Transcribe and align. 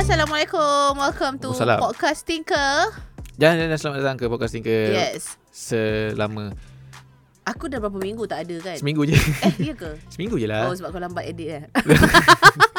Assalamualaikum. 0.00 0.96
Welcome 0.96 1.36
to 1.38 1.52
Waalaikumsalam. 1.52 1.76
podcast 1.78 2.24
Tinker. 2.24 2.88
Jangan 3.36 3.56
jangan 3.60 3.76
selamat 3.76 3.98
datang 4.00 4.16
ke 4.16 4.24
podcasting 4.26 4.64
ke 4.64 4.76
Yes. 4.90 5.36
selama 5.50 6.56
Aku 7.44 7.68
dah 7.68 7.76
berapa 7.76 8.00
minggu 8.00 8.24
tak 8.24 8.48
ada 8.48 8.56
kan? 8.62 8.76
seminggu 8.76 9.04
je. 9.04 9.12
Eh, 9.12 9.52
iya 9.60 9.74
ke? 9.76 10.00
seminggu 10.16 10.40
je 10.40 10.48
Oh, 10.48 10.56
lah. 10.56 10.72
sebab 10.72 10.88
kau 10.88 11.00
lambat 11.00 11.28
edit 11.28 11.48
kan? 11.52 11.62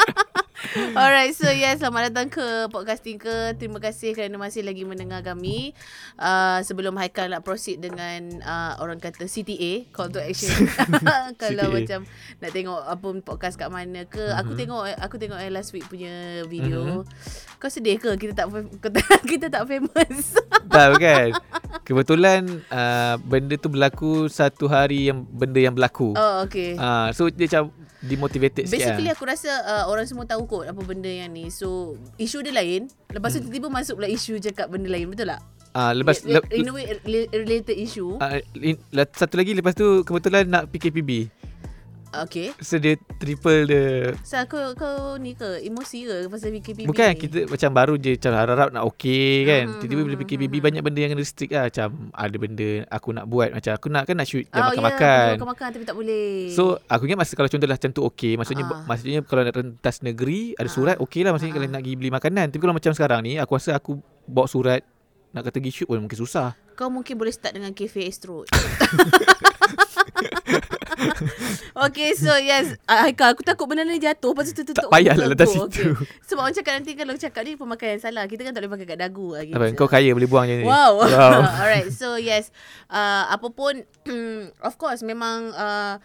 Alright, 0.72 1.36
so 1.36 1.52
yes, 1.52 1.84
selamat 1.84 2.16
datang 2.16 2.32
ke 2.32 2.72
Podcast 2.72 3.04
Tinker. 3.04 3.60
Terima 3.60 3.84
kasih 3.84 4.16
kerana 4.16 4.40
masih 4.40 4.64
lagi 4.64 4.88
mendengar 4.88 5.20
kami. 5.20 5.76
Uh, 6.16 6.64
sebelum 6.64 6.96
Haikal 6.96 7.28
nak 7.28 7.44
proceed 7.44 7.84
dengan 7.84 8.40
uh, 8.40 8.80
orang 8.80 8.96
kata 8.96 9.28
CTA, 9.28 9.92
Call 9.92 10.16
to 10.16 10.24
Action. 10.24 10.56
Kalau 11.44 11.68
CTA. 11.68 11.76
macam 11.76 12.00
nak 12.40 12.52
tengok 12.56 12.82
apa 12.88 13.08
podcast 13.20 13.60
kat 13.60 13.68
mana 13.68 14.08
ke. 14.08 14.24
Aku 14.40 14.56
tengok 14.56 14.88
aku 14.96 15.20
tengok 15.20 15.44
eh, 15.44 15.52
last 15.52 15.76
week 15.76 15.84
punya 15.92 16.48
video. 16.48 17.04
Kau 17.60 17.68
sedih 17.68 18.00
ke 18.00 18.16
kita 18.16 18.32
tak 18.32 18.48
kita 19.32 19.52
tak 19.52 19.68
famous? 19.68 20.40
Tahu 20.72 20.94
kan? 20.96 21.36
Kebetulan 21.84 22.48
uh, 22.72 23.20
benda 23.20 23.60
tu 23.60 23.68
berlaku 23.68 24.32
satu 24.32 24.72
hari 24.72 25.12
yang 25.12 25.28
benda 25.28 25.60
yang 25.60 25.76
berlaku. 25.76 26.16
oh, 26.16 26.48
okay. 26.48 26.80
Uh, 26.80 27.12
so 27.12 27.28
dia 27.28 27.52
macam 27.52 27.76
demotivated 28.02 28.66
sikit 28.66 28.98
Basically 28.98 29.08
lah. 29.08 29.14
aku 29.14 29.24
rasa 29.30 29.52
uh, 29.62 29.84
orang 29.86 30.10
semua 30.10 30.26
tahu 30.26 30.50
kot 30.50 30.61
apa 30.64 30.82
benda 30.82 31.08
yang 31.08 31.30
ni. 31.30 31.48
So 31.48 31.94
isu 32.16 32.42
dia 32.42 32.52
lain. 32.52 32.88
Lepas 33.08 33.34
tu 33.34 33.38
Hmm. 33.38 33.46
tiba-tiba 33.46 33.68
masuk 33.68 33.94
pula 33.98 34.08
isu 34.08 34.38
cakap 34.38 34.68
benda 34.68 34.88
lain. 34.88 35.08
Betul 35.08 35.30
tak? 35.30 35.42
Uh, 35.72 35.92
lepas 35.96 36.20
Le- 36.22 36.44
le, 36.44 36.52
in 36.52 36.68
a 36.68 36.74
way 36.74 36.84
re- 37.02 37.32
related 37.32 37.76
issue. 37.76 38.18
uh, 38.18 38.38
in, 38.54 38.76
satu 39.10 39.40
lagi 39.40 39.56
lepas 39.56 39.72
tu 39.72 40.04
kebetulan 40.04 40.44
nak 40.44 40.68
PKPB. 40.68 41.32
Okay. 42.12 42.52
So 42.60 42.76
dia 42.76 43.00
triple 43.16 43.64
the 43.64 44.12
So 44.22 44.36
kau, 44.44 44.76
kau 44.76 45.16
ni 45.16 45.32
ke 45.32 45.64
emosi 45.64 46.04
ke 46.04 46.28
pasal 46.28 46.52
PKPB 46.54 46.84
Bukan 46.84 47.08
ni? 47.08 47.16
kita 47.18 47.40
macam 47.48 47.70
baru 47.72 47.94
je 47.96 48.20
macam 48.20 48.32
harap-harap 48.36 48.70
nak 48.70 48.84
okey 48.86 49.48
kan. 49.48 49.64
Hmm, 49.66 49.80
Tiba-tiba 49.80 50.02
bila 50.04 50.16
hmm, 50.16 50.24
PKPB 50.28 50.54
hmm, 50.54 50.66
banyak 50.68 50.82
benda 50.84 51.00
yang 51.00 51.16
restrict 51.16 51.52
lah 51.52 51.64
macam 51.66 51.88
ada 52.12 52.36
benda 52.36 52.70
aku 52.92 53.10
nak 53.12 53.26
buat 53.26 53.50
macam 53.50 53.72
aku 53.72 53.88
nak 53.88 54.04
kan 54.04 54.16
nak 54.16 54.28
shoot 54.28 54.44
jam 54.46 54.60
Oh, 54.60 54.68
makan-makan. 54.70 55.24
Ya, 55.26 55.36
makan-makan 55.36 55.68
tapi 55.72 55.84
tak 55.88 55.96
boleh. 55.96 56.52
So 56.52 56.64
aku 56.84 57.04
ingat 57.08 57.16
masa 57.18 57.32
kalau 57.32 57.48
contohlah 57.48 57.76
macam 57.76 57.92
tu 57.92 58.02
okey 58.06 58.34
maksudnya 58.36 58.64
Ah. 58.64 58.84
maksudnya 58.84 59.20
kalau 59.24 59.42
nak 59.42 59.56
rentas 59.56 59.96
negeri 60.02 60.52
ada 60.54 60.68
surat 60.68 61.00
okey 61.00 61.24
lah 61.24 61.32
maksudnya 61.32 61.56
Ah. 61.56 61.58
kalau 61.58 61.68
nak 61.70 61.80
pergi 61.80 61.96
beli 61.96 62.10
makanan 62.10 62.46
tapi 62.52 62.60
kalau 62.60 62.76
macam 62.76 62.92
sekarang 62.92 63.20
ni 63.22 63.40
aku 63.40 63.56
rasa 63.56 63.72
aku 63.74 63.96
bawa 64.26 64.46
surat 64.46 64.84
nak 65.32 65.48
kata 65.48 65.58
pergi 65.58 65.72
shoot 65.74 65.88
pun 65.88 65.96
mungkin 65.98 66.20
susah. 66.20 66.60
kau 66.74 66.92
mungkin 66.92 67.16
boleh 67.16 67.32
start 67.32 67.56
dengan 67.56 67.72
cafe 67.72 68.04
Astro. 68.04 68.44
okay, 71.86 72.14
so 72.14 72.32
yes. 72.38 72.76
Haikal, 72.86 73.34
aku 73.34 73.42
takut 73.42 73.66
benda 73.66 73.84
ni 73.84 73.98
jatuh. 73.98 74.32
Lepas 74.34 74.52
tu 74.52 74.64
tutup 74.64 74.76
Tak 74.76 74.90
payahlah 74.90 75.28
letak 75.32 75.48
situ. 75.50 75.98
Sebab 76.28 76.42
orang 76.48 76.56
cakap 76.56 76.74
nanti 76.80 76.92
kalau 76.94 77.14
cakap 77.16 77.42
ni 77.44 77.58
pemakaian 77.58 78.00
salah. 78.00 78.26
Kita 78.26 78.44
kan 78.44 78.54
tak 78.54 78.64
boleh 78.64 78.74
pakai 78.78 78.88
kat 78.88 79.00
dagu 79.00 79.28
lagi. 79.36 79.52
Apa 79.52 79.72
kau 79.74 79.90
kaya 79.90 80.12
boleh 80.14 80.30
buang 80.30 80.46
je 80.46 80.56
ni. 80.62 80.66
Wow. 80.66 81.02
wow. 81.04 81.42
Alright. 81.62 81.90
So 81.92 82.16
yes, 82.16 82.50
uh, 82.88 83.30
apa 83.30 83.48
pun 83.50 83.84
of 84.68 84.74
course 84.78 85.02
memang 85.02 85.52
uh, 85.54 85.96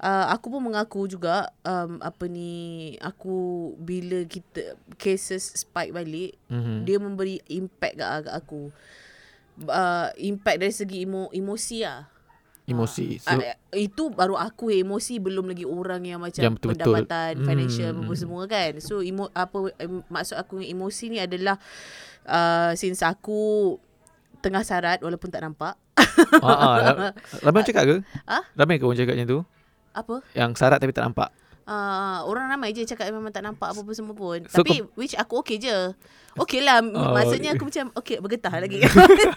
uh, 0.00 0.26
aku 0.30 0.52
pun 0.52 0.62
mengaku 0.64 1.08
juga 1.08 1.48
um, 1.62 1.98
apa 2.00 2.28
ni 2.28 2.94
aku 3.00 3.72
bila 3.80 4.24
kita 4.28 4.76
cases 4.96 5.54
spike 5.54 5.94
balik 5.94 6.36
Mhm. 6.52 6.84
dia 6.84 6.96
memberi 7.00 7.40
impact 7.50 7.96
kat, 7.98 8.28
kat 8.28 8.34
aku. 8.34 8.68
Uh, 9.54 10.10
impact 10.18 10.58
dari 10.58 10.74
segi 10.74 11.06
emo, 11.06 11.30
emosi 11.30 11.86
lah. 11.86 12.10
Emosi. 12.64 13.20
So, 13.20 13.28
So 13.28 13.38
uh, 13.38 13.56
itu 13.72 14.08
baru 14.08 14.34
aku 14.34 14.72
emosi 14.72 15.20
belum 15.20 15.52
lagi 15.52 15.68
orang 15.68 16.00
yang 16.00 16.18
macam 16.18 16.40
Yang 16.40 16.54
betul-betul. 16.56 16.96
pendapatan 16.96 17.32
Hmm. 17.36 17.44
financial 17.44 17.90
apa 17.94 18.14
semua 18.16 18.42
kan. 18.46 18.72
So 18.80 19.04
emo, 19.04 19.28
apa 19.30 19.58
em, 19.76 20.00
maksud 20.06 20.34
aku 20.34 20.58
dengan 20.58 20.72
emosi 20.72 21.04
ni 21.08 21.18
adalah 21.20 21.60
uh, 22.24 22.72
since 22.72 23.00
aku 23.00 23.76
tengah 24.40 24.64
sarat 24.64 25.00
walaupun 25.00 25.28
tak 25.28 25.44
nampak. 25.44 25.76
ah, 26.40 26.48
ah, 26.48 26.76
ramai 27.40 27.60
orang 27.60 27.66
cakap 27.70 27.84
ke? 27.84 27.96
Ah? 28.24 28.42
Ramai 28.54 28.76
ke 28.76 28.84
orang 28.84 28.96
cakap 28.96 29.12
macam 29.14 29.28
tu? 29.28 29.40
Apa? 29.92 30.14
Yang 30.32 30.50
syarat 30.56 30.78
tapi 30.80 30.90
tak 30.90 31.04
nampak. 31.04 31.28
Uh, 31.64 32.20
orang 32.28 32.44
ramai 32.46 32.72
je 32.72 32.84
cakap 32.84 33.08
memang 33.08 33.32
tak 33.32 33.40
nampak 33.40 33.72
apa-apa 33.72 33.92
semua 33.92 34.12
pun. 34.12 34.36
So, 34.48 34.60
Tapi 34.60 34.84
which 34.96 35.16
aku 35.16 35.40
okay 35.40 35.56
je. 35.56 35.96
Okay 36.36 36.60
lah. 36.60 36.84
Oh, 36.84 37.12
maksudnya 37.12 37.56
aku 37.56 37.72
macam 37.72 37.88
okay 37.94 38.20
bergetah 38.20 38.52
lagi. 38.52 38.84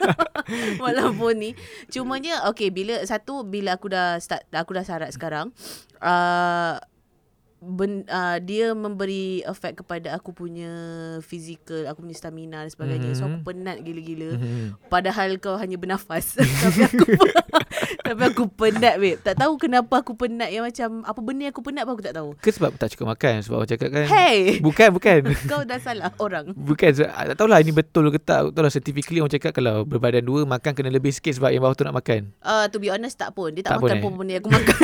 Walaupun 0.84 1.34
ni. 1.38 1.52
Cumanya 1.88 2.48
okay 2.48 2.70
bila 2.70 3.04
satu 3.04 3.44
bila 3.44 3.76
aku 3.76 3.92
dah 3.92 4.18
start 4.18 4.48
aku 4.52 4.76
dah 4.76 4.84
sarat 4.84 5.12
sekarang. 5.12 5.52
Uh, 5.98 6.78
ben, 7.58 8.06
uh, 8.06 8.38
dia 8.38 8.72
memberi 8.78 9.42
efek 9.42 9.82
kepada 9.82 10.14
aku 10.14 10.30
punya 10.30 10.70
fizikal, 11.26 11.90
aku 11.90 12.06
punya 12.06 12.16
stamina 12.16 12.62
dan 12.62 12.72
sebagainya. 12.72 13.12
Mm-hmm. 13.14 13.20
So 13.20 13.28
aku 13.28 13.38
Mhm. 13.42 13.48
penat 13.48 13.78
gila-gila. 13.82 14.30
Mhm. 14.38 14.66
Padahal 14.88 15.30
kau 15.42 15.58
hanya 15.58 15.76
bernafas 15.76 16.38
Tapi 16.64 16.82
aku 16.86 17.06
Tapi 18.00 18.22
aku 18.24 18.48
penat 18.48 18.98
babe. 18.98 19.20
Tak 19.20 19.36
tahu 19.36 19.58
kenapa 19.58 20.00
aku 20.00 20.14
penat 20.14 20.48
Yang 20.48 20.64
macam 20.68 20.90
Apa 21.04 21.20
benda 21.20 21.42
yang 21.44 21.52
aku 21.52 21.62
penat 21.62 21.84
pun 21.84 21.94
aku 21.94 22.04
tak 22.04 22.16
tahu. 22.16 22.30
Ke 22.36 22.50
sebab 22.50 22.74
tak 22.74 22.90
cukup 22.92 23.12
makan? 23.12 23.34
Sebab 23.40 23.56
orang 23.58 23.70
cakap 23.70 23.88
kan 23.90 24.06
Hey! 24.08 24.58
Bukan 24.60 24.90
bukan. 24.92 25.20
Kau 25.52 25.62
dah 25.62 25.78
salah 25.78 26.10
orang. 26.18 26.52
Bukan 26.52 26.90
sebab- 26.92 27.14
Tak 27.28 27.36
tahulah 27.36 27.60
ini 27.60 27.72
betul 27.72 28.10
ke 28.10 28.18
tak. 28.18 28.48
Tak 28.48 28.54
tahulah 28.54 28.72
scientifically 28.72 29.20
orang 29.20 29.30
cakap 29.32 29.52
Kalau 29.52 29.84
berbadan 29.84 30.22
dua 30.22 30.44
Makan 30.44 30.72
kena 30.74 30.90
lebih 30.90 31.12
sikit 31.12 31.36
Sebab 31.36 31.50
yang 31.50 31.62
bawah 31.62 31.76
tu 31.76 31.84
nak 31.84 31.96
makan. 31.96 32.32
Uh, 32.40 32.66
To 32.68 32.78
be 32.78 32.88
honest 32.88 33.16
tak 33.16 33.32
pun. 33.32 33.52
Dia 33.52 33.62
tak, 33.62 33.78
Tak 33.78 33.80
makan 33.80 33.96
pun, 33.98 34.02
pun, 34.02 34.12
eh? 34.12 34.18
benda 34.18 34.32
yang 34.32 34.42
aku 34.42 34.52
makan. 34.52 34.78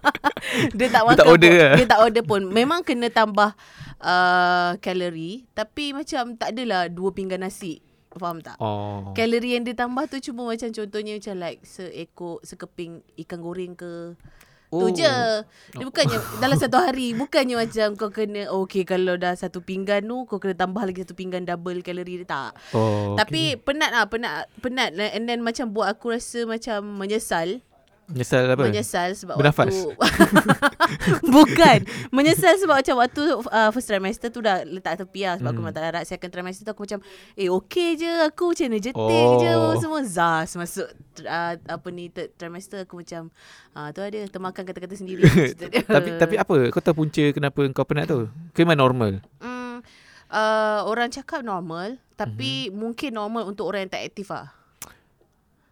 Dia 0.74 0.88
tak 0.90 1.02
makan 1.04 1.16
tak 1.16 1.28
order 1.28 1.48
pun. 1.48 1.60
lah. 1.60 1.74
Dia 1.74 1.86
tak 1.86 2.00
order 2.00 2.24
pun. 2.26 2.40
Memang 2.50 2.80
kena 2.82 3.08
tambah 3.08 3.50
uh, 4.00 4.70
Kalori 4.78 5.46
Tapi 5.50 5.92
macam 5.92 6.34
Tak 6.34 6.52
adalah 6.52 6.88
Dua 6.88 7.10
pinggan 7.10 7.40
nasi 7.40 7.78
Faham 8.18 8.42
tak? 8.42 8.58
Oh 8.58 9.14
Kalori 9.14 9.54
yang 9.54 9.62
dia 9.62 9.78
tambah 9.78 10.10
tu 10.10 10.18
cuma 10.18 10.50
macam 10.50 10.66
contohnya 10.74 11.14
macam 11.14 11.34
like 11.38 11.62
seekor 11.62 12.42
sekeping 12.42 13.06
ikan 13.22 13.38
goreng 13.38 13.78
ke. 13.78 14.18
Oh. 14.70 14.86
Tu 14.86 15.02
je. 15.02 15.14
Dia 15.74 15.84
bukannya 15.86 16.18
dalam 16.42 16.54
satu 16.58 16.78
hari 16.78 17.14
bukannya 17.14 17.58
macam 17.58 17.98
kau 17.98 18.10
kena 18.10 18.50
oh, 18.50 18.66
okay 18.66 18.86
kalau 18.86 19.18
dah 19.18 19.34
satu 19.34 19.62
pinggan 19.62 20.06
tu 20.06 20.26
kau 20.26 20.38
kena 20.38 20.54
tambah 20.54 20.82
lagi 20.82 21.02
satu 21.02 21.14
pinggan 21.14 21.46
double 21.46 21.82
kalori 21.86 22.22
dia 22.22 22.26
tak. 22.26 22.52
Oh 22.74 23.14
Tapi 23.14 23.58
penat 23.58 23.90
lah 23.94 24.06
penat 24.06 24.50
penat 24.58 24.94
lah. 24.94 25.10
and 25.14 25.26
then 25.26 25.42
macam 25.42 25.70
buat 25.70 25.90
aku 25.90 26.14
rasa 26.14 26.46
macam 26.46 26.82
menyesal. 26.98 27.62
Menyesal 28.10 28.42
apa? 28.48 28.62
Menyesal 28.62 29.10
sebab 29.14 29.34
Bernafas? 29.34 29.70
waktu 29.70 29.94
Bukan 31.30 31.78
Menyesal 32.10 32.54
sebab 32.56 32.76
macam 32.76 32.94
waktu 32.98 33.22
uh, 33.40 33.70
First 33.70 33.86
trimester 33.86 34.28
tu 34.28 34.40
dah 34.40 34.62
letak 34.62 34.98
tepi 34.98 35.22
lah 35.22 35.36
Sebab 35.36 35.46
aku 35.46 35.52
Hmm. 35.52 35.62
memang 35.62 35.72
tak 35.72 35.84
larat 35.84 36.04
Second 36.04 36.30
trimester 36.30 36.62
tu 36.62 36.70
aku 36.70 36.82
macam 36.84 37.00
Eh 37.34 37.46
okay 37.46 37.94
je 37.94 38.10
Aku 38.24 38.50
macam 38.50 38.66
mana 38.66 38.78
jeting 38.80 38.98
Oh. 39.28 39.38
je 39.38 39.50
Semua 39.78 40.00
zas 40.02 40.50
Masuk 40.52 40.86
uh, 41.20 41.54
Apa 41.56 41.88
ni 41.88 42.08
Third 42.08 42.34
trimester 42.34 42.82
aku 42.82 42.98
macam 42.98 43.30
uh, 43.72 43.88
Tu 43.90 44.00
ada 44.00 44.18
Termakan 44.26 44.62
kata-kata 44.64 44.94
sendiri 44.94 45.22
tapi 45.86 46.10
tapi 46.16 46.34
apa? 46.36 46.56
Kau 46.68 46.80
tahu 46.80 46.96
punca 46.98 47.24
kenapa 47.30 47.60
kau 47.70 47.84
penat 47.84 48.06
tu? 48.06 48.26
Ke 48.50 48.62
memang 48.62 48.80
normal? 48.80 49.12
Hmm, 49.38 49.78
uh, 50.28 50.80
orang 50.84 51.08
cakap 51.08 51.40
normal 51.40 51.96
tapi 52.14 52.68
Mhm. 52.68 52.74
mungkin 52.74 53.10
normal 53.12 53.42
untuk 53.46 53.64
orang 53.64 53.86
yang 53.86 53.92
tak 53.92 54.04
aktif 54.04 54.28
lah. 54.28 54.52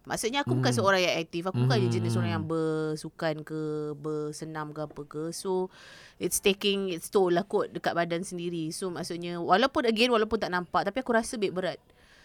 Maksudnya 0.08 0.41
aku 0.41 0.52
bukan 0.54 0.66
Hmm. 0.66 0.78
seorang 0.78 1.00
yang 1.00 1.14
aktif. 1.19 1.42
Aku 1.44 1.58
bukan 1.60 1.78
Hmm. 1.78 1.92
jenis 1.92 2.16
orang 2.16 2.32
yang 2.32 2.44
bersukan 2.44 3.34
ke, 3.42 3.60
bersenam 3.94 4.72
ke 4.72 4.80
apa 4.80 5.02
ke. 5.04 5.22
So 5.30 5.69
it's 6.16 6.38
taking 6.38 6.88
its 6.88 7.06
toll 7.06 7.30
lah 7.30 7.44
kot 7.44 7.70
dekat 7.70 7.92
badan 7.92 8.22
sendiri. 8.22 8.69
So 8.70 8.88
maksudnya 8.88 9.36
walaupun 9.36 9.84
again 9.84 10.08
walaupun 10.08 10.38
tak 10.38 10.48
nampak 10.48 10.82
tapi 10.82 10.98
aku 10.98 11.12
rasa 11.12 11.36
bit 11.36 11.52
berat. 11.52 11.76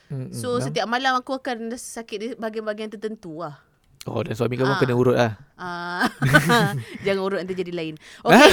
Hmm, 0.05 0.31
So 0.31 0.55
hmm, 0.55 0.63
setiap 0.63 0.85
malam 0.85 1.13
aku 1.13 1.35
akan 1.35 1.69
rasa 1.69 1.99
sakit 1.99 2.17
di 2.17 2.27
bahagian-bahagian 2.33 2.87
tertentu 2.89 3.37
lah. 3.37 3.59
Oh 4.03 4.19
dan 4.19 4.31
suami 4.33 4.55
Ah. 4.57 4.67
pun 4.67 4.77
kena 4.77 4.93
urut 4.93 5.15
lah 5.15 5.31
Uh, 5.53 6.03
jangan 7.05 7.21
urut 7.21 7.39
nanti 7.39 7.53
jadi 7.53 7.71
lain. 7.71 7.95
Okay. 8.23 8.51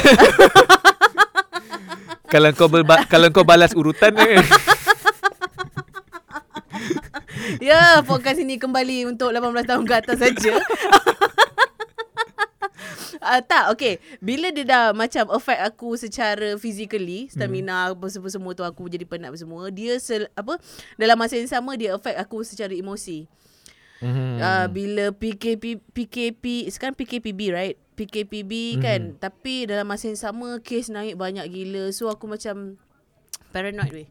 Kalau 2.30 2.54
kau 2.54 2.68
berba- 2.68 3.02
Kalau 3.04 3.28
kau 3.30 3.42
balas 3.42 3.74
urutan 3.74 4.14
eh. 4.16 4.38
Ya, 7.60 8.00
podcast 8.08 8.40
ini 8.40 8.56
kembali 8.56 9.04
untuk 9.12 9.36
18 9.36 9.68
tahun 9.68 9.84
ke 9.84 9.94
atas 10.00 10.16
saja. 10.16 10.56
Uh, 13.20 13.40
tak, 13.52 13.68
okay. 13.68 14.00
Bila 14.16 14.48
dia 14.48 14.64
dah 14.64 14.96
macam 14.96 15.28
affect 15.28 15.60
aku 15.60 15.92
secara 16.00 16.56
physically, 16.56 17.28
stamina 17.28 17.92
apa 17.92 18.08
semua 18.08 18.32
semua 18.32 18.56
tu 18.56 18.64
aku 18.64 18.88
jadi 18.88 19.04
penat 19.04 19.36
semua, 19.36 19.68
dia 19.68 20.00
sel, 20.00 20.32
apa 20.32 20.56
dalam 20.96 21.20
masa 21.20 21.36
yang 21.36 21.52
sama 21.52 21.76
dia 21.76 21.92
affect 21.92 22.16
aku 22.16 22.40
secara 22.48 22.72
emosi. 22.72 23.28
Mhm. 24.00 24.40
Uh, 24.40 24.66
bila 24.72 25.04
PKP 25.12 25.84
PKP 25.92 26.64
sekarang 26.72 26.96
PKPB 26.96 27.40
right? 27.52 27.76
PKPB 27.92 28.80
kan. 28.80 29.00
Tapi 29.20 29.68
dalam 29.68 29.84
masa 29.84 30.08
yang 30.08 30.16
sama 30.16 30.56
kes 30.64 30.88
naik 30.88 31.20
banyak 31.20 31.44
gila. 31.52 31.92
So 31.92 32.08
aku 32.08 32.24
macam 32.24 32.80
paranoid 33.52 33.92
weh. 33.92 34.08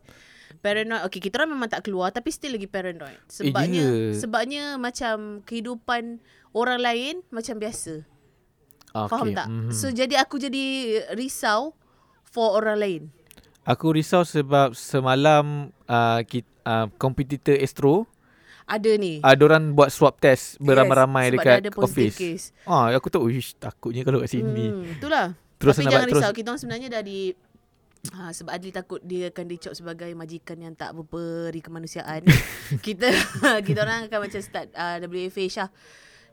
Paranoid. 0.60 1.06
Okay, 1.06 1.22
kita 1.22 1.40
orang 1.40 1.54
memang 1.54 1.69
tak 1.69 1.86
keluar 1.86 2.10
tapi 2.10 2.34
still 2.34 2.57
lagi 2.57 2.66
paranoid. 2.66 3.18
Sebabnya 3.30 3.86
ya. 3.86 4.18
sebabnya 4.18 4.63
macam 4.75 5.46
kehidupan 5.46 6.18
orang 6.51 6.80
lain 6.81 7.13
macam 7.30 7.62
biasa. 7.62 8.01
Okay. 8.90 9.10
Faham 9.10 9.28
tak? 9.38 9.48
Mhm. 9.48 9.69
So 9.69 9.94
jadi 9.94 10.18
aku 10.18 10.42
jadi 10.42 10.66
risau 11.13 11.78
for 12.25 12.57
orang 12.57 12.78
lain. 12.81 13.01
Aku 13.69 13.94
risau 13.94 14.25
sebab 14.25 14.74
semalam 14.74 15.69
uh, 15.86 16.22
kita, 16.25 16.50
uh, 16.66 16.88
kompetitor 16.98 17.54
Astro 17.54 18.10
Ada 18.66 18.98
ni. 18.98 19.22
ada 19.22 19.42
orang 19.46 19.78
buat 19.78 19.94
swab 19.94 20.18
test 20.18 20.57
beramai-ramai 20.57 21.30
Yes, 21.30 21.34
dekat 21.38 21.56
ada 21.62 21.69
office. 21.78 22.18
Case. 22.18 22.46
Ah, 22.66 22.90
aku 22.94 23.10
tahu, 23.10 23.30
ish, 23.30 23.57
takutnya 23.57 24.01
kalau 24.01 24.22
kat 24.22 24.30
sini. 24.30 24.74
Hmm, 24.74 24.86
itulah. 24.90 25.34
Terus 25.57 25.75
Tapi 25.75 25.86
jangan 25.86 25.98
buat- 26.01 26.10
terus 26.10 26.22
risau, 26.22 26.34
kita 26.34 26.48
orang 26.50 26.62
sebenarnya 26.62 26.88
dah 26.90 27.01
di 27.01 27.19
Ha, 28.00 28.31
sebab 28.31 28.56
Adli 28.56 28.72
takut 28.72 29.04
dia 29.04 29.28
akan 29.28 29.46
dicop 29.51 29.75
sebagai 29.75 30.07
majikan 30.16 30.56
yang 30.56 30.72
tak 30.72 30.96
berperi 30.96 31.60
kemanusiaan. 31.60 32.24
kita 32.86 33.12
kita 33.68 33.80
orang 33.84 34.07
akan 34.07 34.19
macam 34.24 34.40
start 34.40 34.72
uh, 34.72 35.04
WFA 35.04 35.46
Syah. 35.51 35.69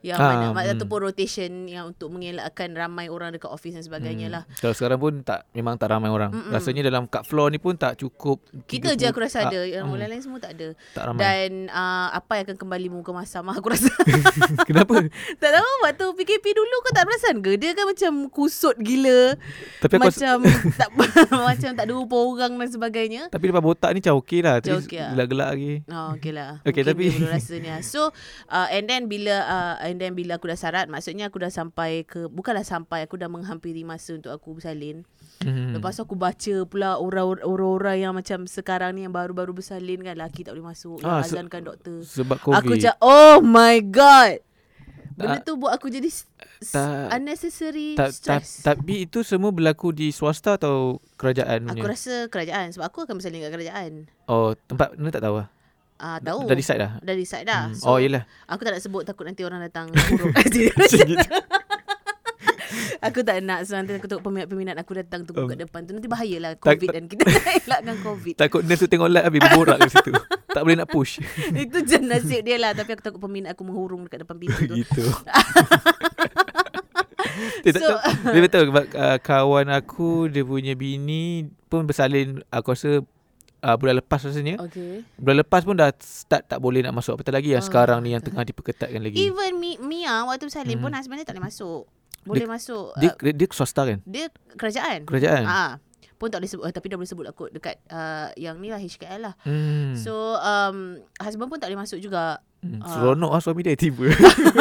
Yang 0.06 0.18
Ah, 0.18 0.28
mana 0.30 0.46
hmm. 0.54 0.72
ataupun 0.72 0.98
rotation 1.02 1.50
yang 1.66 1.90
untuk 1.90 2.08
mengelakkan 2.08 2.70
ramai 2.72 3.10
orang 3.10 3.34
dekat 3.34 3.50
office 3.50 3.74
dan 3.74 3.82
sebagainya 3.82 4.30
lah. 4.30 4.42
Kalau 4.56 4.70
sekarang 4.70 4.96
pun 4.96 5.12
tak 5.20 5.50
memang 5.50 5.74
tak 5.74 5.90
ramai 5.90 6.06
orang. 6.06 6.30
Mm-mm. 6.30 6.54
Rasanya 6.54 6.86
dalam 6.86 7.04
kat 7.04 7.26
floor 7.26 7.50
ni 7.50 7.58
pun 7.58 7.74
tak 7.74 7.98
cukup. 7.98 8.38
Kita 8.64 8.94
30 8.94 8.94
je 8.96 9.04
aku 9.04 9.18
rasa 9.18 9.44
ada, 9.44 9.58
ah, 9.58 9.66
yang 9.66 9.84
hmm, 9.84 9.92
orang 9.92 10.08
lain 10.08 10.22
semua 10.22 10.38
tak 10.38 10.54
ada. 10.54 10.68
Tak 10.94 11.02
ramai. 11.04 11.20
Dan 11.20 11.50
uh, 11.68 12.08
apa 12.12 12.32
yang 12.32 12.44
akan 12.46 12.56
kembali 12.56 12.88
muka 12.88 13.10
masam 13.10 13.44
aku 13.48 13.66
rasa. 13.68 13.90
Kenapa? 14.68 14.94
tak 15.42 15.50
tahu 15.50 15.70
waktu 15.82 16.04
PKP 16.14 16.46
dulu 16.52 16.76
kau 16.80 16.92
tak 16.92 17.04
perasan 17.04 17.40
ke? 17.40 17.56
Dia 17.56 17.74
kan 17.74 17.84
macam 17.84 18.12
kusut 18.28 18.78
gila. 18.78 19.34
Tapi 19.82 19.92
aku 19.92 20.06
macam 20.06 20.36
tak 20.80 20.88
macam 21.28 21.70
tak 21.72 21.84
ada 21.84 21.92
rupa 21.92 22.16
orang 22.16 22.54
dan 22.54 22.70
sebagainya. 22.70 23.22
tapi 23.26 23.50
lepas 23.50 23.58
botak 23.58 23.90
ni 23.90 23.98
macam 23.98 24.22
okey 24.22 24.40
lah. 24.40 24.54
Macam 24.58 24.72
Tapi 24.72 24.84
okey 24.84 24.98
lah. 24.98 25.10
gelak-gelak 25.10 25.48
lagi. 25.50 25.72
Oh, 25.88 26.08
okay 26.14 26.30
lah. 26.30 26.50
Okay, 26.62 26.70
Mungkin 26.76 26.84
tapi- 26.86 27.04
dia 27.06 27.18
belum 27.18 27.32
rasa 27.32 27.54
ni 27.56 27.68
lah. 27.68 27.80
So, 27.82 28.00
uh, 28.48 28.68
and 28.68 28.84
then 28.84 29.02
bila 29.06 29.34
uh, 29.42 29.74
and 29.96 29.98
then 29.98 30.12
bila 30.12 30.36
aku 30.36 30.46
dah 30.46 30.54
sarat, 30.54 30.86
maksudnya 30.86 31.26
aku 31.26 31.40
dah 31.40 31.48
sampai 31.48 32.04
ke 32.04 32.28
bukanlah 32.28 32.60
sampai, 32.62 33.00
aku 33.02 33.16
dah 33.16 33.26
menghampiri 33.26 33.80
masa 33.80 34.12
untuk 34.12 34.28
aku 34.28 34.52
bersalin. 34.54 35.08
Hmm. 35.38 35.72
Lepas 35.72 35.96
tu 35.96 36.04
aku 36.04 36.12
baca 36.12 36.54
pula 36.64 36.96
orang- 36.96 37.40
orang-orang 37.40 37.96
yang 37.98 38.12
macam 38.12 38.44
sekarang 38.44 38.92
ni 38.92 39.02
yang 39.02 39.10
baru-baru 39.10 39.52
bersalin 39.54 40.00
kan 40.02 40.12
lelaki 40.14 40.44
tak 40.44 40.52
boleh 40.52 40.68
masuk. 40.70 41.00
Ah, 41.00 41.20
se- 41.20 41.32
azankan 41.32 41.64
doktor. 41.64 42.04
Sebab 42.04 42.36
COVID. 42.38 42.56
Aku 42.58 42.68
macam 42.70 42.94
oh 43.00 43.40
my 43.40 43.80
god. 43.82 44.44
Benda 45.12 45.40
Tak- 45.40 45.44
tu 45.44 45.56
buat 45.56 45.72
aku 45.72 45.88
jadi 45.88 46.12
tak- 46.62 47.08
unnecessary 47.10 47.96
Ta- 47.96 48.06
ta- 48.06 48.12
stress. 48.12 48.60
tapi 48.60 49.08
itu 49.08 49.24
semua 49.24 49.48
berlaku 49.48 49.88
di 49.88 50.12
swasta 50.12 50.54
atau 50.54 51.00
kerajaan 51.16 51.64
Aku 51.66 51.80
punya? 51.80 51.88
rasa 51.88 52.28
kerajaan 52.28 52.68
sebab 52.70 52.84
aku 52.84 52.98
akan 53.02 53.16
bersalin 53.16 53.40
kat 53.40 53.48
kerajaan. 53.50 53.92
Oh, 54.26 54.52
tempat 54.62 54.92
ni 54.94 55.08
tak 55.08 55.24
tahu 55.24 55.40
lah. 55.40 55.48
Ah 55.96 56.18
tahu. 56.18 56.44
Dah 56.44 56.52
decide 56.52 56.76
dah? 56.78 56.92
Dah 56.98 57.14
decide 57.14 57.44
dah. 57.44 57.62
Hmm. 57.68 57.80
oh, 57.84 57.96
yelah. 57.96 58.28
Aku 58.46 58.60
tak 58.60 58.72
nak 58.72 58.82
sebut 58.82 59.02
takut 59.02 59.24
nanti 59.24 59.42
orang 59.42 59.60
datang 59.60 59.88
buruk. 59.88 60.32
aku 62.98 63.20
tak 63.22 63.40
nak 63.40 63.62
so 63.62 63.72
nanti 63.72 63.94
aku 63.94 64.04
tengok 64.04 64.20
peminat-peminat 64.22 64.76
aku 64.76 64.92
datang 64.94 65.22
tunggu 65.22 65.44
Oh. 65.44 65.48
kat 65.48 65.58
depan 65.58 65.84
tu 65.84 65.92
nanti 65.92 66.04
bahayalah 66.06 66.52
Tak- 66.54 66.64
covid 66.74 66.88
dan 66.90 67.04
kita 67.06 67.22
nak 67.28 67.44
elakkan 67.62 67.96
covid. 68.02 68.34
Takut 68.36 68.60
nurse 68.62 68.82
tu 68.82 68.88
tengok 68.88 69.08
live 69.08 69.24
habis 69.24 69.40
berborak 69.42 69.76
kat 69.78 69.90
situ. 69.90 70.12
tak 70.46 70.62
boleh 70.62 70.76
nak 70.76 70.88
push. 70.88 71.20
Itu 71.54 71.78
je 71.82 71.96
nasib 71.98 72.40
dia 72.42 72.56
lah 72.56 72.72
tapi 72.72 72.90
aku 72.90 73.02
takut 73.02 73.20
peminat 73.20 73.52
aku 73.52 73.62
menghurung 73.62 74.04
dekat 74.04 74.24
depan 74.24 74.36
pintu 74.36 74.62
tu. 74.62 74.74
gitu. 74.74 75.04
Dia 77.62 77.70
tak 77.70 77.80
So- 77.80 77.88
tahu. 77.90 78.00
Dia 78.26 78.40
betul 78.42 78.62
sebab 78.66 78.84
uh, 78.90 79.18
kawan 79.18 79.66
aku 79.70 80.08
dia 80.26 80.42
punya 80.42 80.72
bini 80.72 81.24
pun 81.66 81.84
bersalin 81.84 82.40
aku 82.48 82.72
rasa 82.72 83.02
uh, 83.62 83.76
bulan 83.76 84.00
lepas 84.00 84.20
rasanya. 84.20 84.60
Okay. 84.60 85.04
Bulan 85.16 85.44
lepas 85.44 85.62
pun 85.62 85.76
dah 85.78 85.92
start 86.00 86.48
tak 86.48 86.58
boleh 86.58 86.84
nak 86.84 86.92
masuk 86.96 87.16
apatah 87.16 87.36
lagi 87.36 87.52
yang 87.54 87.64
Oh, 87.64 87.68
sekarang 87.68 88.02
ni 88.04 88.12
yang 88.12 88.24
tengah 88.24 88.44
diperketatkan 88.44 89.00
lagi. 89.00 89.16
Even 89.16 89.56
Mi, 89.56 89.80
Mia 89.80 90.24
waktu 90.26 90.48
bersalin 90.48 90.76
pun 90.80 90.90
Hmm. 90.92 90.98
husband 91.00 91.18
dia 91.22 91.26
tak 91.26 91.36
boleh 91.38 91.46
masuk. 91.48 91.82
Boleh 92.26 92.46
masuk. 92.50 92.90
Dia, 92.98 93.10
uh, 93.14 93.16
dia, 93.22 93.32
dia 93.32 93.46
swasta 93.54 93.82
kan? 93.86 93.98
dia 94.02 94.26
kerajaan. 94.58 95.06
Kerajaan. 95.06 95.44
Ah. 95.46 95.72
Pun 96.16 96.32
tak 96.32 96.40
boleh 96.40 96.48
sebut 96.48 96.64
uh, 96.64 96.72
tapi 96.72 96.86
dah 96.88 96.96
boleh 96.96 97.10
sebut 97.12 97.24
lah 97.28 97.34
kot 97.36 97.52
dekat 97.52 97.76
uh, 97.92 98.32
yang 98.40 98.56
ni 98.56 98.72
lah 98.72 98.80
HKL 98.80 99.20
lah. 99.20 99.34
Hmm. 99.44 99.92
So 99.94 100.40
um, 100.40 101.04
husband 101.20 101.52
pun 101.52 101.60
tak 101.60 101.68
boleh 101.68 101.84
masuk 101.84 102.00
juga. 102.00 102.40
Hmm. 102.68 102.80
ah. 102.80 102.90
Seronok 102.90 103.30
lah 103.30 103.40
suami 103.40 103.60
dia 103.60 103.74
tiba. 103.74 104.06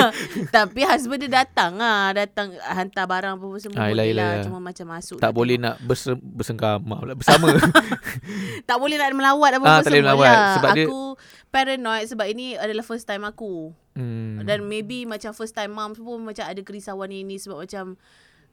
Tapi 0.56 0.82
husband 0.84 1.20
dia 1.20 1.32
datang 1.40 1.78
ah, 1.78 2.12
datang 2.12 2.54
hantar 2.60 3.06
barang 3.06 3.34
apa 3.36 3.46
semua 3.58 3.80
Ah, 3.80 3.90
yelah, 3.90 4.06
lah. 4.12 4.32
Cuma 4.42 4.60
macam 4.60 4.86
masuk 4.88 5.18
tak 5.18 5.32
boleh 5.32 5.56
tengok. 5.56 5.66
nak 5.68 5.76
berse, 5.82 6.12
bersengkama 6.16 6.96
pula 6.98 7.14
bersama. 7.14 7.48
tak 8.70 8.78
boleh 8.78 8.96
nak 8.96 9.10
melawat 9.12 9.52
apa 9.54 9.64
Ah, 9.64 9.74
apa 9.74 9.82
tak 9.82 9.92
boleh 9.92 10.00
semua 10.00 10.08
melawat 10.12 10.28
lah. 10.30 10.54
sebab 10.56 10.70
dia- 10.72 10.88
aku 10.88 11.02
paranoid 11.48 12.06
sebab 12.06 12.26
ini 12.28 12.46
adalah 12.56 12.84
first 12.84 13.06
time 13.06 13.24
aku. 13.24 13.72
hmm. 13.94 14.44
Dan 14.44 14.66
maybe 14.66 15.04
macam 15.04 15.32
first 15.32 15.54
time 15.54 15.72
mom 15.72 15.94
pun 15.94 16.22
macam 16.22 16.44
ada 16.44 16.60
kerisauan 16.60 17.10
ini 17.10 17.36
sebab 17.36 17.64
macam 17.64 17.96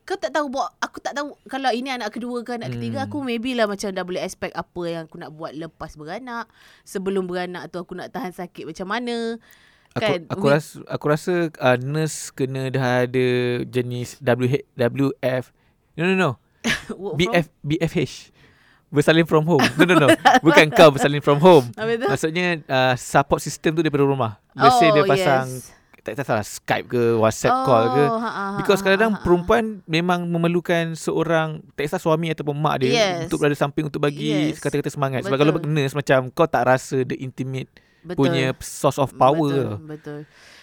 kau 0.03 0.15
tak 0.15 0.31
tahu 0.31 0.51
buat 0.51 0.67
aku 0.79 0.99
tak 0.99 1.15
tahu 1.15 1.39
kalau 1.47 1.71
ini 1.71 1.89
anak 1.89 2.11
kedua 2.11 2.43
ke 2.43 2.55
anak 2.55 2.73
ketiga 2.73 3.01
Hmm. 3.01 3.07
aku 3.07 3.17
maybe 3.21 3.55
lah 3.55 3.65
macam 3.65 3.89
dah 3.89 4.03
boleh 4.03 4.19
expect 4.19 4.53
apa 4.53 4.83
yang 4.85 5.03
aku 5.07 5.17
nak 5.17 5.31
buat 5.31 5.53
lepas 5.53 5.95
beranak. 5.95 6.51
Sebelum 6.83 7.25
beranak 7.25 7.69
tu 7.69 7.79
aku 7.79 7.95
nak 7.95 8.11
tahan 8.11 8.31
sakit 8.31 8.67
macam 8.67 8.87
mana. 8.89 9.39
Aku, 9.93 10.03
kan 10.03 10.21
aku 10.27 10.45
We- 10.45 10.53
rasa 10.53 10.75
aku 10.87 11.05
rasa 11.07 11.33
uh, 11.55 11.77
nurse 11.77 12.31
kena 12.31 12.67
dah 12.69 13.05
ada 13.05 13.27
jenis 13.63 14.17
WH, 14.19 14.65
WF 14.75 15.45
no 15.95 16.03
no 16.05 16.15
no. 16.15 16.31
BF 17.19 17.53
BFH 17.61 18.33
bersalin 18.89 19.25
from 19.25 19.45
home. 19.45 19.63
No 19.75 19.85
no 19.85 19.97
no. 19.99 20.09
Bukan 20.47 20.69
kau 20.69 20.91
bersalin 20.91 21.21
from 21.21 21.39
home. 21.39 21.69
Maksudnya 21.77 22.61
uh, 22.67 22.95
support 22.95 23.39
system 23.39 23.73
tu 23.73 23.81
daripada 23.81 24.03
rumah. 24.03 24.41
Let's 24.53 24.77
say 24.79 24.89
dia 24.89 25.05
pasang 25.05 25.47
Oh, 25.47 25.55
yes. 25.55 25.82
Tak 26.03 26.27
salah 26.27 26.43
Skype 26.43 26.87
ke 26.91 27.03
WhatsApp 27.15 27.63
call 27.63 27.85
ke 27.95 28.05
ha, 28.11 28.19
ha, 28.19 28.45
Because 28.59 28.83
ha, 28.83 28.85
kadang-kadang 28.85 29.15
ha, 29.15 29.19
ha. 29.19 29.25
perempuan 29.25 29.65
memang 29.87 30.27
memerlukan 30.27 30.99
seorang 30.99 31.63
tak 31.79 31.87
kisah 31.87 32.03
suami 32.03 32.35
ataupun 32.35 32.59
mak 32.59 32.83
dia 32.83 32.91
Yes. 32.91 33.31
untuk 33.31 33.39
berada 33.39 33.55
samping 33.55 33.87
untuk 33.87 34.03
bagi 34.03 34.51
Yes. 34.51 34.59
kata-kata 34.59 34.91
semangat. 34.91 35.23
Sebab 35.23 35.39
Betul. 35.39 35.63
kalau 35.63 35.71
nurse 35.71 35.95
macam 35.95 36.27
kau 36.35 36.51
tak 36.51 36.67
rasa 36.67 37.07
the 37.07 37.15
intimate 37.23 37.71
betul. 38.03 38.19
punya 38.27 38.51
source 38.59 38.99
of 38.99 39.15
power. 39.15 39.79
Betul, 39.79 39.87
betul. 39.87 40.21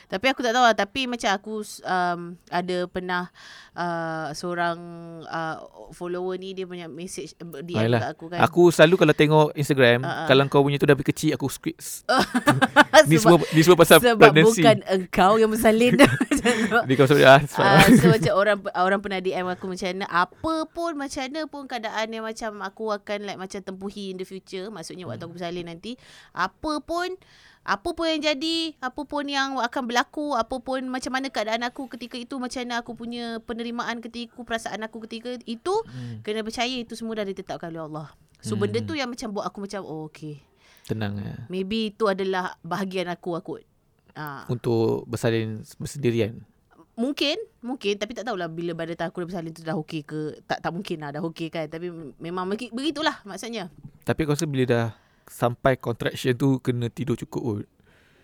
Tapi 0.10 0.26
aku 0.26 0.42
tak 0.42 0.58
tahu 0.58 0.66
lah. 0.66 0.74
Tapi 0.74 1.06
macam 1.06 1.30
aku 1.30 1.62
um, 1.86 2.34
ada 2.50 2.78
pernah 2.90 3.30
uh, 3.78 4.34
seorang 4.34 4.78
uh, 5.30 5.58
follower 5.94 6.36
ni 6.42 6.58
dia 6.58 6.66
punya 6.66 6.90
message 6.90 7.38
uh, 7.38 7.62
DM 7.62 7.78
Ayolah. 7.78 8.02
kat 8.02 8.10
aku 8.18 8.26
kan. 8.34 8.40
Aku 8.42 8.62
selalu 8.74 8.96
kalau 8.98 9.14
tengok 9.14 9.48
Instagram, 9.54 10.02
ah. 10.02 10.26
kalau 10.26 10.50
kau 10.50 10.66
punya 10.66 10.82
tu 10.82 10.90
dah 10.90 10.98
lebih 10.98 11.14
kecil 11.14 11.38
aku 11.38 11.46
script. 11.46 12.04
ni 13.10 13.22
sebab, 13.22 13.38
semua 13.38 13.54
ni 13.54 13.62
semua 13.62 13.78
pasal 13.78 13.98
sebab 14.02 14.18
pregnancy. 14.18 14.66
bukan 14.66 14.78
engkau 14.90 15.32
yang 15.38 15.50
bersalin. 15.54 15.94
Ni 16.90 16.94
kau 16.98 17.06
ah. 17.06 17.40
sebab- 17.46 17.68
Ah, 17.70 17.86
so 17.94 18.10
macam 18.10 18.34
orang 18.34 18.58
orang 18.76 19.00
pernah 19.00 19.20
DM 19.22 19.46
aku 19.46 19.70
macam 19.70 19.88
mana 19.94 20.08
apa 20.10 20.54
pun 20.72 20.92
macam 20.98 21.22
mana 21.22 21.42
pun 21.46 21.64
keadaan 21.70 22.08
yang 22.10 22.26
macam 22.26 22.60
aku 22.66 22.90
akan 22.90 23.30
like 23.30 23.40
macam 23.40 23.60
tempuhi 23.62 24.12
in 24.12 24.18
the 24.18 24.26
future 24.26 24.72
maksudnya 24.74 25.06
waktu 25.06 25.28
aku 25.28 25.38
bersalin 25.38 25.70
nanti 25.70 26.00
apa 26.34 26.82
pun 26.82 27.14
apa 27.70 27.94
pun 27.94 28.10
yang 28.10 28.18
jadi 28.20 28.74
apa 28.82 29.02
pun 29.06 29.22
yang 29.24 29.62
akan 29.62 29.84
berlaku 29.86 30.34
apa 30.34 30.58
pun 30.58 30.90
macam 30.90 31.14
mana 31.14 31.30
keadaan 31.30 31.62
aku 31.62 31.86
ketika 31.88 32.18
itu 32.18 32.36
macam 32.36 32.66
mana 32.66 32.82
aku 32.82 32.98
punya 32.98 33.38
penerimaan 33.40 34.02
ketika 34.02 34.34
itu, 34.34 34.42
perasaan 34.42 34.82
aku 34.82 35.06
ketika 35.06 35.38
itu 35.46 35.74
Hmm, 35.86 36.26
kena 36.26 36.42
percaya 36.42 36.74
itu 36.74 36.98
semua 36.98 37.14
dah 37.14 37.24
ditetapkan 37.24 37.70
oleh 37.70 37.86
Allah. 37.86 38.10
So 38.42 38.58
Hmm. 38.58 38.66
benda 38.66 38.82
tu 38.82 38.98
yang 38.98 39.06
macam 39.06 39.30
buat 39.30 39.46
aku 39.46 39.62
macam 39.62 39.86
oh 39.86 40.10
okay. 40.10 40.42
Tenang 40.84 41.22
ya. 41.22 41.46
maybe 41.46 41.94
itu 41.94 42.10
adalah 42.10 42.58
bahagian 42.60 43.06
aku 43.06 43.38
aku 43.38 43.62
ah. 44.18 44.50
Untuk 44.50 45.06
bersalin 45.06 45.62
bersendirian. 45.78 46.42
Mungkin 46.98 47.40
Mungkin. 47.62 47.96
Tapi 47.96 48.12
tak 48.12 48.28
tahulah 48.28 48.52
Bila 48.52 48.76
badan 48.76 49.08
aku 49.08 49.24
dah 49.24 49.28
bersalin 49.30 49.56
tu 49.56 49.64
Dah 49.64 49.78
okey 49.78 50.04
ke 50.04 50.44
Tak 50.44 50.60
tak 50.60 50.68
mungkin 50.68 51.00
lah 51.00 51.16
Dah 51.16 51.24
okey 51.24 51.48
kan. 51.48 51.70
Tapi 51.70 51.88
memang 52.18 52.44
begi- 52.46 52.74
begitulah 52.74 53.24
Maksudnya. 53.24 53.72
Tapi 54.04 54.20
aku 54.20 54.36
rasa 54.36 54.44
bila 54.44 54.68
dah 54.68 54.86
sampai 55.30 55.78
contraction 55.78 56.34
tu 56.34 56.58
kena 56.60 56.90
tidur 56.90 57.14
cukup 57.14 57.42
kot. 57.46 57.66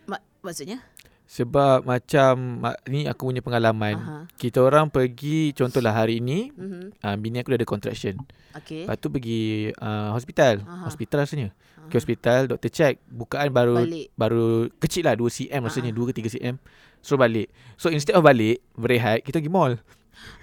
mak, 0.09 0.21
Maksudnya 0.41 0.81
Sebab 1.25 1.89
macam 1.89 2.61
ni 2.85 3.09
aku 3.09 3.33
punya 3.33 3.41
pengalaman. 3.41 3.97
Aha. 3.97 4.17
Kita 4.37 4.61
orang 4.61 4.93
pergi 4.93 5.57
contohlah 5.57 5.89
hari 5.89 6.21
ni 6.21 6.53
mm-hmm. 6.53 7.01
uh, 7.01 7.15
bini 7.17 7.41
aku 7.41 7.49
dah 7.53 7.57
ada 7.57 7.65
contraction. 7.65 8.21
Okay 8.53 8.85
Lepas 8.85 9.01
tu 9.01 9.09
pergi 9.09 9.73
uh, 9.73 10.13
hospital. 10.13 10.61
Aha. 10.61 10.85
Hospital 10.85 11.25
rasanya. 11.25 11.49
Aha. 11.81 11.89
Ke 11.89 11.97
hospital, 11.97 12.39
doktor 12.45 12.69
check. 12.69 13.01
Bukaan 13.09 13.49
baru 13.49 13.81
Balik 13.81 14.13
baru 14.13 14.69
kecil 14.77 15.09
lah 15.09 15.17
2 15.17 15.49
cm 15.49 15.61
rasanya, 15.65 15.91
Ah. 15.93 15.97
2 15.97 16.09
ke 16.09 16.13
3 16.13 16.33
cm. 16.37 16.55
Suruh 17.01 17.17
balik. 17.17 17.49
So 17.81 17.89
instead 17.89 18.13
of 18.13 18.21
balik, 18.21 18.61
berehat, 18.77 19.25
kita 19.25 19.41
pergi 19.41 19.49
mall. 19.49 19.81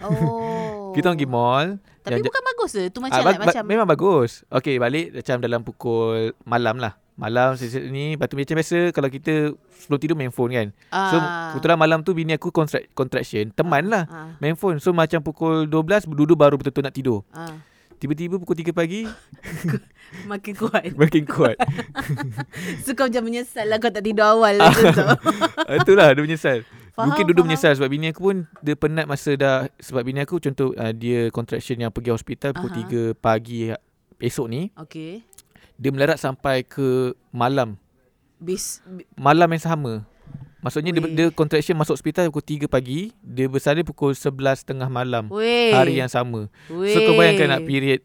Oh 0.02 0.61
Kita 0.92 1.08
pergi 1.08 1.24
mall. 1.24 1.76
Tapi 2.00 2.12
yang- 2.14 2.24
bukan 2.24 2.42
bagus 2.44 2.70
ke? 2.72 2.82
Tu 2.88 2.98
macam 2.98 3.14
Ah, 3.14 3.22
like, 3.22 3.34
ba- 3.34 3.38
ba- 3.38 3.46
Macam 3.48 3.62
Memang 3.64 3.86
bagus. 3.86 4.30
Okay, 4.48 4.76
balik 4.76 5.14
macam 5.14 5.36
dalam 5.38 5.60
pukul 5.60 6.14
malam 6.42 6.76
lah. 6.76 6.94
Malam 7.12 7.54
ni 7.86 8.16
Lepas 8.16 8.26
tu 8.26 8.34
macam 8.34 8.56
biasa 8.56 8.88
Kalau 8.90 9.06
kita 9.06 9.52
Sebelum 9.76 9.98
tidur 9.98 10.14
main 10.14 10.28
phone 10.28 10.50
kan. 10.50 10.68
So 10.90 11.16
ah, 11.16 11.52
kebetulan 11.52 11.76
malam 11.76 11.98
tu 12.00 12.10
Bini 12.10 12.32
aku 12.32 12.48
contract, 12.48 12.90
contraction. 12.92 13.50
Teman 13.50 13.86
lah 13.86 14.04
ah, 14.06 14.32
Main 14.38 14.54
phone. 14.54 14.76
So 14.76 14.90
macam 14.90 15.20
pukul 15.20 15.64
12 15.64 16.08
Duduk 16.08 16.34
baru 16.34 16.56
betul-betul 16.56 16.82
nak 16.82 16.92
tidur. 16.92 17.20
Ah. 17.30 17.52
Tiba-tiba 17.96 18.34
pukul 18.36 18.56
3 18.56 18.72
pagi 18.72 19.06
Makin 20.26 20.52
kuat. 20.56 20.84
Makin 21.00 21.22
kuat. 21.24 21.54
So 22.84 22.92
kau 22.92 23.06
macam 23.06 23.22
menyesal 23.22 23.64
lah 23.64 23.76
Kau 23.76 23.88
tak 23.88 24.02
tidur 24.02 24.26
awal 24.28 24.58
Macam 24.58 24.90
tu 24.90 25.06
Ah, 25.62 25.76
Itulah 25.76 26.10
dia 26.10 26.20
menyesal 26.20 26.66
Faham, 26.92 27.08
Mungkin 27.08 27.24
duduk 27.24 27.40
faham. 27.40 27.50
menyesal 27.50 27.72
Sebab 27.72 27.88
bini 27.88 28.06
aku 28.08 28.20
pun 28.22 28.36
Dia 28.58 28.74
penat 28.74 29.04
masa 29.04 29.32
dah 29.32 29.64
Sebab 29.76 30.02
bini 30.02 30.20
aku 30.20 30.36
contoh 30.38 30.72
uh, 30.72 30.92
Dia 30.92 31.28
contraction 31.28 31.76
yang 31.78 31.88
pergi 31.88 32.10
hospital 32.10 32.52
Pukul 32.52 32.68
Aha. 32.70 33.16
3 33.16 33.16
pagi 33.16 33.72
esok 34.18 34.46
ni 34.46 34.68
Okay. 34.76 35.24
dia 35.74 35.90
melarat 35.90 36.14
sampai 36.14 36.62
ke 36.62 37.10
malam. 37.30 37.74
Bis, 38.36 38.78
bi- 38.84 39.02
Malam 39.14 39.50
yang 39.50 39.64
sama. 39.64 40.06
Maksudnya 40.58 40.94
dia, 40.94 41.00
Weh. 41.00 41.10
dia 41.10 41.26
contraction 41.28 41.74
masuk 41.74 41.98
hospital 41.98 42.30
pukul 42.30 42.46
3 42.62 42.70
pagi, 42.70 43.10
dia 43.18 43.50
bersalin 43.50 43.82
pukul 43.82 44.14
11 44.14 44.30
tengah 44.62 44.86
malam. 44.86 45.26
Weh. 45.26 45.74
Hari 45.74 45.96
yang 45.96 46.06
sama. 46.06 46.46
Weh. 46.68 46.90
So 46.90 47.02
kau 47.02 47.16
bayangkan 47.16 47.50
nak 47.50 47.62
period 47.64 47.98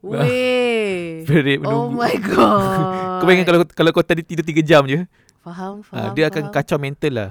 Weh. 0.00 1.24
period 1.28 1.64
oh 1.64 1.88
my 1.88 2.14
god. 2.18 2.80
Kau 3.20 3.24
bayangkan 3.24 3.46
kalau 3.46 3.60
kalau 3.66 3.90
kau 3.92 4.00
tadi 4.02 4.20
tidur 4.20 4.40
3 4.42 4.60
jam 4.62 4.82
je, 4.84 5.04
Faham, 5.38 5.84
ah, 5.84 5.84
faham. 5.84 6.12
dia 6.12 6.24
akan 6.26 6.44
faham. 6.44 6.54
kacau 6.54 6.78
mental 6.78 7.12
lah. 7.12 7.30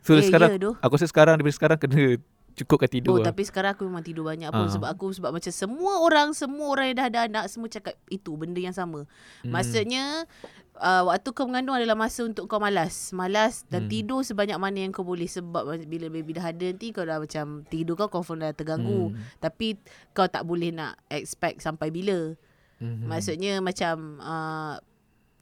So 0.00 0.14
Eh, 0.14 0.22
sekarang 0.22 0.56
doh. 0.56 0.74
aku 0.78 0.92
rasa 0.94 1.06
sekarang 1.06 1.36
daripada 1.36 1.54
sekarang 1.54 1.78
kena 1.78 2.16
cukupkan 2.50 2.90
tidur. 2.90 3.14
Oh 3.14 3.18
lah. 3.18 3.30
tapi 3.30 3.42
sekarang 3.42 3.72
aku 3.72 3.86
memang 3.86 4.02
tidur 4.02 4.26
banyak 4.26 4.50
pun 4.50 4.66
Ah. 4.66 4.68
sebab 4.68 4.88
aku 4.90 5.06
sebab 5.12 5.30
macam 5.30 5.48
semua 5.48 6.02
orang 6.02 6.34
semua 6.34 6.66
orang 6.68 6.90
yang 6.90 6.98
dah 6.98 7.06
ada 7.06 7.20
anak 7.24 7.44
semua 7.46 7.68
cakap 7.68 7.94
itu 8.06 8.34
benda 8.34 8.58
yang 8.58 8.74
sama. 8.74 9.06
Hmm. 9.40 9.54
Maksudnya 9.54 10.26
uh, 10.74 11.02
waktu 11.06 11.28
kau 11.30 11.46
mengandung 11.46 11.72
adalah 11.72 11.94
masa 11.94 12.20
untuk 12.22 12.44
kau 12.46 12.58
malas. 12.58 13.12
Malas 13.12 13.64
dan 13.66 13.86
Hmm. 13.86 13.90
tidur 13.90 14.20
sebanyak 14.20 14.56
mana 14.56 14.82
yang 14.82 14.90
kau 14.90 15.06
boleh 15.06 15.24
sebab 15.24 15.62
bila 15.86 16.10
baby 16.10 16.32
dah 16.32 16.46
ada 16.46 16.64
nanti 16.66 16.90
kau 16.90 17.00
dah 17.02 17.16
macam 17.16 17.62
tidur 17.64 17.94
kau 17.96 18.10
confirm 18.10 18.42
dah 18.42 18.52
terganggu. 18.52 19.08
Hmm. 19.08 19.16
Tapi 19.38 19.78
kau 20.10 20.26
tak 20.26 20.42
boleh 20.42 20.68
nak 20.70 20.98
expect 21.08 21.60
sampai 21.60 21.88
bila. 21.88 22.34
Mhm. 22.78 23.06
Maksudnya 23.06 23.60
macam 23.60 24.16
uh, 24.18 24.80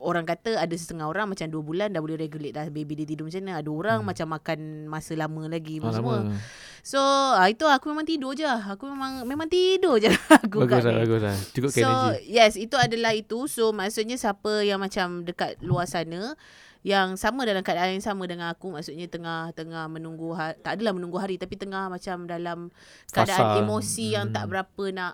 orang 0.00 0.22
kata 0.22 0.54
ada 0.54 0.70
setengah 0.72 1.04
orang 1.04 1.26
macam 1.26 1.44
2 1.44 1.58
bulan 1.58 1.88
dah 1.88 1.98
boleh 1.98 2.14
regulate 2.16 2.52
dah 2.52 2.66
baby 2.66 2.94
dia 2.94 3.06
tidur 3.06 3.26
macam 3.26 3.40
mana. 3.40 3.58
Ada 3.58 3.68
orang 3.68 3.98
Hmm. 3.98 4.06
macam 4.06 4.26
makan 4.30 4.58
masa 4.86 5.12
lama 5.12 5.42
lagi 5.44 5.76
Ah, 5.78 5.90
semua. 5.90 6.16
lama. 6.22 6.38
So 6.80 6.98
uh, 6.98 7.44
itu 7.44 7.64
aku 7.64 7.88
memang 7.88 8.04
tidur 8.04 8.32
je. 8.32 8.46
Aku 8.46 8.84
memang 8.84 9.22
memang 9.24 9.46
tidur 9.46 9.96
je 9.96 10.08
aku 10.40 10.62
Bagus 10.62 10.80
kat 10.80 10.88
lah, 10.88 11.02
bagus 11.02 11.20
lah. 11.20 11.36
Cukupkan 11.50 11.80
So 11.80 11.90
energy. 11.90 12.24
yes 12.28 12.52
itu 12.54 12.76
adalah 12.76 13.12
itu. 13.12 13.38
So 13.46 13.70
maksudnya 13.70 14.14
siapa 14.14 14.62
yang 14.62 14.78
macam 14.78 15.22
dekat 15.22 15.58
luar 15.60 15.84
sana 15.84 16.38
yang 16.80 17.14
sama 17.14 17.42
dalam 17.42 17.60
keadaan 17.60 17.92
yang 17.92 18.06
sama 18.06 18.22
dengan 18.24 18.48
aku 18.48 18.70
maksudnya 18.70 19.04
tengah 19.04 19.50
tengah 19.50 19.86
menunggu 19.86 20.30
ha- 20.32 20.54
tak 20.54 20.78
adalah 20.78 20.94
menunggu 20.94 21.18
hari 21.18 21.34
tapi 21.34 21.54
tengah 21.54 21.90
macam 21.90 22.22
dalam 22.24 22.70
keadaan 23.08 23.44
Fasa. 23.50 23.58
emosi 23.58 24.14
yang 24.14 24.30
tak 24.30 24.46
Hmm. 24.46 24.50
berapa 24.54 24.84
nak 24.92 25.12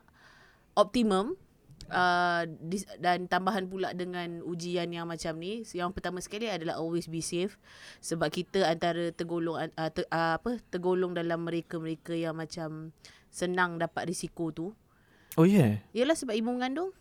optimum 0.75 1.35
uh, 1.91 2.49
dis, 2.49 2.89
dan 3.03 3.27
tambahan 3.29 3.69
pula 3.69 3.93
dengan 3.93 4.41
ujian 4.45 4.89
yang 4.89 5.09
macam 5.09 5.37
ni. 5.37 5.67
Yang 5.75 5.91
pertama 5.97 6.23
sekali 6.25 6.49
adalah 6.49 6.81
always 6.81 7.11
be 7.11 7.21
safe. 7.21 7.61
Sebab 8.01 8.29
kita 8.33 8.65
antara 8.65 9.13
tergolong 9.13 9.59
uh, 9.59 9.91
ter, 9.93 10.09
uh, 10.09 10.41
apa 10.41 10.61
tergolong 10.73 11.13
dalam 11.13 11.45
mereka-mereka 11.45 12.17
yang 12.17 12.39
macam 12.39 12.95
senang 13.29 13.77
dapat 13.77 14.09
risiko 14.09 14.55
tu. 14.55 14.67
Oh 15.35 15.45
yeah. 15.45 15.83
Yalah 15.91 16.15
sebab 16.15 16.39
ibu 16.39 16.55
mengandung 16.55 16.95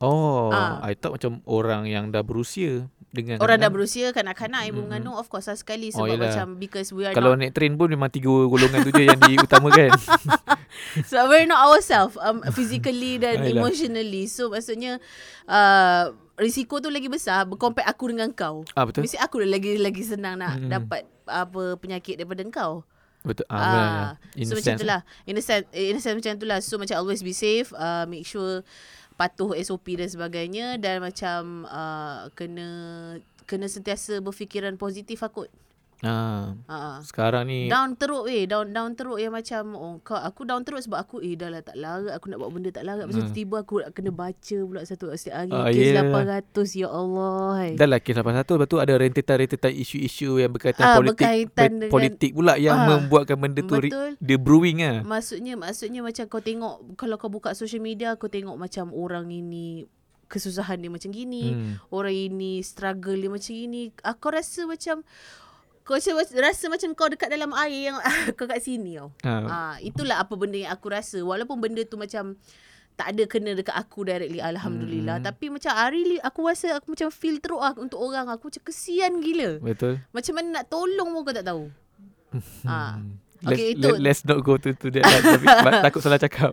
Oh, 0.00 0.48
Ah. 0.48 0.80
I 0.82 0.92
thought 0.92 1.14
macam 1.14 1.44
orang 1.44 1.84
yang 1.84 2.08
dah 2.08 2.20
berusia 2.20 2.88
dengan 3.08 3.36
Orang 3.36 3.58
dah 3.58 3.66
kanak-kanak. 3.66 3.74
berusia 3.74 4.06
kanak-kanak 4.10 4.62
ibu 4.66 4.80
mengandung 4.80 5.12
of 5.12 5.26
course 5.26 5.44
lah 5.44 5.54
sekali 5.54 5.90
Oh, 5.90 6.00
sebab 6.00 6.08
yelah. 6.10 6.24
macam 6.30 6.46
because 6.56 6.88
we 6.88 7.02
are 7.02 7.12
Kalau 7.12 7.32
not 7.32 7.42
naik 7.42 7.52
train 7.52 7.74
pun 7.74 7.86
memang 7.86 8.08
tiga 8.08 8.30
golongan 8.30 8.80
tu 8.80 8.90
je 8.90 9.04
yang 9.04 9.18
diutamakan. 9.20 9.90
sebab 11.04 11.24
we're 11.26 11.44
not 11.44 11.60
ourselves 11.62 12.16
um, 12.18 12.40
physically 12.50 13.18
dan 13.20 13.36
Ah, 13.36 13.44
yelah. 13.44 13.60
emotionally 13.60 14.24
so 14.24 14.48
maksudnya 14.48 14.96
uh, 15.44 16.08
risiko 16.34 16.78
tu 16.78 16.88
lagi 16.88 17.06
besar 17.06 17.44
compare 17.52 17.84
aku 17.84 18.08
dengan 18.08 18.30
kau 18.30 18.64
ah 18.72 18.84
betul. 18.84 19.04
mesti 19.04 19.18
aku 19.18 19.42
lagi 19.42 19.76
lagi 19.76 20.00
senang 20.00 20.38
nak 20.38 20.56
Mm-mm. 20.56 20.70
dapat 20.70 21.02
apa 21.26 21.62
penyakit 21.76 22.16
daripada 22.16 22.40
kau 22.48 22.86
Betul. 23.20 23.44
Ah, 23.52 23.60
Ah. 23.60 24.10
In 24.32 24.48
so 24.48 24.56
a 24.56 24.56
macam 24.56 24.64
sense. 24.64 24.80
itulah. 24.80 25.00
In 25.26 25.36
a 25.36 25.42
sense, 25.42 25.68
in 25.74 25.92
a 25.92 26.00
sense 26.00 26.16
macam 26.16 26.40
itulah. 26.40 26.58
So 26.58 26.80
macam 26.80 26.96
always 26.96 27.20
be 27.20 27.36
safe. 27.36 27.68
Uh, 27.70 28.08
make 28.08 28.24
sure 28.24 28.64
patuh 29.20 29.52
SOP 29.60 30.00
dan 30.00 30.08
sebagainya. 30.08 30.80
Dan 30.80 31.04
macam 31.04 31.68
uh, 31.68 32.32
kena 32.32 32.68
kena 33.44 33.68
sentiasa 33.68 34.24
berfikiran 34.24 34.80
positif 34.80 35.20
lah 35.20 35.28
kot. 35.28 35.52
Ah, 36.00 36.56
Uh, 36.64 36.96
sekarang 37.02 37.44
ni 37.44 37.66
down 37.66 37.92
teruk 37.92 38.24
weh. 38.24 38.44
Down, 38.44 38.70
down 38.70 38.92
teruk 38.92 39.16
yang 39.16 39.30
macam 39.30 39.62
oh, 39.72 39.94
kau, 40.00 40.16
aku 40.16 40.42
down 40.42 40.62
teruk 40.62 40.80
sebab 40.80 40.96
aku 40.98 41.20
eh 41.20 41.34
dah 41.34 41.46
lah 41.46 41.60
tak 41.60 41.74
larat. 41.74 42.12
Aku 42.12 42.26
nak 42.26 42.38
buat 42.38 42.50
benda 42.50 42.68
tak 42.68 42.82
larat. 42.82 43.04
Tu 43.04 43.12
Hmm. 43.12 43.28
tiba-tiba 43.28 43.56
aku 43.58 43.74
nak 43.78 43.90
kena 43.92 44.10
baca 44.10 44.56
pula 44.62 44.80
satu 44.82 45.12
setiap 45.12 45.36
hari. 45.38 45.52
Ah, 45.52 45.68
kes 45.68 45.84
yeah. 45.86 46.00
800 46.02 46.68
ya 46.74 46.88
Allah. 46.88 47.36
hai. 47.52 47.70
dah 47.74 47.86
lah 47.86 47.98
kes 47.98 48.14
81 48.14 48.24
lepas 48.56 48.66
tu 48.66 48.78
ada 48.78 48.92
rentetan-rentetan 48.94 49.72
isu-isu 49.72 50.30
yang 50.36 50.48
berkaitan 50.48 50.82
Ah, 50.82 50.96
politik 50.96 51.20
berkaitan 51.20 51.70
dengan- 51.78 51.92
politik 51.92 52.30
pula 52.32 52.54
yang 52.56 52.76
Ah, 52.76 52.86
membuatkan 52.90 53.36
benda 53.36 53.60
tu 53.60 53.76
Betul. 53.76 54.16
dia 54.16 54.36
brewing 54.36 54.78
ah. 54.80 54.96
Maksudnya 55.02 55.54
maksudnya 55.54 56.00
macam 56.00 56.24
kau 56.26 56.40
tengok 56.40 56.74
kalau 56.96 57.16
kau 57.16 57.28
buka 57.28 57.52
social 57.52 57.78
media 57.78 58.16
kau 58.16 58.26
tengok 58.26 58.56
macam 58.56 58.88
orang 58.90 59.28
ini 59.28 59.84
kesusahan 60.26 60.78
dia 60.78 60.86
macam 60.86 61.10
gini, 61.10 61.50
Hmm. 61.50 61.74
orang 61.90 62.14
ini 62.14 62.62
struggle 62.62 63.18
dia 63.18 63.26
macam 63.28 63.50
gini. 63.50 63.90
Aku 64.00 64.30
rasa 64.30 64.62
macam 64.62 65.02
kau 65.90 65.98
rasa, 65.98 66.14
rasa 66.38 66.64
macam 66.66 66.94
kau 66.94 67.10
dekat 67.10 67.26
dalam 67.26 67.50
air 67.58 67.90
yang 67.90 67.98
kau 68.38 68.46
kat 68.46 68.62
sini 68.62 68.94
tau. 68.94 69.10
Ah, 69.20 69.42
Ah, 69.42 69.74
itulah 69.80 70.22
apa 70.22 70.30
benda 70.32 70.54
yang 70.56 70.70
aku 70.70 70.86
rasa. 70.86 71.18
Walaupun 71.18 71.58
benda 71.58 71.82
tu 71.82 71.98
macam 71.98 72.38
tak 72.94 73.10
ada 73.10 73.24
kena 73.24 73.56
dekat 73.56 73.72
aku 73.72 74.04
directly 74.04 74.38
alhamdulillah 74.38 75.16
Hmm. 75.16 75.24
tapi 75.24 75.48
macam 75.48 75.72
hari 75.72 76.04
ni 76.04 76.16
aku 76.20 76.44
rasa 76.44 76.76
aku 76.76 76.92
macam 76.92 77.08
feel 77.08 77.40
teruk 77.40 77.56
lah 77.58 77.72
untuk 77.74 77.96
orang 77.96 78.28
aku 78.28 78.52
macam 78.52 78.60
kesian 78.60 79.24
gila 79.24 79.56
betul. 79.58 80.04
macam 80.12 80.32
mana 80.36 80.48
nak 80.52 80.68
tolong 80.68 81.08
pun 81.08 81.24
kau 81.24 81.32
tak 81.32 81.48
tahu 81.48 81.72
ah 82.68 83.00
Hmm. 83.00 83.16
Okay, 83.40 83.72
let's, 83.72 83.80
itu- 83.80 83.88
let, 83.88 84.00
let's 84.04 84.22
not 84.22 84.44
go 84.44 84.60
to, 84.60 84.76
to 84.76 84.92
that. 84.92 85.00
Tapi, 85.24 85.46
takut 85.80 86.04
salah 86.04 86.20
cakap. 86.20 86.52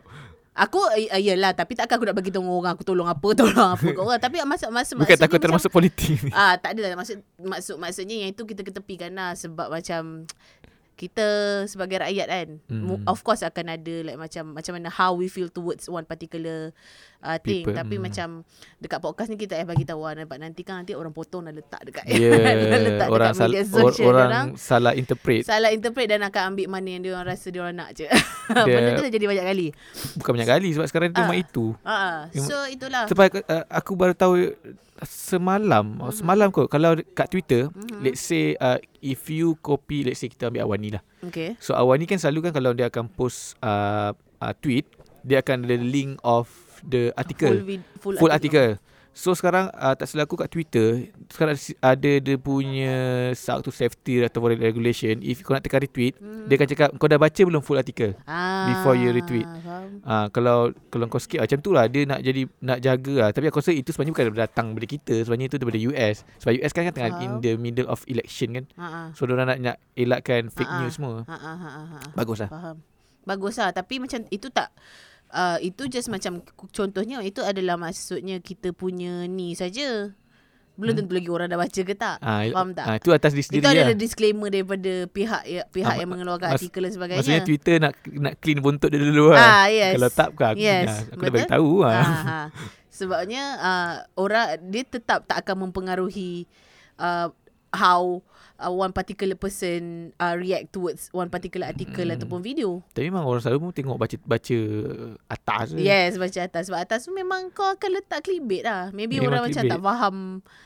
Aku 0.58 0.82
uh, 0.82 0.98
yalah 1.16 1.54
tapi 1.54 1.78
takkan 1.78 2.02
aku 2.02 2.10
nak 2.10 2.18
bagi 2.18 2.34
tahu 2.34 2.42
orang 2.42 2.74
aku 2.74 2.82
tolong 2.82 3.06
apa 3.06 3.28
tolong 3.40 3.70
apa 3.78 3.86
kat 3.86 4.02
orang 4.02 4.18
tapi 4.18 4.42
masa 4.42 4.74
masa 4.74 4.98
Bukan 4.98 5.14
takut 5.14 5.38
macam- 5.38 5.46
termasuk 5.46 5.70
politik 5.70 6.18
ni. 6.18 6.34
Ah 6.34 6.58
tak 6.58 6.74
adalah 6.74 6.98
maksud 6.98 7.22
maksud 7.38 7.76
maksudnya 7.78 8.26
yang 8.26 8.34
itu 8.34 8.42
kita 8.42 8.66
ketepikan 8.66 9.14
lah 9.14 9.38
sebab 9.38 9.70
macam 9.70 10.26
kita 10.98 11.28
sebagai 11.64 12.02
rakyat 12.02 12.26
kan 12.26 12.48
hmm. 12.66 13.06
of 13.06 13.22
course 13.22 13.40
akan 13.40 13.70
ada 13.72 13.96
like 14.02 14.18
macam 14.18 14.52
macam 14.52 14.74
mana 14.74 14.90
how 14.90 15.14
we 15.14 15.26
feel 15.26 15.46
towards 15.48 15.86
one 15.86 16.02
particular 16.04 16.74
uh, 17.22 17.38
thing 17.38 17.62
People, 17.62 17.78
tapi 17.78 17.96
hmm. 17.96 18.04
macam 18.04 18.28
dekat 18.78 18.98
podcast 18.98 19.30
ni 19.30 19.38
kita 19.38 19.54
eh 19.54 19.64
bagi 19.64 19.86
tahu 19.86 20.02
ah 20.02 20.12
nampak 20.12 20.36
nanti 20.36 20.62
kan 20.62 20.82
nanti 20.82 20.92
orang 20.92 21.14
potong 21.14 21.46
dan 21.46 21.54
letak 21.54 21.86
dekat 21.86 22.02
Yeah, 22.08 22.74
letak 22.90 23.08
orang, 23.08 23.30
dekat 23.30 23.38
sal- 23.38 23.54
media 23.54 23.62
or, 23.64 23.94
sosial 23.94 24.08
orang 24.08 24.28
orang 24.28 24.48
salah 24.58 24.92
interpret. 24.92 25.46
salah 25.46 25.70
interpret 25.70 26.10
dan 26.10 26.22
akan 26.24 26.42
ambil 26.52 26.66
mana 26.68 26.88
yang 26.90 27.02
dia 27.02 27.14
orang 27.14 27.30
rasa 27.30 27.48
dia 27.48 27.62
orang 27.62 27.78
nak 27.78 27.94
je 27.94 28.10
benda 28.66 28.90
tu 28.92 29.04
dah 29.04 29.14
jadi 29.14 29.26
banyak 29.28 29.46
kali 29.46 29.68
Bukan 30.18 30.32
banyak 30.34 30.50
kali 30.50 30.70
sebab 30.74 30.88
sekarang 30.88 31.08
dia 31.08 31.16
Ah. 31.16 31.24
memang 31.24 31.40
itu. 31.40 31.66
ah 31.84 32.26
so 32.34 32.58
itulah 32.66 33.06
Sebab 33.06 33.38
uh, 33.40 33.66
aku 33.70 33.94
baru 33.94 34.12
tahu 34.12 34.34
semalam, 35.04 36.00
oh, 36.02 36.10
semalam 36.10 36.50
kot 36.50 36.66
kalau 36.68 36.98
kat 37.14 37.28
Twitter, 37.28 37.70
Mhm. 37.70 38.02
let's 38.02 38.22
say 38.22 38.58
uh, 38.58 38.78
if 38.98 39.28
you 39.28 39.54
copy, 39.60 40.02
let's 40.02 40.18
say 40.18 40.28
kita 40.28 40.50
ambil 40.50 40.66
Awani 40.66 40.98
lah. 40.98 41.04
okay 41.22 41.54
So 41.60 41.76
Awani 41.76 42.06
kan 42.06 42.18
selalu 42.18 42.50
kan 42.50 42.52
kalau 42.54 42.74
dia 42.74 42.88
akan 42.88 43.06
post 43.10 43.54
uh, 43.62 44.12
uh, 44.40 44.54
tweet, 44.58 44.90
dia 45.22 45.42
akan 45.42 45.68
ada 45.68 45.78
link 45.78 46.18
of 46.24 46.50
the 46.82 47.14
article. 47.14 47.52
full 47.52 47.66
vid, 47.66 47.82
full, 48.00 48.16
full 48.18 48.32
article. 48.32 48.78
So 49.18 49.34
sekarang 49.34 49.74
uh, 49.74 49.98
tak 49.98 50.06
selaku 50.06 50.38
kat 50.38 50.46
Twitter 50.48 51.10
sekarang 51.28 51.58
ada- 51.82 52.22
dia 52.22 52.38
punya 52.38 52.94
satu 53.34 53.74
safety 53.74 54.22
atau 54.22 54.46
regulation 54.46 55.18
if 55.20 55.42
kau 55.42 55.52
nak 55.52 55.66
tekan 55.66 55.82
retweet 55.82 56.14
Hmm. 56.18 56.46
dia 56.46 56.54
akan 56.54 56.68
cakap 56.68 56.90
kau 56.94 57.10
dah 57.10 57.18
baca 57.18 57.42
belum 57.42 57.60
full 57.60 57.76
article 57.76 58.14
ah, 58.24 58.70
before 58.70 58.94
you 58.94 59.10
retweet. 59.10 59.42
Ah 59.44 59.66
uh, 60.06 60.26
kalau 60.30 60.70
kalau 60.88 61.10
kau 61.10 61.18
skip 61.18 61.42
macam 61.42 61.58
tu 61.58 61.74
lah 61.74 61.86
dia 61.86 62.06
nak 62.06 62.22
jadi 62.22 62.46
nak 62.62 62.78
jaga 62.78 63.16
lah 63.18 63.30
tapi 63.32 63.50
aku 63.50 63.58
rasa 63.58 63.74
itu 63.74 63.90
sebenarnya 63.90 64.14
bukan 64.14 64.38
datang 64.38 64.66
daripada 64.70 64.88
kita 64.88 65.16
sebenarnya 65.20 65.48
itu 65.48 65.58
daripada 65.58 65.80
US 65.90 66.16
sebab 66.38 66.52
US 66.56 66.72
kan, 66.72 66.82
kan 66.84 66.94
tengah 66.94 67.12
in 67.18 67.32
Faham. 67.32 67.42
the 67.42 67.52
middle 67.56 67.88
of 67.88 68.06
election 68.06 68.54
kan 68.54 68.66
Ha 68.76 68.86
ah. 68.86 69.08
so 69.12 69.26
dia 69.26 69.34
nak 69.36 69.58
nak 69.58 69.78
elakkan 69.94 70.48
fake 70.48 70.64
Ah, 70.64 70.76
ah. 70.76 70.80
news 70.80 70.94
semua 70.94 71.26
Ha 71.26 71.34
ah 71.34 71.58
ha 71.58 71.68
ha, 71.68 71.82
ah. 71.98 72.10
bagus 72.14 72.38
lah 72.38 72.50
Faham. 72.50 72.78
Bagus 73.26 73.58
lah 73.58 73.74
tapi 73.74 73.98
macam 73.98 74.24
itu 74.30 74.48
tak 74.48 74.70
uh, 75.30 75.58
itu 75.60 75.86
just 75.86 76.08
macam 76.08 76.40
contohnya 76.70 77.20
itu 77.20 77.40
adalah 77.40 77.76
maksudnya 77.76 78.38
kita 78.38 78.72
punya 78.72 79.24
ni 79.24 79.54
saja. 79.54 80.12
Belum 80.74 80.94
Hmm. 80.94 81.02
tentu 81.02 81.14
lagi 81.16 81.26
orang 81.28 81.48
dah 81.48 81.58
baca 81.58 81.82
ke 81.82 81.94
tak. 81.94 82.18
ah 82.20 82.46
Faham 82.46 82.70
tak? 82.72 82.86
ah, 82.86 82.96
itu 82.96 83.10
atas 83.10 83.34
diri 83.34 83.42
itu 83.42 83.50
sendiri 83.52 83.66
adalah 83.68 83.88
lah 83.88 83.98
disclaimer 83.98 84.48
daripada 84.48 84.94
pihak 85.08 85.42
ya, 85.44 85.62
pihak 85.66 85.90
Ah, 85.90 85.98
yang 85.98 86.10
mengeluarkan 86.12 86.48
mas- 86.48 86.56
artikel 86.56 86.82
dan 86.82 86.92
sebagainya. 86.92 87.18
maksudnya 87.18 87.42
Twitter 87.44 87.76
nak 87.80 87.94
nak 88.08 88.34
clean 88.38 88.60
buntut 88.60 88.88
dia 88.88 89.02
dulu 89.02 89.34
lah 89.34 89.42
Ah 89.42 89.66
yes. 89.68 89.94
kalau 89.96 90.10
tak 90.12 90.28
bukan 90.32 90.48
aku, 90.48 90.62
Yes, 90.62 90.86
ah, 90.88 91.00
aku 91.10 91.22
dah 91.24 91.32
bagi 91.34 91.50
tahu 91.50 91.72
lah 91.82 91.98
Ha, 91.98 92.14
ha. 92.22 92.42
Sebabnya 92.88 93.44
uh, 93.58 93.94
orang 94.16 94.48
dia 94.66 94.84
tetap 94.84 95.26
tak 95.26 95.42
akan 95.42 95.66
mempengaruhi 95.66 96.46
uh, 96.96 97.30
how 97.70 98.22
uh, 98.58 98.70
one 98.70 98.90
particular 98.90 99.34
person 99.34 99.82
uh, 100.16 100.34
react 100.34 100.70
towards 100.70 101.10
one 101.10 101.28
particular 101.28 101.66
article 101.66 102.04
Hmm. 102.04 102.16
ataupun 102.16 102.40
video. 102.40 102.82
Tapi 102.90 103.08
memang 103.08 103.24
orang 103.24 103.40
selalu 103.40 103.60
pun 103.60 103.72
tengok 103.72 103.98
baca 103.98 104.16
baca 104.20 104.58
atas 105.28 105.66
je. 105.72 105.80
Yes, 105.80 106.16
baca 106.16 106.40
atas. 106.40 106.68
Sebab 106.68 106.80
atas 106.80 107.00
tu 107.02 107.12
memang 107.12 107.50
kau 107.50 107.66
akan 107.66 107.90
letak 107.94 108.22
clickbait 108.22 108.62
lah. 108.62 108.90
Maybe 108.92 109.18
Memang 109.18 109.32
orang 109.32 109.42
macam 109.48 109.62
clickbait. 109.62 109.74
tak 109.74 109.82
faham 109.82 110.16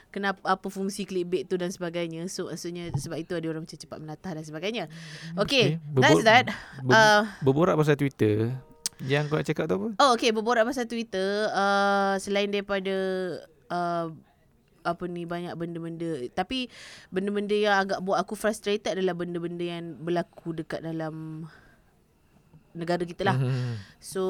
kenapa 0.09 0.39
apa 0.45 0.67
fungsi 0.67 1.03
clickbait 1.03 1.45
tu 1.45 1.55
dan 1.55 1.69
sebagainya. 1.69 2.27
So 2.27 2.47
maksudnya 2.47 2.91
sebab 2.91 3.17
itu 3.17 3.33
ada 3.33 3.47
orang 3.47 3.63
macam 3.63 3.77
cepat 3.77 3.97
menatah 3.97 4.31
dan 4.33 4.43
sebagainya. 4.43 4.85
Okay, 5.35 5.77
Okay, 5.77 5.93
that's 5.93 6.23
that. 6.23 6.45
Ber- 6.79 6.93
Uh, 6.93 7.21
berborak 7.41 7.75
pasal 7.75 7.95
Twitter. 7.95 8.51
Yang 9.01 9.23
kau 9.25 9.35
nak 9.35 9.47
cakap 9.47 9.65
tu 9.65 9.75
apa? 9.75 9.87
Oh 9.97 10.13
okay 10.13 10.29
Berborak 10.29 10.61
pasal 10.61 10.85
Twitter 10.85 11.49
uh, 11.49 12.13
Selain 12.15 12.45
daripada 12.45 12.93
uh, 13.65 14.13
Apa 14.83 15.05
ni 15.05 15.23
Banyak 15.23 15.53
benda-benda 15.53 16.25
Tapi 16.29 16.67
Benda-benda 17.07 17.53
yang 17.53 17.75
agak 17.77 17.99
Buat 17.99 18.17
aku 18.19 18.33
frustrated 18.33 18.93
Adalah 18.93 19.13
benda-benda 19.13 19.61
yang 19.61 19.97
Berlaku 19.97 20.53
dekat 20.53 20.81
dalam 20.81 21.45
Negara 22.71 23.03
kita 23.03 23.21
lah 23.23 23.35
Mhm. 23.35 23.75
So 23.97 24.21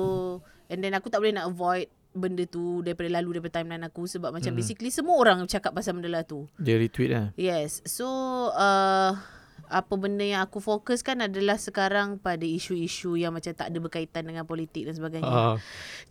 And 0.66 0.80
then 0.80 0.94
aku 0.94 1.08
tak 1.08 1.20
boleh 1.20 1.32
nak 1.32 1.48
avoid 1.48 1.86
Benda 2.12 2.44
tu 2.44 2.82
Daripada 2.82 3.08
lalu 3.12 3.38
Daripada 3.38 3.60
timeline 3.60 3.84
aku 3.84 4.04
Sebab 4.04 4.32
macam 4.32 4.52
Mhm. 4.52 4.58
basically 4.58 4.90
Semua 4.90 5.16
orang 5.16 5.44
cakap 5.46 5.72
pasal 5.72 5.96
benda 5.96 6.10
lah 6.10 6.24
tu 6.24 6.48
Dia 6.56 6.76
retweet 6.76 7.10
lah. 7.10 7.26
Yes. 7.36 7.84
So 7.84 8.08
uh, 8.52 9.16
apa 9.72 9.96
benda 9.96 10.28
yang 10.28 10.44
aku 10.44 10.60
fokuskan 10.60 11.32
adalah 11.32 11.56
sekarang 11.56 12.20
pada 12.20 12.44
isu-isu 12.44 13.16
yang 13.16 13.32
macam 13.32 13.56
tak 13.56 13.72
ada 13.72 13.80
berkaitan 13.80 14.28
dengan 14.28 14.44
politik 14.44 14.84
dan 14.84 15.00
sebagainya. 15.00 15.32
Ah. 15.32 15.56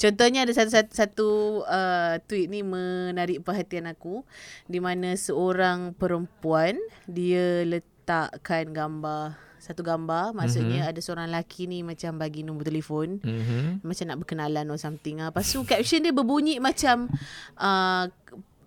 Contohnya 0.00 0.48
ada 0.48 0.52
satu 0.56 0.72
satu, 0.72 0.92
satu 0.96 1.28
uh, 1.68 2.16
tweet 2.24 2.48
ni 2.48 2.64
menarik 2.64 3.44
perhatian 3.44 3.84
aku 3.84 4.24
di 4.64 4.80
mana 4.80 5.12
seorang 5.12 5.92
perempuan 5.92 6.80
dia 7.04 7.68
letakkan 7.68 8.72
gambar 8.72 9.36
satu 9.60 9.84
gambar 9.84 10.32
maksudnya 10.32 10.88
mm-hmm. 10.88 10.92
ada 10.96 11.00
seorang 11.04 11.28
lelaki 11.28 11.68
ni 11.68 11.84
macam 11.84 12.16
bagi 12.16 12.40
nombor 12.40 12.64
telefon 12.64 13.20
Mhm. 13.20 13.84
macam 13.84 14.04
nak 14.08 14.18
berkenalan 14.24 14.66
or 14.72 14.80
something 14.80 15.20
ah. 15.20 15.28
Lepas 15.28 15.52
tu 15.52 15.60
caption 15.68 16.00
dia 16.00 16.16
berbunyi 16.16 16.56
macam 16.64 17.12
uh, 17.60 18.08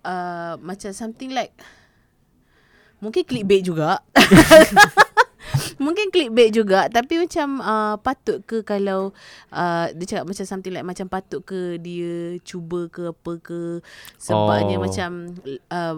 uh, 0.06 0.54
macam 0.62 0.94
something 0.94 1.34
like 1.34 1.50
mungkin 3.02 3.22
clickbait 3.26 3.62
juga. 3.64 4.02
mungkin 5.78 6.10
clickbait 6.10 6.50
juga 6.50 6.90
tapi 6.90 7.20
macam 7.20 7.62
uh, 7.62 7.94
patut 8.00 8.42
ke 8.42 8.66
kalau 8.66 9.14
uh, 9.54 9.86
dia 9.94 10.06
cakap 10.16 10.26
macam 10.26 10.44
something 10.46 10.72
like 10.74 10.86
macam 10.86 11.06
patut 11.06 11.40
ke 11.46 11.78
dia 11.78 12.38
cuba 12.42 12.90
ke 12.90 13.12
apa 13.14 13.32
ke 13.38 13.60
sebabnya 14.18 14.76
Oh. 14.78 14.82
macam 14.82 15.10
uh, 15.70 15.96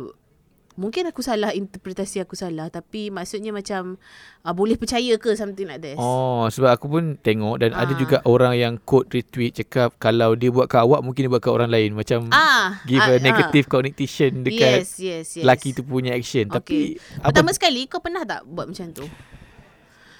Mungkin 0.76 1.09
aku 1.09 1.25
salah 1.25 1.50
interpretasi 1.50 2.21
aku 2.21 2.37
salah 2.37 2.68
tapi 2.68 3.09
maksudnya 3.09 3.49
macam 3.49 3.97
uh, 4.45 4.52
boleh 4.52 4.76
percaya 4.76 5.16
ke 5.16 5.33
something 5.33 5.64
like 5.64 5.80
this. 5.80 5.97
Oh, 5.97 6.45
sebab 6.47 6.76
aku 6.76 6.87
pun 6.87 7.04
tengok 7.16 7.64
dan 7.64 7.73
ada 7.73 7.92
Ah. 7.92 7.99
juga 7.99 8.16
orang 8.23 8.54
yang 8.54 8.75
quote 8.78 9.09
retweet 9.09 9.56
cakap 9.56 9.97
kalau 9.97 10.37
dia 10.37 10.52
buat 10.52 10.68
kat 10.68 10.85
awak 10.85 11.00
mungkin 11.00 11.25
dia 11.25 11.33
buat 11.33 11.40
kat 11.40 11.49
orang 11.50 11.73
lain 11.73 11.97
macam 11.97 12.28
Ah, 12.28 12.85
give 12.85 13.00
ah, 13.00 13.09
a 13.09 13.16
ah. 13.16 13.21
negative 13.21 13.66
connotation 13.66 14.45
dekat 14.45 14.85
yes, 14.85 15.00
yes, 15.00 15.26
yes. 15.35 15.45
lelaki 15.49 15.73
tu 15.73 15.80
punya 15.80 16.12
action. 16.12 16.45
Tapi 16.47 17.00
Pertama 17.25 17.56
sekali 17.56 17.88
kau 17.88 18.04
pernah 18.04 18.23
tak 18.23 18.45
buat 18.45 18.68
macam 18.68 18.92
tu? 18.92 19.09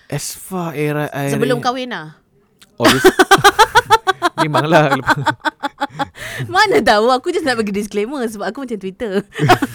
as 0.07 0.33
far 0.33 0.73
era 0.73 1.11
I 1.11 1.35
Sebelum 1.35 1.61
kahwin 1.61 1.91
lah. 1.91 2.17
Oh, 2.79 2.87
memanglah 4.39 4.93
Mana 6.53 6.81
tahu 6.81 7.09
aku 7.09 7.33
just 7.33 7.45
nak 7.45 7.57
bagi 7.57 7.73
disclaimer 7.73 8.21
sebab 8.29 8.53
aku 8.53 8.69
macam 8.69 8.77
Twitter. 8.77 9.25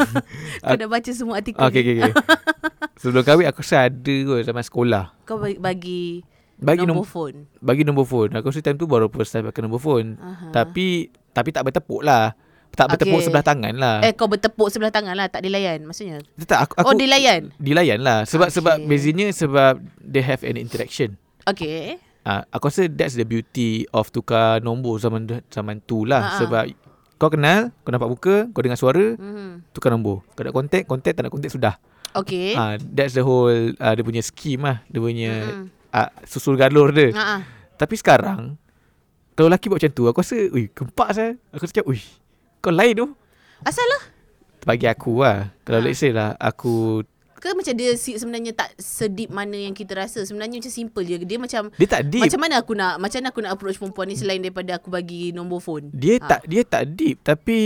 kau 0.61 0.77
dah 0.77 0.87
baca 0.87 1.09
semua 1.09 1.41
artikel. 1.41 1.57
Okay, 1.59 1.81
okay, 1.81 1.93
okay. 1.99 2.13
Sebelum 3.01 3.25
kahwin 3.25 3.49
aku 3.49 3.65
rasa 3.65 3.89
ada 3.89 4.15
kot 4.21 4.45
zaman 4.45 4.61
sekolah. 4.61 5.03
Kau 5.25 5.41
bagi, 5.41 6.21
bagi, 6.61 6.85
nombor 6.85 7.01
nombor 7.01 7.07
phone. 7.09 7.37
bagi 7.57 7.81
nombor 7.81 8.05
phone. 8.05 8.31
Aku 8.37 8.53
rasa 8.53 8.61
time 8.61 8.77
tu 8.77 8.85
baru 8.85 9.09
first 9.09 9.33
time 9.33 9.49
pakai 9.49 9.61
nombor 9.65 9.81
phone. 9.81 10.21
Aha. 10.21 10.53
Tapi 10.53 11.09
tapi 11.33 11.49
tak 11.49 11.65
bertepuk 11.65 12.05
lah. 12.05 12.37
Tak 12.71 12.87
bertepuk 12.87 13.19
Okay. 13.19 13.25
sebelah 13.27 13.43
tangan 13.43 13.73
lah. 13.75 13.99
Eh 13.99 14.13
kau 14.15 14.31
bertepuk 14.31 14.69
sebelah 14.71 14.93
tangan 14.93 15.11
lah 15.11 15.27
tak 15.27 15.43
dilayan 15.43 15.83
maksudnya. 15.83 16.23
tak 16.47 16.69
aku, 16.69 16.73
aku 16.79 16.87
oh 16.87 16.95
dilayan. 16.95 17.51
dilayan 17.59 17.99
lah. 17.99 18.23
Sebab 18.23 18.47
Okay. 18.47 18.61
sebab 18.61 18.75
bezanya 18.85 19.27
sebab 19.33 19.81
they 19.99 20.23
have 20.23 20.45
an 20.45 20.55
interaction. 20.55 21.17
Okay. 21.43 21.97
Ah, 22.21 22.45
aku 22.53 22.69
rasa 22.69 22.85
that's 22.85 23.17
the 23.17 23.25
beauty 23.25 23.89
of 23.89 24.13
tukar 24.13 24.61
nombor 24.61 25.01
zaman 25.01 25.25
zaman 25.49 25.81
tu 25.81 26.05
lah. 26.05 26.21
Ha-ha. 26.21 26.37
Sebab 26.45 26.63
kau 27.17 27.29
kenal, 27.29 27.73
kau 27.81 27.89
nampak 27.89 28.09
muka, 28.09 28.35
kau 28.53 28.61
dengar 28.61 28.77
suara, 28.77 29.17
Mm-hmm. 29.17 29.73
tukar 29.73 29.89
nombor. 29.89 30.21
Kau 30.33 30.45
nak 30.45 30.53
contact, 30.53 30.85
contact, 30.85 31.15
tak 31.17 31.23
nak 31.25 31.33
contact 31.33 31.53
sudah. 31.53 31.75
Okay. 32.11 32.53
Ah, 32.53 32.77
that's 32.77 33.17
the 33.17 33.23
whole 33.25 33.49
uh, 33.49 33.93
dia 33.95 34.03
punya 34.03 34.21
scheme 34.21 34.67
lah. 34.67 34.85
Dia 34.85 34.99
punya 34.99 35.31
Mm-mm. 35.49 35.65
uh, 35.89 36.09
susul 36.25 36.57
galur 36.57 36.93
dia. 36.93 37.09
Ah. 37.15 37.41
Tapi 37.77 37.97
sekarang 37.97 38.59
kalau 39.33 39.47
lelaki 39.49 39.71
buat 39.71 39.81
macam 39.81 39.93
tu, 39.95 40.03
aku 40.05 40.19
rasa, 40.21 40.37
ui, 40.53 40.69
kempak 40.69 41.09
saya. 41.15 41.33
Aku 41.55 41.65
cakap, 41.65 41.87
ui, 41.87 41.97
kau 42.59 42.69
lain 42.69 42.93
tu. 42.93 43.07
Asal 43.65 43.81
lah. 43.87 44.03
Bagi 44.61 44.85
aku 44.85 45.25
lah. 45.25 45.49
Kalau 45.65 45.81
Ha. 45.81 45.85
let's 45.89 45.97
say 45.97 46.13
lah, 46.13 46.37
aku, 46.37 47.01
Ke 47.41 47.57
macam 47.57 47.73
dia 47.73 47.97
sebenarnya 47.97 48.53
tak 48.53 48.69
sedip 48.77 49.33
mana 49.33 49.57
yang 49.57 49.73
kita 49.73 49.97
rasa. 49.97 50.21
Sebenarnya 50.21 50.61
macam 50.61 50.69
simple 50.69 51.01
je. 51.01 51.17
Dia 51.25 51.41
macam 51.41 51.73
dia 51.73 51.87
tak 51.89 52.05
deep. 52.05 52.21
Macam 52.21 52.39
mana 52.39 52.61
aku 52.61 52.77
nak 52.77 53.01
Macam 53.01 53.17
mana 53.17 53.27
aku 53.33 53.41
nak 53.41 53.51
approach 53.57 53.81
perempuan 53.81 54.05
ni 54.05 54.15
Selain 54.15 54.37
daripada 54.37 54.77
aku 54.77 54.93
bagi 54.93 55.33
nombor 55.33 55.57
phone 55.57 55.89
dia 55.89 56.21
Ha. 56.21 56.37
tak 56.37 56.41
dia 56.45 56.61
tak 56.61 56.93
deep. 56.93 57.17
Tapi 57.25 57.57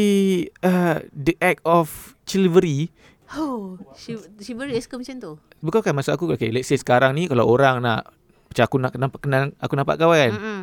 uh, 0.63 1.03
the 1.11 1.35
act 1.43 1.59
of 1.67 2.15
chivalry, 2.23 2.87
Oh 3.35 3.75
she 3.99 4.15
very 4.55 4.79
ke 4.79 4.95
macam 4.95 5.15
tu 5.19 5.33
bukan 5.59 5.81
kan 5.81 5.93
maksud 5.97 6.13
aku, 6.13 6.29
okay, 6.31 6.53
let's 6.53 6.69
say 6.69 6.77
sekarang 6.77 7.17
ni 7.17 7.25
kalau 7.25 7.49
orang 7.49 7.81
nak, 7.81 8.05
macam 8.53 8.63
aku 8.63 8.77
nak 8.77 8.93
nampak, 8.95 9.19
kenal, 9.25 9.49
aku 9.57 9.73
nampak 9.73 9.97
kau 9.97 10.13
kan, 10.13 10.31
Mm-mm. 10.31 10.61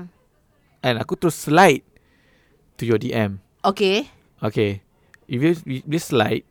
and 0.80 0.94
aku 1.02 1.18
terus 1.18 1.34
slide 1.34 1.82
to 2.78 2.86
your 2.86 3.02
DM. 3.02 3.42
Okay 3.66 4.06
Okay. 4.42 4.82
If 5.30 5.38
you, 5.38 5.54
dia 5.86 6.00
slide, 6.02 6.42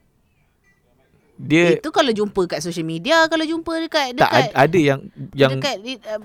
dia 1.41 1.79
Itu 1.79 1.89
kalau 1.89 2.13
jumpa 2.13 2.45
kat 2.45 2.59
social 2.61 2.85
media 2.85 3.25
Kalau 3.25 3.41
jumpa 3.41 3.73
dekat 3.81 4.13
tak 4.13 4.29
Dekat 4.29 4.49
ada, 4.53 4.67
ada 4.67 4.79
yang 4.79 4.99
yang 5.33 5.51
Dekat 5.57 5.75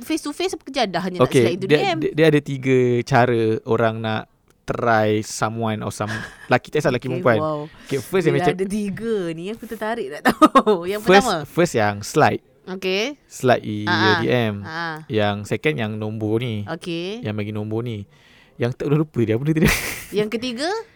face 0.04 0.20
to 0.20 0.30
face 0.36 0.52
Kejadah 0.52 1.00
hanya 1.00 1.24
nak 1.24 1.30
okay, 1.30 1.42
slide 1.46 1.56
into 1.56 1.68
dia, 1.68 1.78
DM 1.80 1.96
dia, 2.04 2.10
dia 2.12 2.24
ada 2.28 2.40
tiga 2.44 2.78
cara 3.00 3.40
orang 3.64 3.96
nak 4.04 4.22
try 4.66 5.22
someone 5.22 5.78
or 5.80 5.94
some 5.94 6.10
laki 6.50 6.74
tak 6.74 6.82
salah 6.82 6.98
laki 6.98 7.06
okay, 7.06 7.22
perempuan. 7.22 7.38
wow. 7.38 7.58
Okay, 7.86 8.02
first 8.02 8.26
yang 8.26 8.34
Bila 8.34 8.44
macam 8.50 8.54
ada 8.58 8.66
tiga 8.66 9.14
ni 9.30 9.44
Aku 9.54 9.64
tertarik 9.64 10.06
nak 10.10 10.22
tahu 10.26 10.84
Yang 10.90 11.00
first 11.06 11.22
pertama 11.22 11.36
first 11.46 11.74
yang 11.78 11.96
slide, 12.02 12.42
Okay 12.66 13.14
slide 13.30 13.62
i 13.62 13.86
Ah, 13.86 13.94
your 13.94 14.10
ah. 14.10 14.20
DM. 14.20 14.54
ha. 14.66 14.86
Yang 15.06 15.36
second 15.46 15.74
yang 15.78 15.92
nombor 15.94 16.42
ni, 16.42 16.66
Okay 16.66 17.22
yang 17.22 17.38
bagi 17.38 17.54
nombor 17.54 17.86
ni. 17.86 18.10
Yang 18.58 18.74
tak 18.74 18.90
boleh 18.90 19.06
lupa 19.06 19.20
dia 19.22 19.38
apa 19.38 19.44
dia. 19.46 19.70
Yang 20.10 20.28
ketiga 20.34 20.66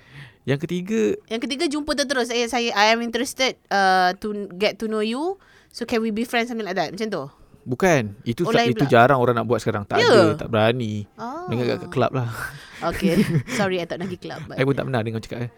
Yang 0.51 0.67
ketiga 0.67 1.01
Yang 1.31 1.41
ketiga 1.47 1.65
jumpa 1.71 1.95
terus 1.95 2.35
Eh 2.35 2.51
saya 2.51 2.75
I 2.75 2.91
am 2.91 3.01
interested 3.01 3.55
uh, 3.71 4.11
To 4.19 4.51
get 4.59 4.83
to 4.83 4.91
know 4.91 4.99
you 4.99 5.39
So 5.71 5.87
can 5.87 6.03
we 6.03 6.11
be 6.11 6.27
friends 6.27 6.51
Something 6.51 6.67
like 6.67 6.75
that 6.75 6.91
Macam 6.91 7.07
tu 7.07 7.25
bukan. 7.61 8.17
Itu 8.25 8.49
Oh, 8.49 8.57
itu 8.57 8.73
pula. 8.73 8.89
jarang 8.89 9.21
orang 9.21 9.37
nak 9.37 9.47
buat 9.47 9.61
sekarang. 9.61 9.85
Tak 9.85 10.01
Ya? 10.01 10.09
ada, 10.09 10.33
tak 10.33 10.49
berani. 10.49 11.05
Oh. 11.21 11.45
Dengar 11.47 11.77
kat 11.77 11.93
club 11.93 12.11
lah. 12.17 12.33
Okay 12.81 13.21
Sorry 13.61 13.79
I 13.79 13.85
tak 13.85 14.01
nak 14.01 14.09
pergi 14.09 14.21
club 14.27 14.41
but 14.49 14.57
I 14.57 14.65
pun 14.65 14.73
tak 14.73 14.89
pernah 14.89 15.01
dengar 15.05 15.21
cakap 15.21 15.39
eh. 15.47 15.51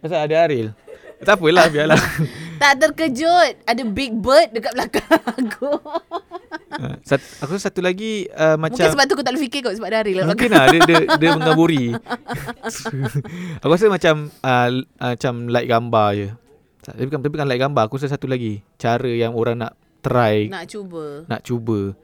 Pasal 0.00 0.30
ada 0.30 0.34
Aril. 0.46 0.70
Tak 1.20 1.36
apalah, 1.36 1.66
biarlah. 1.68 2.00
Tak 2.60 2.76
terkejut. 2.76 3.64
Ada 3.64 3.88
big 3.88 4.12
bird 4.20 4.52
Dekat 4.52 4.76
belakang 4.76 5.16
aku. 5.40 5.80
Ah, 6.68 7.00
Sat, 7.08 7.24
aku 7.40 7.56
satu 7.56 7.80
lagi 7.80 8.28
uh, 8.36 8.60
macam 8.60 8.84
Mungkin 8.84 8.92
sebab 8.92 9.04
tu 9.08 9.14
aku 9.16 9.24
tak 9.24 9.32
boleh 9.32 9.44
fikir 9.48 9.64
kot 9.64 9.80
Sebab 9.80 9.88
ada 9.88 10.04
hari 10.04 10.12
lah 10.12 10.28
Mungkin 10.28 10.50
lah 10.52 10.68
dia, 10.68 10.80
dia, 10.84 10.98
dia 11.08 11.28
mengaburi 11.40 11.96
Aku 13.64 13.72
rasa 13.72 13.88
macam 13.88 14.28
uh, 14.44 14.68
uh, 14.76 15.12
Macam 15.16 15.34
like 15.48 15.72
gambar 15.72 16.08
je. 16.20 16.28
Tapi 16.84 17.02
bukan, 17.08 17.18
tapi 17.24 17.32
bukan 17.32 17.48
like 17.48 17.62
gambar 17.64 17.82
Aku 17.88 17.96
rasa 17.96 18.12
satu 18.12 18.28
lagi. 18.28 18.60
Cara 18.76 19.08
yang 19.08 19.32
orang 19.32 19.56
nak 19.56 19.72
try. 20.04 20.52
Nak 20.52 20.68
cuba. 20.68 21.24
Nak 21.32 21.40
cuba 21.40 21.96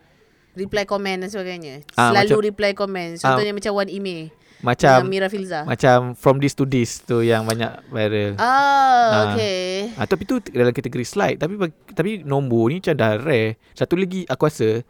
Reply 0.56 0.82
comment 0.82 1.18
dan 1.18 1.28
sebagainya. 1.28 1.84
Ah, 1.92 2.10
Selalu 2.10 2.26
macam- 2.32 2.46
reply 2.46 2.70
comment. 2.72 3.10
Contohnya 3.14 3.52
macam 3.52 3.72
Wan 3.72 3.86
Ime 3.86 4.32
Macam 4.58 5.04
Mira 5.04 5.28
Filza. 5.28 5.62
Macam 5.62 6.12
from 6.12 6.36
this 6.36 6.50
to 6.50 6.64
this 6.64 6.98
tu 6.98 7.20
Yang 7.20 7.44
banyak 7.46 7.72
viral. 7.86 8.32
Ah, 8.36 8.48
Ah. 8.48 9.12
okay. 9.30 9.92
Ah, 9.94 10.04
tapi 10.04 10.24
tu 10.24 10.40
dalam 10.42 10.72
kategori 10.72 11.04
slide. 11.04 11.36
Tapi 11.36 11.60
tapi 11.88 12.10
nombor 12.20 12.72
ni 12.72 12.80
macam 12.80 12.96
dah 12.96 13.14
rare. 13.16 13.60
Satu 13.70 13.94
lagi 13.94 14.24
aku 14.24 14.42
rasa 14.42 14.80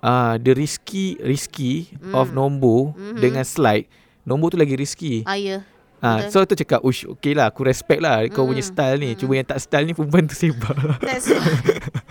uh, 0.00 0.34
The 0.36 0.52
risky 0.52 1.14
Risky 1.16 1.94
Mm. 1.96 2.10
Of 2.12 2.30
nombor 2.30 2.92
Mhm. 2.92 3.16
Dengan 3.16 3.46
slide. 3.46 3.86
Nombor 4.22 4.50
tu 4.50 4.58
lagi 4.58 4.74
risky. 4.74 5.22
Ah, 5.22 5.38
ya. 5.38 5.62
Ha, 5.96 6.20
Betul. 6.20 6.32
so 6.34 6.44
tu 6.44 6.58
cakap 6.58 6.80
Ush 6.82 7.08
okay 7.08 7.32
lah 7.32 7.48
Aku 7.48 7.64
respect 7.64 7.96
lah 7.98 8.20
Kau 8.28 8.44
Mm, 8.44 8.50
punya 8.50 8.60
style 8.62 8.98
ni. 8.98 9.10
Mm. 9.10 9.16
Cuma 9.16 9.32
yang 9.34 9.46
tak 9.46 9.56
style 9.58 9.86
ni 9.86 9.94
Perempuan 9.94 10.26
tu 10.26 10.36
sebar 10.36 10.76
That's 11.00 11.32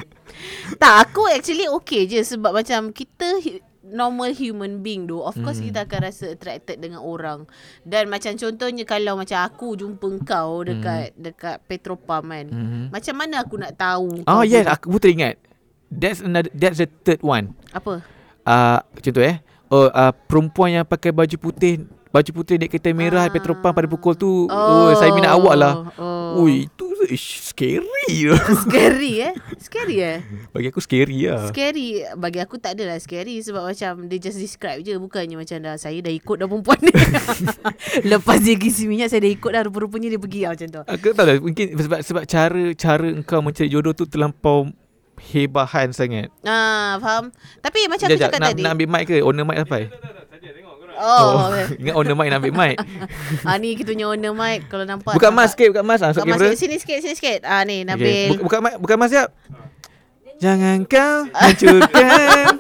Tak 0.84 0.96
aku 1.08 1.32
actually 1.32 1.72
okay 1.72 2.04
je 2.04 2.20
Sebab 2.20 2.52
macam 2.52 2.92
Kita 2.92 3.40
normal 3.88 4.36
human 4.36 4.84
being 4.84 5.08
tu 5.08 5.24
Of 5.24 5.40
course 5.40 5.64
Hmm. 5.64 5.72
kita 5.72 5.80
akan 5.88 6.00
rasa 6.12 6.36
attracted 6.36 6.84
dengan 6.84 7.00
orang 7.00 7.48
Dan 7.88 8.12
macam 8.12 8.36
contohnya 8.36 8.84
Kalau 8.84 9.16
macam 9.16 9.40
aku 9.48 9.80
jumpa 9.80 10.10
kau 10.28 10.68
Dekat 10.68 11.16
dekat 11.16 11.64
Petropam 11.72 12.28
kan 12.28 12.46
mm-hmm. 12.52 12.84
Macam 12.92 13.16
mana 13.16 13.48
aku 13.48 13.56
nak 13.56 13.80
tahu 13.80 14.28
Oh 14.28 14.44
yes 14.44 14.68
Aku 14.68 14.92
pun 14.92 15.00
teringat 15.00 15.40
That's 15.88 16.20
another 16.20 16.52
That's 16.52 16.84
the 16.84 16.92
third 17.08 17.24
one 17.24 17.56
Apa? 17.72 18.04
uh, 18.44 18.80
Contoh 19.00 19.24
eh 19.24 19.40
Oh 19.72 19.88
uh, 19.88 20.12
Perempuan 20.12 20.84
yang 20.84 20.86
pakai 20.86 21.16
baju 21.16 21.40
putih 21.40 21.88
baju 22.14 22.30
putih 22.32 22.56
naik 22.56 22.70
kereta 22.72 22.94
merah 22.94 23.26
Ah. 23.26 23.34
petrol 23.34 23.58
pump 23.58 23.74
pada 23.74 23.90
pukul 23.90 24.14
tu. 24.14 24.46
Oh, 24.46 24.94
saya 24.94 25.10
minat 25.12 25.34
awak 25.34 25.56
lah. 25.58 25.74
Oh. 25.98 26.38
Ui, 26.40 26.66
itu 26.66 26.86
ish, 27.06 27.42
scary. 27.44 28.30
Scary 28.64 29.14
eh 29.22 29.34
Scary 29.58 29.98
eh 29.98 30.18
Bagi 30.50 30.68
aku 30.68 30.80
scary 30.80 31.24
lah. 31.24 31.48
Scary 31.48 32.04
Bagi 32.16 32.40
aku 32.40 32.58
tak 32.58 32.76
adalah 32.76 32.98
scary 32.98 33.40
Sebab 33.40 33.64
macam 33.64 34.08
Dia 34.08 34.20
just 34.20 34.36
describe 34.36 34.82
je 34.82 34.92
Bukannya 34.98 35.36
macam 35.36 35.56
dah 35.58 35.76
Saya 35.76 36.00
dah 36.00 36.10
ikut 36.10 36.36
dah 36.36 36.46
perempuan 36.46 36.80
ni 36.82 36.92
Lepas 38.12 38.42
dia 38.42 38.56
kisi 38.56 38.86
minyak 38.86 39.08
Saya 39.08 39.24
dah 39.24 39.32
ikut 39.32 39.48
dah 39.48 39.64
Rupa-rupanya 39.64 40.10
dia 40.10 40.20
pergi 40.20 40.40
lah 40.42 40.52
macam 40.52 40.68
tu 40.70 40.82
Aku 40.84 41.06
tak 41.06 41.16
tahu 41.16 41.28
lah 41.28 41.36
Mungkin 41.40 41.66
sebab 41.78 42.00
sebab 42.02 42.24
cara 42.26 42.64
cara 42.74 43.08
engkau 43.10 43.40
mencari 43.40 43.70
jodoh 43.70 43.94
tu 43.94 44.04
terlampau 44.04 44.68
hebahan 45.24 45.94
sangat. 45.94 46.28
Ah, 46.44 46.98
faham 46.98 47.32
Tapi 47.62 47.88
macam 47.88 48.04
aku 48.04 48.16
Sekejap, 48.16 48.30
cakap 48.32 48.40
nak, 48.42 48.50
tadi 48.52 48.62
nak 48.64 48.72
ambil 48.76 48.88
mic 48.90 49.04
ke? 49.06 49.16
Owner 49.22 49.46
mic 49.46 49.58
sampai? 49.62 49.84
Oh, 50.96 51.50
Ingat 51.82 51.94
owner 51.94 52.14
mic 52.14 52.28
nak 52.28 52.38
ambil 52.38 52.54
mic. 52.54 52.76
ah, 53.48 53.56
ni 53.56 53.74
kita 53.74 53.90
punya 53.90 54.08
owner 54.08 54.32
mic 54.32 54.68
Kalau 54.68 54.84
nampak 54.84 55.12
Buka 55.12 55.28
nampak. 55.28 55.38
mask 55.40 55.52
sikit, 55.54 55.68
buka 55.72 55.84
mask. 55.84 56.02
Ah, 56.02 56.10
Buka 56.12 56.22
masuk 56.22 56.30
mask 56.30 56.44
sikit. 56.44 56.60
Sini 56.60 56.76
sikit 56.78 56.98
Sini 57.00 57.16
sikit 57.16 57.40
ah, 57.44 57.62
Ni 57.62 57.82
Okay. 57.82 57.88
Nabil 57.88 58.28
Buka, 58.32 58.44
buka 58.44 58.58
mic, 58.60 58.74
buka 58.78 58.96
mask 58.96 59.12
siap. 59.12 59.30
Jangan 60.44 60.84
kau 60.84 61.24
hancurkan. 61.40 62.52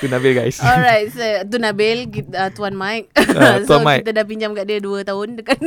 tu 0.00 0.08
Nabil 0.08 0.32
guys. 0.32 0.56
Alright, 0.56 1.12
so, 1.12 1.20
tu 1.44 1.60
Nabil, 1.60 2.08
kita, 2.08 2.32
uh, 2.32 2.48
Tuan 2.48 2.72
Mike. 2.72 3.12
So 3.68 3.76
Tuan 3.76 3.84
Mike. 3.84 4.08
kita 4.08 4.16
dah 4.16 4.24
pinjam 4.24 4.56
kat 4.56 4.64
dia 4.64 4.80
2 4.80 5.04
tahun 5.04 5.36
dekat 5.36 5.60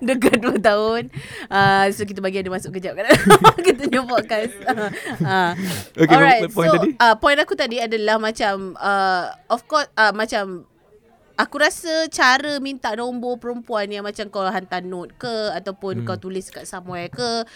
dekat 0.00 0.40
2 0.40 0.56
tahun. 0.62 1.12
Uh, 1.52 1.92
so 1.92 2.08
kita 2.08 2.24
bagi 2.24 2.40
dia 2.40 2.48
masuk 2.48 2.72
kejap 2.72 2.96
kan. 2.96 3.12
kita 3.60 3.84
punya 3.84 4.00
podcast. 4.08 4.56
uh, 5.20 5.52
Okay, 5.92 6.08
Alright, 6.08 6.48
point 6.48 6.70
so 6.70 6.80
tadi? 6.80 6.96
Uh, 6.96 7.12
point 7.18 7.36
aku 7.36 7.52
tadi 7.52 7.76
adalah 7.76 8.16
macam 8.16 8.72
uh, 8.78 9.34
of 9.50 9.66
course 9.68 9.90
uh, 10.00 10.16
macam 10.16 10.64
Aku 11.38 11.62
rasa 11.62 12.10
cara 12.10 12.58
minta 12.58 12.90
nombor 12.98 13.38
perempuan 13.38 13.86
yang 13.86 14.02
macam 14.02 14.26
kau 14.26 14.42
hantar 14.42 14.82
note 14.82 15.14
ke 15.14 15.54
ataupun 15.54 16.02
hmm. 16.02 16.06
kau 16.10 16.18
tulis 16.18 16.50
kat 16.50 16.66
somewhere 16.66 17.06
ke. 17.06 17.46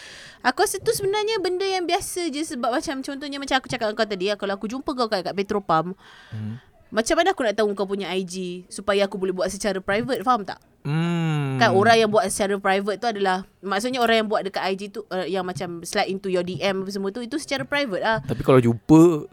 Aku 0.47 0.63
rasa 0.63 0.79
tu 0.79 0.95
sebenarnya 0.95 1.43
benda 1.43 1.67
yang 1.67 1.83
biasa 1.83 2.31
je 2.31 2.47
sebab 2.47 2.71
macam 2.71 3.03
contohnya 3.03 3.43
macam 3.43 3.59
aku 3.59 3.67
cakap 3.67 3.91
dengan 3.91 3.99
kau 3.99 4.07
tadi 4.07 4.31
kalau 4.39 4.55
aku 4.55 4.71
jumpa 4.71 4.87
kau 4.95 5.11
kat, 5.11 5.27
kat 5.27 5.35
Petropam, 5.35 5.99
Hmm. 6.31 6.63
macam 6.95 7.15
mana 7.19 7.35
aku 7.35 7.43
nak 7.43 7.59
tahu 7.59 7.75
kau 7.75 7.91
punya 7.91 8.07
IG 8.15 8.71
supaya 8.71 9.11
aku 9.11 9.19
boleh 9.19 9.35
buat 9.35 9.51
secara 9.51 9.83
private, 9.83 10.23
faham 10.23 10.47
tak? 10.47 10.63
Hmm. 10.83 11.59
Kan 11.63 11.75
orang 11.79 12.07
yang 12.07 12.11
buat 12.11 12.27
secara 12.31 12.59
private 12.59 12.99
tu 12.99 13.07
adalah 13.11 13.47
maksudnya 13.63 14.03
orang 14.03 14.23
yang 14.23 14.29
buat 14.31 14.43
dekat 14.47 14.63
IG 14.75 14.83
tu 14.95 15.07
uh, 15.11 15.27
yang 15.27 15.47
macam 15.47 15.83
slide 15.87 16.11
into 16.11 16.27
your 16.31 16.43
DM 16.43 16.83
apa 16.83 16.91
semua 16.91 17.11
tu 17.15 17.23
itu 17.23 17.39
secara 17.39 17.63
private 17.67 18.03
lah. 18.03 18.19
Tapi 18.23 18.43
kalau 18.43 18.59
jumpa 18.63 19.31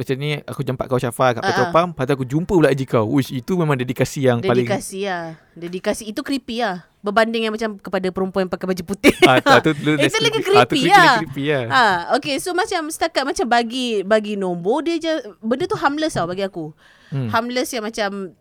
macam 0.00 0.16
ni 0.16 0.40
aku 0.40 0.64
jumpa 0.64 0.88
kau 0.88 0.96
Syafa 0.96 1.36
kat 1.36 1.42
Ah, 1.44 1.48
petrol 1.52 1.68
ah. 1.68 1.72
pump, 1.76 1.90
lepas 1.92 2.04
tu 2.08 2.12
aku 2.16 2.26
jumpa 2.26 2.52
pula 2.56 2.72
IG 2.72 2.88
kau. 2.88 3.04
Uish, 3.04 3.28
itu 3.36 3.52
memang 3.60 3.76
dedikasi 3.76 4.24
yang 4.24 4.40
paling 4.40 4.64
Dedikasi 4.64 5.04
lah. 5.04 5.36
Dedikasi 5.52 6.08
itu 6.08 6.24
creepy 6.24 6.64
lah. 6.64 6.88
Berbanding 7.04 7.48
yang 7.48 7.54
macam 7.54 7.76
kepada 7.76 8.08
perempuan 8.08 8.48
yang 8.48 8.52
pakai 8.52 8.66
baju 8.72 8.82
putih. 8.88 9.12
Ah, 9.28 9.44
tu, 9.60 9.70
tu, 9.70 9.70
tu, 9.84 9.90
Itu 10.00 10.18
lagi 10.24 10.40
ah, 10.40 10.44
creepy 10.44 10.80
creepy, 10.80 10.82
lah. 10.88 11.16
creepy 11.20 11.44
lah. 11.52 11.64
Ha, 11.68 11.84
okay, 12.16 12.40
so 12.40 12.56
macam 12.56 12.88
setakat 12.88 13.28
macam 13.28 13.44
bagi 13.44 14.00
bagi 14.00 14.40
nombor 14.40 14.88
dia 14.88 14.96
je 14.96 15.12
benda 15.44 15.68
tu 15.68 15.76
harmless 15.76 16.16
tau 16.16 16.24
bagi 16.24 16.48
aku. 16.48 16.72
Hmm. 17.12 17.28
Harmless 17.28 17.68
yang 17.76 17.84
macam 17.84 18.32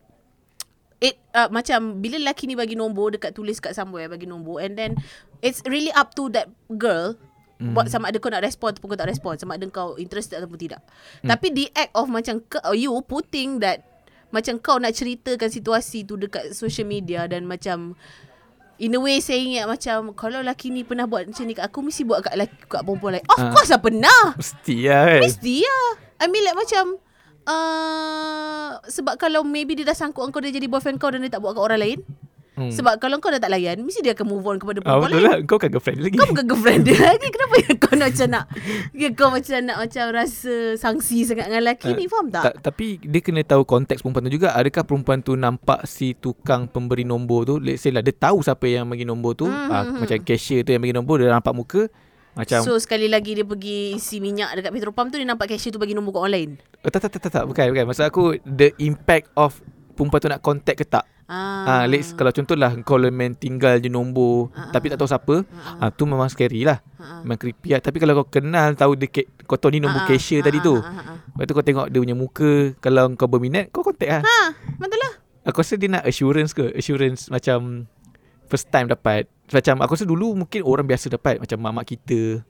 it 1.00 1.16
uh, 1.32 1.48
macam 1.48 2.04
bila 2.04 2.20
lelaki 2.20 2.48
ni 2.48 2.60
bagi 2.60 2.76
nombor 2.76 3.16
dekat 3.16 3.32
tulis 3.32 3.60
kat 3.64 3.72
somewhere 3.72 4.12
bagi 4.12 4.28
nombor 4.28 4.60
and 4.60 4.76
then 4.76 5.00
it's 5.40 5.64
really 5.64 5.92
up 5.96 6.12
to 6.12 6.28
that 6.28 6.52
girl 6.76 7.16
Hmm. 7.60 7.76
buat 7.76 7.86
sama 7.86 8.08
ada 8.08 8.18
kau 8.18 8.28
nak 8.28 8.40
respon 8.40 8.72
ataupun 8.72 8.88
kau 8.88 8.98
tak 8.98 9.12
respon 9.12 9.36
sama 9.36 9.60
ada 9.60 9.68
kau 9.68 9.94
interested 9.96 10.40
ataupun 10.40 10.56
tidak. 10.58 10.80
Tapi 11.22 11.48
the 11.50 11.68
act 11.74 11.92
of 11.92 12.08
macam 12.08 12.40
kau, 12.42 12.72
you 12.72 12.96
putting 13.04 13.60
that 13.60 13.84
macam 14.30 14.56
kau 14.58 14.78
nak 14.78 14.94
ceritakan 14.94 15.50
situasi 15.50 16.04
tu 16.04 16.16
dekat 16.16 16.54
social 16.54 16.86
media 16.86 17.26
dan 17.26 17.44
macam 17.44 18.00
In 18.78 18.96
a 18.96 19.02
way 19.02 19.20
saying 19.20 19.60
yang 19.60 19.68
macam 19.68 20.16
Kalau 20.16 20.40
lelaki 20.40 20.72
ni 20.72 20.88
pernah 20.88 21.04
buat 21.04 21.28
macam 21.28 21.44
ni 21.44 21.52
kat 21.52 21.68
aku 21.68 21.84
Mesti 21.84 22.08
buat 22.08 22.24
kat, 22.24 22.32
lelaki, 22.32 22.64
kat 22.64 22.80
perempuan 22.80 23.12
lain 23.12 23.28
Of 23.28 23.36
Ah. 23.36 23.52
course 23.52 23.68
lah 23.68 23.82
pernah 23.84 24.22
Mesti 24.40 24.76
lah 24.88 25.04
kan. 25.04 25.20
Mesti 25.20 25.56
lah 25.60 25.88
I 26.16 26.26
mean 26.32 26.44
like 26.48 26.56
macam 26.56 26.84
uh, 27.44 28.80
Sebab 28.88 29.20
kalau 29.20 29.44
maybe 29.44 29.76
dia 29.76 29.84
dah 29.84 29.92
sangkut 29.92 30.24
kau 30.26 30.40
Dia 30.40 30.54
jadi 30.54 30.72
boyfriend 30.72 30.96
kau 30.96 31.12
Dan 31.12 31.22
dia 31.22 31.32
tak 31.32 31.44
buat 31.44 31.54
kat 31.54 31.64
orang 31.66 31.82
lain 31.82 32.00
Hmm. 32.60 32.68
Sebab 32.70 33.00
kalau 33.00 33.18
kau 33.18 33.32
dah 33.32 33.40
tak 33.40 33.48
layan 33.50 33.80
Mesti 33.80 34.04
dia 34.04 34.12
akan 34.12 34.28
move 34.28 34.44
on 34.44 34.58
kepada 34.58 34.84
Ah, 34.84 35.00
perempuan 35.00 35.08
betul 35.08 35.16
lain 35.18 35.32
lah. 35.32 35.38
Kau 35.48 35.56
kan 35.56 35.70
girlfriend 35.70 36.00
lagi. 36.02 36.16
Kau 36.16 36.28
bukan 36.28 36.46
girlfriend 36.46 36.82
dia 36.84 36.98
lagi 37.10 37.28
Kenapa 37.30 37.56
yang 37.58 37.76
kau 37.78 37.94
nak 37.94 38.08
macam 38.10 38.28
nak 38.28 38.46
ya, 38.92 39.08
Kau 39.12 39.30
macam 39.30 39.58
nak 39.64 39.78
macam 39.80 40.06
rasa 40.12 40.54
Sangsi 40.76 41.18
sangat 41.24 41.48
dengan 41.48 41.64
lelaki 41.64 41.88
Ah, 41.88 41.96
ni 41.96 42.06
Faham 42.06 42.28
tak? 42.28 42.44
Ta- 42.44 42.58
tapi 42.62 43.00
dia 43.00 43.20
kena 43.20 43.42
tahu 43.42 43.64
konteks 43.64 44.00
perempuan 44.00 44.28
tu 44.28 44.36
juga. 44.36 44.52
Adakah 44.52 44.84
perempuan 44.84 45.20
tu 45.20 45.34
nampak 45.34 45.86
si 45.86 46.12
tukang 46.14 46.66
pemberi 46.66 47.02
nombor 47.02 47.46
tu, 47.46 47.56
let's 47.58 47.80
say 47.80 47.90
lah 47.90 48.02
dia 48.02 48.12
tahu 48.12 48.40
siapa 48.40 48.66
yang 48.66 48.84
bagi 48.86 49.04
nombor 49.04 49.34
tu, 49.34 49.48
Hmm, 49.48 49.56
ah, 49.66 49.82
hmm, 49.82 49.90
hmm. 49.90 50.00
macam 50.02 50.18
cashier 50.22 50.60
tu 50.62 50.70
yang 50.70 50.80
bagi 50.80 50.92
nombor 50.92 51.16
dia 51.18 51.30
nampak 51.30 51.52
muka 51.52 51.88
macam 52.32 52.62
So 52.62 52.76
sekali 52.76 53.06
lagi 53.06 53.34
dia 53.34 53.44
pergi 53.44 53.96
isi 53.96 54.18
minyak 54.18 54.54
dekat 54.54 54.70
Petropam 54.70 55.08
tu 55.08 55.18
Dia 55.18 55.26
nampak 55.26 55.50
cashier 55.50 55.72
tu 55.72 55.78
bagi 55.78 55.92
nombor 55.92 56.14
kat 56.14 56.22
orang 56.22 56.34
lain 56.34 56.50
oh, 56.80 56.90
tak, 56.90 57.02
tak 57.02 57.12
tak 57.12 57.22
tak 57.22 57.32
tak 57.34 57.44
bukan 57.46 57.66
bukan. 57.68 57.86
Maksud 57.86 58.06
aku 58.06 58.24
the 58.42 58.70
impact 58.80 59.28
of 59.34 59.58
perempuan 59.92 60.20
tu 60.20 60.30
nak 60.30 60.40
contact 60.40 60.78
ke 60.78 60.86
tak. 60.86 61.04
Ah, 61.30 61.86
let's 61.86 62.12
kalau 62.12 62.34
contohlah 62.34 62.74
kau 62.82 62.98
lemen 62.98 63.32
tinggal 63.32 63.78
je 63.78 63.86
nombor 63.86 64.50
Ah, 64.52 64.74
tapi 64.74 64.90
tak 64.90 64.98
tahu 64.98 65.06
siapa, 65.06 65.36
ah, 65.78 65.94
tu 65.94 66.04
memang 66.04 66.26
scary 66.26 66.66
lah. 66.66 66.82
Ah, 66.98 67.02
ah. 67.02 67.22
Memang 67.22 67.38
creepy 67.38 67.70
lah. 67.70 67.80
Tapi 67.80 67.98
kalau 67.98 68.18
kau 68.20 68.42
kenal 68.42 68.74
tahu 68.74 68.98
ca- 68.98 69.30
kau 69.46 69.56
tahu 69.56 69.72
ni 69.72 69.80
nombor 69.80 70.02
Ah, 70.02 70.06
ah, 70.06 70.10
cashier 70.10 70.42
ah, 70.42 70.46
tadi 70.46 70.58
ah, 70.58 70.66
tu. 70.66 70.76
ah, 70.76 70.84
ah, 70.84 71.02
ah. 71.06 71.18
Lepas 71.32 71.46
tu 71.46 71.54
kau 71.54 71.64
tengok 71.64 71.88
dia 71.88 72.00
punya 72.00 72.18
muka 72.18 72.52
Kalau 72.78 73.14
kau 73.14 73.30
berminat 73.30 73.70
Kau 73.70 73.80
contact 73.80 74.12
lah 74.12 74.22
Ha, 74.22 74.38
betul 74.76 74.98
lah 74.98 75.14
Aku 75.46 75.64
rasa 75.64 75.80
dia 75.80 75.88
nak 75.88 76.04
assurance 76.04 76.52
ke 76.52 76.74
Assurance 76.74 77.30
macam 77.30 77.88
First 78.50 78.68
time 78.68 78.90
dapat 78.90 79.24
Macam 79.48 79.80
aku 79.80 79.96
rasa 79.96 80.04
dulu 80.04 80.36
Mungkin 80.36 80.68
orang 80.68 80.84
biasa 80.84 81.08
dapat 81.08 81.40
Macam 81.40 81.56
mak-mak 81.62 81.86
kita 81.88 82.44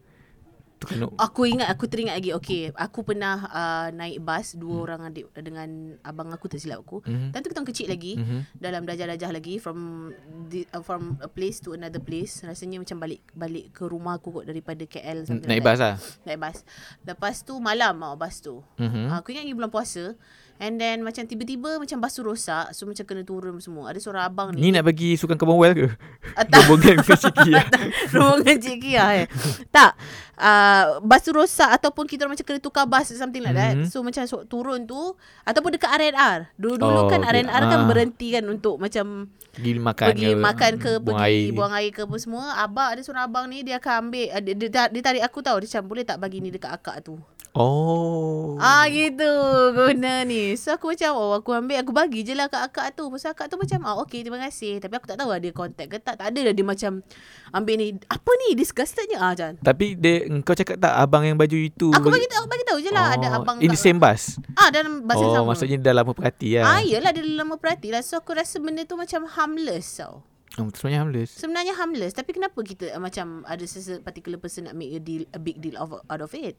Kan 0.81 1.09
Aku 1.17 1.43
ingat 1.43 1.67
Aku 1.67 1.85
teringat 1.85 2.15
lagi 2.15 2.31
Okay 2.31 2.71
Aku 2.71 3.01
pernah 3.01 3.35
uh, 3.45 3.87
Naik 3.89 4.19
bas 4.19 4.53
Dua 4.53 4.71
Hmm. 4.71 4.85
orang 4.85 5.01
adik 5.05 5.25
Dengan 5.33 5.67
abang 6.01 6.29
aku 6.29 6.45
tersilap 6.45 6.79
aku 6.79 7.01
Mhm. 7.01 7.29
Time 7.29 7.41
tu 7.41 7.47
kita 7.47 7.59
orang 7.59 7.69
kecil 7.69 7.87
lagi 7.87 8.13
Mhm. 8.15 8.39
Dalam 8.55 8.81
darjah-darjah 8.83 9.29
lagi 9.29 9.57
From 9.57 10.11
the, 10.45 10.63
uh, 10.69 10.79
From 10.79 11.19
a 11.19 11.27
place 11.27 11.59
to 11.59 11.71
another 11.71 11.99
place 11.99 12.39
Rasanya 12.41 12.77
macam 12.77 12.97
balik 12.97 13.21
Balik 13.31 13.71
ke 13.71 13.83
rumah 13.83 14.15
aku 14.15 14.31
kot 14.31 14.45
Daripada 14.45 14.81
KL 14.81 15.25
something 15.25 15.45
Naik 15.45 15.59
like 15.59 15.67
bas 15.67 15.79
lah 15.79 15.95
Naik 16.23 16.39
bas 16.39 16.57
Lepas 17.01 17.41
tu 17.41 17.57
malam 17.57 17.95
tau 17.95 18.15
bas 18.15 18.35
tu 18.37 18.63
Mhm. 18.75 19.11
Aku 19.15 19.29
ingat 19.29 19.43
lagi 19.43 19.53
bulan 19.53 19.69
puasa 19.69 20.15
And 20.59 20.75
then 20.75 21.01
macam 21.01 21.23
tiba-tiba 21.23 21.79
Macam 21.79 21.97
bas 21.97 22.11
tu 22.11 22.19
rosak 22.19 22.71
So 22.71 22.83
macam 22.83 23.01
kena 23.01 23.23
turun 23.23 23.55
semua 23.57 23.89
Ada 23.89 23.97
seorang 23.97 24.23
abang 24.23 24.47
ni 24.51 24.59
Ni 24.59 24.69
nak 24.69 24.83
bagi 24.83 25.15
sukan 25.15 25.33
Commonwealth 25.33 25.71
ke 25.73 25.87
Ah, 26.35 26.43
tak. 26.51 26.67
Rombongan 26.67 26.99
Ciki 27.01 27.49
lah 27.49 27.63
Rombongan 28.13 28.57
Cik 28.59 28.77
Kia 28.77 29.05
eh. 29.15 29.25
Tak. 29.69 29.95
Uh, 30.35 30.83
bas 31.01 31.19
tu 31.19 31.31
rosak 31.31 31.67
ataupun 31.69 32.03
kita 32.05 32.23
macam 32.23 32.41
kena 32.41 32.59
tukar 32.59 32.83
bas 32.83 33.07
something 33.07 33.39
like 33.39 33.51
that. 33.53 33.75
Mhm. 33.75 33.87
So 33.87 33.99
macam 33.99 34.23
so, 34.23 34.43
turun 34.43 34.83
tu 34.83 35.15
ataupun 35.43 35.73
dekat 35.73 35.91
R&R. 35.91 36.51
Dulu-dulu 36.55 36.99
Oh, 36.99 37.07
kan 37.07 37.19
okay. 37.21 37.39
R&R 37.39 37.63
kan 37.65 37.77
Ah. 37.77 37.87
berhenti 37.87 38.27
kan 38.29 38.43
untuk 38.45 38.75
macam 38.77 39.27
Pergi 39.49 39.71
makan 39.75 40.07
pergi 40.09 40.27
ke, 40.29 40.37
makan 40.37 40.71
ke 40.75 40.91
buang 40.97 41.17
pergi 41.17 41.41
air. 41.41 41.51
buang 41.51 41.73
air 41.73 41.91
ke 41.91 42.01
apa 42.03 42.15
semua. 42.15 42.43
Abang 42.57 42.87
ada 42.89 42.99
seorang 42.99 43.23
abang 43.25 43.45
ni 43.47 43.63
dia 43.63 43.75
akan 43.77 43.93
ambil 44.05 44.27
uh, 44.29 44.41
dia, 44.41 44.53
dia, 44.55 44.83
dia 44.87 45.01
tarik 45.01 45.23
aku 45.23 45.39
tahu 45.39 45.57
dia 45.59 45.67
macam 45.69 45.83
boleh 45.87 46.03
tak 46.03 46.17
bagi 46.17 46.39
ni 46.39 46.49
dekat 46.49 46.71
akak 46.71 46.99
tu. 47.01 47.15
Oh 47.59 48.55
Ah 48.55 48.87
gitu 48.87 49.27
guna 49.75 50.23
ni. 50.23 50.55
So 50.55 50.71
aku 50.71 50.95
macam 50.95 51.11
oh 51.11 51.35
aku 51.35 51.51
ambil 51.51 51.83
aku 51.83 51.91
bagi 51.91 52.23
je 52.23 52.31
lah 52.31 52.47
kat 52.47 52.71
akak 52.71 52.95
tu. 52.95 53.11
Pasal 53.11 53.35
akak 53.35 53.51
tu 53.51 53.59
macam 53.59 53.83
ah 53.83 53.99
okey 54.03 54.23
terima 54.23 54.39
kasih. 54.39 54.79
Tapi 54.79 54.95
aku 54.95 55.07
tak 55.07 55.19
tahu 55.19 55.31
ada 55.31 55.43
contact 55.51 55.91
ke 55.91 55.99
tak. 55.99 56.15
Tak 56.15 56.31
ada 56.31 56.39
lah 56.39 56.53
dia 56.55 56.63
macam 56.63 57.03
ambil 57.51 57.75
ni. 57.75 57.99
Apa 58.07 58.31
ni 58.39 58.55
disgustednya 58.55 59.19
ah 59.19 59.35
Jan. 59.35 59.59
Tapi 59.59 59.95
dia 59.95 60.23
Kau 60.39 60.55
cakap 60.55 60.79
tak 60.79 60.95
Abang 60.95 61.27
yang 61.27 61.35
baju 61.35 61.55
itu 61.55 61.91
Aku 61.91 62.07
bagi 62.07 62.27
tahu 62.27 62.47
bagi 62.47 62.63
tahu 62.63 62.79
je 62.79 62.91
lah 62.91 63.19
ada 63.19 63.27
abang 63.35 63.59
In 63.59 63.67
the 63.67 63.79
same 63.79 63.99
bus 63.99 64.39
Ah 64.55 64.71
dalam 64.71 65.03
bahasa 65.03 65.23
Oh 65.23 65.31
sama. 65.35 65.51
maksudnya 65.51 65.77
dah 65.79 65.93
lama 65.93 66.11
perhati 66.15 66.55
lah 66.55 66.63
Ah 66.69 66.81
yelah 66.81 67.11
dia 67.11 67.27
lama 67.27 67.59
perhati 67.59 67.91
lah. 67.91 67.99
So 67.99 68.23
aku 68.23 68.39
rasa 68.39 68.63
benda 68.63 68.87
tu 68.87 68.95
macam 68.95 69.27
harmless 69.27 69.99
tau. 69.99 70.23
oh, 70.55 70.67
Sebenarnya 70.71 71.03
harmless 71.03 71.31
Sebenarnya 71.35 71.73
harmless 71.75 72.15
tapi 72.15 72.31
kenapa 72.31 72.59
kita 72.63 72.95
uh, 72.95 73.01
macam 73.03 73.43
ada 73.43 73.63
sese 73.63 73.99
particular 73.99 74.39
person 74.39 74.67
nak 74.67 74.79
make 74.79 74.95
a 74.95 74.99
deal 74.99 75.27
a 75.31 75.39
big 75.39 75.59
deal 75.59 75.75
of 75.75 75.91
out 75.99 76.21
of 76.21 76.31
it? 76.31 76.55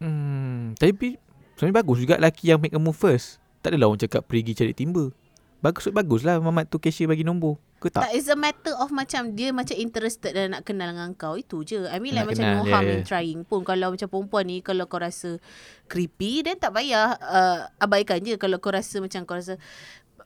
Hmm, 0.00 0.72
tapi 0.80 1.20
sebenarnya 1.54 1.76
bagus 1.84 1.98
juga 2.00 2.16
lelaki 2.16 2.48
yang 2.48 2.58
make 2.58 2.72
a 2.72 2.80
move 2.80 2.96
first. 2.96 3.36
Tak 3.60 3.76
adalah 3.76 3.92
orang 3.92 4.00
cakap 4.00 4.24
pergi 4.24 4.56
cari 4.56 4.72
timba. 4.72 5.12
Bagus 5.60 5.92
bagus 5.92 6.24
lah 6.24 6.40
Mamat 6.40 6.72
tu 6.72 6.80
cashier 6.80 7.04
bagi 7.04 7.20
nombor. 7.20 7.60
Ke 7.80 7.92
tak? 7.92 8.08
Tak 8.08 8.12
it's 8.16 8.32
a 8.32 8.36
matter 8.36 8.72
of 8.80 8.88
macam 8.92 9.36
dia 9.36 9.52
macam 9.52 9.76
interested 9.76 10.32
dan 10.32 10.56
nak 10.56 10.64
kenal 10.64 10.88
dengan 10.88 11.12
kau 11.12 11.36
itu 11.36 11.60
je. 11.64 11.84
I 11.84 12.00
mean 12.00 12.16
like 12.16 12.24
Nak 12.28 12.32
macam 12.32 12.44
kenal, 12.48 12.64
no 12.64 12.72
harm 12.72 12.88
ya. 12.88 12.92
in 12.96 13.02
trying 13.04 13.40
pun 13.44 13.60
kalau 13.64 13.92
macam 13.92 14.08
perempuan 14.08 14.44
ni 14.48 14.64
kalau 14.64 14.88
kau 14.88 15.00
rasa 15.00 15.36
creepy 15.88 16.44
then 16.44 16.56
tak 16.56 16.72
payah 16.72 17.16
uh, 17.20 17.58
abaikan 17.76 18.24
je 18.24 18.40
kalau 18.40 18.56
kau 18.56 18.72
rasa 18.72 19.04
macam 19.04 19.28
kau 19.28 19.36
rasa 19.36 19.60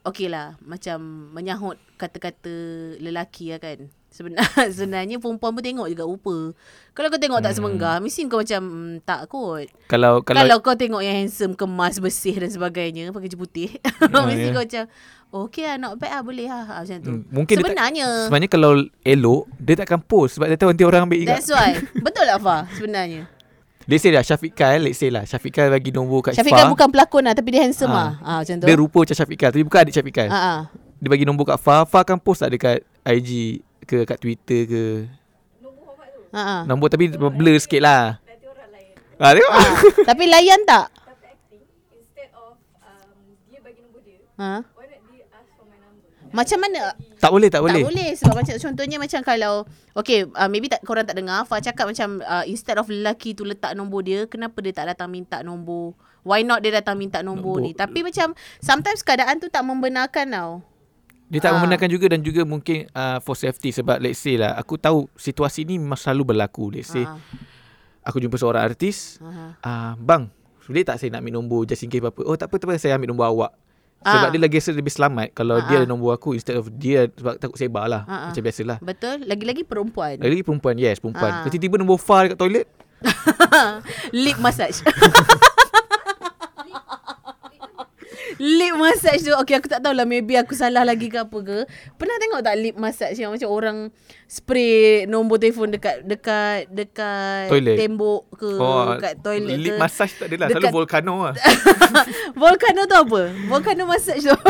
Okay 0.05 0.29
lah 0.29 0.61
Macam 0.61 1.33
menyahut 1.33 1.81
kata-kata 1.97 2.53
lelaki 3.01 3.57
lah 3.57 3.59
kan 3.59 3.89
Sebenar, 4.15 4.47
sebenarnya 4.71 5.19
perempuan 5.19 5.51
pun 5.51 5.59
tengok 5.61 5.91
juga 5.91 6.05
rupa. 6.05 6.55
Kalau 6.93 7.09
kau 7.09 7.19
tengok 7.19 7.41
tak 7.41 7.51
Hmm. 7.51 7.59
semenggah, 7.59 7.97
mesti 7.99 8.21
kau 8.25 8.39
macam 8.39 8.63
mm, 8.63 8.95
tak 9.03 9.21
kot. 9.27 9.67
Kalau 9.85 10.23
Kalau, 10.23 10.39
kalau, 10.39 10.57
kau 10.61 10.75
tengok 10.75 11.03
yang 11.03 11.19
handsome, 11.19 11.53
kemas, 11.53 11.99
bersih 11.99 12.39
dan 12.39 12.47
sebagainya, 12.47 13.11
pakai 13.11 13.27
baju 13.27 13.39
putih, 13.41 13.75
Ah, 13.83 14.23
mesti 14.29 14.47
ya. 14.47 14.55
kau 14.55 14.63
macam, 14.63 14.85
okay 15.43 15.65
lah, 15.67 15.77
not 15.77 15.99
bad 15.99 16.13
lah, 16.13 16.23
boleh 16.23 16.47
lah. 16.47 16.63
Ah, 16.65 16.81
macam 16.81 16.99
tu. 17.01 17.11
Hmm, 17.11 17.23
mungkin 17.29 17.53
dia 17.53 17.61
tak- 17.61 17.75
Sebenarnya, 17.75 18.07
sebenarnya 18.23 18.49
kalau 18.49 18.71
elok 19.03 19.43
dia 19.57 19.75
takkan 19.77 19.99
post 20.01 20.39
sebab 20.39 20.47
dia 20.47 20.55
tahu 20.55 20.71
nanti 20.71 20.85
orang 20.85 21.03
ambil 21.03 21.19
juga. 21.19 21.35
that's 21.35 21.51
why. 21.51 21.75
Betul 21.97 22.25
tak, 22.25 22.39
Fah? 22.39 22.63
Sebenarnya. 22.73 23.23
Let's 23.85 24.01
say 24.01 24.09
lah 24.09 24.23
Syafiq 24.23 24.55
Kyle 24.55 24.81
Let's 24.81 24.97
say 24.97 25.11
lah 25.11 25.29
Syafiq 25.29 25.53
Kyle 25.53 25.69
bagi 25.69 25.91
nombor 25.91 26.25
kat 26.25 26.33
Syafiq 26.33 26.55
Fah 26.55 26.65
kan 26.65 26.73
bukan 26.73 26.89
pelakon 26.89 27.21
lah, 27.21 27.35
tapi 27.35 27.51
dia 27.51 27.61
handsome 27.61 27.91
Ah. 27.91 27.99
lah. 27.99 28.11
Ah, 28.23 28.37
macam 28.41 28.57
tu. 28.57 28.65
Dia 28.65 28.77
rupa 28.79 28.99
macam 29.01 29.13
Syafiq 29.13 29.37
Kyle 29.37 29.51
Tapi 29.51 29.61
bukan 29.61 29.79
adik 29.81 29.93
Syafiq 29.93 30.15
Kyle 30.15 30.31
Ah, 30.31 30.39
ah. 30.39 30.61
Dia 30.97 31.09
bagi 31.11 31.27
nombor 31.27 31.45
kat 31.45 31.59
Fah 31.59 31.83
Fah 31.83 32.01
akan 32.01 32.17
post 32.17 32.41
tak 32.41 32.49
dekat 32.49 32.81
IG 33.05 33.61
ke 33.85 34.05
kat 34.05 34.19
Twitter 34.19 34.65
ke 34.65 34.83
Ah, 36.35 36.43
ah. 36.43 36.61
Nombor 36.67 36.91
tapi 36.91 37.15
blur 37.15 37.55
sikit 37.63 37.79
lah 37.79 38.19
Ah, 39.23 39.31
tengok 39.31 39.47
Ah, 39.47 39.71
Tapi 40.03 40.27
layan 40.27 40.59
tak? 40.67 40.91
Um, 40.91 41.07
dia 43.47 43.63
bagi 43.63 43.79
nombor 43.79 44.03
dia, 44.03 44.19
Ha? 44.35 44.67
why 44.75 44.91
not 44.91 44.99
dia 45.07 45.31
ask 45.31 45.47
for 45.55 45.63
my 45.63 45.79
number? 45.79 46.11
Macam 46.35 46.59
mana? 46.59 46.99
Tak 47.23 47.31
boleh 47.31 47.47
tak 47.47 47.63
boleh 47.63 47.79
Tak 47.79 47.87
boleh 47.87 48.11
sebab 48.19 48.35
macam 48.35 48.55
contohnya 48.59 48.99
macam 48.99 49.23
kalau 49.23 49.63
okay 49.95 50.27
uh, 50.27 50.51
maybe 50.51 50.67
tak 50.67 50.83
korang 50.83 51.07
tak 51.07 51.15
dengar 51.15 51.47
Fah 51.47 51.63
cakap 51.63 51.87
macam 51.87 52.19
uh, 52.21 52.43
instead 52.45 52.75
of 52.75 52.91
lelaki 52.91 53.31
tu 53.31 53.47
letak 53.47 53.73
nombor 53.73 54.03
dia 54.03 54.27
kenapa 54.27 54.59
dia 54.59 54.75
tak 54.75 54.91
datang 54.91 55.09
minta 55.09 55.41
nombor 55.41 55.95
why 56.27 56.43
not 56.43 56.59
dia 56.59 56.75
datang 56.75 56.99
minta 56.99 57.23
nombor, 57.23 57.63
Nombor. 57.63 57.63
ni 57.63 57.71
tapi 57.73 58.03
macam 58.03 58.35
sometimes 58.59 59.07
keadaan 59.07 59.39
tu 59.39 59.47
tak 59.47 59.63
membenarkan 59.63 60.27
tau 60.27 60.67
Dia 61.35 61.41
tak 61.41 61.51
Ah. 61.51 61.55
membenarkan 61.59 61.89
juga 61.89 62.07
Dan 62.07 62.23
juga 62.23 62.43
mungkin 62.43 62.87
uh, 62.89 63.19
For 63.19 63.35
safety 63.35 63.69
Sebab 63.71 63.99
let's 63.99 64.17
say 64.17 64.35
lah 64.35 64.55
Aku 64.55 64.75
tahu 64.77 65.11
situasi 65.13 65.63
ni 65.63 65.77
Memang 65.77 65.99
selalu 65.99 66.31
berlaku. 66.31 66.71
Let's 66.71 66.89
say 66.89 67.03
Ah, 67.03 67.19
Aku 68.05 68.17
jumpa 68.17 68.37
seorang 68.37 68.63
artis 68.63 69.19
ah, 69.19 69.59
uh, 69.59 69.93
Bang 69.97 70.31
Boleh 70.63 70.81
tak 70.81 70.97
saya 70.97 71.11
nak 71.11 71.21
ambil 71.21 71.35
nombor 71.37 71.67
Just 71.67 71.83
in 71.83 71.89
case 71.89 71.99
apa-apa. 71.99 72.23
Oh 72.23 72.35
tak 72.35 72.47
apa, 72.47 72.55
tak 72.57 72.67
apa 72.67 72.79
Saya 72.79 72.95
ambil 72.95 73.11
nombor 73.11 73.27
awak. 73.27 73.53
Sebab 74.01 74.21
Ah. 74.21 74.31
dia 74.31 74.39
lagi 74.39 74.57
rasa 74.57 74.71
lebih 74.71 74.93
selamat 74.93 75.33
Kalau 75.33 75.57
Ah, 75.57 75.65
dia 75.65 75.77
ada 75.77 75.87
nombor 75.87 76.13
aku 76.13 76.33
Instead 76.33 76.55
of 76.55 76.71
dia 76.71 77.11
Sebab 77.11 77.35
takut 77.37 77.57
sebar 77.57 77.85
lah 77.85 78.03
Ah, 78.05 78.13
ah. 78.15 78.21
Macam 78.29 78.41
biasalah. 78.41 78.79
Betul? 78.79 79.25
Lagi-lagi 79.25 79.65
perempuan? 79.65 80.21
Lagi 80.21 80.41
perempuan 80.41 80.77
Yes 80.77 81.01
perempuan. 81.01 81.31
Ah. 81.31 81.39
Kalau 81.41 81.51
tiba-tiba 81.51 81.77
nombor 81.77 81.99
far 81.99 82.29
dekat 82.29 82.39
toilet. 82.39 82.67
Lip 84.15 84.39
massage 84.39 84.81
Lip 88.37 88.75
massage 88.75 89.21
tu 89.21 89.33
Okay 89.33 89.55
aku 89.55 89.67
tak 89.67 89.79
tahulah 89.79 90.03
Maybe 90.03 90.35
aku 90.35 90.53
salah 90.53 90.83
lagi 90.83 91.07
ke 91.07 91.19
apa 91.19 91.39
ke. 91.39 91.59
Pernah 91.95 92.17
tengok 92.17 92.41
tak 92.41 92.55
lip 92.57 92.75
massage 92.75 93.15
Yang 93.15 93.31
macam 93.33 93.49
orang 93.49 93.77
Spray 94.27 94.71
nombor 95.05 95.37
telefon 95.37 95.69
Dekat 95.69 96.03
Dekat 96.03 96.67
Dekat 96.69 97.47
Toilet. 97.47 97.77
Tembok 97.77 98.27
ke 98.33 98.51
Dekat 98.93 99.13
toilet 99.21 99.57
Lip 99.57 99.71
ke? 99.71 99.79
massage 99.79 100.13
tak 100.15 100.27
adalah 100.27 100.49
Selalu 100.49 100.67
volcano 100.73 101.15
lah. 101.23 101.35
Volcano 102.41 102.81
tu 102.85 102.97
apa? 102.97 103.21
Volcano 103.45 103.83
massage 103.85 104.23
tu. 104.23 104.35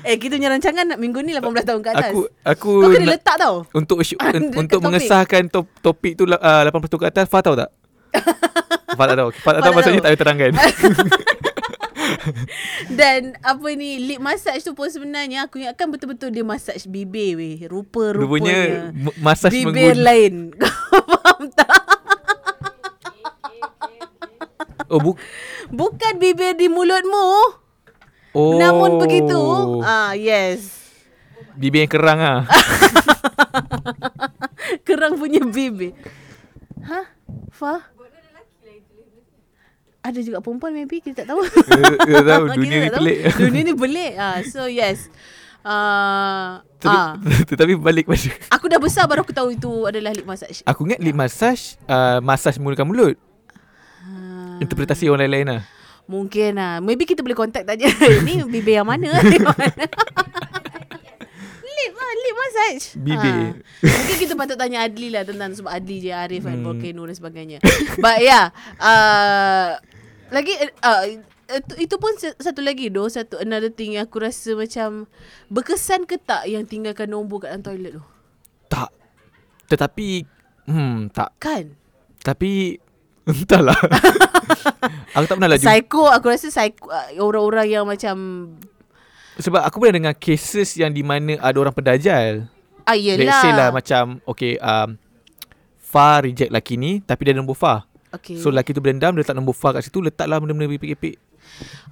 Eh 0.00 0.14
kita 0.14 0.36
punya 0.36 0.46
rancangan 0.48 0.84
nak 0.86 0.98
Minggu 0.98 1.18
ni 1.20 1.32
18 1.32 1.42
tahun 1.64 1.80
ke 1.80 1.90
atas. 1.90 2.06
Aku 2.06 2.20
Aku 2.44 2.70
Kau 2.78 2.88
kena 2.88 3.02
nak- 3.02 3.12
letak 3.16 3.36
tau. 3.36 3.54
Untuk 3.72 3.98
Ah, 3.98 4.30
un- 4.36 4.52
untuk 4.54 4.78
topik. 4.78 4.84
mengesahkan 4.84 5.42
top, 5.48 5.66
topik 5.80 6.12
tu 6.14 6.22
uh, 6.24 6.36
80 6.62 6.70
tahun 6.86 7.00
ke 7.00 7.08
atas 7.08 7.24
Fah 7.26 7.40
tahu 7.40 7.56
tak? 7.56 7.70
Fah 8.90 9.06
tak 9.06 9.16
tahu. 9.16 9.28
Fah 9.34 9.52
tak 9.52 9.60
tahu 9.60 9.64
tak 9.64 9.72
maksudnya 9.74 10.00
tak 10.00 10.08
boleh 10.08 10.20
terangkan 10.20 10.50
Dan 12.94 13.34
apa 13.40 13.66
ni 13.72 13.96
Lip 14.00 14.18
massage 14.18 14.60
tu 14.60 14.72
pun 14.72 14.86
sebenarnya 14.86 15.44
Aku 15.44 15.56
ingatkan 15.56 15.88
betul-betul 15.88 16.28
Dia 16.30 16.42
massage 16.42 16.84
bibir 16.84 17.34
weh 17.34 17.56
Rupanya 17.62 18.14
Rupa-rupanya 18.14 18.58
Massage 19.16 19.52
Bibir 19.54 19.92
menggun- 19.92 20.00
lain 20.00 20.32
Kau 20.52 20.68
faham 21.14 21.42
tak? 21.50 21.70
Oh, 24.88 24.98
bu- 24.98 25.18
Bukan 25.68 26.16
bibir 26.16 26.54
di 26.54 26.66
mulutmu 26.66 27.26
oh. 28.32 28.56
Namun 28.56 28.96
begitu 28.98 29.36
ah 29.80 30.12
Yes 30.12 30.76
Bibir 31.54 31.82
yang 31.82 31.90
kerang 31.90 32.18
lah 32.18 32.38
Kerang 34.86 35.16
punya 35.16 35.42
bibir 35.42 35.92
Hah? 36.80 37.04
Fah? 37.50 37.90
Ada 40.08 40.24
juga 40.24 40.40
perempuan 40.40 40.72
maybe 40.72 41.04
Kita 41.04 41.22
tak 41.22 41.36
tahu. 41.36 41.44
Kita 41.44 42.24
tahu 42.32 42.44
dunia 42.56 42.76
ni 42.80 42.90
pelik. 42.90 43.18
Dunia 43.36 43.62
ni 43.68 43.74
pelik 43.76 44.12
ah, 44.16 44.40
So 44.48 44.64
yes. 44.64 45.12
Uh, 45.66 45.68
ah. 45.68 46.64
Tapi, 46.78 46.96
tetapi 47.50 47.74
balik 47.76 48.06
pada 48.06 48.30
Aku 48.54 48.70
dah 48.70 48.78
besar 48.78 49.04
baru 49.10 49.26
aku 49.26 49.34
tahu 49.34 49.52
itu 49.52 49.84
adalah 49.84 50.14
lip 50.14 50.24
massage. 50.24 50.62
Aku 50.64 50.86
ingat 50.86 51.02
lip 51.02 51.12
massage 51.12 51.76
uh, 51.90 52.22
Massage 52.22 52.56
menggunakan 52.56 52.86
mulut. 52.86 53.16
Ah. 54.00 54.62
Interpretasi 54.62 55.10
orang 55.10 55.26
lain-lain 55.26 55.58
lah. 55.58 55.62
Mungkin 56.08 56.56
lah. 56.56 56.80
Maybe 56.80 57.04
kita 57.04 57.20
boleh 57.20 57.36
contact 57.36 57.68
aja 57.68 57.84
Ni 58.26 58.40
bibir 58.48 58.80
yang 58.80 58.88
mana? 58.88 59.12
Lip 61.68 61.92
lah 61.94 62.10
Lip 62.16 62.34
massage. 62.38 62.84
Bibir. 62.96 63.34
ha. 63.52 63.60
Mungkin 63.84 64.16
kita 64.16 64.34
patut 64.38 64.56
tanya 64.56 64.88
Adli 64.88 65.12
lah 65.12 65.22
Tentang 65.28 65.52
sebab 65.52 65.68
Adli 65.68 66.00
je 66.00 66.10
Arif 66.14 66.46
kan 66.48 66.56
Hmm. 66.58 66.64
Volcano 66.64 67.02
dan 67.04 67.16
sebagainya. 67.18 67.58
But 68.00 68.24
yeah 68.24 68.54
uh, 68.80 69.76
Lagi 70.28 70.52
uh, 70.84 71.04
itu, 71.48 71.74
itu 71.88 71.94
pun 71.96 72.12
satu 72.20 72.60
lagi 72.60 72.92
doh. 72.92 73.08
Satu 73.08 73.40
another 73.40 73.72
thing 73.72 73.96
yang 73.96 74.04
aku 74.04 74.20
rasa 74.20 74.52
macam 74.52 75.08
Berkesan 75.48 76.04
ke 76.04 76.20
tak 76.20 76.44
Yang 76.44 76.68
tinggalkan 76.68 77.08
nombor 77.08 77.40
kat 77.44 77.56
dalam 77.56 77.64
toilet 77.64 77.92
tu 77.96 78.04
Tak. 78.68 78.92
Tetapi 79.72 80.08
Hmm 80.68 81.08
tak. 81.08 81.32
Kan? 81.40 81.72
Tapi 82.20 82.76
Entahlah. 83.28 83.76
Aku 85.16 85.24
tak 85.24 85.36
pernah 85.40 85.56
jumpa 85.56 85.72
Psycho 85.72 86.04
Aku 86.12 86.26
rasa 86.28 86.48
psycho 86.52 86.88
uh, 86.88 87.08
Orang-orang 87.20 87.68
yang 87.68 87.84
macam 87.88 88.16
Sebab 89.40 89.64
aku 89.64 89.80
pernah 89.80 89.96
dengar 90.00 90.14
Cases 90.16 90.76
yang 90.76 90.92
di 90.92 91.00
mana 91.00 91.40
Ada 91.40 91.56
orang 91.56 91.74
pendajal 91.76 92.48
Ah 92.84 92.96
Let's 92.96 93.24
yelah 93.24 93.40
say 93.40 93.52
lah 93.52 93.68
macam 93.72 94.20
Okay 94.28 94.60
um, 94.60 95.00
Far 95.80 96.28
reject 96.28 96.52
lelaki 96.52 96.76
ni 96.76 97.00
Tapi 97.00 97.20
dia 97.24 97.34
nombor 97.36 97.56
Far 97.56 97.87
okay. 98.12 98.36
So 98.40 98.52
lelaki 98.52 98.72
tu 98.72 98.80
berdendam 98.80 99.14
Dia 99.16 99.22
letak 99.24 99.36
nombor 99.36 99.54
Far 99.56 99.76
kat 99.76 99.86
situ 99.86 99.98
Letaklah 100.00 100.40
benda-benda 100.40 100.70
pipik-pipik 100.72 101.16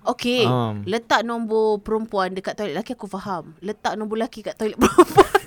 Okay 0.06 0.44
Um. 0.46 0.84
Letak 0.86 1.24
nombor 1.26 1.80
perempuan 1.82 2.32
Dekat 2.36 2.54
toilet. 2.54 2.76
Lelaki 2.76 2.92
aku 2.94 3.08
faham. 3.08 3.56
Letak 3.64 3.96
nombor 3.98 4.20
lelaki 4.20 4.44
kat 4.44 4.54
toilet 4.54 4.78
perempuan. 4.82 5.40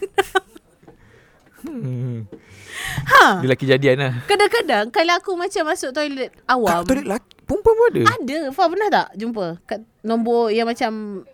Hmm. 1.60 2.24
Ha. 3.12 3.44
Dia 3.44 3.48
lelaki 3.52 3.66
jadian 3.68 4.00
lah. 4.00 4.14
Kadang-kadang 4.26 4.90
Kalau 4.96 5.14
aku 5.20 5.36
macam 5.36 5.64
masuk 5.68 5.92
toilet 5.92 6.32
Awam. 6.48 6.84
Kat 6.84 6.88
toilet 6.88 7.06
lelaki 7.06 7.30
Perempuan 7.50 7.74
pun 7.74 7.86
ada? 7.90 8.04
Ada. 8.14 8.40
Fah 8.54 8.68
pernah 8.70 8.90
tak? 8.94 9.08
Jumpa. 9.18 9.46
Kat 9.66 9.82
nombor 10.06 10.54
yang 10.54 10.70
macam 10.70 11.26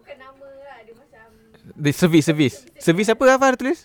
Bukan 0.00 0.16
nama 0.16 0.48
lah, 0.64 0.78
dia 0.80 0.94
macam 0.96 1.26
Di 1.74 1.90
service 1.90 2.22
service. 2.24 2.56
Service 2.78 3.10
apa 3.10 3.22
Afar 3.28 3.54
dia 3.54 3.60
tulis 3.60 3.82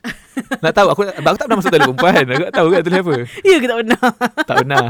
Nak 0.62 0.72
tahu 0.72 0.88
aku, 0.88 1.02
aku 1.10 1.36
tak 1.36 1.46
pernah 1.46 1.58
masuk 1.58 1.70
toilet 1.70 1.88
perempuan. 1.90 2.24
Aku 2.28 2.44
tak 2.46 2.54
tahu 2.54 2.68
kat 2.70 2.82
tulis 2.84 3.00
apa. 3.00 3.16
Ya 3.42 3.56
ke 3.56 3.66
tak 3.66 3.78
pernah? 3.78 4.02
Tak 4.46 4.56
pernah. 4.62 4.86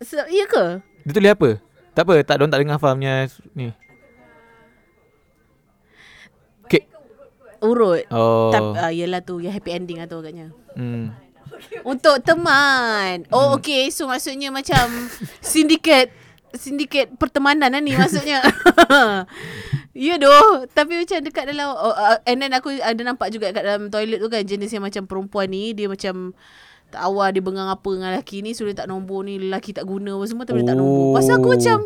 Se- 0.00 0.30
Ya 0.30 0.44
ke? 0.46 0.64
Dia 1.04 1.12
tulis 1.12 1.30
apa? 1.30 1.48
Tak 1.92 2.02
apa 2.02 2.14
Tak 2.22 2.34
Diorang 2.34 2.50
tak 2.50 2.58
dengar 2.58 2.76
Afar 2.76 2.96
punya 2.96 3.14
Ni. 3.52 3.68
Kek 6.66 6.82
Urut. 7.60 8.02
Oh. 8.08 8.50
Tapi, 8.50 8.68
uh, 8.74 8.90
Yelah 8.90 9.20
tu 9.20 9.38
Yang 9.38 9.60
happy 9.60 9.70
ending 9.70 9.98
lah 10.00 10.08
tu 10.08 10.16
agaknya. 10.16 10.48
Hmm. 10.72 11.12
Untuk 11.84 12.18
teman. 12.24 13.28
Oh 13.28 13.54
okay 13.54 13.92
So 13.92 14.08
maksudnya 14.08 14.48
macam 14.48 14.88
Sindiket 15.44 16.08
Sindiket 16.54 17.16
pertemanan 17.16 17.72
lah 17.72 17.80
ni 17.80 17.92
maksudnya. 17.96 18.40
Ya 19.92 20.16
doh 20.16 20.64
Tapi 20.72 21.04
macam 21.04 21.20
dekat 21.20 21.52
dalam 21.52 21.68
oh, 21.76 21.92
uh, 21.92 22.16
And 22.24 22.40
then 22.40 22.56
aku 22.56 22.80
ada 22.80 22.96
nampak 23.04 23.28
juga 23.28 23.52
kat 23.52 23.60
dalam 23.60 23.92
toilet 23.92 24.24
tu 24.24 24.32
kan 24.32 24.40
Jenis 24.40 24.72
yang 24.72 24.80
macam 24.80 25.04
perempuan 25.04 25.52
ni 25.52 25.76
Dia 25.76 25.84
macam 25.84 26.32
Tak 26.88 27.12
awal 27.12 27.36
dia 27.36 27.44
bengang 27.44 27.68
apa 27.68 27.84
dengan 27.92 28.16
lelaki 28.16 28.40
ni 28.40 28.56
So 28.56 28.64
dia 28.64 28.72
tak 28.72 28.88
nombor 28.88 29.28
ni 29.28 29.36
Lelaki 29.36 29.76
tak 29.76 29.84
guna 29.84 30.16
apa 30.16 30.24
semua 30.24 30.48
Tapi 30.48 30.64
dia 30.64 30.72
tak 30.72 30.80
nombor. 30.80 31.20
Pasal 31.20 31.36
aku 31.36 31.44
Oh. 31.44 31.52
macam 31.52 31.78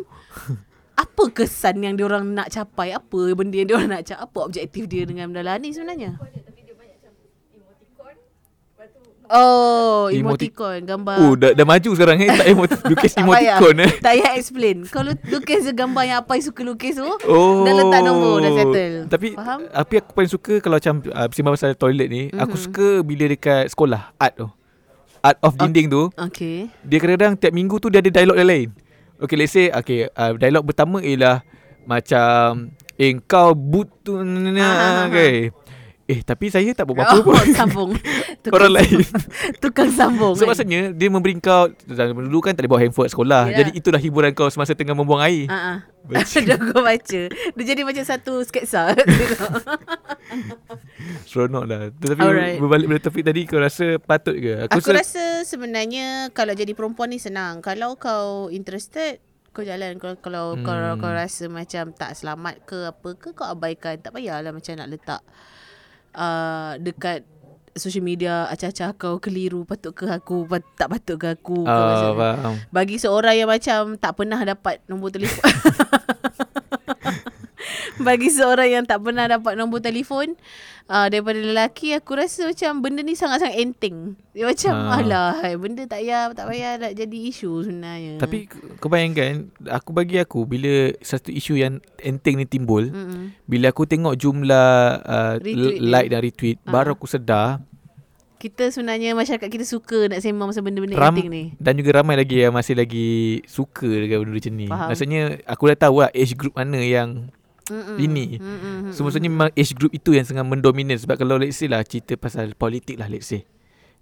Apa 0.94 1.22
kesan 1.34 1.82
yang 1.82 1.98
dia 1.98 2.06
orang 2.06 2.30
nak 2.30 2.46
capai? 2.48 2.94
Apa 2.94 3.34
benda 3.34 3.58
yang 3.58 3.68
dia 3.68 3.74
orang 3.74 3.90
nak 3.98 4.06
capai? 4.06 4.22
Apa 4.22 4.38
objektif 4.46 4.86
dia 4.86 5.02
dengan 5.02 5.26
benda 5.28 5.42
lah 5.42 5.58
ni 5.58 5.74
sebenarnya 5.74 6.14
kau 6.14 6.30
ada 6.30 6.40
tapi 6.40 6.60
dia 6.62 6.74
banyak 6.78 6.96
macam 6.96 7.12
emoticon. 7.52 8.14
Lepas 8.16 8.88
tu 8.94 9.00
Oh 9.28 10.06
Emoti- 10.06 10.48
emoticon 10.48 10.78
Gambar. 10.82 11.16
Oh 11.18 11.32
dah, 11.32 11.50
dah 11.50 11.62
maju 11.62 11.90
sekarang 11.92 12.18
eh. 12.18 12.30
Tak 12.30 12.46
emot 12.48 12.70
Lukis 12.90 13.12
payah. 13.12 13.24
emoticon 13.24 13.74
eh. 13.78 13.90
Tak 13.96 14.12
payah 14.12 14.32
explain. 14.34 14.76
Kau 14.86 15.02
lu- 15.02 15.22
lukis 15.28 15.66
gambar 15.68 16.02
yang 16.04 16.18
apa 16.20 16.32
yang 16.32 16.44
suka 16.44 16.60
lukis 16.62 16.94
tu 16.94 17.06
Oh. 17.24 17.62
Dah 17.62 17.72
letak 17.72 18.00
nombor 18.02 18.34
Dah 18.38 18.52
settle. 18.52 18.94
Tapi 19.06 19.28
Faham? 19.32 19.58
Apa 19.68 19.90
yang 19.92 20.02
aku 20.02 20.12
paling 20.12 20.32
suka 20.32 20.54
Kalau 20.58 20.76
macam 20.76 20.94
uh, 21.04 21.26
Sembang 21.28 21.54
pasal 21.54 21.74
toilet 21.74 22.06
ni 22.06 22.22
mm-hmm. 22.26 22.40
Aku 22.40 22.54
Mhm. 22.54 22.62
suka 22.62 22.88
Bila 23.02 23.24
dekat 23.26 23.64
sekolah 23.68 24.14
Art 24.16 24.34
tu. 24.34 24.46
Art 25.20 25.38
of 25.40 25.54
dinding 25.54 25.86
tu. 25.86 26.06
Okay 26.12 26.70
Dia 26.80 26.98
kadang-kadang 26.98 27.34
Tiap 27.34 27.52
minggu 27.52 27.76
tu 27.76 27.88
Dia 27.88 27.98
ada 27.98 28.10
dialog 28.12 28.36
yang 28.36 28.46
lain. 28.46 28.68
Okay 29.16 29.34
let's 29.34 29.50
say 29.50 29.68
Okay 29.68 30.06
uh, 30.08 30.32
Dialog 30.32 30.62
pertama 30.64 30.98
ialah 30.98 31.42
Macam 31.82 32.70
Eh 32.94 33.12
kau 33.22 33.52
boot 33.52 33.90
tu 34.00 34.16
Ah, 34.16 35.04
okay. 35.04 35.52
Eh 36.06 36.22
tapi 36.22 36.46
saya 36.54 36.70
tak 36.70 36.86
buat 36.86 37.02
Oh, 37.02 37.02
apa-apa 37.02 37.30
pun 37.34 37.50
sambung. 37.50 37.90
Orang 38.54 38.78
lain 38.78 39.02
Tukang 39.62 39.90
sambung. 39.90 40.38
So 40.38 40.46
kan? 40.46 40.54
maksudnya 40.54 40.94
Dia 40.94 41.10
memberi 41.10 41.34
kau 41.42 41.66
Dulu 41.82 42.38
kan 42.38 42.54
tak 42.54 42.62
boleh 42.62 42.70
bawa 42.70 42.80
handphone 42.86 43.10
sekolah 43.10 43.42
Ya. 43.50 43.62
Jadi 43.62 43.70
itulah 43.74 43.98
hiburan 43.98 44.30
kau 44.30 44.46
Semasa 44.46 44.78
tengah 44.78 44.94
membuang 44.94 45.18
air. 45.26 45.50
Baca. 46.06 46.38
Dah 46.48 46.58
kau 46.62 46.82
baca. 46.86 47.20
Dia 47.34 47.64
jadi 47.66 47.82
macam 47.82 48.04
satu 48.06 48.38
sketsa. 48.46 48.94
Seronok 51.26 51.64
lah 51.66 51.90
Tetapi 51.98 52.22
Alright. 52.22 52.58
berbalik 52.62 52.86
pada 52.86 53.00
topik 53.10 53.22
tadi 53.26 53.42
Kau 53.50 53.58
rasa 53.58 53.98
patut 53.98 54.38
ke 54.38 54.62
Aku 54.70 54.78
rasa, 54.78 55.02
rasa 55.02 55.24
sebenarnya 55.42 56.30
kalau 56.30 56.54
jadi 56.54 56.70
perempuan 56.70 57.10
ni 57.10 57.18
senang. 57.18 57.58
Kalau 57.58 57.98
kau 57.98 58.46
interested 58.54 59.18
kau 59.50 59.64
jalan 59.64 59.96
kalau 59.96 60.20
kalau 60.20 60.46
hmm. 60.52 60.68
kalau 60.68 60.90
kau 61.00 61.08
rasa 61.08 61.48
macam 61.48 61.88
tak 61.96 62.12
selamat 62.12 62.60
ke 62.68 62.92
apa 62.92 63.08
ke 63.16 63.32
kau 63.32 63.48
abaikan 63.48 63.96
tak 63.96 64.12
payahlah 64.12 64.52
macam 64.52 64.76
nak 64.76 64.92
letak 64.92 65.24
uh, 66.16 66.80
dekat 66.80 67.22
social 67.76 68.00
media 68.00 68.48
acah-acah 68.48 68.96
kau 68.96 69.20
keliru 69.20 69.68
patut 69.68 69.92
ke 69.92 70.08
aku 70.08 70.48
pat, 70.48 70.64
tak 70.74 70.88
patut 70.88 71.20
ke 71.20 71.36
aku 71.36 71.60
rasa- 71.84 72.16
faham. 72.16 72.54
bagi 72.72 72.96
seorang 72.96 73.36
yang 73.36 73.48
macam 73.52 74.00
tak 74.00 74.16
pernah 74.16 74.40
dapat 74.40 74.80
nombor 74.88 75.12
telefon 75.12 75.44
bagi 77.98 78.28
seorang 78.28 78.68
yang 78.70 78.84
tak 78.84 79.00
pernah 79.00 79.24
dapat 79.26 79.54
nombor 79.54 79.78
telefon 79.78 80.36
uh, 80.86 81.06
daripada 81.06 81.36
lelaki 81.36 81.92
aku 81.92 82.12
rasa 82.12 82.46
macam 82.46 82.78
benda 82.78 83.00
ni 83.00 83.12
sangat-sangat 83.12 83.56
enteng 83.56 84.14
dia 84.30 84.44
macam 84.44 84.74
Ah. 84.76 84.98
alah 84.98 85.32
benda 85.54 85.84
tak 85.84 86.00
payah 86.00 86.28
tak 86.30 86.46
payah 86.46 86.72
nak 86.76 86.92
jadi 86.92 87.18
isu 87.26 87.50
sebenarnya 87.62 88.12
Tapi 88.16 88.44
kau 88.76 88.86
bayangkan 88.86 89.48
Aku 89.66 89.90
bagi 89.90 90.16
aku 90.16 90.44
Bila 90.44 90.92
satu 91.00 91.28
isu 91.28 91.56
yang 91.56 91.80
Enteng 91.96 92.36
ni 92.36 92.44
timbul 92.44 92.86
Mm-mm. 92.86 93.32
Bila 93.42 93.72
aku 93.72 93.82
tengok 93.82 94.12
jumlah 94.14 94.70
uh, 95.00 95.34
Retweet 95.38 95.56
dia. 95.74 95.82
Like 95.82 96.08
dan 96.10 96.20
retweet 96.20 96.56
Ah. 96.62 96.72
Baru 96.74 96.92
aku 96.92 97.06
sedar 97.06 97.64
kita 98.36 98.68
sebenarnya 98.68 99.16
masyarakat 99.16 99.48
kita 99.48 99.64
suka 99.64 100.12
nak 100.12 100.20
sembang 100.20 100.52
pasal 100.52 100.60
benda-benda 100.60 100.92
ram, 100.94 101.08
enteng 101.10 101.32
ni 101.32 101.44
Dan 101.56 101.72
juga 101.74 101.96
ramai 101.96 102.14
lagi 102.14 102.36
Yang 102.38 102.52
masih 102.52 102.74
lagi 102.76 103.08
Suka 103.48 103.88
dengan 103.88 104.20
benda 104.20 104.36
macam 104.36 104.52
ni 104.52 104.66
Faham. 104.68 104.88
Maksudnya 104.92 105.20
Aku 105.48 105.62
dah 105.66 105.78
tahu 105.78 105.96
lah 105.98 106.12
Age 106.12 106.36
group 106.36 106.52
mana 106.52 106.76
yang 106.76 107.32
Mm-mm. 107.66 107.96
Ini. 107.98 108.26
Mm-mm. 108.38 108.76
So 108.94 109.02
maksudnya 109.02 109.26
memang 109.26 109.50
age 109.50 109.74
group 109.74 109.90
itu 109.90 110.14
Yang 110.14 110.30
sangat 110.30 110.46
mendominan 110.46 110.94
Sebab 110.94 111.18
kalau 111.18 111.34
let's 111.34 111.58
say 111.58 111.66
lah 111.66 111.82
Cerita 111.82 112.14
pasal 112.14 112.54
politik 112.54 112.94
lah 112.94 113.10
let's 113.10 113.26
say. 113.26 113.42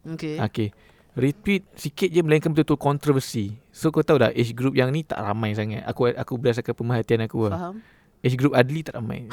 Okay. 0.05 0.37
Okay. 0.37 0.69
Retweet 1.17 1.65
sikit 1.73 2.13
je 2.13 2.21
Melainkan 2.21 2.53
betul-betul 2.53 2.77
kontroversi. 2.77 3.57
So 3.73 3.89
kau 3.89 4.05
tahu 4.05 4.21
dah 4.21 4.31
Age 4.37 4.53
group 4.53 4.77
yang 4.77 4.93
ni 4.93 5.01
Tak 5.01 5.17
ramai 5.17 5.57
sangat. 5.57 5.81
Aku 5.89 6.13
aku 6.13 6.37
berdasarkan 6.37 6.77
pemerhatian 6.77 7.25
aku 7.25 7.49
lah. 7.49 7.57
Faham. 7.57 7.77
Age 8.25 8.41
group 8.41 8.57
Adli 8.57 8.81
tak 8.81 8.97
ramai. 8.97 9.29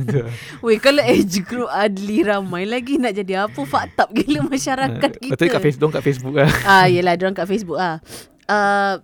Weh 0.64 0.76
kalau 0.76 1.00
age 1.00 1.40
group 1.40 1.72
Adli 1.72 2.20
ramai 2.20 2.68
lagi 2.68 3.00
nak 3.00 3.16
jadi 3.16 3.48
apa? 3.48 3.64
Up 3.64 4.08
gila 4.12 4.44
masyarakat 4.44 5.10
kita. 5.24 5.32
Betul 5.32 5.48
kat 5.48 5.62
Facebook 5.64 5.90
kat 5.96 6.04
Facebook 6.04 6.36
lah. 6.36 6.52
Ah, 6.68 6.84
yelah, 6.84 7.16
diorang 7.16 7.32
kat 7.32 7.48
Facebook 7.48 7.80
ah. 7.80 7.96
Uh, 8.44 9.00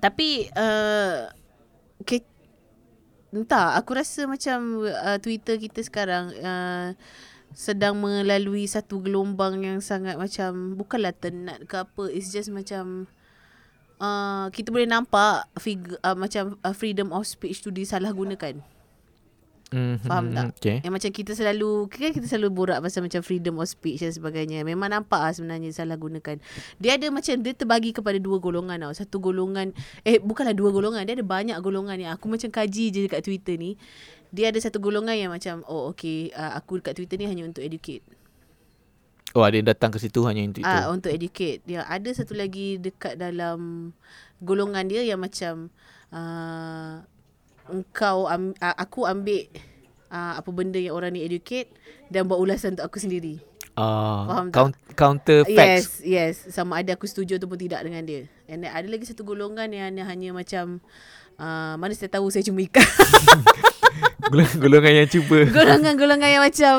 tapi 0.00 0.48
uh, 0.56 1.28
entah, 3.42 3.74
aku 3.74 3.98
rasa 3.98 4.30
macam 4.30 4.86
uh, 4.86 5.18
Twitter 5.18 5.58
kita 5.58 5.82
sekarang 5.82 6.30
uh, 6.38 6.94
sedang 7.54 7.98
melalui 7.98 8.66
satu 8.66 8.98
gelombang 9.02 9.62
yang 9.62 9.78
sangat 9.78 10.18
macam 10.18 10.74
bukanlah 10.74 11.14
tenat 11.14 11.62
ke 11.66 11.82
apa, 11.82 12.10
it's 12.10 12.30
just 12.30 12.50
macam 12.50 13.06
uh, 14.02 14.50
kita 14.50 14.74
boleh 14.74 14.90
nampak 14.90 15.46
fig, 15.62 15.80
uh, 16.02 16.18
macam 16.18 16.58
uh, 16.66 16.74
freedom 16.74 17.14
of 17.14 17.26
speech 17.26 17.62
tu 17.62 17.70
disalahgunakan. 17.70 18.73
Mm, 19.74 19.94
Faham 20.06 20.24
tak? 20.30 20.46
Okay 20.62 20.76
Yang 20.86 20.92
macam 20.94 21.10
kita 21.10 21.32
selalu 21.34 21.70
Kan 21.90 22.14
kita 22.14 22.26
selalu 22.30 22.48
borak 22.54 22.78
Pasal 22.78 23.02
macam 23.02 23.20
freedom 23.26 23.58
of 23.58 23.66
speech 23.66 24.00
Dan 24.00 24.14
sebagainya. 24.14 24.62
Memang 24.62 24.94
nampak 24.94 25.18
lah 25.18 25.32
sebenarnya 25.34 25.74
Salah 25.74 25.98
gunakan. 25.98 26.38
Dia 26.78 26.94
ada 26.94 27.06
macam 27.10 27.34
Dia 27.42 27.52
terbagi 27.52 27.90
kepada 27.90 28.22
dua 28.22 28.38
golongan 28.38 28.78
tau. 28.78 28.94
Satu 28.94 29.18
golongan 29.18 29.74
Eh 30.06 30.22
bukanlah 30.22 30.54
dua 30.54 30.70
golongan. 30.70 31.02
Dia 31.02 31.18
ada 31.18 31.26
banyak 31.26 31.58
golongan 31.58 31.96
yang 31.98 32.10
Aku 32.14 32.30
macam 32.30 32.48
kaji 32.48 32.94
je 32.94 33.00
Dekat 33.10 33.26
Twitter 33.26 33.58
ni. 33.58 33.74
Dia 34.30 34.54
ada 34.54 34.58
satu 34.62 34.78
golongan 34.78 35.18
yang 35.18 35.30
macam 35.34 35.66
Oh 35.66 35.90
okay 35.90 36.30
uh, 36.30 36.54
Aku 36.62 36.78
dekat 36.78 36.94
Twitter 36.94 37.18
ni 37.18 37.26
Hanya 37.26 37.42
untuk 37.44 37.66
educate. 37.66 38.06
Oh 39.34 39.42
ada 39.42 39.58
yang 39.58 39.66
datang 39.66 39.90
ke 39.90 39.98
situ 39.98 40.22
Hanya 40.22 40.46
untuk 40.46 40.62
itu? 40.62 40.70
Ah 40.70 40.86
Untuk 40.94 41.10
educate. 41.10 41.66
Dia 41.66 41.82
ada 41.86 42.10
satu 42.14 42.38
lagi 42.38 42.78
Dekat 42.78 43.18
dalam 43.18 43.90
Golongan 44.42 44.86
dia 44.86 45.02
yang 45.02 45.22
macam 45.22 45.70
uh, 46.14 47.02
Engkau 47.68 48.28
am, 48.28 48.52
uh, 48.58 48.76
Aku 48.76 49.08
ambil 49.08 49.48
uh, 50.12 50.36
Apa 50.36 50.50
benda 50.52 50.76
yang 50.76 50.96
orang 50.96 51.16
ni 51.16 51.24
educate 51.24 51.72
Dan 52.08 52.28
buat 52.28 52.40
ulasan 52.40 52.76
untuk 52.76 52.88
aku 52.88 52.98
sendiri 53.00 53.40
Ah, 53.74 54.22
Faham 54.30 54.46
tak? 54.48 54.54
count, 54.54 54.74
Counter 54.94 55.40
facts 55.50 55.98
Yes, 56.06 56.46
yes. 56.46 56.54
Sama 56.54 56.78
ada 56.78 56.94
aku 56.94 57.10
setuju 57.10 57.42
ataupun 57.42 57.58
tidak 57.58 57.82
dengan 57.82 58.06
dia. 58.06 58.30
And 58.46 58.62
then 58.62 58.70
ada 58.70 58.86
lagi 58.86 59.02
satu 59.02 59.26
golongan 59.26 59.66
yang 59.74 59.90
hanya, 59.90 60.06
hanya 60.06 60.30
macam 60.30 60.78
uh, 61.42 61.74
mana 61.74 61.90
saya 61.90 62.06
tahu 62.06 62.30
saya 62.30 62.46
cuma 62.46 62.62
ikan. 62.62 62.86
Golongan 64.62 65.04
yang 65.04 65.08
cuba 65.10 65.46
Golongan-golongan 65.58 66.28
yang 66.38 66.42
macam 66.42 66.74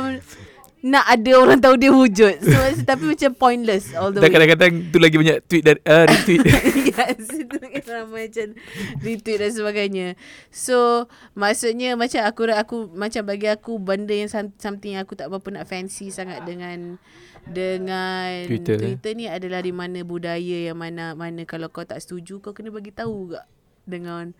nak 0.85 1.01
ada 1.03 1.31
orang 1.33 1.57
tahu 1.57 1.75
dia 1.75 1.89
wujud. 1.89 2.35
So 2.45 2.53
tapi 2.89 3.09
macam 3.09 3.31
pointless 3.33 3.89
all 3.91 4.13
the 4.13 4.21
Dan 4.21 4.29
way. 4.29 4.33
kadang-kadang 4.37 4.71
tu 4.93 4.97
lagi 5.01 5.17
banyak 5.17 5.37
tweet 5.43 5.63
dan 5.63 5.81
uh, 5.81 6.05
retweet 6.05 6.45
yes, 6.93 7.25
itu 7.33 7.55
kan 7.57 7.81
ramai 7.83 8.29
macam 8.29 8.53
retweet 9.01 9.37
dan 9.41 9.49
sebagainya. 9.49 10.07
So, 10.47 11.09
maksudnya 11.33 11.97
macam 11.97 12.21
aku 12.21 12.41
aku 12.47 12.75
macam 12.93 13.25
bagi 13.25 13.49
aku 13.49 13.75
benda 13.75 14.13
yang 14.13 14.29
some- 14.29 14.53
something 14.55 14.93
yang 14.93 15.01
aku 15.01 15.17
tak 15.17 15.27
berapa 15.27 15.49
nak 15.51 15.65
fancy 15.65 16.07
sangat 16.07 16.45
dengan 16.45 17.01
dengan 17.45 18.45
Twitter, 18.45 18.75
eh? 18.75 18.81
Twitter 18.93 19.11
ni 19.13 19.25
adalah 19.25 19.61
di 19.61 19.69
mana 19.69 20.01
budaya 20.01 20.37
yang 20.63 20.77
mana 20.77 21.13
mana 21.13 21.43
kalau 21.43 21.65
kau 21.67 21.81
tak 21.81 21.97
setuju 21.97 22.37
kau 22.39 22.53
kena 22.53 22.69
bagi 22.69 22.89
tahu 22.89 23.33
gak 23.33 23.45
dengan 23.83 24.33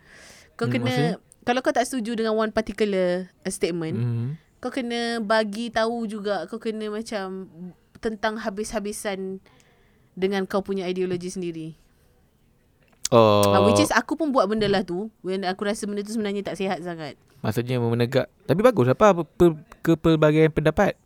kau 0.53 0.65
Hmm, 0.65 0.73
kena 0.73 0.85
maksudnya? 0.85 1.15
kalau 1.41 1.61
kau 1.61 1.69
tak 1.69 1.85
setuju 1.85 2.15
dengan 2.15 2.33
one 2.33 2.49
particular 2.49 3.29
statement 3.45 3.97
mm. 3.97 4.29
Kau 4.59 4.71
kena 4.73 5.21
bagi 5.21 5.69
tahu 5.69 6.09
juga 6.09 6.49
kau 6.49 6.57
kena 6.57 6.89
macam 6.89 7.49
tentang 7.99 8.37
habis-habisan 8.41 9.39
dengan 10.15 10.47
kau 10.47 10.63
punya 10.63 10.87
ideologi 10.87 11.29
sendiri. 11.29 11.67
Oh 13.13 13.53
Uh, 13.53 13.61
which 13.69 13.77
is 13.77 13.93
aku 13.93 14.17
pun 14.17 14.33
buat 14.33 14.49
benda 14.49 14.65
lah 14.65 14.81
tu 14.81 15.13
when 15.21 15.45
aku 15.45 15.69
rasa 15.69 15.85
benda 15.85 16.01
tu 16.01 16.15
sebenarnya 16.15 16.41
tak 16.41 16.57
sihat 16.57 16.81
sangat. 16.81 17.13
Maksudnya 17.45 17.77
menegak 17.77 18.25
Tapi 18.49 18.59
bagus 18.65 18.89
apa 18.89 19.21
per, 19.21 19.53
Kepelbagaian 19.85 20.49
pendapat 20.49 20.97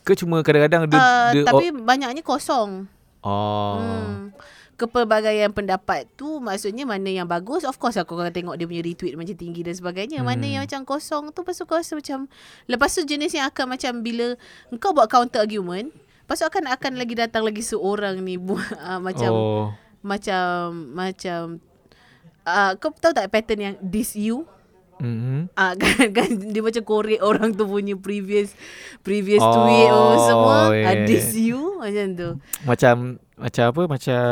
Ke 0.00 0.16
cuma 0.16 0.40
kadang-kadang 0.40 0.88
dia, 0.88 0.96
Uh, 0.96 1.30
dia 1.36 1.44
tapi 1.44 1.68
banyaknya 1.68 2.24
kosong. 2.24 2.88
Oh 3.20 3.76
Hmm. 3.76 4.32
Kepelbagaian 4.76 5.56
pendapat 5.56 6.04
tu 6.20 6.36
maksudnya 6.36 6.84
mana 6.84 7.08
yang 7.08 7.24
bagus 7.24 7.64
of 7.64 7.80
course 7.80 7.96
aku 7.96 8.12
akan 8.12 8.28
tengok 8.28 8.60
dia 8.60 8.68
punya 8.68 8.84
retweet 8.84 9.16
macam 9.16 9.32
tinggi 9.32 9.64
dan 9.64 9.72
sebagainya. 9.72 10.20
Hmm. 10.20 10.28
Mana 10.28 10.44
yang 10.44 10.62
macam 10.68 10.84
kosong 10.84 11.32
tu 11.32 11.40
pasal 11.42 11.64
kau 11.64 11.80
rasa 11.80 11.96
macam 11.96 12.28
lepas 12.68 12.92
tu 12.92 13.08
jenis 13.08 13.32
yang 13.32 13.48
akan 13.48 13.72
macam 13.72 14.04
bila 14.04 14.36
engkau 14.68 14.92
buat 14.92 15.08
counter 15.08 15.40
argument 15.40 15.92
Lepas 16.26 16.42
tu 16.42 16.46
akan 16.50 16.74
akan 16.74 16.92
lagi 16.98 17.14
datang 17.14 17.46
lagi 17.46 17.62
seorang 17.62 18.18
ni 18.18 18.34
buat 18.34 18.66
uh, 18.82 18.98
macam 19.06 19.30
Oh 19.30 19.70
macam 20.06 20.86
macam 20.94 21.58
uh, 22.46 22.72
kau 22.78 22.94
tahu 22.94 23.10
tak 23.10 23.26
pattern 23.34 23.60
yang 23.60 23.76
diss 23.82 24.14
you 24.14 24.46
mm-hmm. 25.02 25.50
Ah 25.58 25.74
kan, 25.80 26.14
kan 26.14 26.30
dia 26.30 26.62
macam 26.62 26.86
korek 26.86 27.18
orang 27.18 27.50
tu 27.50 27.66
punya 27.66 27.98
previous 27.98 28.54
previous 29.02 29.42
Oh, 29.42 29.50
tweet 29.50 29.90
oh, 29.90 30.14
semua 30.22 30.58
yeah. 30.70 30.94
uh, 30.94 30.96
diss 31.10 31.34
you 31.34 31.82
macam 31.82 32.06
tu. 32.14 32.30
Macam 32.62 32.94
Macam 33.36 33.64
apa 33.66 33.82
Macam 33.86 34.26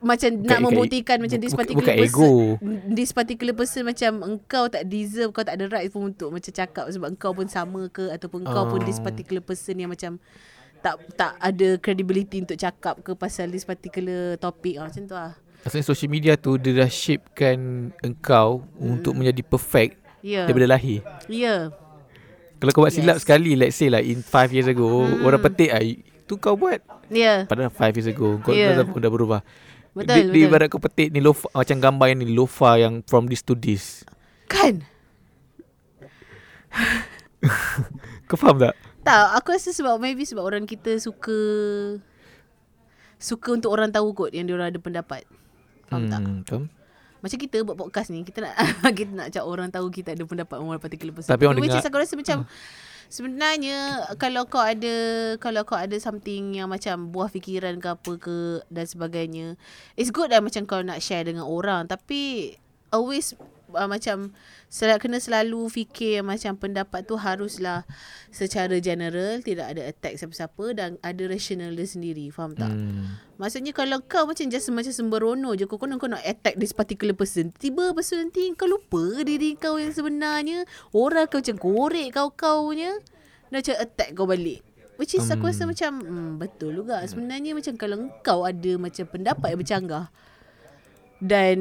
Macam 0.00 0.28
Bukan- 0.32 0.40
nak 0.40 0.48
bukan- 0.48 0.62
membuktikan 0.64 1.16
macam 1.20 1.38
this 1.38 1.52
particular 1.52 1.84
bukan 1.84 1.96
person 1.98 2.24
ego. 2.24 2.32
this 2.88 3.10
particular 3.12 3.52
person 3.52 3.82
macam 3.84 4.10
engkau 4.24 4.64
tak 4.66 4.82
deserve 4.86 5.28
kau 5.28 5.44
tak 5.44 5.54
ada 5.54 5.68
right 5.68 5.86
pun 5.86 6.08
untuk 6.08 6.32
macam 6.32 6.48
cakap 6.48 6.88
sebab 6.88 7.10
engkau 7.10 7.36
pun 7.36 7.44
sama 7.46 7.84
ke 7.86 8.08
ataupun 8.08 8.42
engkau 8.42 8.64
pun 8.66 8.80
this 8.80 8.96
Oh. 8.96 9.04
particular 9.04 9.38
person 9.40 9.76
yang 9.76 9.92
macam 9.92 10.16
tak 10.80 10.96
tak 11.12 11.36
ada 11.36 11.76
credibility 11.76 12.40
untuk 12.40 12.56
cakap 12.56 12.96
ke 12.98 13.12
pasal 13.12 13.46
this 13.46 13.60
particular 13.62 14.40
topic 14.40 14.74
ah 14.74 14.88
macam 14.88 15.04
tu 15.04 15.12
lah. 15.12 15.36
Maksudnya 15.60 15.84
social 15.84 16.08
media 16.08 16.32
tu 16.34 16.56
Dia 16.56 16.72
dah 16.74 16.88
shapekan 16.88 17.58
Engkau 18.00 18.64
Hmm. 18.72 18.96
Untuk 18.96 19.12
menjadi 19.12 19.44
perfect 19.44 20.00
Ya. 20.24 20.48
Daripada 20.48 20.64
lahir 20.70 21.04
Ya. 21.26 21.36
Yeah. 21.36 21.60
Kalau 22.56 22.72
kau 22.72 22.80
buat 22.80 22.94
silap 22.94 23.20
Yes. 23.20 23.28
sekali 23.28 23.52
Let's 23.52 23.76
say 23.76 23.92
lah 23.92 24.00
In 24.00 24.24
5 24.24 24.48
years 24.48 24.64
ago 24.64 24.88
Hmm. 25.04 25.20
Orang 25.20 25.42
petik 25.42 25.68
ah, 25.68 25.84
Tu 26.24 26.34
kau 26.34 26.56
buat. 26.56 26.80
Yeah. 27.10 27.44
Padahal 27.44 27.68
5 27.68 27.90
years 27.92 28.08
ago 28.08 28.38
Kau 28.40 28.54
Yeah. 28.54 28.78
dah, 28.78 28.86
dah 28.86 29.10
berubah 29.10 29.40
Betul, 29.90 30.06
Dia 30.06 30.22
betul. 30.24 30.46
ibarat 30.46 30.66
kau 30.70 30.78
petik 30.78 31.10
ni 31.10 31.18
lofa, 31.18 31.50
Macam 31.50 31.76
gambar 31.76 32.06
yang 32.08 32.18
ni 32.22 32.30
Lofa 32.30 32.78
yang 32.78 33.02
From 33.02 33.26
this 33.26 33.42
to 33.42 33.52
this 33.52 34.06
Kan? 34.46 34.86
Kau 38.28 38.36
faham 38.36 38.60
tak? 38.60 38.78
Tak, 39.00 39.26
aku 39.34 39.50
rasa 39.50 39.72
sebab 39.72 39.96
maybe 39.96 40.22
sebab 40.22 40.44
orang 40.44 40.68
kita 40.68 41.00
suka 41.00 41.34
suka 43.16 43.48
untuk 43.50 43.72
orang 43.72 43.90
tahu 43.90 44.12
kot 44.12 44.30
yang 44.30 44.44
dia 44.44 44.54
orang 44.54 44.70
ada 44.70 44.78
pendapat. 44.78 45.24
Faham 45.88 46.06
tak? 46.06 46.20
Hmm, 46.20 46.40
faham? 46.44 46.64
Macam 47.20 47.36
kita 47.36 47.60
buat 47.60 47.76
podcast 47.76 48.08
ni 48.08 48.24
Kita 48.24 48.40
nak 48.40 48.56
Kita 48.96 49.12
nak 49.12 49.28
cak 49.28 49.44
orang 49.44 49.68
tahu 49.68 49.92
Kita 49.92 50.16
ada 50.16 50.24
pendapat 50.24 50.56
Orang 50.56 50.80
particular 50.80 51.12
person 51.12 51.28
Tapi 51.28 51.44
orang 51.44 51.60
Which 51.60 51.68
dengar- 51.68 51.84
is 51.84 51.90
aku 51.92 52.00
rasa 52.00 52.14
macam 52.16 52.48
Sebenarnya 53.10 54.06
Kalau 54.16 54.46
kau 54.46 54.62
ada 54.62 54.94
Kalau 55.42 55.66
kau 55.66 55.74
ada 55.74 55.98
something 55.98 56.54
Yang 56.54 56.68
macam 56.70 57.10
Buah 57.10 57.26
fikiran 57.26 57.82
ke 57.82 57.88
apa 57.90 58.12
ke 58.22 58.62
Dan 58.70 58.86
sebagainya 58.86 59.58
It's 59.98 60.14
good 60.14 60.30
lah 60.30 60.38
Macam 60.38 60.62
kau 60.64 60.80
nak 60.80 61.02
share 61.02 61.26
dengan 61.26 61.44
orang. 61.44 61.90
Tapi 61.90 62.54
Always 62.94 63.34
uh, 63.74 63.88
Macam 63.90 64.34
sel- 64.70 64.98
Kena 65.00 65.18
selalu 65.18 65.70
fikir 65.70 66.22
Macam 66.22 66.58
pendapat 66.58 67.06
tu 67.06 67.16
Haruslah 67.16 67.86
Secara 68.30 68.78
general 68.78 69.40
Tidak 69.40 69.66
ada 69.66 69.82
attack 69.86 70.18
siapa-siapa 70.18 70.64
Dan 70.74 70.90
ada 71.00 71.22
rational 71.26 71.74
dia 71.74 71.86
sendiri 71.86 72.28
Faham 72.30 72.54
tak? 72.54 72.70
Hmm. 72.70 73.20
Maksudnya 73.40 73.72
kalau 73.72 74.04
kau 74.04 74.28
macam 74.28 74.52
just 74.52 74.68
macam 74.68 74.92
sembrono 74.92 75.56
je 75.56 75.64
kau 75.64 75.80
kau 75.80 75.88
nak 75.88 75.96
kau 75.96 76.12
nak 76.12 76.20
attack 76.28 76.60
this 76.60 76.76
particular 76.76 77.16
person. 77.16 77.48
Tiba 77.56 77.96
person 77.96 78.28
nanti 78.28 78.52
kau 78.52 78.68
lupa 78.68 79.24
diri 79.24 79.56
kau 79.56 79.80
yang 79.80 79.96
sebenarnya. 79.96 80.68
Orang 80.92 81.24
kau 81.24 81.40
macam 81.40 81.56
korek 81.56 82.12
kau-kaunya. 82.12 83.00
Dia 83.48 83.56
macam 83.64 83.74
attack 83.80 84.12
kau 84.12 84.28
balik. 84.28 84.60
Which 85.00 85.16
is 85.16 85.24
aku 85.32 85.48
rasa 85.48 85.64
macam 85.64 86.04
hmm, 86.04 86.30
betul 86.36 86.76
juga. 86.76 87.00
Sebenarnya 87.08 87.56
macam 87.56 87.72
kalau 87.80 88.12
kau 88.20 88.44
ada 88.44 88.72
macam 88.76 89.08
pendapat 89.08 89.56
yang 89.56 89.60
bercanggah. 89.64 90.12
Dan 91.16 91.56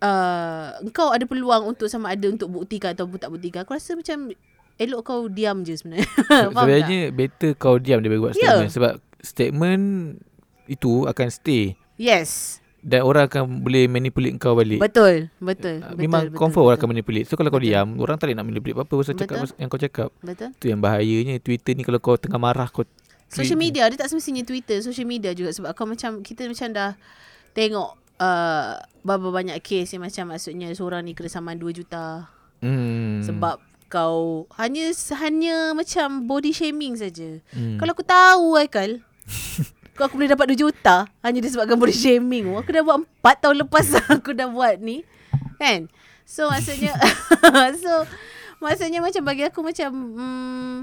uh, 0.00 0.78
engkau 0.80 1.10
ada 1.10 1.24
peluang 1.24 1.68
untuk 1.68 1.86
sama 1.86 2.12
ada 2.12 2.26
untuk 2.26 2.48
buktikan 2.48 2.94
ataupun 2.94 3.18
tak 3.18 3.30
buktikan. 3.30 3.62
Aku 3.62 3.74
rasa 3.74 3.94
macam 3.94 4.30
elok 4.78 5.00
kau 5.02 5.20
diam 5.26 5.62
je 5.62 5.74
sebenarnya. 5.74 6.06
Faham 6.30 6.50
tak? 6.54 6.62
Sebenarnya 6.64 7.00
better 7.10 7.50
kau 7.54 7.76
diam 7.76 7.98
daripada 7.98 8.20
buat 8.20 8.34
Ya. 8.34 8.54
statement 8.54 8.70
sebab 8.70 8.92
statement 9.20 9.82
itu 10.68 10.92
akan 11.04 11.26
stay 11.32 11.74
Yes. 11.98 12.62
dan 12.78 13.02
orang 13.02 13.26
akan 13.26 13.66
boleh 13.66 13.90
manipulate 13.90 14.38
kau 14.38 14.54
balik. 14.54 14.78
Betul. 14.78 15.34
Betul. 15.42 15.82
Uh, 15.82 15.90
betul 15.92 15.98
Memang 15.98 16.22
betul, 16.30 16.38
confirm 16.38 16.62
orang 16.62 16.78
betul. 16.78 16.86
akan 16.86 16.92
manipulate. 16.94 17.26
So 17.26 17.34
kalau 17.34 17.50
kau 17.50 17.58
Betul. 17.58 17.74
diam, 17.74 17.88
orang 17.98 18.16
tak 18.16 18.30
boleh 18.30 18.36
nak 18.38 18.46
manipulate 18.46 18.76
apa-apa 18.78 18.94
pasal 19.02 19.14
cakap 19.18 19.36
Betul. 19.42 19.56
yang 19.58 19.68
kau 19.68 19.80
cakap. 19.82 20.08
Betul. 20.22 20.48
Tu 20.56 20.66
yang 20.70 20.78
bahayanya 20.78 21.34
Twitter 21.42 21.72
ni 21.74 21.82
kalau 21.82 21.98
kau 21.98 22.14
tengah 22.14 22.38
marah 22.38 22.70
kau 22.70 22.86
Social 23.28 23.60
media 23.60 23.84
dia 23.92 24.00
tak 24.00 24.08
semestinya 24.08 24.40
Twitter, 24.40 24.80
social 24.80 25.04
media 25.04 25.36
juga 25.36 25.52
sebab 25.52 25.76
kau 25.76 25.84
macam 25.84 26.24
kita 26.24 26.48
macam 26.48 26.72
dah 26.72 26.96
tengok 27.52 27.92
uh, 28.18 28.78
berapa 29.02 29.28
banyak 29.30 29.56
kes 29.62 29.94
yang 29.94 30.04
macam 30.04 30.34
maksudnya 30.34 30.68
seorang 30.74 31.06
ni 31.06 31.14
kena 31.14 31.30
saman 31.30 31.58
2 31.58 31.72
juta 31.72 32.28
Hmm. 32.58 33.22
sebab 33.22 33.62
kau 33.86 34.50
hanya 34.58 34.90
hanya 35.22 35.72
macam 35.78 36.26
body 36.26 36.50
shaming 36.50 36.98
saja. 36.98 37.38
Hmm. 37.54 37.78
Kalau 37.78 37.94
aku 37.94 38.02
tahu 38.02 38.58
Aikal 38.58 38.98
kau 39.94 40.10
aku 40.10 40.18
boleh 40.18 40.30
dapat 40.34 40.50
2 40.52 40.58
juta 40.58 41.06
hanya 41.22 41.38
disebabkan 41.38 41.78
body 41.78 41.94
shaming. 41.94 42.50
Aku 42.58 42.68
dah 42.74 42.82
buat 42.82 43.06
4 43.22 43.42
tahun 43.46 43.56
lepas 43.62 43.86
aku 44.18 44.34
dah 44.34 44.50
buat 44.50 44.82
ni. 44.82 45.06
Kan? 45.62 45.86
So 46.26 46.50
maksudnya 46.50 46.98
so 47.82 48.04
maksudnya 48.58 48.98
macam 49.00 49.22
bagi 49.22 49.46
aku 49.46 49.62
macam 49.62 49.90
hmm, 49.94 50.78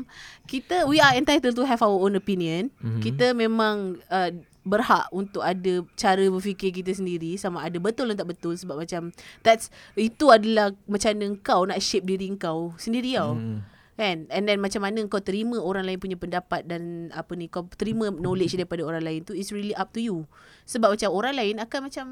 kita 0.48 0.88
we 0.88 1.04
are 1.04 1.14
entitled 1.20 1.54
to 1.60 1.68
have 1.68 1.84
our 1.84 2.00
own 2.00 2.16
opinion. 2.16 2.72
Mhm. 2.80 2.82
Mm-hmm. 2.82 3.02
Kita 3.04 3.36
memang 3.36 4.00
uh, 4.08 4.32
berhak 4.66 5.05
untuk 5.13 5.45
ada 5.45 5.86
cara 5.93 6.26
berfikir 6.26 6.74
kita 6.74 6.91
sendiri 6.91 7.38
sama 7.38 7.61
ada 7.61 7.78
betul 7.78 8.09
atau 8.09 8.26
tak 8.26 8.30
betul 8.34 8.57
sebab 8.57 8.82
macam 8.82 9.13
that's 9.45 9.70
itu 9.93 10.34
adalah 10.34 10.74
macam 10.89 11.13
mana 11.13 11.38
kau 11.45 11.70
nak 11.70 11.78
shape 11.78 12.09
diri 12.09 12.34
kau 12.36 12.74
sendiri 12.82 13.13
tau. 13.13 13.38
Hmm. 13.38 13.75
Kan 13.96 14.28
And 14.28 14.43
then 14.43 14.60
macam 14.60 14.84
mana 14.84 15.00
kau 15.08 15.24
terima 15.24 15.56
Orang 15.56 15.88
lain 15.88 15.96
punya 15.96 16.20
pendapat 16.20 16.68
Dan 16.68 17.12
apa 17.16 17.32
ni 17.36 17.48
Kau 17.48 17.64
terima 17.80 18.12
knowledge 18.12 18.60
daripada 18.60 18.84
orang 18.84 19.04
lain 19.08 19.24
tu 19.24 19.32
It's 19.32 19.56
really 19.56 19.72
up 19.72 19.96
to 19.96 20.04
you 20.04 20.28
Sebab 20.68 21.00
macam 21.00 21.10
orang 21.16 21.36
lain 21.39 21.56
Akan 21.64 21.88
macam 21.88 22.06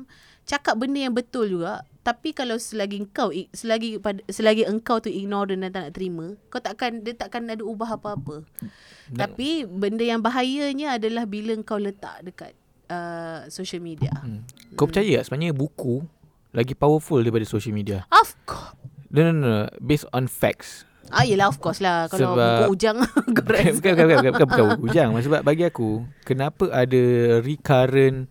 Cakap 0.47 0.79
benda 0.79 1.03
yang 1.03 1.11
betul 1.11 1.51
juga 1.51 1.84
Tapi 1.99 2.31
kalau 2.31 2.55
selagi 2.55 3.03
kau 3.11 3.36
Selagi 3.51 3.99
selagi 4.31 4.63
engkau 4.63 5.03
tu 5.03 5.11
ignore 5.11 5.51
Dan 5.51 5.67
tak 5.75 5.91
nak 5.91 5.93
terima 5.95 6.25
Kau 6.47 6.63
takkan 6.63 7.03
Dia 7.03 7.19
takkan 7.19 7.51
ada 7.51 7.63
ubah 7.67 7.99
apa-apa 7.99 8.47
Tapi 9.11 9.67
Benda 9.67 10.07
yang 10.07 10.23
bahayanya 10.23 10.95
Adalah 10.95 11.27
bila 11.27 11.51
kau 11.67 11.84
letak 11.84 12.23
dekat 12.23 12.55
uh, 12.88 13.43
Social 13.51 13.84
media 13.84 14.15
Hmm. 14.23 14.47
Kau 14.79 14.88
percaya 14.88 15.19
tak 15.19 15.27
sebenarnya 15.27 15.51
buku 15.51 16.05
lagi 16.53 16.77
powerful 16.77 17.19
daripada 17.19 17.43
social 17.43 17.75
media? 17.75 18.07
Of 18.13 18.38
course 18.47 18.77
No, 19.13 19.29
no, 19.29 19.31
no. 19.38 19.69
Based 19.77 20.09
on 20.09 20.25
facts. 20.25 20.89
Ah 21.14 21.24
yelah 21.24 21.45
of 21.45 21.57
course 21.57 21.78
lah 21.78 22.05
Kalau 22.07 22.34
Sebab- 22.34 22.66
buku 22.66 22.74
ujang 22.74 22.97
bukan, 23.28 23.45
rasa 23.45 23.72
bukan, 23.72 23.91
bukan, 23.93 24.05
bukan, 24.09 24.18
bukan, 24.26 24.47
bukan 24.47 24.66
buku 24.68 24.84
hujang. 24.84 25.09
Sebab 25.16 25.41
bagi 25.41 25.64
aku, 25.64 25.89
kenapa 26.24 26.66
ada 26.68 27.03
recurrent 27.39 28.28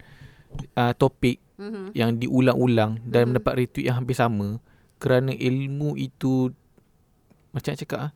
uh, 0.75 0.93
topik 0.93 1.39
Mhm. 1.55 1.95
yang 1.95 2.11
diulang-ulang 2.13 2.99
dan 3.05 3.23
Mhm. 3.23 3.29
mendapat 3.31 3.53
retweet 3.57 3.87
yang 3.87 3.97
hampir 3.97 4.13
sama 4.13 4.59
kerana 4.99 5.31
ilmu 5.31 5.95
itu 5.95 6.51
macam 7.51 7.71
nak 7.71 7.79
cakap 7.79 7.99
ah 8.01 8.13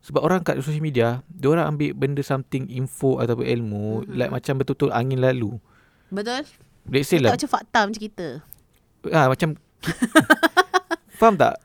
sebab 0.00 0.20
orang 0.20 0.40
kat 0.40 0.58
social 0.58 0.78
media 0.78 1.20
dia 1.26 1.48
orang 1.48 1.66
ambil 1.68 1.90
benda 1.92 2.20
something 2.20 2.64
info 2.66 3.18
ataupun 3.18 3.42
ilmu 3.42 3.86
Mhm. 4.02 4.14
like 4.14 4.30
macam 4.30 4.54
betul-betul 4.56 4.90
angin 4.90 5.18
lalu 5.18 5.58
Betul 6.08 6.46
let's 6.86 7.06
say 7.06 7.18
lah 7.18 7.32
macam 7.32 7.48
fakta 7.48 7.78
macam 7.84 8.00
kita 8.00 8.28
ah 9.08 9.26
macam 9.26 9.48
ki- 9.80 9.98
faham 11.18 11.34
tak 11.34 11.58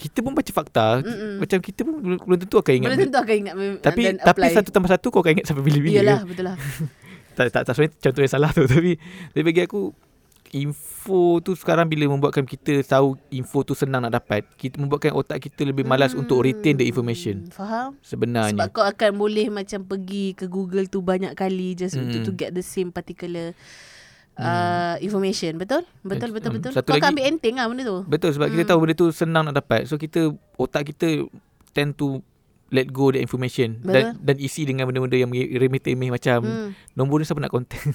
kita 0.00 0.18
pun 0.18 0.32
baca 0.32 0.48
fakta 0.50 1.04
Mm-mm. 1.04 1.36
macam 1.38 1.58
kita 1.60 1.80
pun 1.82 1.94
belum 1.94 2.18
belum 2.22 2.38
tentu 2.40 2.56
akan 2.56 2.72
ingat 2.74 2.88
Belum 2.88 3.00
tentu 3.04 3.18
akan 3.18 3.34
ingat 3.36 3.54
tapi 3.78 4.00
tapi 4.16 4.32
apply. 4.40 4.50
satu 4.56 4.68
tambah 4.70 4.88
satu 4.88 5.06
kau 5.06 5.20
akan 5.20 5.32
ingat 5.34 5.46
sampai 5.46 5.60
bila-bila 5.62 5.94
Iyalah 5.94 6.20
betul 6.24 6.44
lah 6.46 6.56
tak 7.36 7.46
tak 7.50 7.62
tak 7.62 7.72
sebenarnya 7.74 7.96
contoh 8.00 8.20
yang 8.20 8.32
salah 8.32 8.50
tu 8.50 8.64
tapi 8.72 8.96
tapi 9.30 9.42
bagi 9.44 9.62
aku 9.62 9.92
info 10.50 11.38
tu 11.38 11.54
sekarang 11.54 11.86
bila 11.86 12.10
membuatkan 12.10 12.42
kita 12.42 12.82
tahu 12.82 13.14
info 13.30 13.62
tu 13.62 13.70
senang 13.72 14.02
nak 14.02 14.12
dapat 14.12 14.42
kita 14.56 14.76
membuatkan 14.76 15.14
otak 15.14 15.38
kita 15.40 15.62
lebih 15.62 15.84
malas 15.84 16.10
Hmm, 16.10 16.26
untuk 16.26 16.42
retain 16.42 16.74
the 16.74 16.82
information 16.82 17.46
Faham 17.48 17.94
Sebab 17.94 18.26
sebenarnya 18.26 18.66
kau 18.68 18.82
akan 18.82 19.14
boleh 19.14 19.46
macam 19.46 19.84
pergi 19.84 20.34
ke 20.34 20.48
Google 20.48 20.90
tu 20.90 21.00
banyak 21.00 21.32
kali 21.32 21.72
Just 21.72 21.94
Mm. 21.94 22.02
untuk 22.02 22.20
to 22.24 22.32
get 22.34 22.50
the 22.50 22.64
same 22.64 22.90
particular 22.90 23.54
uh, 24.40 24.94
information 24.98 25.54
Betul? 25.54 25.82
Betul, 26.00 26.30
betul, 26.30 26.50
Mm. 26.50 26.56
betul 26.58 26.70
Satu 26.72 26.86
Kau 26.86 26.92
lagi- 26.92 27.02
akan 27.02 27.10
ambil 27.12 27.24
enteng 27.26 27.54
lah 27.54 27.66
benda 27.66 27.82
tu 27.82 27.96
betul 28.04 28.30
sebab 28.30 28.46
kita 28.48 28.58
Hmm. 28.58 28.66
tahu 28.66 28.78
benda 28.80 28.94
tu 28.94 29.06
senang 29.10 29.42
nak 29.44 29.54
dapat 29.54 29.84
so 29.84 29.94
kita 29.94 30.30
otak 30.56 30.86
kita 30.86 31.24
tend 31.70 31.94
to 31.94 32.18
let 32.68 32.86
go 32.88 33.08
the 33.08 33.18
information 33.18 33.80
dan 33.82 34.14
Betul. 34.14 34.22
dan 34.22 34.34
isi 34.38 34.62
dengan 34.62 34.84
benda-benda 34.84 35.16
yang 35.16 35.30
remeh-temeh 35.32 36.08
macam 36.08 36.38
hmm. 36.40 36.68
nombor 36.94 37.18
ni 37.18 37.24
siapa 37.24 37.38
nak 37.38 37.48
contact 37.48 37.82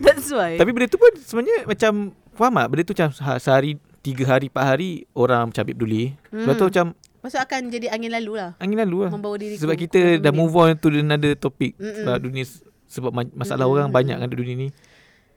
That's 0.00 0.28
why 0.28 0.56
tapi 0.56 0.70
benda 0.70 0.86
tu 0.86 0.96
pun 0.96 1.12
sebenarnya 1.16 1.66
macam 1.66 1.92
faham 2.32 2.56
tak 2.56 2.68
benda 2.68 2.82
tu 2.82 2.92
macam 2.92 3.08
ha- 3.20 3.38
sehari 3.38 3.70
tiga 4.00 4.22
hari 4.26 4.48
empat 4.48 4.64
hari 4.66 4.90
orang 5.12 5.48
macam 5.48 5.60
ambil 5.62 5.74
peduli 5.76 6.02
sebab 6.26 6.52
tu 6.52 6.60
Hmm. 6.60 6.68
macam 6.68 6.86
Maksud 7.20 7.38
akan 7.38 7.60
jadi 7.68 7.86
angin 7.90 8.10
lalu 8.10 8.32
lah 8.34 8.50
angin 8.56 8.80
lalu 8.80 9.04
lah 9.04 9.10
Membawa 9.12 9.36
diri 9.36 9.54
Sebab 9.54 9.76
kita 9.76 10.18
dah 10.18 10.32
move 10.32 10.50
on 10.50 10.74
to 10.74 10.88
another 10.90 11.36
topic 11.36 11.76
Mm-mm. 11.76 12.00
Sebab 12.00 12.16
dunia 12.18 12.42
Sebab 12.90 13.10
ma- 13.10 13.32
masalah 13.32 13.64
Mm-mm. 13.64 13.74
orang 13.76 13.88
banyak 13.88 14.16
kan 14.16 14.26
di 14.26 14.36
dunia 14.36 14.56
ni 14.58 14.68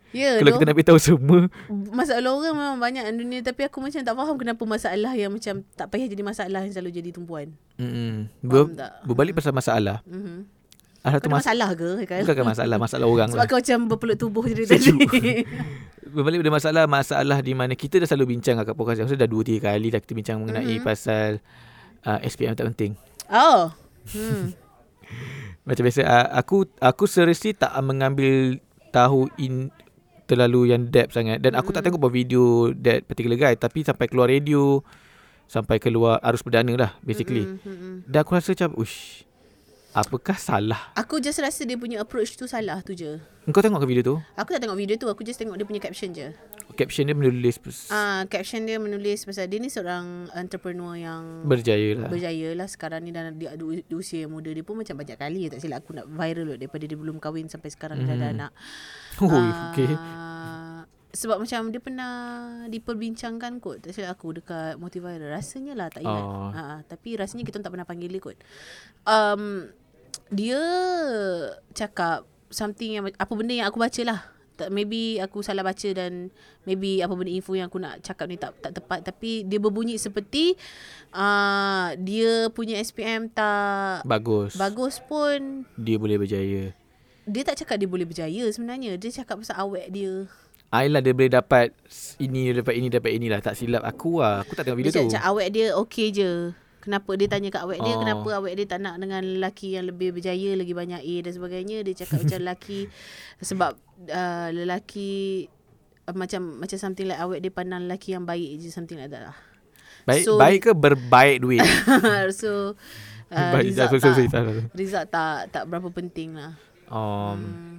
Ya 0.09 0.37
Kalau 0.37 0.53
kita 0.53 0.65
nak 0.67 0.75
beritahu 0.75 0.97
semua 0.97 1.49
Masalah 1.89 2.29
orang 2.31 2.53
memang 2.53 2.77
banyak 2.77 3.01
dalam 3.01 3.17
dunia 3.19 3.41
Tapi 3.41 3.61
aku 3.63 3.77
macam 3.77 3.97
tak 3.97 4.13
faham 4.13 4.35
Kenapa 4.35 4.61
masalah 4.63 5.13
yang 5.13 5.29
macam 5.29 5.65
Tak 5.71 5.89
payah 5.89 6.05
jadi 6.05 6.21
masalah 6.21 6.61
Yang 6.61 6.77
selalu 6.77 6.91
jadi 6.93 7.09
tumpuan. 7.09 7.49
Faham 7.73 8.29
Ber, 8.41 8.69
tak? 8.73 8.91
Berbalik 9.03 9.33
pasal 9.33 9.53
masalah 9.53 10.05
mm-hmm. 10.05 10.37
Ada 11.01 11.09
Kau 11.09 11.11
satu 11.11 11.17
ada 11.19 11.29
mas- 11.31 11.41
masalah 11.41 11.69
ke 11.73 11.89
kan? 12.05 12.21
Bukan 12.23 12.45
masalah 12.45 12.77
Masalah 12.77 13.05
orang 13.05 13.27
Sebab 13.27 13.39
lah 13.39 13.47
kau 13.47 13.57
macam 13.57 13.79
berpeluk 13.89 14.17
tubuh 14.17 14.43
je 14.45 14.63
tadi. 14.63 14.93
Berbalik 16.13 16.37
pada 16.39 16.51
masalah 16.53 16.83
Masalah 16.85 17.37
di 17.41 17.53
mana 17.53 17.73
Kita 17.73 17.97
dah 17.97 18.05
selalu 18.05 18.37
bincang 18.37 18.61
kat 18.61 18.69
podcast 18.71 18.97
yang 18.99 19.09
Dah 19.09 19.25
dua 19.25 19.41
tiga 19.41 19.67
kali 19.67 19.89
dah 19.89 19.97
kita 19.97 20.13
bincang 20.13 20.37
mengenai 20.37 20.77
Mhm. 20.77 20.85
pasal 20.85 21.41
uh, 22.03 22.19
SPM 22.21 22.53
tak 22.53 22.69
penting 22.69 22.93
Oh 23.33 23.73
hmm. 24.13 24.53
Macam 25.63 25.83
biasa 25.83 26.01
uh, 26.03 26.27
Aku 26.35 26.67
Aku 26.77 27.03
seriously 27.05 27.51
tak 27.51 27.71
mengambil 27.79 28.59
Tahu 28.89 29.31
in 29.37 29.71
Terlalu 30.23 30.71
yang 30.71 30.87
depth 30.87 31.13
sangat 31.13 31.39
Dan 31.39 31.53
aku 31.53 31.71
tak 31.71 31.83
Mm. 31.83 31.85
tengok 31.91 32.01
pun 32.01 32.11
video 32.11 32.43
That 32.73 33.03
particular 33.03 33.35
guy 33.35 33.53
Tapi 33.55 33.83
sampai 33.83 34.07
keluar 34.07 34.27
radio 34.27 34.79
Sampai 35.45 35.77
keluar 35.77 36.23
arus 36.23 36.39
perdana 36.39 36.71
lah 36.73 36.91
Basically 36.99 37.43
mm-mm. 37.43 38.07
Dan 38.07 38.23
aku 38.23 38.33
rasa 38.33 38.53
macam 38.53 38.75
Ush 38.77 39.27
Apakah 39.93 40.33
salah 40.33 40.89
Aku 40.93 41.21
just 41.21 41.37
rasa 41.37 41.63
dia 41.63 41.77
punya 41.77 42.01
approach 42.01 42.33
tu 42.33 42.45
salah 42.45 42.81
tu 42.81 42.91
je 42.91 43.21
Kau 43.45 43.61
tengok 43.61 43.81
ke 43.81 43.87
video 43.87 44.01
tu 44.03 44.15
Aku 44.33 44.49
tak 44.49 44.65
tengok 44.65 44.73
video 44.73 44.97
tu 44.97 45.05
Aku 45.05 45.21
just 45.21 45.37
tengok 45.37 45.53
dia 45.53 45.65
punya 45.65 45.77
caption 45.77 46.09
je 46.09 46.33
Caption 46.73 47.05
dia 47.05 47.13
menulis 47.13 47.61
Ah, 47.93 48.25
Caption 48.25 48.65
dia 48.65 48.81
menulis 48.81 49.21
Pasal 49.21 49.45
dia 49.45 49.61
ni 49.61 49.69
seorang 49.69 50.33
entrepreneur 50.33 50.97
yang 50.97 51.45
Berjaya 51.45 51.93
lah 51.95 52.09
Berjaya 52.09 52.57
lah 52.57 52.65
sekarang 52.65 53.05
ni 53.05 53.13
dan 53.13 53.37
di, 53.37 53.45
di, 53.45 53.85
di 53.85 53.93
usia 53.93 54.25
yang 54.25 54.33
muda 54.33 54.49
dia 54.49 54.65
pun 54.65 54.81
macam 54.81 54.97
banyak 54.97 55.13
kali 55.13 55.53
tak 55.53 55.61
silap 55.61 55.85
aku 55.85 55.93
nak 55.93 56.09
viral 56.09 56.49
lot 56.49 56.57
daripada 56.57 56.83
dia 56.83 56.97
belum 56.97 57.21
kahwin 57.21 57.45
sampai 57.45 57.69
sekarang 57.69 58.01
dia 58.01 58.09
dah 58.09 58.15
ada 58.15 58.25
Hmm. 58.25 58.35
anak. 58.39 58.51
Oh 59.21 59.29
Ah, 59.29 59.69
okay 59.69 59.93
Sebab 61.13 61.37
macam 61.37 61.69
dia 61.69 61.77
pernah 61.77 62.13
diperbincangkan 62.65 63.61
kot 63.61 63.85
tak 63.85 63.93
silap 63.93 64.17
aku 64.17 64.33
dekat 64.33 64.81
Motiviral. 64.81 65.29
Rasanya 65.29 65.77
lah 65.77 65.93
tak 65.93 66.01
ingat. 66.01 66.23
Oh. 66.25 66.49
Ha, 66.49 66.81
tapi 66.81 67.13
rasanya 67.13 67.45
kita 67.45 67.61
tak 67.61 67.69
pernah 67.69 67.85
panggil 67.85 68.09
dia 68.09 68.17
kot. 68.17 68.33
Um, 69.05 69.69
dia 70.33 70.59
cakap 71.77 72.25
something 72.49 72.97
yang 72.97 73.03
apa 73.09 73.33
benda 73.33 73.53
yang 73.53 73.69
aku 73.69 73.81
baca 73.81 74.01
lah 74.05 74.19
tak, 74.53 74.69
maybe 74.69 75.17
aku 75.17 75.41
salah 75.41 75.65
baca 75.65 75.89
dan 75.97 76.29
maybe 76.63 77.01
apa 77.01 77.09
benda 77.17 77.33
info 77.33 77.57
yang 77.57 77.67
aku 77.67 77.81
nak 77.81 78.05
cakap 78.05 78.29
ni 78.29 78.37
tak 78.37 78.53
tak 78.61 78.77
tepat 78.77 79.01
tapi 79.01 79.41
dia 79.49 79.57
berbunyi 79.57 79.97
seperti 79.97 80.53
uh, 81.09 81.97
dia 81.97 82.53
punya 82.53 82.77
SPM 82.77 83.33
tak 83.33 84.05
Bagus. 84.05 84.53
bagus 84.53 85.01
pun 85.01 85.65
Dia 85.73 85.97
boleh 85.97 86.21
berjaya. 86.21 86.69
dia 87.25 87.41
tak 87.41 87.65
cakap 87.65 87.81
dia 87.81 87.89
boleh 87.89 88.05
berjaya 88.05 88.45
sebenarnya 88.53 88.93
dia 89.01 89.09
cakap 89.09 89.41
pasal 89.41 89.57
awet 89.57 89.89
dia 89.89 90.29
Ayolah 90.73 91.05
dia 91.05 91.13
boleh 91.13 91.29
dapat 91.29 91.69
ini 92.17 92.49
dapat 92.49 92.73
ini 92.73 92.89
dapat 92.89 93.11
inilah 93.13 93.45
tak 93.45 93.53
silap 93.53 93.85
aku 93.85 94.25
lah. 94.25 94.41
Aku 94.41 94.57
tak 94.57 94.65
tengok 94.65 94.81
video 94.81 94.89
dia 94.89 95.05
tu. 95.05 95.13
cakap 95.13 95.29
awet 95.29 95.47
dia 95.53 95.65
okey 95.77 96.09
je 96.09 96.49
Kenapa 96.83 97.15
dia 97.15 97.31
tanya 97.31 97.47
kat 97.47 97.63
awet 97.63 97.79
dia 97.79 97.95
Oh. 97.95 98.03
Kenapa 98.03 98.27
awet 98.35 98.59
dia 98.59 98.67
tak 98.67 98.83
nak 98.83 98.99
dengan 98.99 99.23
lelaki 99.23 99.73
yang 99.73 99.87
lebih 99.87 100.11
berjaya 100.11 100.51
Lagi 100.53 100.75
banyak 100.75 100.99
A 100.99 101.15
dan 101.23 101.31
sebagainya 101.31 101.79
Dia 101.81 101.95
cakap 101.95 102.19
macam 102.27 102.39
lelaki 102.43 102.91
Sebab 103.39 103.71
uh, 104.05 104.49
lelaki 104.51 105.47
uh, 106.03 106.11
Macam 106.11 106.59
macam 106.59 106.75
something 106.75 107.07
like 107.07 107.17
awet 107.17 107.39
dia 107.39 107.49
pandang 107.49 107.87
lelaki 107.87 108.11
yang 108.11 108.27
baik 108.27 108.59
je 108.59 108.67
Something 108.67 108.99
like 108.99 109.07
that 109.07 109.31
lah 109.31 109.37
Baik 110.03 110.27
So- 110.27 110.35
baik 110.35 110.59
ke 110.61 110.71
berbaik 110.75 111.39
duit? 111.39 111.63
So 112.35 112.75
uh, 113.31 113.51
baik. 113.55 113.71
tak, 114.27 114.43
result 114.75 115.07
tak, 115.07 115.35
tak 115.49 115.63
berapa 115.65 115.87
penting 115.87 116.35
lah 116.35 116.59
Um, 116.83 117.39
Hmm. 117.39 117.73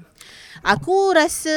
Aku 0.62 1.10
rasa 1.10 1.56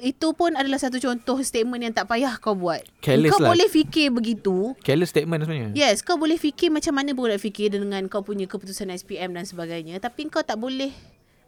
itu 0.00 0.32
pun 0.32 0.56
adalah 0.56 0.80
satu 0.80 0.96
contoh 0.96 1.36
statement 1.44 1.84
yang 1.84 1.92
tak 1.92 2.08
payah 2.08 2.40
kau 2.40 2.56
buat. 2.56 2.80
Careless 3.04 3.36
kau 3.36 3.44
lah. 3.44 3.52
boleh 3.52 3.68
fikir 3.68 4.08
begitu. 4.08 4.72
careless 4.80 5.12
statement 5.12 5.44
sebenarnya. 5.44 5.70
Yes, 5.76 6.00
kau 6.00 6.16
boleh 6.16 6.40
fikir 6.40 6.72
macam 6.72 6.96
mana 6.96 7.12
pun 7.12 7.28
nak 7.28 7.42
fikir 7.42 7.68
dengan 7.68 8.08
kau 8.08 8.24
punya 8.24 8.48
keputusan 8.48 8.88
SPM 8.94 9.36
dan 9.36 9.44
sebagainya. 9.44 10.00
Tapi 10.00 10.32
kau 10.32 10.40
tak 10.40 10.56
boleh, 10.56 10.94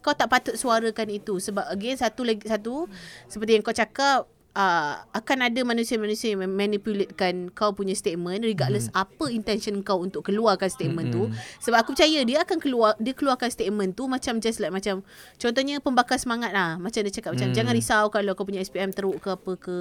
kau 0.04 0.12
tak 0.12 0.28
patut 0.28 0.54
suarakan 0.58 1.08
itu. 1.08 1.40
Sebab 1.40 1.64
again, 1.72 1.96
satu 1.96 2.20
lagi 2.26 2.44
satu, 2.44 2.90
seperti 3.32 3.56
yang 3.56 3.64
kau 3.64 3.72
cakap, 3.72 4.28
uh, 4.54 5.02
akan 5.12 5.50
ada 5.50 5.60
manusia-manusia 5.66 6.32
yang 6.32 6.46
manipulatekan 6.46 7.50
kau 7.52 7.74
punya 7.74 7.92
statement 7.92 8.46
regardless 8.46 8.86
hmm. 8.88 9.02
apa 9.02 9.26
intention 9.28 9.82
kau 9.82 10.00
untuk 10.00 10.24
keluarkan 10.26 10.70
statement 10.70 11.10
hmm. 11.10 11.14
tu. 11.14 11.22
Sebab 11.66 11.84
aku 11.84 11.90
percaya 11.92 12.22
dia 12.22 12.40
akan 12.46 12.58
keluar, 12.62 12.94
dia 13.02 13.12
keluarkan 13.12 13.50
statement 13.50 13.98
tu 13.98 14.06
macam 14.06 14.38
just 14.38 14.62
like 14.62 14.70
macam, 14.70 15.02
contohnya 15.36 15.82
pembakar 15.82 16.16
semangat 16.16 16.54
lah. 16.54 16.78
Macam 16.78 17.02
dia 17.02 17.12
cakap 17.12 17.34
macam, 17.34 17.50
Hmm. 17.50 17.56
jangan 17.56 17.72
risau 17.76 18.04
kalau 18.08 18.32
kau 18.32 18.46
punya 18.46 18.62
SPM 18.62 18.94
teruk 18.94 19.20
ke 19.20 19.28
apa 19.34 19.52
ke. 19.58 19.76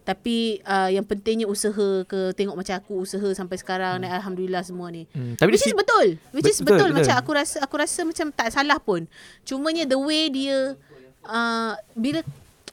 Tapi 0.00 0.58
uh, 0.64 0.90
yang 0.90 1.04
pentingnya 1.06 1.46
usaha 1.46 2.02
ke 2.08 2.32
tengok 2.34 2.56
macam 2.56 2.74
aku 2.74 3.04
usaha 3.04 3.28
sampai 3.36 3.60
sekarang 3.60 4.02
dan 4.02 4.10
alhamdulillah 4.10 4.64
semua 4.64 4.88
ni. 4.90 5.06
Hmm, 5.12 5.36
tapi 5.38 5.54
Which 5.54 5.62
is 5.62 5.70
si- 5.70 5.76
betul. 5.76 6.06
Which 6.34 6.48
is 6.50 6.58
Betul, 6.60 6.76
betul, 6.76 6.88
betul. 6.90 6.98
macam 7.04 7.14
aku 7.20 7.30
rasa 7.36 7.56
aku 7.62 7.74
rasa 7.78 8.00
macam 8.02 8.26
tak 8.34 8.48
salah 8.50 8.80
pun. 8.80 9.06
Cumanya 9.44 9.84
the 9.86 10.00
way 10.00 10.32
dia 10.32 10.74
uh, 11.24 11.72
bila 11.94 12.24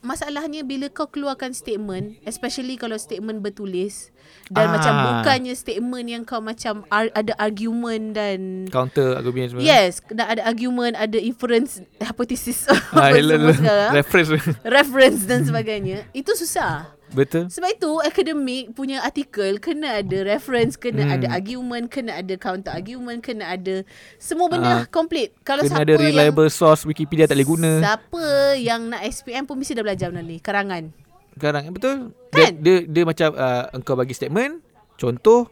masalahnya 0.07 0.63
bila 0.63 0.87
kau 0.87 1.05
keluarkan 1.05 1.51
statement 1.51 2.15
especially 2.23 2.73
kalau 2.73 2.95
statement 2.95 3.39
bertulis 3.39 4.09
dan 4.47 4.65
Ah. 4.65 4.73
macam 4.73 4.93
bukannya 4.95 5.51
statement 5.53 6.07
yang 6.07 6.23
kau 6.23 6.39
macam 6.39 6.87
ar- 6.89 7.11
ada 7.11 7.35
argument 7.37 8.11
dan 8.11 8.67
counter 8.67 9.15
argument 9.15 9.51
semua. 9.51 9.61
Yes, 9.61 9.99
dan 10.07 10.27
ada 10.29 10.43
argument, 10.43 10.95
ada 10.95 11.15
inference, 11.17 11.79
hypothesis 11.97 12.63
Ah, 12.71 12.79
apa 13.05 13.13
yelah, 13.13 13.35
semua 13.35 13.43
yelah. 13.43 13.55
sekarang. 13.57 13.91
Reference. 13.93 14.29
reference 14.65 15.21
dan 15.23 15.39
sebagainya. 15.43 15.97
Itu 16.11 16.31
susah. 16.33 16.95
Betul. 17.07 17.47
Sebab 17.47 17.69
itu 17.71 17.91
akademik 17.99 18.75
punya 18.75 18.99
artikel 18.99 19.57
kena 19.57 20.03
ada 20.03 20.17
reference, 20.27 20.75
kena 20.75 21.07
Hmm. 21.07 21.15
ada 21.15 21.27
argument, 21.31 21.87
kena 21.87 22.19
ada 22.19 22.35
counter 22.35 22.69
argument, 22.69 23.23
kena 23.23 23.47
ada 23.47 23.87
semua 24.17 24.51
benda 24.51 24.67
Ah, 24.67 24.83
complete. 24.85 25.31
Kalau 25.41 25.63
Kena 25.63 25.71
siapa 25.71 25.87
ada 25.87 25.95
reliable 25.95 26.51
source 26.51 26.83
Wikipedia 26.83 27.23
tak 27.23 27.39
boleh 27.39 27.47
guna. 27.47 27.71
yang 27.71 27.81
siapa 27.81 28.25
yang 28.59 28.81
nak 28.91 29.01
SPM 29.03 29.43
pun 29.43 29.55
mesti 29.55 29.71
dah 29.71 29.83
belajar 29.83 30.11
benda 30.11 30.23
ni, 30.25 30.37
karangan. 30.37 30.91
Sekarang 31.31 31.63
betul. 31.71 31.95
Kan? 32.27 32.33
Dia, 32.33 32.47
dia 32.51 32.77
dia 32.83 33.03
macam 33.05 33.29
uh, 33.31 33.63
engkau 33.71 33.95
bagi 33.95 34.11
statement, 34.11 34.59
contoh 34.95 35.47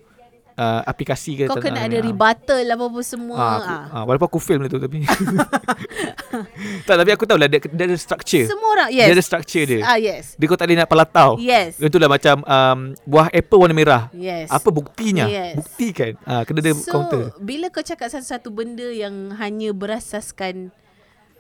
uh, 0.55 0.81
aplikasi 0.83 1.35
ke 1.35 1.43
Kau 1.45 1.57
kena 1.57 1.85
ada 1.85 1.97
rebuttal 1.97 2.63
apa-apa 2.65 3.01
semua. 3.01 3.35
Ah, 3.35 3.45
Ah, 3.45 3.55
aku, 3.55 3.73
ah, 3.91 4.03
walaupun 4.05 4.27
aku 4.27 4.39
fail 4.39 4.57
benda 4.57 4.71
tu 4.71 4.79
tapi 4.79 5.03
Tak 6.87 6.95
tapi 6.97 7.11
aku 7.11 7.23
tahu 7.23 7.37
lah 7.37 7.47
dia, 7.47 7.59
dia 7.61 7.85
ada 7.85 7.95
structure 7.95 8.45
Semua 8.45 8.69
orang, 8.73 8.89
Dia 8.91 9.07
ada 9.07 9.15
yes. 9.15 9.25
structure 9.25 9.63
dia 9.63 9.79
Ah, 9.81 9.97
yes. 9.97 10.35
Dia 10.35 10.45
kau 10.45 10.55
tak 10.55 10.67
boleh 10.67 10.77
nak 10.77 10.89
palatau 10.89 11.29
Yes. 11.37 11.77
Dia 11.77 11.87
tu 11.87 11.97
lah 11.97 12.07
macam 12.07 12.35
um, 12.41 12.79
Buah 13.03 13.27
apple 13.29 13.59
warna 13.59 13.75
merah 13.75 14.03
Yes. 14.11 14.51
Apa 14.51 14.69
buktinya 14.69 15.25
Yes. 15.27 15.55
Buktikan 15.57 16.19
ah, 16.23 16.43
Kena 16.43 16.59
ada 16.59 16.71
so, 16.73 16.91
counter 16.91 17.31
bila 17.37 17.69
kau 17.69 17.81
cakap 17.81 18.09
satu-satu 18.09 18.49
benda 18.49 18.87
yang 18.87 19.13
hanya 19.35 19.71
berasaskan 19.71 20.71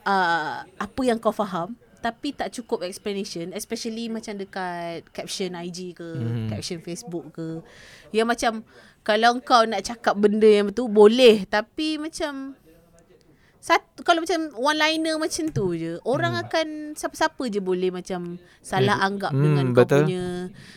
uh, 0.03 0.63
apa 0.65 1.01
yang 1.01 1.17
kau 1.17 1.31
faham 1.31 1.73
tapi 1.97 2.29
tak 2.31 2.53
cukup 2.53 2.85
explanation 2.85 3.49
especially 3.51 4.05
macam 4.07 4.37
dekat 4.37 5.01
caption 5.09 5.57
IG 5.57 5.97
ke 5.97 6.05
Mhm. 6.05 6.47
caption 6.47 6.77
Facebook 6.79 7.33
ke 7.33 7.65
yang 8.11 8.29
macam 8.29 8.61
kalau 9.05 9.37
kau 9.39 9.63
nak 9.63 9.79
cakap 9.79 10.17
benda 10.17 10.49
yang 10.49 10.67
betul 10.67 10.89
boleh 10.89 11.45
tapi 11.45 11.95
macam 11.95 12.57
satu 13.59 14.01
kalau 14.01 14.21
macam 14.21 14.37
one 14.55 14.77
liner 14.77 15.17
macam 15.17 15.49
tu 15.49 15.73
je 15.73 15.97
orang 16.03 16.37
akan 16.37 16.93
siapa-siapa 16.93 17.49
je 17.49 17.57
boleh 17.59 17.89
macam 17.89 18.37
salah 18.61 18.93
Eh, 18.95 19.05
anggap 19.07 19.31
hmm, 19.31 19.41
dengan 19.41 19.65
kau 19.71 19.81
betul. 19.81 20.01
punya 20.03 20.25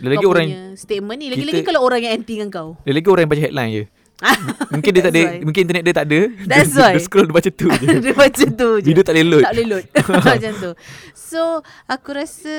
Lagi 0.01 0.17
kau 0.19 0.31
orang 0.31 0.47
punya 0.47 0.63
statement 0.75 1.19
ni 1.19 1.27
lagi-lagi 1.29 1.57
kita- 1.59 1.69
kalau 1.69 1.81
orang 1.83 2.01
yang 2.01 2.13
anti 2.15 2.33
dengan 2.35 2.49
kau 2.49 2.69
lagi 2.81 3.07
orang 3.07 3.23
yang 3.23 3.33
baca 3.33 3.43
headline 3.43 3.73
je 3.75 3.85
Mungkin 4.75 4.91
dia 4.91 5.03
tak 5.05 5.15
ada 5.15 5.23
why. 5.23 5.39
Mungkin 5.47 5.61
internet 5.63 5.85
dia 5.85 5.95
tak 5.95 6.07
ada 6.11 6.21
That's 6.43 6.75
dia, 6.75 6.83
why. 6.83 6.91
Dia 6.91 7.03
scroll 7.07 7.27
dia 7.31 7.37
baca 7.39 7.51
tu 7.55 7.67
je 7.79 7.87
dia 8.03 8.15
macam 8.19 8.49
tu 8.51 8.69
je. 8.75 8.87
Video 8.91 9.03
tak 9.07 9.15
boleh 9.15 9.27
load 9.31 9.43
Tak 9.47 9.53
boleh 9.55 9.67
load. 9.71 9.85
macam 10.27 10.53
tu. 10.59 10.71
So, 11.15 11.43
aku 11.87 12.09
rasa 12.11 12.55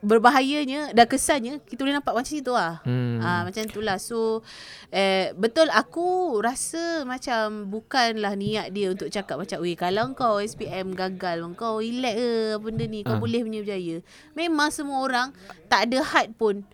berbahayanya 0.00 0.96
dan 0.96 1.04
kesannya 1.04 1.60
kita 1.68 1.84
boleh 1.84 2.00
nampak 2.00 2.16
macam 2.16 2.34
itu 2.34 2.52
lah. 2.52 2.80
Hmm. 2.88 3.20
Ah 3.20 3.44
macam 3.44 3.62
itulah. 3.68 4.00
So 4.00 4.40
eh 4.88 5.36
betul 5.36 5.68
aku 5.68 6.40
rasa 6.40 7.04
macam 7.04 7.68
bukanlah 7.68 8.32
niat 8.32 8.72
dia 8.72 8.92
untuk 8.92 9.12
cakap 9.12 9.36
macam 9.36 9.60
weh 9.60 9.76
kalau 9.76 10.16
kau 10.16 10.40
SPM 10.40 10.96
gagal 10.96 11.44
kau 11.52 11.84
relax 11.84 12.16
ke 12.16 12.30
benda 12.64 12.84
ni 12.88 13.04
kau 13.04 13.16
Ah. 13.16 13.20
boleh 13.20 13.40
punya 13.44 13.60
berjaya. 13.60 13.96
Memang 14.32 14.72
semua 14.72 15.04
orang 15.04 15.28
tak 15.68 15.92
ada 15.92 16.00
had 16.00 16.32
pun 16.34 16.64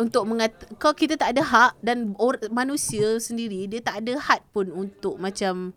untuk 0.00 0.26
mengata 0.26 0.64
kau 0.80 0.90
kita 0.90 1.14
tak 1.14 1.38
ada 1.38 1.42
hak 1.44 1.72
dan 1.78 2.18
or, 2.18 2.34
manusia 2.50 3.20
sendiri 3.22 3.70
dia 3.70 3.78
tak 3.78 4.02
ada 4.02 4.18
had 4.18 4.42
pun 4.50 4.72
untuk 4.74 5.20
macam 5.22 5.70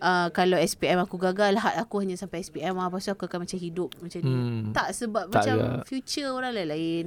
uh, 0.00 0.28
kalau 0.30 0.58
SPM 0.58 0.98
aku 1.02 1.20
gagal 1.20 1.58
had 1.58 1.78
aku 1.78 2.02
hanya 2.02 2.18
sampai 2.18 2.42
SPM 2.42 2.74
lah 2.78 2.90
pasal 2.90 3.14
aku 3.14 3.26
akan 3.26 3.46
macam 3.46 3.58
hidup 3.58 3.90
macam 4.00 4.18
ni. 4.22 4.34
Hmm. 4.34 4.72
Tak 4.74 4.88
sebab 4.94 5.30
Tak 5.30 5.34
macam 5.34 5.56
juga. 5.58 5.84
future 5.86 6.30
orang 6.30 6.52
lain-lain, 6.54 7.04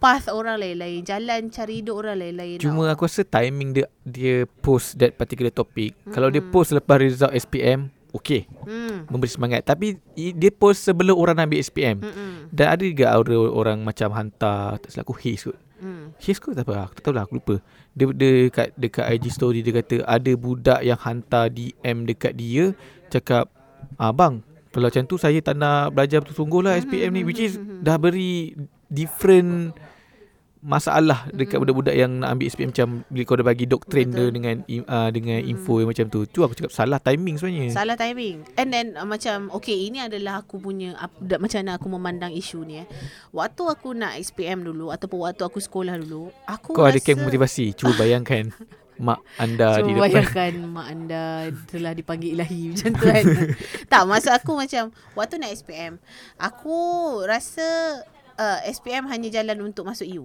path 0.00 0.26
orang 0.28 0.56
lain-lain, 0.60 1.00
jalan 1.06 1.48
cari 1.48 1.84
hidup 1.84 1.96
orang 2.00 2.16
lain-lain. 2.20 2.58
Cuma 2.60 2.88
tau. 2.88 2.92
aku 2.96 3.02
rasa 3.06 3.22
timing 3.22 3.70
dia 3.76 3.86
Dia 4.06 4.36
post 4.62 4.96
that 4.98 5.14
particular 5.18 5.50
topic 5.50 5.94
Kalau 6.14 6.30
dia 6.30 6.42
post 6.42 6.72
lepas 6.72 6.98
result 6.98 7.34
SPM 7.34 7.90
Okay 8.14 8.46
hmm. 8.46 9.10
Memberi 9.10 9.30
semangat 9.30 9.66
Tapi 9.66 9.98
dia 10.14 10.50
post 10.54 10.86
sebelum 10.86 11.18
orang 11.18 11.42
ambil 11.42 11.60
SPM 11.60 12.00
Mm-mm. 12.00 12.48
Dan 12.48 12.66
ada 12.72 12.82
juga 12.82 13.12
orang, 13.12 13.50
orang 13.52 13.78
macam 13.82 14.08
hantar 14.14 14.80
Tak 14.80 14.88
silap 14.94 15.04
aku 15.10 15.18
Haze 15.20 15.52
kot 15.52 15.58
Hmm. 15.76 16.16
Kot 16.16 16.56
tak 16.56 16.64
apa 16.64 16.88
Aku 16.88 16.92
tak 16.96 17.02
tahu 17.04 17.14
lah 17.14 17.22
aku 17.28 17.36
lupa 17.36 17.54
Dia, 17.92 18.08
dia 18.16 18.48
dekat, 18.48 18.68
dekat 18.80 19.04
IG 19.12 19.24
story 19.28 19.60
Dia 19.60 19.76
kata 19.76 20.08
Ada 20.08 20.32
budak 20.32 20.80
yang 20.80 20.96
hantar 20.96 21.52
DM 21.52 22.08
dekat 22.08 22.32
dia 22.32 22.72
Cakap 23.12 23.52
ah, 24.00 24.08
Bang 24.08 24.40
Kalau 24.72 24.88
macam 24.88 25.04
tu 25.04 25.20
saya 25.20 25.36
tak 25.44 25.60
nak 25.60 25.92
belajar 25.92 26.24
betul-sungguh 26.24 26.64
lah 26.64 26.80
SPM 26.80 27.12
ni 27.12 27.22
Which 27.28 27.44
is 27.44 27.60
dah 27.84 28.00
beri 28.00 28.56
different 28.88 29.76
masalah 30.64 31.28
dekat 31.30 31.60
budak-budak 31.60 31.92
yang 31.92 32.22
nak 32.22 32.36
ambil 32.36 32.46
SPM 32.48 32.70
macam 32.72 32.88
bila 33.12 33.22
kau 33.28 33.36
dah 33.38 33.46
bagi 33.46 33.66
doktrin 33.68 34.08
dia 34.08 34.26
dengan 34.32 34.64
uh, 34.66 35.10
dengan 35.12 35.38
info 35.44 35.78
yang 35.78 35.92
macam 35.92 36.06
tu. 36.08 36.24
Tu 36.26 36.40
aku 36.40 36.56
cakap 36.56 36.72
salah 36.72 36.98
timing 36.98 37.36
sebenarnya. 37.36 37.70
Salah 37.76 37.96
timing. 37.96 38.42
And 38.56 38.68
then 38.72 38.86
uh, 38.96 39.06
macam 39.06 39.52
okay 39.52 39.86
ini 39.86 40.02
adalah 40.02 40.42
aku 40.42 40.58
punya 40.58 40.96
ap, 40.96 41.12
da, 41.20 41.36
macam 41.36 41.60
mana 41.62 41.76
aku 41.76 41.86
memandang 41.92 42.32
isu 42.32 42.64
ni 42.64 42.82
eh. 42.82 42.86
Waktu 43.30 43.62
aku 43.68 43.92
nak 43.92 44.16
SPM 44.16 44.64
dulu 44.64 44.88
ataupun 44.90 45.28
waktu 45.28 45.42
aku 45.44 45.60
sekolah 45.60 46.00
dulu, 46.00 46.32
aku 46.48 46.72
Kau 46.72 46.88
ada 46.88 46.96
rasa 46.96 47.04
kek 47.04 47.20
motivasi. 47.20 47.76
Cuba 47.76 47.92
bayangkan 48.02 48.50
mak 48.96 49.20
anda 49.36 49.84
di 49.84 49.92
Cuba 49.92 50.08
depan. 50.08 50.24
bayangkan 50.24 50.52
mak 50.72 50.86
anda 50.88 51.24
telah 51.68 51.92
dipanggil 51.92 52.32
ilahi 52.32 52.60
macam 52.72 52.90
tu 52.96 53.04
kan. 53.04 53.24
tak, 53.92 54.02
maksud 54.08 54.32
aku 54.32 54.56
macam 54.56 54.88
waktu 55.12 55.34
nak 55.36 55.52
SPM, 55.52 56.00
aku 56.40 56.78
rasa 57.28 58.00
uh, 58.40 58.58
SPM 58.64 59.04
hanya 59.12 59.28
jalan 59.28 59.68
untuk 59.68 59.84
masuk 59.84 60.08
U. 60.08 60.24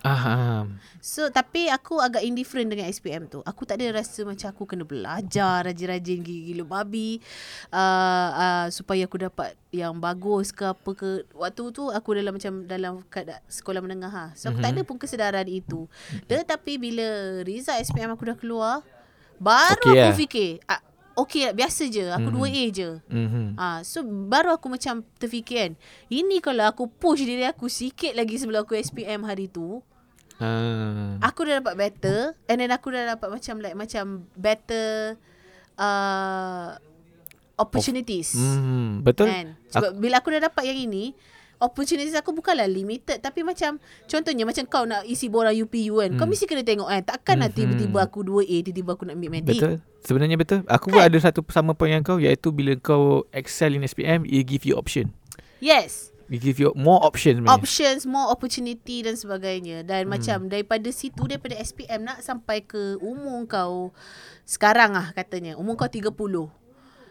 Ah, 0.00 0.64
So 1.00 1.28
tapi 1.28 1.68
aku 1.68 2.00
agak 2.00 2.24
indifferent 2.24 2.72
dengan 2.72 2.88
SPM 2.88 3.28
tu. 3.28 3.44
Aku 3.44 3.68
tak 3.68 3.80
ada 3.80 4.00
rasa 4.00 4.24
macam 4.24 4.48
aku 4.48 4.64
kena 4.64 4.84
belajar 4.84 5.64
rajin-rajin 5.68 6.24
gila-gila 6.24 6.64
babi 6.80 7.20
uh, 7.68 8.28
uh, 8.32 8.66
supaya 8.72 9.04
aku 9.04 9.20
dapat 9.20 9.56
yang 9.72 9.96
bagus 10.00 10.52
ke 10.56 10.64
apa 10.64 10.90
ke. 10.96 11.28
Waktu 11.36 11.62
tu 11.72 11.92
aku 11.92 12.16
dalam 12.16 12.32
macam 12.32 12.52
dalam 12.64 12.92
sekolah 13.48 13.80
menengah 13.84 14.12
ha. 14.12 14.24
So 14.36 14.48
aku 14.48 14.60
mm-hmm. 14.60 14.64
tak 14.64 14.72
ada 14.72 14.82
pun 14.88 14.96
kesedaran 14.96 15.48
itu. 15.48 15.84
Tetapi 16.24 16.72
bila 16.80 17.06
result 17.44 17.80
SPM 17.84 18.16
aku 18.16 18.24
dah 18.24 18.36
keluar, 18.40 18.74
baru 19.36 19.84
Okey 19.84 20.00
aku 20.00 20.08
lah. 20.08 20.16
fikir 20.16 20.50
ah, 20.64 20.80
okay 21.16 21.52
biasa 21.52 21.82
je. 21.92 22.08
Aku 22.08 22.28
Mhm. 22.32 22.36
2A 22.40 22.64
je. 22.72 22.90
Mhm. 23.08 23.46
Ah, 23.60 23.80
so 23.84 24.00
baru 24.04 24.56
aku 24.56 24.72
macam 24.72 25.04
terfikir 25.20 25.56
kan. 25.60 25.72
Ini 26.08 26.40
kalau 26.40 26.64
aku 26.64 26.88
push 26.88 27.24
diri 27.24 27.44
aku 27.44 27.68
sikit 27.68 28.16
lagi 28.16 28.40
sebelum 28.40 28.64
aku 28.64 28.76
SPM 28.76 29.28
hari 29.28 29.48
tu, 29.52 29.84
Ah. 30.40 31.20
aku 31.20 31.44
dah 31.44 31.60
dapat 31.60 31.76
better 31.76 32.32
and 32.48 32.56
then 32.58 32.72
aku 32.72 32.88
dah 32.88 33.12
dapat 33.12 33.28
macam 33.28 33.60
like 33.60 33.76
macam 33.76 34.04
better 34.34 35.20
uh, 35.76 36.80
opportunities. 37.56 38.32
Hmm, 38.32 39.04
betul. 39.04 39.28
Kan? 39.28 39.60
Sebab 39.68 40.00
bila 40.00 40.18
aku 40.18 40.32
dah 40.32 40.48
dapat 40.48 40.64
yang 40.64 40.80
ini, 40.80 41.12
opportunities 41.60 42.16
aku 42.16 42.32
bukanlah 42.32 42.64
limited 42.64 43.20
tapi 43.20 43.44
macam 43.44 43.76
contohnya 44.08 44.48
macam 44.48 44.64
kau 44.64 44.88
nak 44.88 45.04
isi 45.04 45.28
borang 45.28 45.52
UPU 45.52 46.00
kan. 46.00 46.16
Kau 46.16 46.24
Hmm. 46.24 46.32
mesti 46.32 46.48
kena 46.48 46.64
tengok 46.64 46.88
kan. 46.88 47.02
Takkan 47.04 47.36
nak 47.36 47.52
Mhm. 47.52 47.56
tiba-tiba 47.60 47.98
aku 48.00 48.24
2A, 48.24 48.64
tiba-tiba 48.64 48.96
aku 48.96 49.04
nak 49.04 49.20
ambil 49.20 49.30
medik. 49.30 49.60
Betul. 49.60 49.76
Sebenarnya 50.00 50.40
betul. 50.40 50.64
Aku 50.64 50.88
Kan? 50.88 50.92
pun 50.96 51.02
ada 51.04 51.18
satu 51.20 51.44
sama 51.52 51.76
point 51.76 51.92
yang 51.92 52.00
kau 52.00 52.16
iaitu 52.16 52.48
bila 52.48 52.72
kau 52.80 53.28
excel 53.30 53.76
in 53.76 53.84
SPM, 53.84 54.24
it 54.24 54.48
give 54.48 54.64
you 54.64 54.72
option. 54.72 55.12
Yes. 55.60 56.08
It 56.30 56.38
give 56.38 56.62
you 56.62 56.70
more 56.78 57.02
options 57.02 57.42
sebenarnya. 57.42 57.58
options, 57.58 58.00
more 58.06 58.30
opportunity 58.30 59.02
dan 59.02 59.18
sebagainya. 59.18 59.82
Dan 59.82 60.06
Hmm. 60.06 60.14
macam 60.14 60.38
daripada 60.46 60.86
situ, 60.94 61.26
daripada 61.26 61.58
SPM 61.58 62.06
nak 62.06 62.22
sampai 62.22 62.62
ke 62.62 62.94
umur 63.02 63.50
kau 63.50 63.90
sekarang 64.46 64.94
ah 64.94 65.10
katanya, 65.10 65.58
umur 65.58 65.74
kau 65.74 65.90
30. 65.90 66.46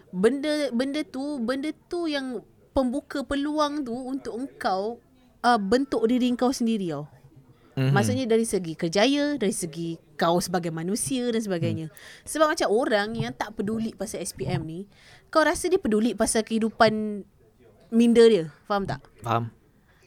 Benda 0.10 0.72
benda 0.72 1.04
tu, 1.04 1.38
benda 1.44 1.70
tu 1.92 2.08
yang 2.08 2.40
pembuka 2.72 3.22
peluang 3.28 3.84
tu 3.84 3.92
untuk 3.92 4.40
engkau 4.40 5.04
uh, 5.44 5.60
bentuk 5.60 6.08
diri 6.08 6.32
kau 6.40 6.56
sendiri 6.56 6.96
tau. 6.96 7.06
Mhm. 7.76 7.92
Maksudnya 7.92 8.26
dari 8.28 8.44
segi 8.44 8.74
kerjaya, 8.76 9.36
dari 9.36 9.52
segi 9.52 10.00
kau 10.16 10.40
sebagai 10.40 10.72
manusia 10.72 11.28
dan 11.28 11.44
sebagainya. 11.44 11.88
Hmm. 11.92 11.96
Sebab 12.24 12.56
macam 12.56 12.68
orang 12.72 13.20
yang 13.20 13.32
tak 13.36 13.56
peduli 13.56 13.92
pasal 13.92 14.24
SPM 14.24 14.64
ni, 14.64 14.80
kau 15.28 15.44
rasa 15.44 15.68
dia 15.68 15.80
peduli 15.80 16.16
pasal 16.16 16.44
kehidupan 16.44 17.24
minda 17.90 18.24
dia. 18.26 18.50
Faham 18.66 18.86
tak? 18.86 19.02
Faham. 19.22 19.50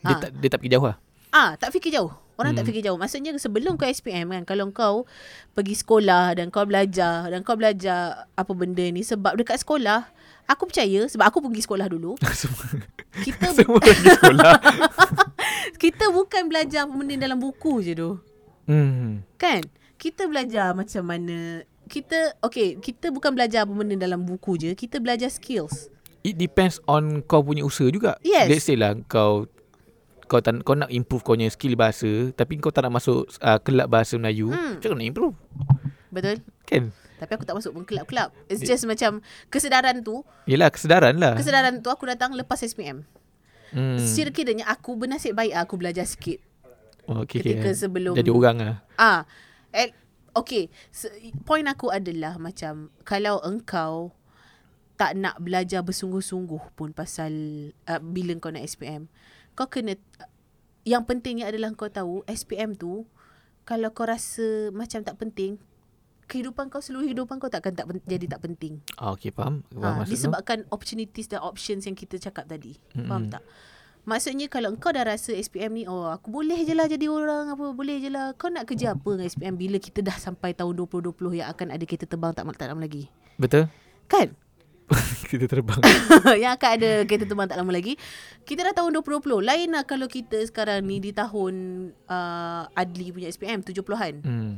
Dia 0.02 0.14
Ah. 0.14 0.20
tak 0.22 0.30
dia 0.34 0.48
tak 0.50 0.58
pergi 0.58 0.72
jauh 0.74 0.86
lah. 0.90 0.96
Ah, 1.32 1.56
tak 1.56 1.72
fikir 1.72 1.94
jauh. 1.94 2.12
Orang 2.36 2.52
hmm. 2.52 2.58
tak 2.60 2.64
fikir 2.68 2.82
jauh. 2.84 2.98
Maksudnya 3.00 3.32
sebelum 3.38 3.76
kau 3.80 3.88
SPM 3.88 4.32
kan, 4.32 4.42
kalau 4.44 4.68
kau 4.72 5.08
pergi 5.56 5.78
sekolah 5.78 6.36
dan 6.36 6.48
kau 6.48 6.64
belajar 6.64 7.28
dan 7.28 7.40
kau 7.44 7.56
belajar 7.56 8.28
apa 8.36 8.52
benda 8.52 8.84
ni 8.88 9.04
sebab 9.04 9.36
dekat 9.36 9.60
sekolah, 9.60 10.08
aku 10.48 10.68
percaya 10.68 11.08
sebab 11.08 11.24
aku 11.28 11.38
pergi 11.44 11.62
sekolah 11.64 11.86
dulu, 11.88 12.16
kita 13.26 13.52
semua 13.56 13.78
pergi 13.80 14.08
sekolah. 14.16 14.54
kita 15.82 16.10
bukan 16.12 16.42
belajar 16.48 16.88
benda 16.88 17.14
dalam 17.16 17.38
buku 17.38 17.80
je 17.84 17.92
tu. 17.96 18.10
hmm. 18.68 19.38
Kan? 19.38 19.62
Kita 19.96 20.26
belajar 20.26 20.74
macam 20.74 21.06
mana 21.06 21.62
kita 21.86 22.34
okay, 22.42 22.80
kita 22.80 23.12
bukan 23.12 23.36
belajar 23.36 23.68
apa 23.68 23.72
benda 23.76 23.94
dalam 23.94 24.24
buku 24.24 24.56
je, 24.56 24.72
kita 24.72 24.98
belajar 24.98 25.28
skills. 25.28 25.92
It 26.22 26.34
depends 26.36 26.78
on 26.84 27.22
kau 27.22 27.42
punya 27.42 27.62
usaha 27.62 27.86
juga. 27.86 28.14
Yes. 28.22 28.46
Let's 28.46 28.64
say 28.64 28.74
lah 28.74 28.94
kau 29.04 29.50
kau 30.24 30.38
tak, 30.38 30.62
kau 30.62 30.72
nak 30.72 30.88
improve 30.88 31.20
kau 31.20 31.34
punya 31.34 31.46
skill 31.46 31.74
bahasa 31.74 32.30
tapi 32.32 32.56
kau 32.56 32.70
tak 32.70 32.86
nak 32.86 32.96
masuk 32.96 33.28
uh, 33.38 33.58
kelab 33.58 33.86
bahasa 33.86 34.16
Melayu, 34.16 34.48
Hmm. 34.48 34.78
macam 34.78 34.88
mana 34.88 34.98
nak 34.98 35.08
improve? 35.08 35.36
Betul? 36.08 36.36
Kan? 36.64 36.82
Tapi 37.18 37.30
aku 37.32 37.44
tak 37.44 37.54
masuk 37.54 37.70
pun 37.72 37.84
kelab-kelab. 37.84 38.32
It's 38.46 38.58
just 38.60 38.82
macam 38.82 39.20
kesedaran 39.46 40.00
tu, 40.00 40.24
Yelah 40.44 40.68
kesedaran 40.68 41.18
lah. 41.18 41.36
kesedaran 41.36 41.78
tu 41.78 41.86
aku 41.86 42.06
datang 42.06 42.32
lepas 42.32 42.58
SPM. 42.58 43.04
Hmm. 43.70 43.96
Sekiranya 43.96 44.68
aku 44.68 44.96
bernasib 44.96 45.32
baik 45.32 45.52
aku 45.54 45.76
belajar 45.76 46.04
sikit. 46.04 46.40
Oh, 47.04 47.22
okay, 47.22 47.42
ketika 47.42 47.68
okay. 47.68 47.76
sebelum- 47.76 48.14
Jadi 48.14 48.30
orang 48.30 48.56
lah. 48.56 48.76
Ah, 48.94 49.26
eh, 49.70 49.90
okay. 50.32 50.70
Se- 50.88 51.10
point 51.42 51.64
aku 51.64 51.90
adalah 51.90 52.38
macam 52.38 52.88
kalau 53.02 53.42
engkau 53.42 54.14
tak 55.02 55.18
nak 55.18 55.34
belajar 55.42 55.82
bersungguh-sungguh 55.82 56.78
pun 56.78 56.94
pasal 56.94 57.34
uh, 57.90 57.98
bila 57.98 58.38
kau 58.38 58.54
nak 58.54 58.62
SPM, 58.62 59.10
kau 59.58 59.66
kena 59.66 59.98
yang 60.86 61.02
pentingnya 61.02 61.50
adalah 61.50 61.74
kau 61.74 61.90
tahu 61.90 62.22
SPM 62.30 62.78
tu 62.78 63.02
kalau 63.66 63.90
kau 63.90 64.06
rasa 64.06 64.70
macam 64.70 65.02
tak 65.02 65.18
penting, 65.18 65.58
kehidupan 66.30 66.70
kau 66.70 66.78
seluruh 66.78 67.10
kehidupan 67.10 67.42
kau 67.42 67.50
takkan 67.50 67.74
tak 67.74 67.90
pen- 67.90 68.06
jadi 68.06 68.30
tak 68.30 68.46
penting. 68.46 68.78
Ah, 68.94 69.10
okay, 69.10 69.34
faham. 69.34 69.66
faham 69.74 69.82
Ha, 69.82 69.98
maksud 70.02 70.06
tu. 70.06 70.12
disebabkan 70.14 70.58
opportunities 70.70 71.26
dan 71.26 71.42
options 71.42 71.82
yang 71.82 71.98
kita 71.98 72.22
cakap 72.22 72.46
tadi. 72.46 72.78
Mm-hmm. 72.94 73.08
Faham 73.10 73.26
tak? 73.26 73.42
Maksudnya 74.02 74.46
kalau 74.50 74.74
engkau 74.74 74.90
dah 74.90 75.02
rasa 75.02 75.34
SPM 75.34 75.78
ni 75.78 75.84
oh 75.86 76.10
aku 76.10 76.30
boleh 76.30 76.62
je 76.66 76.74
lah 76.74 76.90
jadi 76.90 77.06
orang 77.06 77.54
apa 77.54 77.70
boleh 77.70 78.02
je 78.02 78.10
lah 78.10 78.34
kau 78.34 78.50
nak 78.50 78.66
kerja 78.66 78.98
apa 78.98 79.14
dengan 79.14 79.30
SPM 79.30 79.54
bila 79.54 79.78
kita 79.78 80.02
dah 80.02 80.18
sampai 80.18 80.58
tahun 80.58 80.74
2020 80.74 81.38
yang 81.38 81.46
akan 81.50 81.70
ada 81.70 81.84
kereta 81.86 82.10
terbang 82.10 82.34
tak 82.34 82.46
tak 82.54 82.66
lama 82.66 82.82
lagi. 82.82 83.06
Betul? 83.38 83.70
Kan? 84.10 84.34
kita 85.30 85.44
terbang. 85.48 85.80
yang 86.42 86.52
akan 86.56 86.70
ada 86.78 86.90
kereta 87.08 87.24
terbang 87.26 87.48
tak 87.48 87.58
lama 87.58 87.72
lagi. 87.72 87.96
Kita 88.44 88.66
dah 88.66 88.74
tahun 88.74 88.96
2020. 89.00 89.42
Lain 89.42 89.68
lah 89.72 89.84
kalau 89.84 90.06
kita 90.06 90.38
sekarang 90.44 90.84
ni 90.84 91.00
di 91.00 91.10
tahun 91.10 91.54
uh, 92.06 92.68
Adli 92.72 93.12
punya 93.12 93.28
SPM 93.28 93.64
70-an. 93.64 94.14
hmm. 94.22 94.52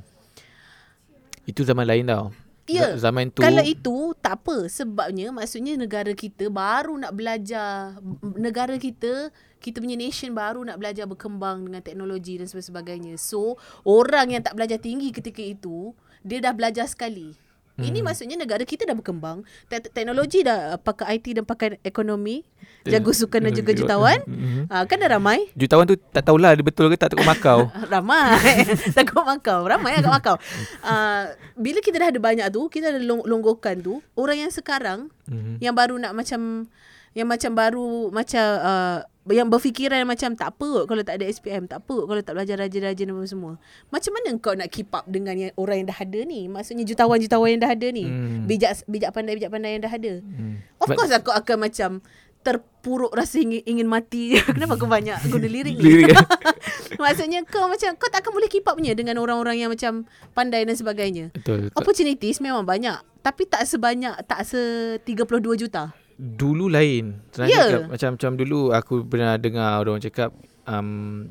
Itu 1.45 1.61
zaman 1.62 1.85
lain 1.85 2.09
tau. 2.09 2.32
Ya. 2.64 2.97
Z- 2.97 3.05
Zaman 3.05 3.28
tu 3.28 3.45
Kalau 3.45 3.61
itu 3.61 4.16
tak 4.24 4.41
apa 4.41 4.72
sebabnya 4.72 5.28
maksudnya 5.28 5.76
negara 5.76 6.16
kita 6.16 6.49
baru 6.49 6.97
nak 6.97 7.12
belajar 7.12 8.01
negara 8.41 8.80
kita 8.80 9.28
kita 9.61 9.80
punya 9.80 9.97
nation 10.01 10.32
baru 10.32 10.64
nak 10.64 10.80
belajar 10.80 11.05
berkembang 11.05 11.68
dengan 11.68 11.85
teknologi 11.85 12.41
dan 12.41 12.49
sebagainya. 12.49 13.20
So 13.20 13.61
orang 13.85 14.32
yang 14.32 14.41
tak 14.45 14.57
belajar 14.57 14.80
tinggi 14.80 15.12
ketika 15.12 15.45
itu 15.45 15.93
dia 16.24 16.41
dah 16.41 16.57
belajar 16.57 16.89
sekali. 16.89 17.37
Hmm. 17.75 17.85
Ini 17.85 18.01
maksudnya 18.01 18.37
negara 18.37 18.62
kita 18.62 18.83
dah 18.83 18.95
berkembang, 18.95 19.43
te- 19.66 19.91
teknologi 19.91 20.41
dah 20.41 20.79
pakai 20.79 21.18
IT 21.18 21.35
dan 21.35 21.43
pakai 21.43 21.75
ekonomi, 21.83 22.47
jago 22.85 23.11
sukan 23.11 23.41
dan 23.41 23.53
juga 23.53 23.75
jutawan. 23.75 24.22
Mhm. 24.25 24.70
Ha, 24.70 24.87
kan 24.87 24.97
dah 24.97 25.11
ramai. 25.11 25.51
Jutawan 25.53 25.83
tu 25.85 25.99
tak 25.99 26.22
tahulah 26.22 26.55
dia 26.55 26.62
betul 26.62 26.87
ke 26.87 26.95
tak 26.95 27.11
takut 27.11 27.27
Makau. 27.27 27.66
Ramai 27.93 28.39
Takut 28.97 29.22
makau 29.22 29.64
Ramai 29.64 29.97
agak 29.97 30.12
makau 30.12 30.37
uh, 30.83 31.25
Bila 31.57 31.79
kita 31.79 31.97
dah 31.97 32.09
ada 32.09 32.20
banyak 32.20 32.47
tu 32.49 32.68
Kita 32.68 32.89
ada 32.89 33.01
long- 33.01 33.25
longgokan 33.25 33.81
tu 33.81 33.99
Orang 34.14 34.39
yang 34.39 34.49
sekarang 34.49 35.11
Mhm. 35.25 35.57
Yang 35.59 35.75
baru 35.75 35.95
nak 35.97 36.12
macam 36.12 36.68
Yang 37.15 37.29
macam 37.31 37.51
baru 37.55 38.11
Macam 38.11 38.45
uh, 38.59 38.99
Yang 39.31 39.49
berfikiran 39.55 40.03
macam 40.03 40.35
Tak 40.35 40.59
apa 40.59 40.67
kot 40.67 40.85
Kalau 40.91 41.03
tak 41.07 41.23
ada 41.23 41.25
SPM 41.31 41.71
Tak 41.71 41.87
apa 41.87 41.95
kot 41.95 42.07
Kalau 42.11 42.23
tak 42.27 42.35
belajar 42.35 42.57
rajin-rajin 42.59 43.15
Apa 43.15 43.23
semua. 43.25 43.53
Macam 43.89 44.11
mana 44.12 44.29
kau 44.43 44.55
nak 44.59 44.69
keep 44.69 44.91
up 44.91 45.07
Dengan 45.07 45.39
yang 45.39 45.53
orang 45.55 45.83
yang 45.83 45.89
dah 45.95 45.99
ada 46.03 46.21
ni? 46.27 46.51
Maksudnya 46.51 46.85
jutawan-jutawan 46.85 47.49
yang 47.55 47.61
dah 47.62 47.73
ada 47.73 47.89
ni? 47.95 48.05
Hmm. 48.05 48.45
Bijak 48.51 48.83
bijak 48.91 49.15
pandai-bijak 49.15 49.51
pandai 49.55 49.79
yang 49.79 49.83
dah 49.87 49.95
ada? 49.95 50.12
Hmm. 50.21 50.61
Of 50.83 50.91
But- 50.91 50.97
course 50.99 51.15
aku 51.15 51.31
akan 51.31 51.57
macam 51.62 51.91
Terpuruk 52.45 53.17
rasa 53.17 53.41
ingin, 53.41 53.65
ingin 53.65 53.89
mati. 53.89 54.37
Kenapa 54.53 54.77
aku 54.77 54.85
banyak 54.85 55.17
guna 55.33 55.49
lirik 55.49 55.81
ni? 55.81 56.12
Maksudnya 57.01 57.41
kau 57.49 57.73
macam 57.73 57.97
Kau 57.97 58.12
takkan 58.12 58.37
boleh 58.37 58.53
keep 58.53 58.69
up 58.69 58.77
punya 58.77 58.93
Dengan 58.93 59.17
orang-orang 59.17 59.65
yang 59.65 59.73
macam 59.73 60.05
Pandai 60.37 60.69
dan 60.69 60.77
sebagainya. 60.77 61.33
Betul. 61.33 61.73
Opportunities 61.73 62.45
memang 62.45 62.69
banyak. 62.69 63.01
Tapi 63.25 63.49
tak 63.49 63.65
sebanyak 63.65 64.29
Tak 64.29 64.45
se 64.45 64.61
32 65.09 65.41
juta 65.57 66.04
Dulu 66.15 66.71
lain. 66.71 67.19
Ya. 67.35 67.47
yeah. 67.51 67.91
macam 67.91 68.15
macam 68.15 68.31
dulu 68.39 68.71
aku 68.71 69.03
pernah 69.03 69.35
dengar 69.35 69.83
orang 69.83 69.99
cakap 69.99 70.31
um, 70.67 71.27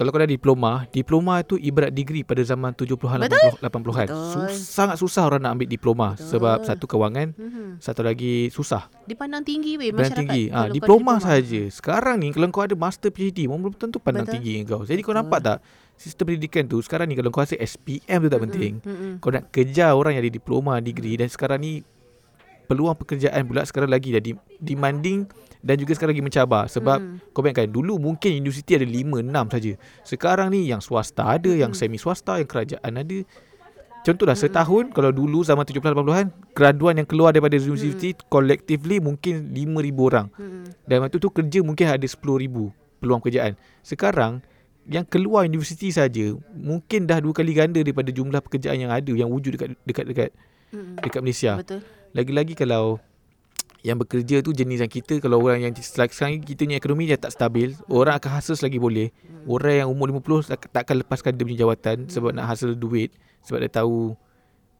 kalau 0.00 0.16
kau 0.16 0.22
dah 0.24 0.32
diploma, 0.32 0.88
diploma 0.88 1.44
tu 1.44 1.60
ibarat 1.60 1.92
degree 1.92 2.24
pada 2.24 2.40
zaman 2.40 2.72
70-an 2.72 3.20
Betul. 3.20 3.60
80 3.60 3.68
80-an. 3.68 4.06
Betul. 4.08 4.32
Sus, 4.32 4.56
sangat 4.64 4.96
susah 4.96 5.28
orang 5.28 5.44
nak 5.44 5.60
ambil 5.60 5.68
diploma 5.68 6.16
Betul. 6.16 6.24
sebab 6.24 6.56
satu 6.64 6.84
kewangan, 6.88 7.28
mm-hmm. 7.36 7.68
satu 7.84 8.00
lagi 8.00 8.48
susah. 8.48 8.88
Dipandang 9.04 9.44
tinggi 9.44 9.76
weh 9.76 9.92
masyarakat 9.92 10.24
tinggi. 10.24 10.48
ada 10.48 10.72
diploma 10.72 11.20
saja. 11.20 11.68
Sekarang 11.68 12.16
ni 12.16 12.32
kalau 12.32 12.48
kau 12.48 12.64
ada 12.64 12.72
master 12.72 13.12
PhD, 13.12 13.44
orang 13.44 13.68
belum 13.68 13.76
tentu 13.76 14.00
pandang 14.00 14.24
Betul. 14.24 14.40
tinggi 14.40 14.54
kau. 14.64 14.80
Jadi 14.88 15.00
kau 15.04 15.12
nampak 15.12 15.40
tak 15.44 15.58
sistem 16.00 16.32
pendidikan 16.32 16.64
tu 16.64 16.80
sekarang 16.80 17.04
ni 17.04 17.14
kalau 17.20 17.28
kau 17.28 17.44
rasa 17.44 17.60
SPM 17.60 18.24
tu 18.24 18.28
tak 18.32 18.40
penting, 18.40 18.72
Mm-mm. 18.80 19.12
kau 19.20 19.28
nak 19.28 19.52
kejar 19.52 19.92
orang 19.92 20.16
yang 20.16 20.24
ada 20.24 20.32
diploma, 20.32 20.80
degree 20.80 21.20
dan 21.20 21.28
sekarang 21.28 21.60
ni 21.60 21.84
peluang 22.70 22.94
pekerjaan 22.94 23.42
pula 23.50 23.66
sekarang 23.66 23.90
lagi 23.90 24.14
dah 24.14 24.22
di, 24.22 24.30
demanding 24.62 25.26
dan 25.58 25.74
juga 25.74 25.98
sekarang 25.98 26.14
lagi 26.14 26.22
mencabar 26.22 26.70
sebab 26.70 27.02
Mm. 27.02 27.34
kau 27.34 27.42
bayangkan 27.42 27.66
dulu 27.66 27.98
mungkin 27.98 28.30
universiti 28.38 28.78
ada 28.78 28.86
5 28.86 29.26
6 29.26 29.50
saja. 29.50 29.72
Sekarang 30.06 30.54
ni 30.54 30.70
yang 30.70 30.78
swasta 30.78 31.26
ada, 31.26 31.50
yang 31.50 31.74
semi 31.74 31.98
swasta, 31.98 32.38
yang 32.38 32.46
kerajaan 32.46 32.92
ada. 32.94 33.18
Contohlah 34.00 34.32
setahun 34.32 34.94
kalau 34.96 35.12
dulu 35.12 35.44
zaman 35.44 35.66
70 35.66 35.92
80-an 35.92 36.32
graduan 36.56 36.94
yang 37.02 37.08
keluar 37.10 37.36
daripada 37.36 37.58
universiti 37.60 38.16
collectively 38.32 38.96
mungkin 38.96 39.52
5000 39.52 40.08
orang. 40.08 40.26
Mm-mm. 40.38 40.64
Dan 40.88 41.04
waktu 41.04 41.20
tu 41.20 41.28
kerja 41.28 41.60
mungkin 41.60 41.90
ada 41.90 42.06
10,000 42.06 42.72
peluang 43.02 43.20
pekerjaan. 43.20 43.60
Sekarang 43.84 44.40
yang 44.88 45.04
keluar 45.04 45.44
universiti 45.44 45.92
saja 45.92 46.32
mungkin 46.56 47.04
dah 47.04 47.20
dua 47.20 47.36
kali 47.36 47.52
ganda 47.52 47.84
daripada 47.84 48.08
jumlah 48.08 48.40
pekerjaan 48.40 48.80
yang 48.80 48.88
ada 48.88 49.12
yang 49.12 49.28
wujud 49.28 49.52
dekat 49.58 49.76
dekat 49.84 50.04
dekat 50.08 50.30
Mm-mm. 50.72 50.96
dekat 51.04 51.20
Malaysia. 51.20 51.52
Betul 51.60 51.84
Lagi-lagi 52.12 52.58
kalau 52.58 52.98
yang 53.80 53.96
bekerja 53.96 54.44
tu 54.44 54.52
jenis 54.52 54.84
yang 54.84 54.92
kita 54.92 55.24
kalau 55.24 55.40
orang 55.40 55.64
yang 55.64 55.72
sekarang 55.72 56.36
ni 56.36 56.44
kita 56.44 56.68
punya 56.68 56.76
ekonomi 56.76 57.08
dah 57.08 57.16
tak 57.16 57.32
stabil, 57.32 57.72
orang 57.88 58.20
akan 58.20 58.30
hustle 58.36 58.60
lagi 58.60 58.76
boleh. 58.76 59.08
Orang 59.48 59.74
yang 59.84 59.88
umur 59.88 60.12
50 60.12 60.52
tak, 60.52 60.68
tak 60.68 60.82
akan 60.84 60.96
lepaskan 61.00 61.32
dia 61.32 61.44
punya 61.48 61.58
jawatan 61.64 61.96
sebab 62.12 62.36
nak 62.36 62.44
hustle 62.52 62.76
duit 62.76 63.08
sebab 63.40 63.64
dia 63.64 63.72
tahu 63.72 64.12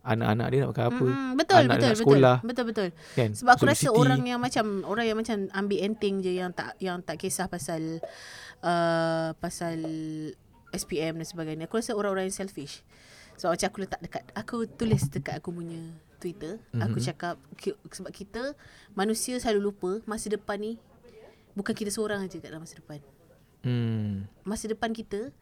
anak-anak 0.05 0.47
dia 0.53 0.59
nak 0.65 0.69
makan 0.73 0.85
apa. 0.85 1.05
Mm-mm, 1.05 1.31
betul 1.37 1.57
Anak 1.61 1.69
betul 1.69 1.81
nak 1.81 1.93
betul. 1.93 2.01
sekolah. 2.05 2.37
Betul 2.45 2.65
betul. 2.69 2.89
Kan? 3.17 3.31
Sebab 3.37 3.53
aku 3.57 3.65
Masuk 3.65 3.73
rasa 3.73 3.89
universiti. 3.89 4.01
orang 4.05 4.21
yang 4.25 4.41
macam 4.41 4.67
orang 4.85 5.05
yang 5.09 5.19
macam 5.21 5.37
ambil 5.53 5.79
enteng 5.81 6.15
je 6.21 6.33
yang 6.37 6.51
tak 6.53 6.69
yang 6.81 6.97
tak 7.01 7.17
kisah 7.21 7.47
pasal 7.49 7.83
uh, 8.65 9.29
pasal 9.41 9.77
SPM 10.77 11.21
dan 11.21 11.27
sebagainya. 11.27 11.65
Aku 11.69 11.81
rasa 11.81 11.97
orang-orang 11.97 12.29
yang 12.29 12.37
selfish. 12.37 12.85
Sebab 13.41 13.57
macam 13.57 13.67
aku 13.73 13.79
letak 13.81 14.01
dekat 14.05 14.23
aku 14.37 14.57
tulis 14.69 15.03
dekat 15.09 15.41
aku 15.41 15.49
punya 15.57 15.81
Twitter, 16.21 16.61
mm-hmm. 16.61 16.85
aku 16.85 16.99
cakap 17.01 17.35
sebab 17.89 18.13
kita 18.13 18.53
manusia 18.93 19.41
selalu 19.41 19.73
lupa 19.73 19.91
masa 20.05 20.29
depan 20.29 20.61
ni 20.61 20.77
bukan 21.57 21.75
kita 21.75 21.91
seorang 21.91 22.23
aja 22.23 22.39
kat 22.39 22.53
dalam 22.53 22.63
masa 22.63 22.79
depan. 22.79 23.01
Hmm. 23.61 24.25
Masa 24.47 24.71
depan 24.71 24.95
kita 24.95 25.35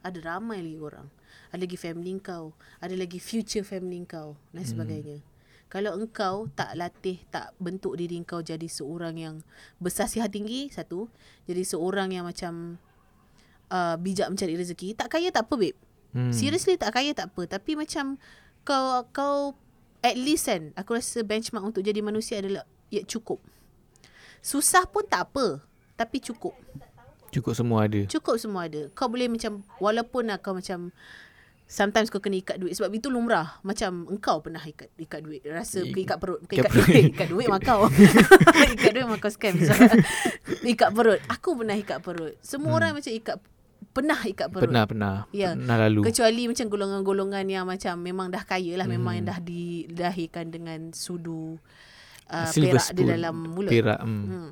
ada 0.00 0.18
ramai 0.22 0.62
lagi 0.62 0.78
orang. 0.78 1.08
Ada 1.50 1.66
lagi 1.66 1.78
family 1.78 2.12
kau, 2.22 2.54
ada 2.78 2.94
lagi 2.94 3.18
future 3.18 3.66
family 3.66 4.06
kau 4.06 4.38
dan 4.54 4.64
sebagainya. 4.64 5.18
Kalau 5.66 5.98
engkau 5.98 6.46
tak 6.54 6.78
latih, 6.78 7.18
tak 7.34 7.50
bentuk 7.58 7.98
diri 7.98 8.22
kau 8.22 8.38
jadi 8.38 8.70
seorang 8.70 9.18
yang 9.18 9.34
bersasihat 9.82 10.30
tinggi, 10.30 10.70
satu. 10.70 11.10
Jadi 11.50 11.66
seorang 11.66 12.14
yang 12.14 12.22
macam 12.22 12.78
uh, 13.74 13.98
bijak 13.98 14.30
mencari 14.30 14.54
rezeki. 14.54 14.94
Tak 14.94 15.18
kaya 15.18 15.34
tak 15.34 15.50
apa, 15.50 15.54
babe. 15.58 15.78
Hmm. 16.14 16.30
Seriously 16.30 16.78
tak 16.78 16.94
kaya 16.94 17.10
tak 17.12 17.34
apa. 17.34 17.50
Tapi 17.50 17.74
macam 17.74 18.14
kau 18.62 19.04
kau 19.10 19.58
at 20.06 20.16
least 20.16 20.46
kan, 20.46 20.70
aku 20.72 20.94
rasa 20.94 21.20
benchmark 21.20 21.64
untuk 21.64 21.80
jadi 21.80 21.98
manusia 22.00 22.38
adalah 22.38 22.62
ya 22.88 23.02
cukup. 23.02 23.42
Susah 24.38 24.86
pun 24.86 25.02
tak 25.02 25.26
apa. 25.26 25.58
Tapi 25.94 26.20
cukup. 26.20 26.54
Cukup 27.28 27.52
semua 27.52 27.84
ada. 27.84 28.04
Cukup 28.04 28.36
semua 28.36 28.64
ada. 28.64 28.86
Kau 28.92 29.08
boleh 29.08 29.26
macam 29.26 29.60
walaupun 29.76 30.28
lah 30.28 30.38
kau 30.38 30.52
macam 30.52 30.92
sometimes 31.66 32.06
kau 32.06 32.22
kena 32.22 32.38
ikat 32.38 32.56
duit 32.56 32.72
sebab 32.72 32.92
itu 32.92 33.08
lumrah. 33.08 33.58
Macam 33.60 34.06
engkau 34.06 34.38
pernah 34.38 34.60
ikat 34.60 34.92
ikat 34.94 35.20
duit. 35.20 35.42
Rasa 35.42 35.82
I- 35.82 35.90
ikat 35.96 36.16
perut, 36.16 36.38
bukan 36.40 36.54
ikat 36.54 36.62
ikat 36.62 36.70
perut. 36.70 36.86
duit. 36.86 37.04
Ikat 37.12 37.28
duit 37.28 37.46
makau. 37.48 37.80
ikat 38.76 38.90
duit 38.92 39.06
makau 39.06 39.30
scam. 39.30 39.54
So, 39.58 39.72
ikat 40.72 40.90
perut. 40.92 41.18
Aku 41.26 41.56
pernah 41.56 41.74
ikat 41.74 41.98
perut. 41.98 42.36
Semua 42.38 42.70
Hmm. 42.70 42.78
orang 42.78 42.90
macam 42.94 43.10
ikat 43.10 43.36
pernah 43.96 44.20
ikat 44.20 44.52
perut. 44.52 44.68
Pernah 44.68 44.84
pernah. 44.84 45.14
Ya. 45.32 45.56
Pernah 45.56 45.76
lalu. 45.88 46.00
Kecuali 46.04 46.42
macam 46.44 46.66
golongan-golongan 46.68 47.44
yang 47.48 47.64
macam 47.64 47.94
memang 47.96 48.28
dah 48.28 48.44
kaya 48.44 48.76
lah. 48.76 48.84
Memang 48.84 49.16
Hmm. 49.16 49.18
yang 49.18 49.26
dah 49.32 49.38
dilahirkan 49.40 50.52
dengan 50.52 50.92
sudu 50.92 51.56
uh, 52.28 52.48
Silver 52.52 52.76
perak 52.76 52.86
di 52.92 53.00
spoon. 53.00 53.08
dalam 53.08 53.34
mulut. 53.48 53.72
Perak. 53.72 54.00
Hmm. 54.04 54.24
Hmm. 54.28 54.48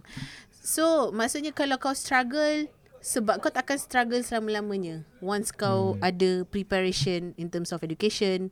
So 0.51 1.13
maksudnya 1.13 1.53
kalau 1.53 1.77
kau 1.77 1.93
struggle 1.93 2.73
sebab 3.05 3.37
kau 3.45 3.53
tak 3.53 3.69
akan 3.69 3.77
struggle 3.77 4.23
selama-lamanya. 4.25 5.05
Once 5.21 5.53
kau 5.53 5.93
Hmm. 5.93 6.01
ada 6.01 6.31
preparation 6.49 7.37
in 7.37 7.53
terms 7.53 7.69
of 7.69 7.85
education 7.85 8.49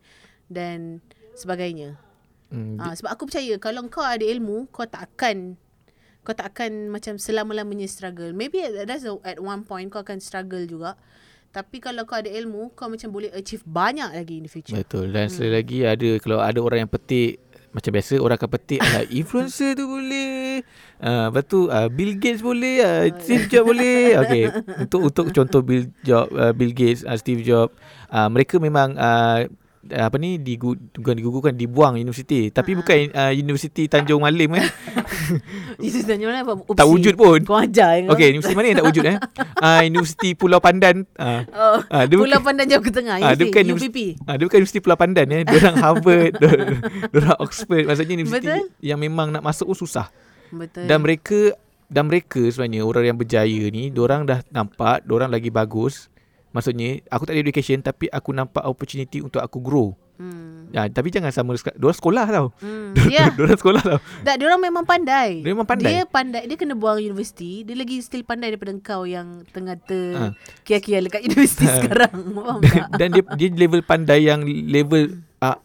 dan 0.53 1.01
sebagainya. 1.33 1.97
Hmm. 2.53 2.77
Ha, 2.77 2.93
sebab 2.93 3.17
aku 3.17 3.33
percaya 3.33 3.57
kalau 3.57 3.81
kau 3.89 4.05
ada 4.05 4.21
ilmu, 4.21 4.69
kau 4.69 4.85
tak 4.85 5.09
akan 5.09 5.57
kau 6.23 6.35
tak 6.35 6.55
akan 6.55 6.95
macam 6.95 7.19
selama-lamanya 7.19 7.91
struggle. 7.91 8.31
Maybe 8.31 8.63
at, 8.63 8.87
that's 8.87 9.03
a, 9.03 9.19
at 9.27 9.43
one 9.43 9.67
point 9.67 9.91
kau 9.91 10.07
akan 10.07 10.23
struggle 10.23 10.63
juga. 10.67 10.95
Tapi 11.53 11.85
kalau 11.85 12.09
kau 12.09 12.17
ada 12.17 12.33
ilmu, 12.33 12.73
kau 12.73 12.89
macam 12.89 13.13
boleh 13.13 13.29
achieve 13.37 13.61
banyak 13.69 14.09
lagi 14.17 14.41
in 14.41 14.49
the 14.49 14.53
future. 14.53 14.79
Betul. 14.79 15.13
Dan 15.13 15.29
hmm. 15.29 15.33
sekali 15.35 15.53
lagi 15.53 15.79
ada 15.85 16.09
kalau 16.23 16.39
ada 16.41 16.59
orang 16.65 16.89
yang 16.89 16.93
petik 16.93 17.43
macam 17.73 17.91
biasa 17.97 18.21
orang 18.21 18.37
akan 18.37 18.51
petik 18.53 18.81
lah 18.85 19.05
influencer 19.21 19.73
tu 19.73 19.89
boleh. 19.89 20.61
Uh, 21.01 21.33
lepas 21.33 21.45
tu 21.49 21.73
uh, 21.73 21.89
Bill 21.89 22.21
Gates 22.21 22.45
boleh, 22.45 22.85
uh, 22.85 23.05
Steve 23.19 23.49
Jobs 23.49 23.67
boleh. 23.67 24.15
Okay. 24.23 24.45
Untuk 24.87 25.01
untuk 25.09 25.27
contoh 25.35 25.61
Bill 25.65 25.89
Job 26.05 26.29
uh, 26.37 26.53
Bill 26.53 26.77
Gates, 26.77 27.03
uh, 27.03 27.17
Steve 27.17 27.43
Jobs, 27.43 27.75
uh, 28.13 28.29
mereka 28.29 28.61
memang 28.61 28.95
uh, 28.95 29.49
apa 29.83 30.15
ni 30.15 30.39
digu, 30.39 30.79
bukan 30.95 31.15
digugurkan 31.15 31.55
dibuang 31.55 31.95
universiti 31.95 32.49
tapi 32.49 32.73
Ha. 32.73 32.79
bukan 32.79 32.97
uh, 33.13 33.33
universiti 33.33 33.91
Tanjung 33.91 34.23
Malim 34.23 34.55
kan 34.55 34.71
Itu 35.79 36.07
tanya 36.07 36.31
mana 36.31 36.39
apa? 36.43 36.55
tak 36.73 36.87
wujud 36.87 37.15
pun 37.15 37.43
Kau 37.43 37.59
ajar 37.59 38.07
kau. 38.07 38.15
okey 38.15 38.31
universiti 38.31 38.55
mana 38.55 38.67
yang 38.71 38.79
tak 38.79 38.89
wujud 38.89 39.05
eh 39.05 39.17
uh, 39.59 39.83
universiti 39.83 40.29
Pulau 40.33 40.63
Pandan 40.63 41.03
uh, 41.19 41.43
Oh, 41.51 41.79
uh, 41.83 42.05
dia 42.07 42.15
Pulau 42.15 42.31
bukan, 42.39 42.47
Pandan 42.47 42.67
Jauh 42.71 42.79
ke 42.79 42.91
Tengah. 42.91 43.17
Ah, 43.19 43.35
dia 43.35 43.45
bukan 43.45 43.65
UPP. 43.75 43.97
Ah, 44.23 44.35
dia 44.39 44.45
bukan 44.47 44.59
universiti 44.63 44.79
Pulau 44.79 44.95
Pandan 44.95 45.27
ya. 45.27 45.39
Dia 45.43 45.59
orang 45.59 45.77
Harvard, 45.79 46.33
dia 46.39 46.49
orang 47.13 47.39
Oxford. 47.39 47.85
Maksudnya 47.85 48.15
universiti 48.15 48.49
Betul. 48.49 48.63
yang 48.81 48.99
memang 48.99 49.35
nak 49.35 49.43
masuk 49.43 49.67
pun 49.67 49.79
susah. 49.79 50.07
Betul. 50.49 50.87
Dan 50.87 51.03
mereka 51.03 51.57
dan 51.89 52.09
mereka 52.09 52.41
sebenarnya 52.41 52.83
orang 52.83 53.05
yang 53.05 53.19
berjaya 53.19 53.63
ni, 53.69 53.93
orang 53.93 54.25
dah 54.25 54.41
nampak, 54.49 55.05
orang 55.09 55.29
lagi 55.29 55.51
bagus. 55.51 56.12
Maksudnya 56.53 57.01
aku 57.09 57.25
tak 57.25 57.35
ada 57.35 57.41
education 57.41 57.81
tapi 57.81 58.07
aku 58.07 58.31
nampak 58.31 58.63
opportunity 58.63 59.21
untuk 59.21 59.41
aku 59.41 59.59
grow. 59.59 59.97
Hmm. 60.21 60.69
Ya, 60.71 60.87
tapi 60.87 61.11
jangan 61.11 61.33
sama 61.35 61.57
Diorang 61.57 61.97
sekolah 61.97 62.25
tau 62.31 62.47
Hmm. 62.61 62.95
Ya. 63.11 63.33
Diorang 63.33 63.59
sekolah 63.59 63.83
tau 63.83 63.99
Tak, 64.23 64.39
dia 64.39 64.45
orang 64.47 64.63
memang 64.63 64.85
pandai. 64.87 65.41
Dia 65.43 65.51
memang 65.51 65.67
pandai. 65.67 65.91
Dia 65.91 66.05
pandai. 66.07 66.43
Dia 66.47 66.57
kena 66.57 66.73
buang 66.73 66.97
universiti. 66.97 67.65
Dia 67.65 67.75
lagi 67.75 67.99
still 67.99 68.23
pandai 68.23 68.53
daripada 68.53 68.71
kau 68.79 69.03
yang 69.03 69.43
tengah 69.51 69.75
ter 69.77 70.15
Ha. 70.15 70.25
kia-kia 70.63 71.01
dekat 71.01 71.25
universiti 71.25 71.65
sekarang. 71.81 72.13
Faham 72.13 72.61
tak? 72.61 72.89
Dan 72.95 73.09
dia 73.11 73.23
dia 73.35 73.49
level 73.51 73.83
pandai 73.83 74.29
yang 74.29 74.45
level 74.47 75.17
uh, 75.41 75.59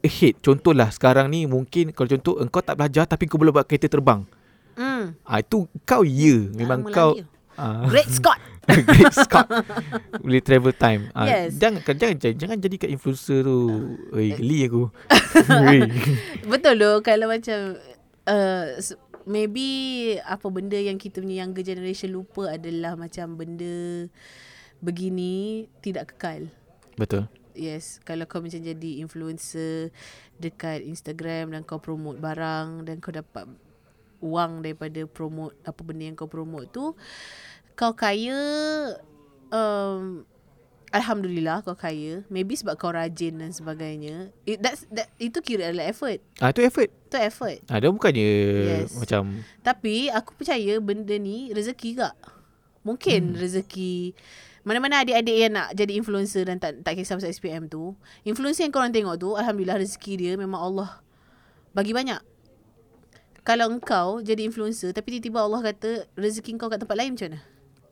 ahead 0.00 0.38
Contohlah 0.40 0.88
sekarang 0.88 1.26
ni 1.28 1.44
mungkin 1.44 1.90
Kalau 1.90 2.08
contoh 2.08 2.38
engkau 2.38 2.62
tak 2.62 2.78
belajar 2.78 3.04
Tapi 3.04 3.26
kau 3.26 3.36
boleh 3.36 3.50
buat 3.50 3.66
kereta 3.66 3.90
terbang 3.90 4.22
Hmm. 4.78 5.18
Ah 5.26 5.42
itu 5.42 5.66
kau 5.82 6.06
ya 6.06 6.38
memang 6.54 6.86
Lama 6.86 6.94
kau 6.94 7.10
ah, 7.58 7.82
Great 7.90 8.14
Scott. 8.14 8.38
Great 8.88 9.14
Scott 9.16 9.48
Boleh 10.20 10.44
travel 10.44 10.74
time 10.76 11.08
ah, 11.16 11.24
Yes. 11.24 11.56
Jangan 11.56 11.80
jangan 11.84 12.16
jangan, 12.20 12.36
jangan 12.36 12.58
jadi 12.60 12.76
kat 12.76 12.90
influencer 12.92 13.40
tu 13.44 13.58
Oi 14.12 14.36
geli 14.36 14.68
aku. 14.68 14.92
Betul 16.52 16.74
loh 16.80 17.00
kalau 17.00 17.32
macam 17.32 17.80
uh, 18.28 18.64
maybe 19.28 19.68
apa 20.24 20.46
benda 20.48 20.76
yang 20.76 20.96
kita 20.96 21.20
punya 21.20 21.44
younger 21.44 21.64
generation 21.64 22.12
lupa 22.12 22.56
adalah 22.56 22.96
macam 22.96 23.36
benda 23.36 24.08
begini 24.80 25.66
tidak 25.80 26.14
kekal. 26.16 26.48
Betul 26.96 27.28
Yes, 27.58 27.98
kalau 28.06 28.22
kau 28.30 28.38
macam 28.38 28.62
jadi 28.62 29.02
influencer 29.02 29.90
dekat 30.38 30.86
Instagram 30.86 31.50
dan 31.50 31.66
kau 31.66 31.82
promote 31.82 32.22
barang 32.22 32.86
dan 32.86 33.02
kau 33.02 33.10
dapat 33.10 33.50
wang 34.22 34.62
daripada 34.62 35.02
promote 35.10 35.58
apa 35.66 35.82
benda 35.82 36.06
yang 36.06 36.14
kau 36.14 36.30
promote 36.30 36.70
tu, 36.70 36.94
kau 37.78 37.94
kaya 37.94 38.34
um, 39.54 40.26
Alhamdulillah 40.88 41.60
kau 41.60 41.76
kaya. 41.76 42.24
Maybe 42.32 42.56
sebab 42.56 42.80
kau 42.80 42.88
rajin 42.88 43.36
dan 43.38 43.52
sebagainya. 43.52 44.32
It, 44.48 44.64
that's, 44.64 44.88
that, 44.88 45.12
itu 45.20 45.36
kira 45.44 45.68
adalah 45.68 45.92
effort. 45.92 46.24
ah, 46.40 46.48
Itu 46.48 46.64
effort 46.64 46.88
Itu 46.88 47.16
effort. 47.20 47.60
ah, 47.68 47.76
Dia 47.76 47.92
bukannya 47.92 48.30
Yes. 48.64 48.96
Macam 48.96 49.44
Tapi 49.60 50.08
aku 50.08 50.32
percaya 50.32 50.80
benda 50.80 51.12
ni 51.20 51.52
rezeki 51.52 52.00
tak? 52.00 52.16
Mungkin 52.88 53.36
hmm. 53.36 53.38
rezeki 53.38 54.16
mana-mana 54.66 55.00
adik-adik 55.00 55.36
yang 55.48 55.52
nak 55.56 55.72
jadi 55.72 55.96
influencer 55.96 56.44
dan 56.44 56.60
tak 56.60 56.84
tak 56.84 56.92
kisah 57.00 57.16
pasal 57.16 57.32
SPM 57.32 57.72
tu, 57.72 57.96
influencer 58.20 58.68
yang 58.68 58.74
korang 58.74 58.92
tengok 58.92 59.16
tu, 59.16 59.32
alhamdulillah 59.32 59.80
rezeki 59.80 60.12
dia 60.20 60.32
memang 60.36 60.60
Allah 60.60 61.00
bagi 61.72 61.96
banyak. 61.96 62.20
Kalau 63.48 63.72
engkau 63.72 64.20
jadi 64.20 64.44
influencer 64.44 64.92
tapi 64.92 65.16
tiba-tiba 65.16 65.40
Allah 65.40 65.72
kata 65.72 66.04
rezeki 66.20 66.60
kau 66.60 66.68
kat 66.68 66.84
tempat 66.84 67.00
lain 67.00 67.16
macam 67.16 67.32
mana? 67.32 67.40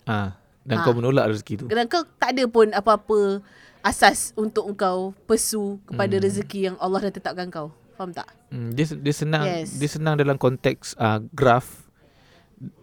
Ah, 0.06 0.34
Dan 0.62 0.76
Ah. 0.76 0.82
kau 0.82 0.92
menolak 0.92 1.28
rezeki 1.28 1.54
tu 1.58 1.66
Dan 1.66 1.86
kau 1.86 2.02
tak 2.16 2.32
ada 2.32 2.44
pun 2.44 2.70
apa-apa 2.70 3.38
asas 3.80 4.34
untuk 4.34 4.66
engkau 4.66 5.14
pursue 5.24 5.78
kepada 5.84 6.10
Hmm. 6.12 6.24
rezeki 6.24 6.60
yang 6.64 6.76
Allah 6.76 7.06
dah 7.06 7.12
tetapkan 7.12 7.46
kau. 7.48 7.70
Faham 7.94 8.10
tak? 8.10 8.26
hmm, 8.48 8.70
dia, 8.72 8.84
dia 8.90 9.14
senang 9.14 9.44
Yes. 9.44 9.74
Dia 9.74 9.88
senang 9.88 10.14
dalam 10.14 10.34
konteks 10.34 10.94
uh, 10.96 11.22
Graph 11.30 11.86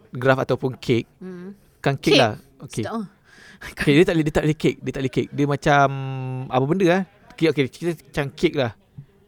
Graph 0.10 0.40
ataupun 0.40 0.76
cake 0.76 1.10
Hmm. 1.18 1.58
Kan 1.80 1.96
cake, 1.96 2.14
Cake. 2.14 2.20
lah 2.20 2.34
Okay 2.62 2.86
oh. 2.88 3.04
Okay, 3.66 3.96
dia 3.96 4.04
tak 4.04 4.14
boleh 4.14 4.26
dia 4.26 4.34
tak 4.34 4.44
boleh 4.44 4.58
cake, 4.58 4.78
dia 4.78 4.92
tak 4.92 5.02
boleh 5.02 5.14
cake. 5.14 5.30
Dia 5.30 5.46
macam 5.46 5.86
apa 6.48 6.64
benda 6.64 6.86
ah? 6.90 7.04
Okay, 7.32 7.48
okay, 7.48 7.64
kita 7.66 7.96
macam 7.98 8.26
cake 8.30 8.56
lah. 8.56 8.76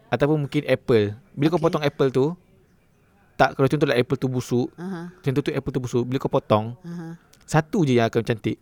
Ataupun 0.08 0.44
mungkin 0.44 0.64
apple. 0.66 1.16
Bila 1.32 1.48
kau 1.48 1.56
Okay. 1.56 1.66
potong 1.66 1.80
apple 1.82 2.10
tu, 2.10 2.26
tak 3.34 3.52
kalau 3.54 3.64
contoh 3.66 3.84
lah 3.84 3.96
apple 3.96 4.16
tu 4.16 4.28
busuk, 4.28 4.68
Aha. 4.76 5.08
contoh 5.20 5.40
tu 5.40 5.52
apple 5.52 5.72
tu 5.72 5.80
busuk, 5.80 6.04
bila 6.04 6.16
kau 6.18 6.28
potong, 6.28 6.76
Aha. 6.82 7.16
Satu 7.46 7.86
je 7.86 7.98
yang 7.98 8.10
akan 8.10 8.22
cantik. 8.26 8.58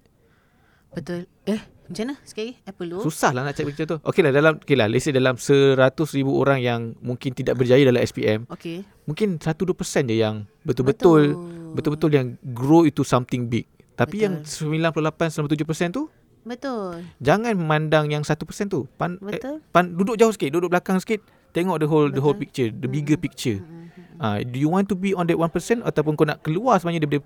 Betul. 0.94 1.26
Eh, 1.50 1.60
macam 1.90 2.04
mana? 2.06 2.16
Sekali 2.24 2.54
lagi. 2.54 2.54
Apple 2.70 2.88
dulu. 2.94 3.02
Susah 3.04 3.32
lah 3.34 3.42
nak 3.44 3.58
cari 3.58 3.74
macam 3.74 3.86
tu. 3.90 3.98
Okay 4.06 4.22
lah 4.22 4.32
dalam 4.32 4.54
okay 4.62 4.76
lah, 4.78 4.88
let's 4.88 5.04
say 5.04 5.12
dalam 5.12 5.36
100 5.36 5.80
ribu 6.16 6.32
orang 6.38 6.60
yang 6.62 6.82
mungkin 7.02 7.34
tidak 7.34 7.58
berjaya 7.58 7.84
dalam 7.84 8.00
SPM, 8.00 8.46
Okay. 8.48 8.86
mungkin 9.04 9.42
1-2% 9.42 10.08
je 10.08 10.16
yang 10.22 10.46
betul-betul 10.64 11.34
betul-betul 11.74 12.12
yang 12.14 12.28
grow 12.54 12.86
itu 12.86 13.02
something 13.02 13.50
big. 13.50 13.66
Tapi 13.94 14.26
yang 14.26 14.42
98-97% 14.42 15.94
tu 15.94 16.10
Betul. 16.44 17.08
Jangan 17.24 17.56
memandang 17.56 18.12
yang 18.12 18.24
1% 18.28 18.36
tu. 18.68 18.84
Pan, 19.00 19.16
eh, 19.32 19.40
Betul. 19.40 19.64
pan, 19.72 19.96
duduk 19.96 20.20
jauh 20.20 20.32
sikit, 20.36 20.52
duduk 20.52 20.76
belakang 20.76 21.00
sikit. 21.00 21.24
Tengok 21.56 21.80
the 21.80 21.88
whole 21.88 22.12
the 22.12 22.20
whole 22.20 22.36
Betul. 22.36 22.44
picture, 22.44 22.70
the 22.74 22.90
bigger 22.92 23.16
Mm. 23.16 23.24
picture. 23.24 23.58
Mm, 23.64 23.72
mm, 23.72 23.88
mm. 23.96 24.18
Ah, 24.20 24.38
do 24.44 24.60
you 24.60 24.68
want 24.68 24.92
to 24.92 24.96
be 24.98 25.16
on 25.16 25.24
that 25.24 25.40
1% 25.40 25.80
ataupun 25.88 26.20
kau 26.20 26.28
nak 26.28 26.44
keluar 26.44 26.82
sebenarnya 26.84 27.08
daripada 27.08 27.24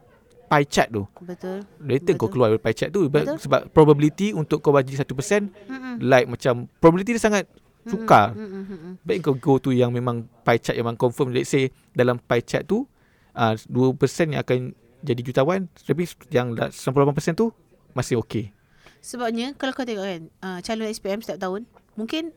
pie 0.47 0.65
chart 0.65 0.89
tu? 0.89 1.03
Betul. 1.19 1.67
Later 1.77 2.13
kau 2.13 2.25
Betul. 2.25 2.31
keluar 2.31 2.47
daripada 2.49 2.65
pie 2.65 2.77
chart 2.77 2.91
tu 2.91 3.01
Betul. 3.05 3.35
sebab 3.37 3.67
probability 3.69 4.31
untuk 4.31 4.59
kau 4.59 4.71
bagi 4.71 4.95
1% 4.95 5.03
Mm-mm. 5.03 5.95
like 6.01 6.25
macam 6.25 6.67
probability 6.79 7.13
dia 7.13 7.23
sangat 7.23 7.45
Sukar. 7.83 8.35
Mm, 8.35 8.43
mm, 8.43 8.51
mm, 8.51 8.77
mm. 8.77 8.93
Baik 8.99 9.19
kau 9.23 9.33
go 9.33 9.53
to 9.57 9.71
yang 9.71 9.91
memang 9.91 10.27
pie 10.43 10.59
chart 10.59 10.75
yang 10.75 10.83
memang 10.83 10.99
confirm. 10.99 11.31
Let's 11.31 11.47
say 11.47 11.71
dalam 11.91 12.19
pie 12.19 12.43
chart 12.43 12.67
tu 12.67 12.83
uh, 13.31 13.55
2% 13.55 13.95
yang 14.27 14.43
akan 14.43 14.75
jadi 14.99 15.21
jutawan. 15.23 15.71
Tapi 15.71 16.03
yang 16.27 16.51
dah 16.51 16.67
98% 16.67 17.15
tu 17.33 17.55
masih 17.91 18.19
okey. 18.19 18.51
Sebabnya 18.99 19.55
kalau 19.55 19.71
kau 19.71 19.87
tengok 19.87 20.03
kan 20.03 20.21
uh, 20.41 20.59
calon 20.59 20.91
SPM 20.91 21.23
setiap 21.23 21.39
tahun 21.39 21.63
mungkin 21.95 22.35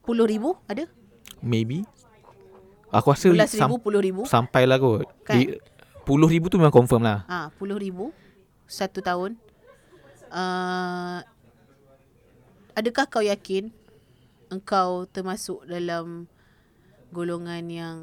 puluh 0.00 0.24
ribu 0.24 0.56
ada? 0.64 0.88
Maybe. 1.38 1.84
Aku 2.88 3.12
rasa 3.12 3.28
Belas 3.28 3.52
sam- 3.52 3.68
ribu, 3.68 3.76
puluh 3.76 4.00
ribu. 4.00 4.22
sampai 4.24 4.64
lah 4.64 4.76
kot. 4.76 5.04
Kan? 5.22 5.36
Di, 5.36 5.56
puluh 6.02 6.28
ribu 6.28 6.50
tu 6.50 6.58
memang 6.58 6.74
confirm 6.74 7.02
lah. 7.02 7.24
Ah, 7.26 7.46
puluh 7.56 7.78
ribu 7.78 8.10
satu 8.66 9.00
tahun. 9.00 9.36
Uh, 10.32 11.20
adakah 12.72 13.04
kau 13.04 13.20
yakin 13.20 13.68
engkau 14.48 15.04
termasuk 15.08 15.64
dalam 15.68 16.24
golongan 17.12 17.64
yang 17.68 17.96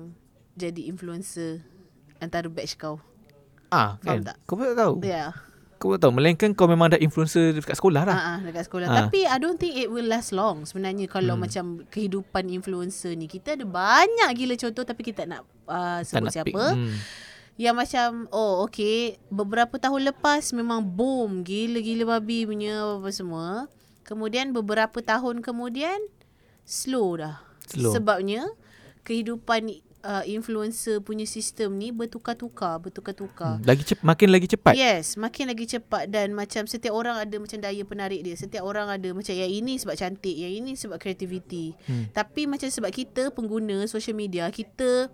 jadi 0.54 0.86
influencer 0.86 1.66
antara 2.22 2.46
batch 2.50 2.78
kau? 2.78 3.02
Ah, 3.70 3.98
Faham 4.02 4.22
kan? 4.22 4.34
tak? 4.34 4.38
Kau 4.46 4.58
pun 4.58 4.66
tak 4.70 4.78
tahu. 4.78 4.94
Ya. 5.02 5.10
Yeah. 5.10 5.30
Kau 5.80 5.96
tak 5.96 6.04
tahu. 6.04 6.12
Melainkan 6.12 6.52
kau 6.54 6.68
memang 6.68 6.92
ada 6.92 7.00
influencer 7.00 7.56
dekat 7.56 7.80
sekolah 7.80 8.04
lah. 8.04 8.14
Ah, 8.14 8.28
ah, 8.36 8.40
dekat 8.44 8.68
sekolah. 8.68 8.88
Ah. 8.92 8.96
Tapi 9.08 9.24
I 9.24 9.38
don't 9.40 9.56
think 9.56 9.80
it 9.80 9.88
will 9.88 10.06
last 10.06 10.36
long 10.36 10.68
sebenarnya 10.68 11.08
kalau 11.08 11.34
Hmm. 11.40 11.48
macam 11.48 11.66
kehidupan 11.88 12.52
influencer 12.52 13.16
ni. 13.16 13.26
Kita 13.26 13.56
ada 13.56 13.64
banyak 13.64 14.30
gila 14.36 14.54
contoh 14.60 14.84
tapi 14.84 15.02
kita 15.02 15.24
tak 15.24 15.28
nak 15.34 15.42
uh, 15.66 16.04
tak 16.04 16.14
sebut 16.14 16.26
nak 16.28 16.34
siapa. 16.36 16.46
pick. 16.46 16.56
Hmm. 16.60 16.94
Yang 17.60 17.76
macam 17.76 18.10
oh 18.32 18.64
okay 18.64 19.20
beberapa 19.28 19.76
tahun 19.76 20.08
lepas 20.16 20.56
memang 20.56 20.80
boom 20.80 21.44
gila-gila 21.44 22.16
babi 22.16 22.48
punya 22.48 22.80
apa 22.96 23.12
semua. 23.12 23.68
Kemudian 24.08 24.56
beberapa 24.56 25.04
tahun 25.04 25.44
kemudian 25.44 26.00
slow 26.64 27.20
dah. 27.20 27.44
Slow. 27.68 27.92
Sebabnya 27.92 28.48
kehidupan 29.04 29.76
uh, 30.04 30.24
influencer 30.24 31.04
punya 31.04 31.28
sistem 31.28 31.76
ni 31.76 31.92
bertukar-tukar, 31.92 32.80
bertukar-tukar. 32.80 33.60
Hmm. 33.60 33.66
Lagi 33.68 33.84
cep- 33.84 34.06
makin 34.08 34.30
lagi 34.32 34.48
cepat. 34.48 34.74
Yes, 34.80 35.20
makin 35.20 35.52
lagi 35.52 35.68
cepat 35.68 36.08
dan 36.08 36.32
macam 36.32 36.64
setiap 36.66 36.96
orang 36.96 37.20
ada 37.20 37.36
macam 37.38 37.60
daya 37.60 37.84
penarik 37.84 38.24
dia. 38.24 38.36
Setiap 38.40 38.64
orang 38.64 38.88
ada 38.88 39.10
macam 39.12 39.34
yang 39.36 39.52
ini 39.52 39.76
sebab 39.76 40.00
cantik, 40.00 40.36
yang 40.36 40.54
ini 40.64 40.80
sebab 40.80 40.96
kreativiti. 40.96 41.76
Hmm. 41.86 42.08
Tapi 42.16 42.48
macam 42.48 42.72
sebab 42.72 42.92
kita 42.94 43.36
pengguna 43.36 43.84
social 43.86 44.16
media, 44.16 44.48
kita 44.50 45.12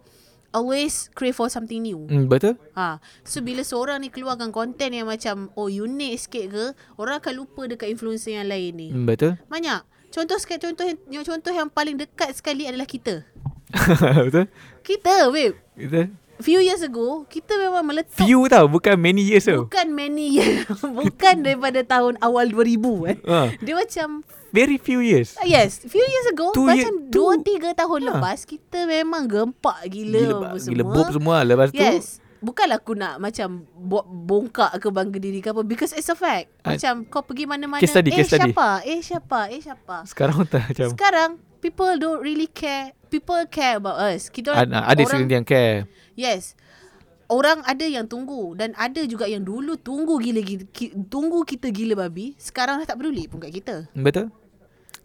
always 0.56 1.12
crave 1.12 1.36
for 1.36 1.52
something 1.52 1.84
new. 1.84 2.08
Hmm, 2.08 2.32
betul? 2.32 2.56
Ha. 2.80 3.04
So 3.28 3.44
bila 3.44 3.68
seorang 3.68 4.00
ni 4.00 4.08
keluarkan 4.08 4.56
konten 4.56 4.96
yang 4.96 5.12
macam 5.12 5.52
oh 5.60 5.68
unik 5.68 6.14
sikit 6.16 6.46
ke, 6.48 6.66
orang 6.96 7.20
akan 7.20 7.34
lupa 7.44 7.68
dekat 7.68 7.92
influencer 7.92 8.40
yang 8.40 8.48
lain 8.48 8.72
ni. 8.72 8.90
Hmm, 8.96 9.04
betul? 9.04 9.36
Banyak. 9.52 9.84
Contoh 10.16 10.40
sekali 10.40 10.64
contoh 10.64 10.88
yang, 11.12 11.28
contoh 11.28 11.52
yang 11.52 11.68
paling 11.68 12.00
dekat 12.00 12.32
sekali 12.32 12.64
adalah 12.64 12.88
kita. 12.88 13.28
betul? 14.32 14.48
Kita, 14.80 15.28
babe. 15.28 15.60
Betul? 15.76 16.16
Few 16.36 16.60
years 16.60 16.84
ago, 16.84 17.24
kita 17.32 17.56
memang 17.56 17.80
meletup 17.88 18.20
Few 18.20 18.44
tau, 18.52 18.68
bukan 18.68 19.00
many 19.00 19.24
years 19.24 19.48
tau. 19.48 19.72
Bukan 19.72 19.88
many 19.96 20.36
years 20.36 20.68
Bukan 21.00 21.48
daripada 21.48 21.80
tahun 21.80 22.20
awal 22.20 22.52
2000 22.52 23.12
eh. 23.12 23.18
Ha. 23.24 23.56
Dia 23.64 23.76
macam 23.80 24.08
Very 24.56 24.78
few 24.78 25.04
years. 25.04 25.36
ah, 25.36 25.44
Yes 25.44 25.84
Few 25.84 26.00
years 26.00 26.28
ago 26.32 26.50
Two 26.50 26.64
Macam 26.64 26.80
year- 26.80 27.12
two- 27.12 27.44
2-3 27.44 27.76
tahun 27.76 28.00
Ha. 28.02 28.08
lepas 28.10 28.38
Kita 28.42 28.88
memang 28.88 29.28
gempak 29.28 29.84
gila, 29.86 30.16
Gila, 30.18 30.34
apa 30.34 30.48
gila 30.56 30.64
semua 30.82 30.96
bob 30.96 31.08
semua. 31.12 31.36
Lepas 31.44 31.68
tu, 31.70 31.78
Yes 31.78 32.24
Bukanlah 32.40 32.78
aku 32.78 32.94
nak 32.94 33.18
macam 33.18 33.48
buat 33.74 34.06
bongkak 34.06 34.78
ke 34.78 34.88
bangga 34.88 35.18
diri 35.18 35.40
ke 35.40 35.50
apa 35.50 35.60
Because 35.62 35.92
it's 35.92 36.08
a 36.08 36.16
fact 36.16 36.48
Macam 36.62 37.04
kau 37.06 37.20
pergi 37.20 37.44
mana-mana 37.44 37.84
case 37.84 37.92
study, 37.92 38.10
Eh 38.10 38.16
case 38.16 38.32
study. 38.32 38.50
siapa 38.50 38.70
Eh 38.82 39.00
siapa 39.02 39.40
Eh 39.50 39.60
siapa 39.60 39.96
sekarang 40.08 40.46
tak 40.46 40.72
macam... 40.72 40.88
Sekarang 40.90 41.30
People 41.60 41.98
don't 41.98 42.22
really 42.22 42.48
care 42.48 42.96
People 43.08 43.44
care 43.46 43.76
about 43.76 44.00
us 44.00 44.30
Kita 44.30 44.54
orang 44.54 44.72
Ada, 44.72 44.78
ada 44.88 45.02
orang, 45.04 45.28
yang 45.28 45.44
care. 45.44 45.84
Yes. 46.14 46.56
Orang 47.26 47.66
ada 47.66 47.82
yang 47.82 48.06
tunggu 48.06 48.54
dan 48.54 48.78
ada 48.78 49.02
juga 49.04 49.26
yang 49.26 49.42
dulu 49.42 49.74
tunggu 49.76 50.22
gila 50.22 50.40
gila 50.40 50.62
ki, 50.70 51.10
tunggu 51.10 51.42
kita 51.42 51.74
gila 51.74 51.98
babi, 52.00 52.38
sekarang 52.38 52.78
dah 52.78 52.86
tak 52.86 53.02
peduli 53.02 53.26
pun 53.26 53.42
kat 53.42 53.50
kita. 53.50 53.76
Betul? 53.98 54.30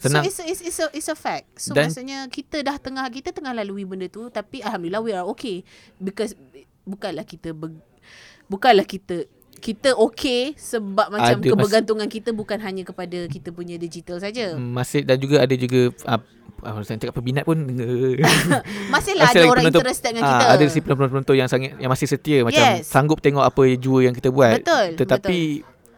Senang. 0.00 0.24
So 0.24 0.28
it's 0.32 0.40
a, 0.40 0.44
it's, 0.48 0.60
it's 0.64 0.80
a 0.80 0.86
it's 0.96 1.08
a 1.08 1.14
fact. 1.14 1.60
So 1.60 1.76
Dan- 1.76 1.92
maksudnya 1.92 2.24
kita 2.26 2.64
dah 2.64 2.80
tengah 2.80 3.04
kita 3.06 3.30
tengah 3.30 3.52
lalui 3.52 3.84
benda 3.84 4.08
tu 4.08 4.32
tapi 4.32 4.64
alhamdulillah 4.64 5.02
we 5.04 5.12
are 5.12 5.28
okay 5.28 5.60
because 6.00 6.32
bukanlah 6.82 7.22
kita 7.22 7.52
ber, 7.52 7.76
bukanlah 8.48 8.82
kita 8.82 9.28
kita 9.60 9.92
okay 9.92 10.56
sebab 10.56 11.12
macam 11.12 11.36
Ada 11.36 11.44
mas- 11.44 11.52
kebergantungan 11.52 12.08
kita 12.08 12.32
bukan 12.32 12.58
hanya 12.64 12.80
kepada 12.80 13.28
kita 13.28 13.52
punya 13.52 13.76
digital 13.76 14.16
saja. 14.16 14.56
Masih 14.56 15.04
dan 15.04 15.20
juga 15.20 15.44
ada 15.44 15.52
juga 15.52 15.92
uh, 16.08 16.20
uh, 16.64 16.80
saya 16.80 16.96
cakap 16.96 17.20
peminat 17.20 17.44
pun 17.44 17.60
Masihlah 18.92 19.28
Masih 19.28 19.40
ada 19.44 19.52
orang 19.52 19.64
interested 19.68 20.10
dengan 20.16 20.24
ah, 20.24 20.32
kita. 20.32 20.44
Ada 20.56 20.64
si 20.64 20.78
penonton-penonton 20.80 21.36
yang 21.36 21.48
sangat 21.52 21.76
yang 21.76 21.92
masih 21.92 22.08
setia 22.08 22.40
macam 22.40 22.56
Yes. 22.56 22.88
sanggup 22.88 23.20
tengok 23.20 23.44
apa 23.44 23.62
jua 23.76 24.08
yang 24.08 24.16
kita 24.16 24.32
buat. 24.32 24.64
Betul, 24.64 24.96
Tetapi 24.96 25.38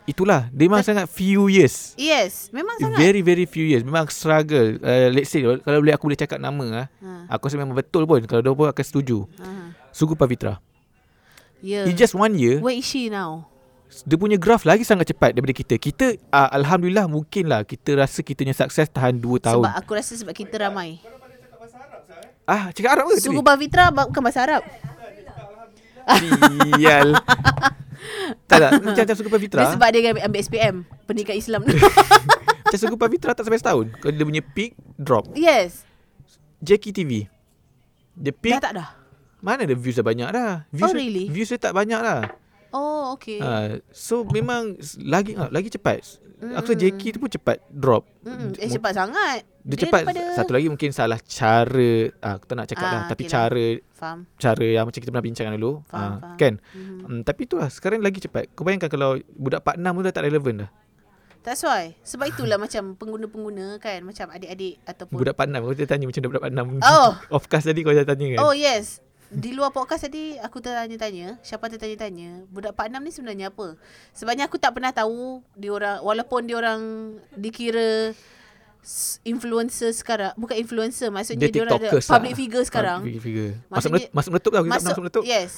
itulah 0.04 0.50
memang 0.50 0.82
sangat 0.82 1.06
few 1.06 1.46
years. 1.46 1.94
Yes, 1.94 2.50
memang 2.50 2.76
sangat. 2.78 2.98
Very 2.98 3.22
very 3.22 3.46
few 3.46 3.62
years 3.62 3.86
Memang 3.86 4.10
struggle 4.10 4.78
uh, 4.82 5.08
Let's 5.14 5.30
say 5.30 5.42
Kalau 5.42 5.78
boleh 5.78 5.94
aku 5.94 6.10
boleh 6.10 6.18
cakap 6.18 6.42
nama 6.42 6.84
ah, 6.84 6.86
Ha, 6.98 7.38
Aku 7.38 7.46
rasa 7.46 7.54
memang 7.54 7.76
betul 7.76 8.04
pun 8.04 8.18
Kalau 8.26 8.42
dia 8.42 8.50
pun 8.50 8.66
akan 8.66 8.84
setuju 8.84 9.24
ha. 9.38 9.72
Sugu 9.94 10.18
Pavitra 10.18 10.58
Yeah. 11.62 11.86
In 11.86 11.94
just 11.94 12.18
one 12.18 12.34
year 12.34 12.58
Where 12.58 12.74
is 12.74 12.82
she 12.82 13.06
now? 13.06 13.46
Dia 14.02 14.18
punya 14.18 14.34
graph 14.34 14.66
lagi 14.66 14.82
sangat 14.82 15.14
cepat 15.14 15.30
Daripada 15.30 15.54
kita 15.54 15.78
Kita 15.78 16.18
uh, 16.34 16.50
Alhamdulillah 16.58 17.06
Mungkin 17.06 17.46
lah 17.46 17.62
Kita 17.62 17.94
rasa 17.94 18.26
kita 18.26 18.42
punya 18.42 18.56
sukses 18.58 18.90
Tahan 18.90 19.22
2 19.22 19.22
tahun 19.38 19.62
Sebab 19.62 19.74
aku 19.78 19.90
rasa 19.94 20.18
sebab 20.18 20.34
kita 20.34 20.58
ramai. 20.58 20.98
Ah 22.42 22.74
cakap 22.74 22.98
Arab 22.98 23.14
ke 23.14 23.22
tadi? 23.22 23.30
Suku 23.30 23.38
Bavitra 23.38 23.94
bukan 23.94 24.18
bahasa 24.18 24.42
Arab. 24.42 24.62
Sial 26.18 27.14
Tak 28.48 28.58
tak 28.58 28.70
Macam, 28.82 29.14
Sugu 29.14 29.30
Pavitra 29.30 29.60
Dia 29.62 29.74
sebab 29.74 29.88
dia 29.92 30.10
ambil, 30.10 30.22
ambil 30.26 30.40
SPM, 30.42 30.74
pendidikan 31.06 31.36
Islam. 31.36 31.62
Macam 32.64 32.78
Sugu 32.78 32.96
Pavitra 32.96 33.32
tak 33.36 33.44
sampai 33.46 33.60
setahun 33.60 33.86
Kalau 34.00 34.12
dia 34.12 34.26
punya 34.26 34.42
peak 34.42 34.76
Drop 34.96 35.30
yes. 35.36 35.86
Jackie 36.62 36.94
TV 36.94 37.26
Dia 38.16 38.32
peak 38.32 38.58
Dah 38.58 38.62
tak 38.62 38.72
dah. 38.78 38.88
Mana 39.42 39.66
ada 39.66 39.74
views 39.74 39.98
dah 39.98 40.06
banyak 40.06 40.28
dah 40.30 40.64
views 40.70 40.90
Oh, 40.90 40.94
really? 40.94 41.26
Views 41.28 41.50
dia 41.50 41.58
tak 41.58 41.74
banyak 41.74 41.98
lah 41.98 42.42
Oh, 42.72 43.12
okay. 43.12 43.36
Uh, 43.36 43.84
so 43.92 44.24
memang 44.24 44.80
lagi 45.04 45.36
uh, 45.36 45.52
lagi 45.52 45.68
cepat. 45.68 46.00
Mm. 46.42 46.58
Aku 46.58 46.66
rasa 46.66 46.74
Jackie 46.74 47.10
tu 47.10 47.18
pun 47.18 47.30
cepat 47.30 47.62
drop. 47.68 48.02
Mm-mm. 48.20 48.58
Eh 48.58 48.66
cepat 48.66 48.92
sangat. 48.92 49.46
Dia, 49.62 49.78
cepat 49.78 50.02
daripada- 50.02 50.34
satu 50.34 50.50
lagi 50.50 50.66
mungkin 50.66 50.90
salah 50.90 51.22
cara 51.22 51.92
ah 52.18 52.34
aku 52.34 52.44
tak 52.44 52.56
nak 52.56 52.66
cakap 52.66 52.82
Ah, 52.82 52.90
lah 52.90 53.02
tapi 53.06 53.22
okay 53.22 53.30
lah. 53.30 53.34
cara 53.38 53.66
Faham. 53.92 54.18
cara 54.34 54.66
yang 54.66 54.84
macam 54.84 54.98
kita 54.98 55.08
pernah 55.08 55.22
bincangkan 55.22 55.52
dulu 55.54 55.72
Faham, 55.86 56.02
ah, 56.02 56.14
faham. 56.18 56.36
kan. 56.36 56.52
Mm-hmm. 56.68 56.98
Hmm, 57.00 57.20
tapi 57.22 57.40
itulah 57.46 57.68
sekarang 57.68 58.00
lagi 58.00 58.18
cepat. 58.18 58.50
Kau 58.52 58.62
bayangkan 58.62 58.90
kalau 58.90 59.10
budak 59.32 59.62
part 59.62 59.78
6 59.78 59.86
tu 59.86 60.02
dah 60.02 60.10
tak 60.12 60.26
relevan 60.26 60.66
dah. 60.66 60.70
That's 61.42 61.62
why. 61.62 61.94
Sebab 62.00 62.26
itulah 62.28 62.54
macam 62.54 62.94
pengguna-pengguna 62.94 63.78
kan. 63.78 64.02
Macam 64.02 64.26
adik-adik 64.28 64.78
ataupun. 64.84 65.14
Budak 65.16 65.34
part 65.34 65.46
6 65.46 65.58
kau 65.60 65.74
dia 65.74 65.86
tanya 65.86 66.06
macam 66.06 66.20
budak 66.24 66.42
part 66.42 66.54
6. 66.54 66.78
Oh. 66.80 67.10
Of 67.36 67.46
course 67.46 67.62
tadi 67.64 67.82
kau 67.82 67.90
dah 67.90 68.02
tanya 68.04 68.26
kan. 68.32 68.38
Oh 68.40 68.50
yes. 68.50 68.98
Di 69.32 69.56
luar 69.56 69.72
podcast 69.72 70.04
tadi 70.04 70.36
aku 70.36 70.60
tertanya-tanya, 70.60 71.40
siapa 71.40 71.64
tertanya-tanya, 71.72 72.44
budak 72.52 72.76
Pak 72.76 72.92
Nam 72.92 73.00
ni 73.00 73.08
sebenarnya 73.08 73.48
apa? 73.48 73.80
Sebabnya 74.12 74.44
aku 74.44 74.60
tak 74.60 74.76
pernah 74.76 74.92
tahu 74.92 75.40
dia 75.56 75.72
orang 75.72 76.04
walaupun 76.04 76.44
dia 76.44 76.60
orang 76.60 76.80
dikira 77.32 78.12
influencer 79.24 79.88
sekarang, 79.96 80.36
bukan 80.36 80.60
influencer, 80.60 81.08
maksudnya 81.08 81.48
dia, 81.48 81.64
orang 81.64 81.80
ada 81.80 81.88
TikTokers 81.88 82.06
public 82.12 82.32
lah. 82.36 82.40
figure 82.44 82.64
sekarang. 82.68 83.00
Public 83.00 83.22
figure. 83.24 83.52
Masuk 83.72 83.88
meletup, 83.88 84.10
masuk 84.12 84.30
meletup 84.36 84.52
tau 84.52 84.60
kita 84.60 84.68
tak 84.68 84.76
pernah 84.76 84.90
masuk 84.92 85.02
meletup. 85.02 85.22
Yes. 85.24 85.50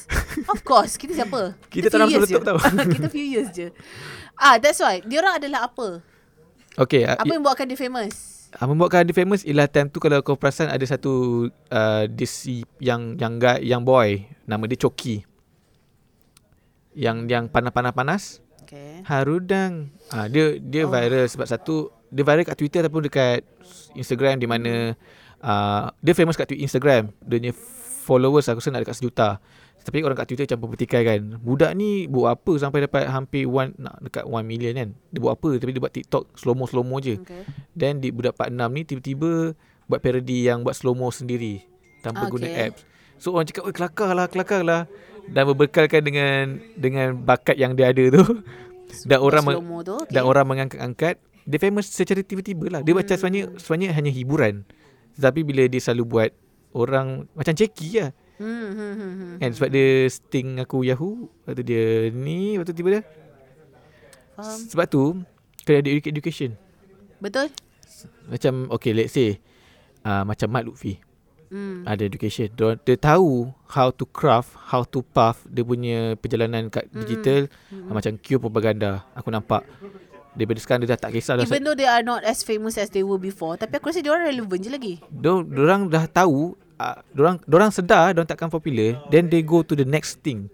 Of 0.46 0.60
course, 0.62 0.92
kita 0.94 1.12
siapa? 1.18 1.40
Kita 1.74 1.86
tak 1.90 1.98
few 1.98 1.98
nak 1.98 2.10
years 2.14 2.22
meletup 2.30 2.42
tau. 2.46 2.58
kita 2.94 3.06
few 3.10 3.26
years 3.26 3.48
je. 3.50 3.74
Ah, 4.38 4.54
that's 4.62 4.78
why. 4.78 5.02
Dia 5.02 5.18
orang 5.18 5.42
adalah 5.42 5.66
apa? 5.66 5.98
Okay, 6.78 7.02
ah, 7.06 7.18
Apa 7.18 7.32
yang 7.34 7.42
buatkan 7.42 7.66
dia 7.66 7.78
famous? 7.78 8.33
Uh, 8.54 8.66
membuatkan 8.70 9.02
dia 9.02 9.16
famous 9.16 9.42
ialah 9.42 9.66
time 9.66 9.90
tu 9.90 9.98
kalau 9.98 10.22
kau 10.22 10.38
perasan 10.38 10.70
ada 10.70 10.82
satu 10.86 11.46
uh, 11.74 12.06
DC 12.06 12.62
yang 12.78 13.18
yang 13.18 13.42
guy 13.42 13.58
yang 13.62 13.82
boy 13.82 14.22
nama 14.46 14.62
dia 14.70 14.78
Choki. 14.78 15.26
Yang 16.94 17.16
yang 17.26 17.44
panas-panas-panas 17.50 18.44
Okay. 18.64 19.04
Harudang. 19.04 19.92
Ah 20.08 20.24
uh, 20.24 20.26
dia 20.32 20.56
dia 20.56 20.88
Oh. 20.88 20.90
viral 20.90 21.28
sebab 21.28 21.44
satu 21.44 21.92
dia 22.08 22.24
viral 22.24 22.48
kat 22.48 22.56
Twitter 22.56 22.80
ataupun 22.80 23.04
dekat 23.04 23.44
Instagram 23.92 24.40
di 24.40 24.48
mana 24.48 24.96
uh, 25.44 25.92
dia 26.00 26.16
famous 26.16 26.34
kat 26.34 26.48
Instagram. 26.56 27.12
Dia 27.20 27.36
punya 27.38 27.52
followers 28.08 28.48
aku 28.48 28.64
rasa 28.64 28.72
nak 28.72 28.88
dekat 28.88 28.96
sejuta. 28.96 29.28
Tapi 29.84 30.00
orang 30.00 30.16
kat 30.16 30.26
Twitter 30.32 30.48
macam 30.48 30.72
bertikai 30.72 31.02
kan. 31.04 31.20
Budak 31.44 31.76
ni 31.76 32.08
buat 32.08 32.40
apa 32.40 32.56
sampai 32.56 32.88
dapat 32.88 33.04
hampir 33.04 33.44
one 33.44 33.76
nak 33.76 34.00
dekat 34.00 34.24
1 34.24 34.40
million 34.48 34.72
kan. 34.72 34.88
Dia 35.12 35.20
buat 35.20 35.36
apa 35.36 35.50
tapi 35.60 35.70
dia 35.76 35.82
buat 35.84 35.92
TikTok 35.92 36.24
slow-mo 36.40 36.64
slow-mo 36.64 36.96
je. 37.04 37.20
Okay. 37.20 37.44
Then 37.76 38.00
di 38.00 38.08
budak 38.08 38.40
part 38.40 38.48
6 38.48 38.56
ni 38.72 38.82
tiba-tiba 38.88 39.52
buat 39.84 40.00
parody 40.00 40.48
yang 40.48 40.64
buat 40.64 40.72
slow-mo 40.72 41.12
sendiri 41.12 41.60
tanpa 42.00 42.24
Okay. 42.24 42.32
okay. 42.32 42.34
guna 42.40 42.48
apps. 42.48 42.80
So 43.20 43.36
orang 43.36 43.46
cakap, 43.46 43.62
"Oi, 43.68 43.74
kelakar 43.76 44.10
lah, 44.16 44.26
kelakar 44.26 44.62
lah." 44.64 44.82
Dan 45.28 45.42
berbekalkan 45.52 46.00
dengan 46.04 46.60
dengan 46.76 47.16
bakat 47.20 47.56
yang 47.60 47.76
dia 47.76 47.92
ada 47.92 48.04
tu. 48.08 48.24
dan 49.08 49.18
orang 49.20 49.42
meng- 49.44 49.60
tu, 49.84 49.96
okay. 50.00 50.12
dan 50.12 50.22
orang 50.24 50.44
mengangkat-angkat 50.48 51.20
dia 51.44 51.58
famous 51.60 51.92
secara 51.92 52.24
tiba-tiba 52.24 52.72
lah. 52.72 52.80
Dia 52.80 52.96
hmm. 52.96 53.00
macam 53.04 53.14
sebenarnya 53.20 53.44
sebenarnya 53.60 53.90
hanya 53.92 54.10
hiburan. 54.12 54.54
Tetapi 55.20 55.40
bila 55.44 55.68
dia 55.68 55.80
selalu 55.80 56.04
buat 56.08 56.30
orang 56.72 57.28
macam 57.36 57.52
ceki 57.52 57.88
lah. 58.00 58.10
Hmm, 58.34 58.48
hmm, 58.68 58.94
hmm, 58.94 59.12
hmm. 59.14 59.34
Kan 59.38 59.50
sebab 59.52 59.68
dia 59.68 59.88
sting 60.08 60.58
aku 60.58 60.82
Yahoo, 60.82 61.30
lepas 61.40 61.54
tu 61.54 61.62
dia 61.62 61.84
ni, 62.10 62.54
lepas 62.54 62.66
tu 62.66 62.74
tiba 62.74 62.90
dia. 62.90 63.02
Faham. 64.34 64.58
Sebab 64.66 64.86
tu 64.86 65.02
kena 65.62 65.78
ada 65.78 65.88
edu- 65.88 66.10
education. 66.10 66.58
Betul? 67.18 67.54
Macam 68.26 68.66
okay 68.68 68.90
let's 68.90 69.14
say 69.14 69.38
uh, 70.02 70.22
macam 70.22 70.50
Mat 70.50 70.64
Lutfi 70.64 70.98
Hmm. 71.44 71.86
ada 71.86 72.02
education. 72.02 72.50
Dia, 72.50 72.74
dia 72.74 72.96
tahu 72.98 73.46
how 73.70 73.94
to 73.94 74.02
craft, 74.04 74.58
how 74.66 74.82
to 74.82 75.06
path 75.06 75.38
dia 75.46 75.62
punya 75.62 76.18
perjalanan 76.18 76.66
kat 76.66 76.90
Mm-mm. 76.90 76.98
digital 76.98 77.46
Mm-mm. 77.70 77.86
uh, 77.86 77.94
macam 77.94 78.18
Q 78.18 78.42
propaganda. 78.42 79.06
Aku 79.14 79.30
nampak 79.30 79.62
daripada 80.34 80.58
sekarang 80.58 80.82
dia 80.82 80.90
dah 80.90 81.06
tak 81.06 81.14
kisah 81.14 81.38
dah. 81.38 81.46
Even 81.46 81.62
though 81.62 81.78
they 81.78 81.86
are 81.86 82.02
not 82.02 82.26
as 82.26 82.42
famous 82.42 82.74
as 82.74 82.90
they 82.90 83.06
were 83.06 83.22
before, 83.22 83.54
tapi 83.54 83.78
aku 83.78 83.86
rasa 83.86 84.02
dia 84.02 84.10
orang 84.10 84.34
relevan 84.34 84.58
je 84.58 84.70
lagi. 84.72 84.94
Dia 85.06 85.30
orang 85.38 85.86
dah 85.86 86.10
tahu 86.10 86.58
uh, 86.78 86.98
orang 87.18 87.36
orang 87.46 87.70
sedar 87.70 88.14
dia 88.14 88.24
takkan 88.26 88.50
popular, 88.50 88.98
then 89.10 89.30
they 89.30 89.42
go 89.42 89.62
to 89.62 89.74
the 89.74 89.86
next 89.86 90.20
thing. 90.22 90.48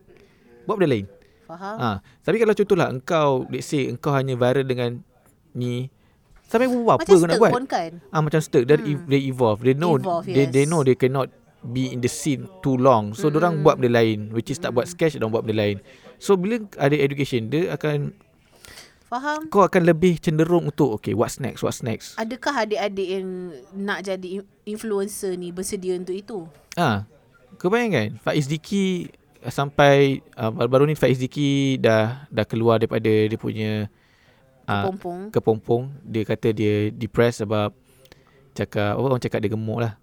Buat 0.65 0.81
benda 0.81 0.91
lain. 0.95 1.07
Faham? 1.51 1.77
Ha, 1.83 1.89
tapi 2.23 2.37
kalau 2.39 2.55
contohlah 2.55 2.89
engkau 2.95 3.29
let's 3.51 3.67
say 3.67 3.91
engkau 3.91 4.15
hanya 4.15 4.39
viral 4.39 4.63
dengan 4.63 5.03
ni 5.51 5.91
sampai 6.47 6.71
buat 6.71 6.99
apa 6.99 7.03
Macam 7.07 7.15
kau 7.19 7.27
nak 7.27 7.39
buat? 7.43 7.53
kan? 7.67 7.91
Ah 8.15 8.21
macam 8.23 8.39
Sturk 8.39 8.65
dia 8.71 8.79
Hmm. 8.79 9.07
they 9.11 9.27
evolve. 9.27 9.59
They 9.63 9.75
know 9.75 9.99
Evolve, 9.99 10.27
they 10.27 10.47
they 10.47 10.65
yes. 10.67 10.71
know 10.71 10.87
they 10.87 10.95
cannot 10.95 11.31
be 11.61 11.91
in 11.91 12.01
the 12.01 12.09
scene 12.09 12.47
too 12.65 12.79
long. 12.79 13.13
So 13.13 13.29
mm. 13.29 13.37
orang 13.37 13.55
buat 13.67 13.77
benda 13.83 14.01
lain 14.01 14.31
which 14.33 14.49
is 14.49 14.57
tak 14.63 14.73
buat 14.73 14.89
sketch 14.89 15.19
orang 15.19 15.35
buat 15.35 15.43
benda 15.45 15.61
lain. 15.61 15.77
So 16.23 16.39
bila 16.39 16.63
ada 16.79 16.95
education 16.95 17.51
dia 17.53 17.75
akan 17.75 18.15
Faham? 19.11 19.51
kau 19.51 19.67
akan 19.67 19.83
lebih 19.91 20.23
cenderung 20.23 20.71
untuk 20.71 20.95
okay 20.95 21.19
what's 21.19 21.43
next 21.43 21.67
what's 21.67 21.83
next. 21.83 22.15
Adakah 22.15 22.63
adik-adik 22.63 23.09
yang 23.19 23.51
nak 23.75 24.07
jadi 24.07 24.39
in- 24.39 24.51
influencer 24.65 25.35
ni 25.35 25.51
bersedia 25.51 25.99
untuk 25.99 26.15
itu? 26.15 26.47
Ah, 26.79 27.11
kau 27.59 27.67
bayangkan 27.67 28.23
Faiz 28.23 28.47
Diki 28.47 29.11
uh, 29.43 29.51
sampai 29.51 30.23
uh, 30.39 30.55
baru-baru 30.55 30.89
ni 30.89 30.97
Faiz 30.97 31.19
Diki 31.19 31.83
dah 31.83 32.25
dah 32.31 32.47
keluar 32.47 32.79
daripada 32.79 33.11
dia 33.11 33.35
punya 33.35 33.91
uh, 34.71 34.87
Pompong. 34.89 35.35
kepompong. 35.35 35.91
Dia 36.07 36.23
kata 36.23 36.55
dia 36.55 36.95
depressed 36.95 37.43
sebab 37.45 37.75
cakap 38.55 38.95
apa 38.95 39.05
orang 39.05 39.21
cakap 39.21 39.43
dia 39.43 39.51
gemuk 39.53 39.83
lah. 39.83 40.00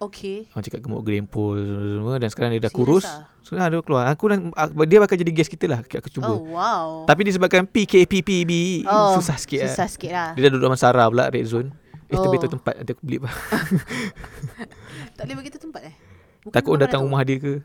Okay. 0.00 0.48
Orang 0.50 0.64
cakap 0.64 0.80
gemuk 0.80 1.04
gerempul 1.04 1.60
semua 1.60 2.16
dan 2.16 2.32
sekarang 2.32 2.50
dia 2.50 2.62
dah 2.62 2.72
kurus. 2.72 3.04
ah? 3.04 3.28
So 3.44 3.52
dia 3.52 3.68
keluar. 3.80 4.08
Aku 4.08 4.32
ak- 4.32 4.72
dia 4.88 4.96
bakal 4.96 5.14
jadi 5.14 5.28
guest 5.28 5.52
kita 5.52 5.68
lah. 5.68 5.84
Aku 5.84 6.08
cuba. 6.08 6.32
Oh, 6.32 6.40
wow. 6.50 7.04
Tapi 7.04 7.28
disebabkan 7.28 7.68
PKPPB 7.68 8.84
oh, 8.84 9.20
susah 9.20 9.36
sikit 9.36 9.68
Susah 9.68 9.84
lah. 9.84 9.90
sikit 9.92 10.10
lah. 10.10 10.28
Dia 10.32 10.48
dah 10.48 10.50
duduk 10.50 10.64
dalam 10.64 10.80
Sarah 10.80 11.04
pula 11.06 11.28
red 11.28 11.44
zone. 11.44 11.68
Eh 12.08 12.16
Oh. 12.16 12.26
betul 12.26 12.48
tempat 12.50 12.80
nanti 12.80 12.90
aku 12.90 13.02
beli. 13.04 13.18
Tak 15.14 15.22
boleh 15.22 15.36
begitu 15.36 15.56
tempat 15.60 15.82
eh? 15.84 15.94
Bukan 16.40 16.54
Takut 16.56 16.72
orang 16.72 16.82
datang 16.82 17.00
tu? 17.00 17.06
rumah 17.06 17.20
dia 17.20 17.36
ke. 17.36 17.60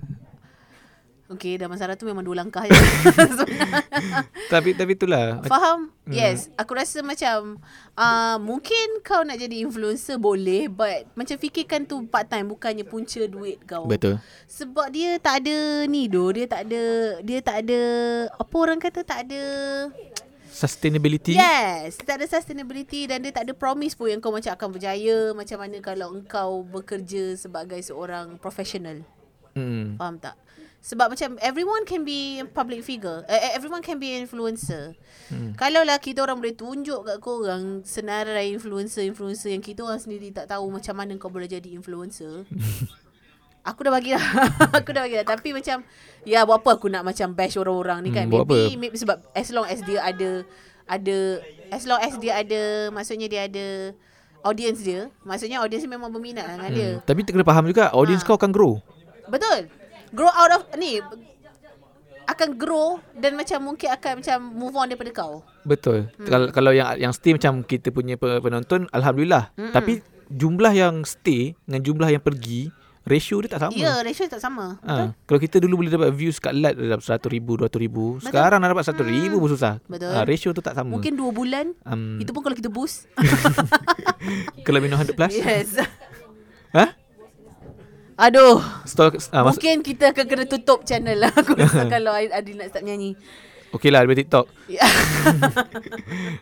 Okay, 1.25 1.57
dah 1.57 1.65
masalah 1.65 1.97
tu 1.97 2.05
memang 2.05 2.21
dua 2.21 2.37
langkah 2.37 2.61
je. 2.69 2.77
Tapi 4.53 4.77
tapi 4.77 4.93
itulah. 4.93 5.41
Faham? 5.49 5.89
Hmm. 6.05 6.13
Yes. 6.13 6.53
Aku 6.53 6.77
rasa 6.77 7.01
macam 7.01 7.57
uh, 7.97 8.37
mungkin 8.37 9.01
kau 9.01 9.25
nak 9.25 9.41
jadi 9.41 9.65
influencer 9.65 10.21
boleh 10.21 10.69
but 10.69 11.09
macam 11.17 11.33
fikirkan 11.41 11.89
tu 11.89 12.05
part 12.05 12.29
time 12.29 12.45
bukannya 12.53 12.85
punca 12.85 13.25
duit 13.25 13.57
kau. 13.65 13.89
Betul. 13.89 14.21
Sebab 14.45 14.93
dia 14.93 15.17
tak 15.17 15.41
ada 15.41 15.89
ni 15.89 16.05
doh, 16.05 16.29
dia 16.29 16.45
tak 16.45 16.69
ada 16.69 16.83
dia 17.25 17.39
tak 17.41 17.65
ada 17.65 17.81
apa 18.29 18.55
orang 18.61 18.77
kata 18.77 19.01
tak 19.01 19.25
ada 19.25 19.41
Sustainability. 20.55 21.35
Yes, 21.35 21.99
tak 21.99 22.23
ada 22.23 22.31
sustainability 22.31 23.11
dan 23.11 23.19
dia 23.19 23.35
tak 23.35 23.43
ada 23.43 23.51
promise 23.51 23.91
pun 23.91 24.07
yang 24.07 24.23
kau 24.23 24.31
macam 24.31 24.55
akan 24.55 24.69
berjaya 24.71 25.35
macam 25.35 25.57
mana 25.59 25.83
kalau 25.83 26.15
engkau 26.15 26.63
bekerja 26.63 27.35
sebagai 27.35 27.81
seorang 27.83 28.39
professional. 28.39 29.03
Hmm. 29.51 29.99
Faham 29.99 30.15
tak? 30.15 30.39
Sebab 30.85 31.17
macam 31.17 31.33
everyone 31.41 31.81
can 31.81 32.05
be 32.05 32.45
public 32.53 32.85
figure. 32.85 33.25
Uh, 33.25 33.41
everyone 33.57 33.81
can 33.81 33.97
be 33.97 34.13
influencer. 34.13 34.93
Hmm. 35.33 35.57
Kalau 35.57 35.81
lah 35.81 35.97
kita 35.97 36.21
orang 36.21 36.37
boleh 36.37 36.53
tunjuk 36.53 37.01
kat 37.01 37.17
korang 37.25 37.81
senarai 37.81 38.53
influencer-influencer 38.53 39.49
yang 39.49 39.65
kita 39.65 39.81
orang 39.81 39.97
sendiri 39.97 40.29
tak 40.29 40.45
tahu 40.45 40.69
macam 40.69 40.93
mana 40.93 41.17
kau 41.17 41.33
boleh 41.33 41.49
jadi 41.49 41.73
influencer. 41.73 42.45
aku 43.69 43.81
dah 43.81 43.91
bagi 43.97 44.13
dah. 44.13 44.25
aku 44.77 44.93
dah 44.93 45.09
bagi 45.09 45.17
dah. 45.17 45.25
Tapi 45.25 45.57
macam, 45.57 45.81
ya 46.21 46.45
buat 46.45 46.61
apa 46.61 46.69
aku 46.77 46.87
nak 46.93 47.01
macam 47.01 47.33
bash 47.33 47.57
orang-orang 47.57 48.05
ni 48.05 48.09
kan. 48.13 48.29
Hmm, 48.29 48.45
maybe, 48.45 48.61
apa? 48.69 48.77
maybe 48.77 48.97
sebab 49.01 49.17
as 49.33 49.49
long 49.49 49.65
as 49.65 49.81
dia 49.81 50.05
ada, 50.05 50.45
ada, 50.85 51.17
as 51.73 51.89
long 51.89 51.97
as 51.97 52.13
dia 52.21 52.37
ada, 52.37 52.93
maksudnya 52.93 53.25
dia 53.25 53.49
ada 53.49 53.89
audience 54.45 54.85
dia. 54.85 55.09
Maksudnya 55.25 55.65
audience 55.65 55.81
dia 55.81 55.89
memang 55.97 56.13
berminat 56.13 56.45
dengan 56.45 56.69
dia. 56.69 56.89
Hmm. 56.93 57.09
Tapi 57.09 57.25
kena 57.25 57.41
faham 57.41 57.65
juga 57.65 57.89
audience 57.89 58.21
Ha. 58.21 58.29
kau 58.29 58.37
akan 58.37 58.53
grow. 58.53 58.77
Betul. 59.25 59.84
Grow 60.11 60.27
out 60.27 60.51
of 60.53 60.61
ni 60.75 61.01
akan 62.25 62.57
grow 62.57 62.97
dan 63.13 63.37
macam 63.37 63.61
mungkin 63.63 63.85
akan 63.87 64.11
macam 64.17 64.37
move 64.49 64.73
on 64.73 64.89
daripada 64.89 65.13
kau. 65.13 65.45
Betul. 65.61 66.09
Hmm. 66.09 66.17
Hmm. 66.17 66.25
Kalau 66.25 66.45
kalau 66.49 66.71
yang 66.73 66.97
yang 66.99 67.13
stay 67.13 67.31
macam 67.31 67.61
kita 67.61 67.93
punya 67.93 68.17
pe- 68.17 68.41
penonton 68.41 68.89
alhamdulillah. 68.89 69.53
Mm-mm. 69.53 69.69
Tapi 69.69 70.01
jumlah 70.27 70.73
yang 70.73 71.05
stay 71.05 71.53
dengan 71.63 71.85
jumlah 71.85 72.09
yang 72.09 72.19
pergi 72.19 72.73
ratio 73.05 73.37
dia 73.37 73.53
tak 73.53 73.69
sama. 73.69 73.77
Ya, 73.77 74.01
ratio 74.01 74.25
tak 74.25 74.41
sama. 74.41 74.81
Betul? 74.81 75.05
Ha, 75.05 75.13
kalau 75.29 75.39
kita 75.39 75.61
dulu 75.61 75.85
boleh 75.85 75.93
dapat 75.93 76.09
views 76.11 76.41
kat 76.41 76.57
lat 76.57 76.73
dalam 76.73 76.97
100 76.97 77.21
ribu, 77.29 77.61
200 77.61 77.77
ribu. 77.77 78.17
Sekarang 78.17 78.57
nak 78.57 78.73
dapat 78.73 78.85
100 78.89 79.05
ribu 79.05 79.37
pun 79.37 79.49
susah. 79.53 79.77
Betul. 79.85 80.09
Ha, 80.09 80.25
ratio 80.25 80.49
tu 80.49 80.65
tak 80.65 80.73
sama. 80.73 80.97
Mungkin 80.97 81.13
2 81.13 81.29
bulan. 81.29 81.77
um, 81.85 82.17
Itu 82.17 82.33
pun 82.33 82.41
kalau 82.41 82.57
kita 82.57 82.73
boost. 82.73 83.05
kalau 84.65 84.81
minum 84.81 84.97
100 84.97 85.13
plus. 85.13 85.37
yes. 85.37 85.77
Ha? 86.73 86.97
Aduh. 88.15 88.63
Stall, 88.83 89.11
ha, 89.29 89.43
mas- 89.43 89.55
Mungkin 89.55 89.79
kita 89.81 90.11
akan 90.11 90.25
kena 90.25 90.45
tutup 90.45 90.83
channel 90.83 91.19
lah. 91.19 91.31
Aku 91.31 91.51
rasa 91.53 91.83
kalau 91.93 92.11
Adil 92.11 92.55
nak 92.55 92.69
start 92.69 92.83
menyanyi. 92.83 93.15
okay 93.69 93.91
lah 93.91 94.01
daripada 94.01 94.19
TikTok. 94.21 94.45
Yeah. 94.65 94.89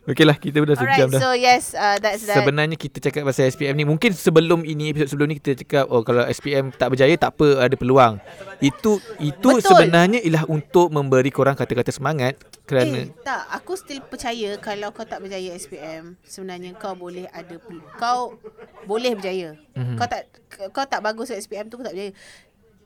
Okay 0.05 0.23
lah 0.23 0.37
kita 0.37 0.63
dah 0.63 0.75
Alright, 0.75 0.95
sejam 0.95 1.07
dah. 1.09 1.19
so 1.19 1.29
yes, 1.33 1.73
uh, 1.73 1.97
that's 1.97 2.23
that. 2.23 2.39
Sebenarnya 2.39 2.75
kita 2.75 3.01
cakap 3.01 3.25
pasal 3.25 3.49
SPM 3.49 3.73
ni 3.73 3.83
Mungkin 3.83 4.11
sebelum 4.11 4.63
ini 4.63 4.91
Episod 4.91 5.11
sebelum 5.11 5.27
ni 5.27 5.35
kita 5.35 5.57
cakap 5.57 5.89
Oh 5.89 6.01
kalau 6.01 6.23
SPM 6.23 6.71
tak 6.71 6.87
berjaya 6.87 7.11
Tak 7.13 7.35
apa 7.35 7.67
ada 7.67 7.75
peluang 7.75 8.15
Itu 8.59 9.03
itu 9.19 9.49
Betul. 9.49 9.59
sebenarnya 9.59 10.19
Ialah 10.19 10.47
untuk 10.47 10.87
memberi 10.87 11.27
korang 11.29 11.51
kata-kata 11.53 11.91
semangat 11.91 12.39
Kerana 12.63 13.03
Eh, 13.03 13.11
tak. 13.21 13.43
Aku 13.51 13.75
still 13.75 13.99
percaya 14.01 14.55
kalau 14.57 14.95
kau 14.95 15.03
tak 15.03 15.19
berjaya 15.19 15.51
SPM, 15.53 16.15
sebenarnya 16.23 16.71
kau 16.73 16.95
boleh 16.95 17.27
ada 17.27 17.59
kau 17.99 18.39
boleh 18.83 19.19
berjaya. 19.19 19.59
Mhm. 19.75 19.75
Mm-hmm. 19.75 19.97
Kau 19.99 20.07
tak 20.07 20.21
kau 20.71 20.85
tak 20.87 21.03
bagus 21.03 21.27
kat 21.27 21.43
SPM 21.43 21.67
tu 21.67 21.75
kau 21.75 21.83
tak 21.83 21.91
berjaya. 21.91 22.15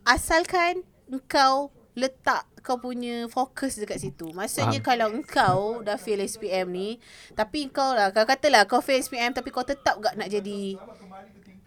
Asalkan 0.01 0.81
engkau 1.05 1.69
letak 1.93 2.45
kau 2.61 2.77
punya 2.77 3.25
fokus 3.27 3.77
dekat 3.77 3.97
situ. 3.97 4.29
Maksudnya 4.29 4.81
Faham. 4.81 4.87
kalau 4.87 5.07
engkau 5.09 5.57
dah 5.81 5.95
fail 5.95 6.19
SPM 6.19 6.67
ni, 6.69 6.89
tapi 7.33 7.69
kau 7.69 7.93
lah 7.93 8.09
kau 8.09 8.23
katalah 8.23 8.65
kau 8.65 8.81
fail 8.81 8.99
SPM 8.99 9.31
tapi 9.31 9.49
kau 9.49 9.63
tetap 9.63 9.97
gak 9.97 10.13
nak 10.13 10.27
jadi 10.27 10.77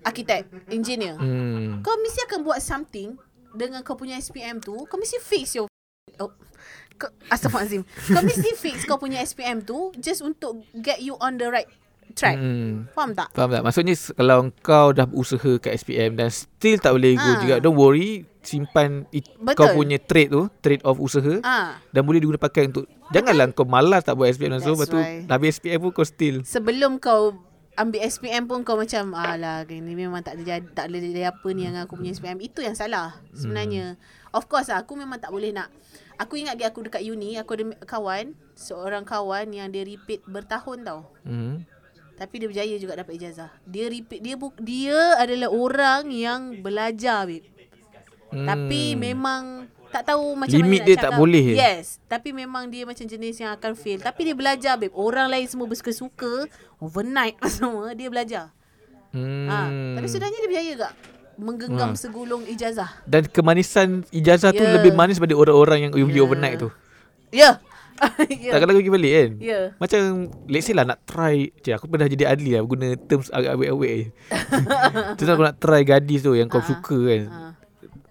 arkitek, 0.01 0.49
engineer. 0.69 1.15
hmm, 1.15 1.83
Kau 1.83 1.93
mesti 1.99 2.25
akan 2.25 2.41
buat 2.41 2.61
something 2.61 3.17
dengan 3.53 3.83
kau 3.83 3.95
punya 3.95 4.17
SPM 4.17 4.59
tu. 4.59 4.73
Kau 4.87 4.97
mesti 4.97 5.19
fix 5.21 5.55
your 5.55 5.69
oh, 6.17 6.31
kau, 7.01 7.09
Astaghfirullahaladzim. 7.27 7.83
kau 8.07 8.23
mesti 8.23 8.51
fix 8.55 8.85
kau 8.85 8.97
punya 8.97 9.19
SPM 9.19 9.61
tu 9.61 9.89
just 9.97 10.21
untuk 10.21 10.61
get 10.77 11.01
you 11.01 11.17
on 11.17 11.35
the 11.35 11.49
right 11.49 11.67
track. 12.11 12.37
hmm, 12.37 12.91
Faham 12.91 13.15
tak? 13.15 13.31
Faham 13.33 13.51
tak? 13.51 13.63
Maksudnya 13.63 13.95
kalau 14.13 14.39
kau 14.61 14.91
dah 14.91 15.07
berusaha 15.07 15.57
kat 15.57 15.73
SPM 15.73 16.15
Dan 16.15 16.27
still 16.27 16.75
tak 16.77 16.91
boleh 16.91 17.15
go 17.15 17.23
Ah. 17.25 17.39
juga 17.39 17.55
Don't 17.59 17.75
worry 17.75 18.27
Simpan 18.41 19.07
it, 19.11 19.31
kau 19.53 19.71
Betul. 19.71 19.77
punya 19.77 19.97
trade 19.97 20.27
tu 20.29 20.51
Trade 20.59 20.83
of 20.83 20.99
usaha 20.99 21.39
Ah, 21.41 21.79
Dan 21.89 22.03
boleh 22.03 22.19
diguna 22.19 22.35
pakai 22.37 22.67
untuk 22.67 22.85
Janganlah 23.09 23.51
kau 23.51 23.63
malas 23.63 24.03
tak 24.03 24.15
buat 24.15 24.27
SPM 24.27 24.51
langsung 24.53 24.75
That's 24.75 24.91
Lepas 24.91 25.23
tu 25.23 25.29
dah 25.29 25.37
habis 25.37 25.57
SPM 25.57 25.79
pun 25.81 25.91
kau 25.93 26.03
still 26.03 26.43
sebelum 26.43 26.99
kau 26.99 27.39
ambil 27.73 28.03
SPM 28.05 28.45
pun 28.45 28.61
kau 28.61 28.75
macam 28.75 29.15
alah 29.15 29.63
ni 29.65 29.95
memang 29.95 30.21
tak 30.21 30.37
ada 30.37 30.61
tak 30.61 30.91
ada 30.91 30.99
apa 31.25 31.49
ni 31.49 31.65
yang 31.65 31.79
aku 31.79 31.97
punya 31.97 32.13
SPM. 32.13 32.37
Itu 32.39 32.61
yang 32.61 32.75
salah 32.75 33.17
sebenarnya. 33.33 33.97
Of 34.31 34.47
course 34.47 34.69
lah, 34.69 34.85
aku 34.85 34.95
memang 34.95 35.17
tak 35.17 35.33
boleh 35.33 35.49
nak 35.49 35.73
Aku 36.21 36.37
ingat 36.37 36.53
lagi 36.53 36.69
aku 36.69 36.85
dekat 36.85 37.01
uni, 37.03 37.35
aku 37.35 37.57
ada 37.57 37.65
kawan, 37.83 38.37
seorang 38.53 39.03
kawan 39.03 39.49
yang 39.51 39.73
dia 39.73 39.83
repeat 39.83 40.21
bertahun 40.23 40.85
tau. 40.85 41.01
hmm. 41.25 41.65
Tapi 42.13 42.35
dia 42.37 42.49
berjaya 42.53 42.77
juga 42.77 42.93
dapat 42.95 43.17
ijazah. 43.17 43.49
Dia 43.65 43.89
repeat 43.89 44.21
dia 44.21 44.37
bu- 44.37 44.53
dia 44.61 45.17
adalah 45.17 45.49
orang 45.49 46.13
yang 46.13 46.61
belajar 46.61 47.25
babe. 47.25 47.49
Hmm. 48.29 48.45
Tapi 48.45 48.93
memang 48.93 49.65
tak 49.89 50.07
tahu 50.07 50.37
macam 50.37 50.53
Limit 50.53 50.63
mana 50.63 50.77
nak 50.77 50.85
dia 50.85 50.95
cakap. 50.95 51.05
tak 51.09 51.13
boleh. 51.17 51.47
Yes. 51.51 51.97
Tapi 52.05 52.29
memang 52.31 52.69
dia 52.69 52.85
macam 52.85 53.03
jenis 53.03 53.41
yang 53.41 53.51
akan 53.51 53.73
fail. 53.73 53.99
Tapi 53.99 54.21
dia 54.23 54.37
belajar 54.37 54.77
babe. 54.77 54.93
Orang 54.93 55.33
lain 55.33 55.49
semua 55.49 55.65
bersuka-suka. 55.65 56.45
Overnight 56.77 57.41
semua. 57.57 57.97
Dia 57.97 58.07
belajar. 58.07 58.53
Hmm. 59.11 59.49
Ha. 59.49 59.59
Tapi 59.97 60.07
sebenarnya 60.07 60.37
dia 60.37 60.47
berjaya 60.47 60.73
tak? 60.79 60.93
Menggenggam 61.41 61.91
Ha. 61.91 61.97
segulung 61.97 62.45
ijazah. 62.45 63.01
Dan 63.03 63.25
kemanisan 63.25 64.05
ijazah 64.11 64.53
tu 64.53 64.61
Ya. 64.61 64.77
lebih 64.77 64.93
manis 64.93 65.17
daripada 65.17 65.35
orang-orang 65.35 65.79
yang 65.81 65.93
pergi 65.95 66.13
Ya. 66.13 66.23
overnight 66.23 66.57
tu. 66.59 66.69
Ya. 67.33 67.51
Ya. 68.33 68.51
Takkan 68.51 68.65
lagi 68.67 68.81
pergi 68.81 68.95
balik 68.95 69.13
kan 69.13 69.31
Ya. 69.39 69.61
Macam 69.77 70.01
Let's 70.47 70.65
say 70.65 70.73
lah 70.73 70.85
nak 70.85 71.05
try 71.05 71.53
Cik 71.55 71.75
aku 71.75 71.85
pernah 71.87 72.05
jadi 72.07 72.25
adli 72.27 72.57
lah 72.57 72.65
Guna 72.65 72.97
terms 72.97 73.29
agak 73.29 73.53
awet-awet 73.53 73.93
je 73.93 74.07
Terus 75.21 75.29
aku 75.29 75.43
nak 75.43 75.57
try 75.57 75.81
gadis 75.83 76.21
tu 76.21 76.33
Yang 76.33 76.49
kau 76.51 76.59
Ah. 76.59 76.67
suka 76.67 76.97
kan 76.97 77.23
Ha. 77.23 77.41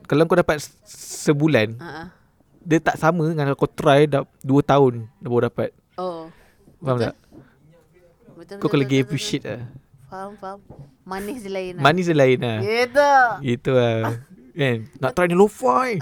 Kalau 0.06 0.26
kau 0.26 0.38
dapat 0.38 0.62
se- 0.62 0.78
sebulan 1.26 1.74
ha. 1.76 2.14
Dia 2.60 2.78
tak 2.80 2.98
sama 2.98 3.26
dengan 3.26 3.50
kau 3.54 3.66
try 3.66 4.06
dah 4.06 4.22
2 4.40 4.62
tahun 4.62 5.10
Dah 5.16 5.28
baru 5.28 5.44
dapat 5.48 5.70
Oh. 5.98 6.30
Faham 6.78 6.96
Betul. 6.96 7.04
tak? 7.04 7.16
Betul. 8.32 8.56
Kau 8.56 8.68
betul, 8.68 8.80
lagi 8.80 8.94
betul, 8.94 9.04
appreciate 9.04 9.42
betul. 9.42 9.58
lah 9.58 9.62
Faham, 10.10 10.34
faham. 10.42 10.60
Manis 11.06 11.46
dia 11.46 11.54
lain. 11.54 11.74
lah. 11.78 11.84
Manis 11.86 12.06
dia 12.10 12.18
lain 12.18 12.38
lah 12.42 12.58
Gitu. 12.62 13.12
Itu 13.46 13.72
lah 13.74 14.18
Kan 14.54 14.78
Nak 14.98 15.12
try 15.14 15.26
ni 15.30 15.38
lo-fi 15.38 15.98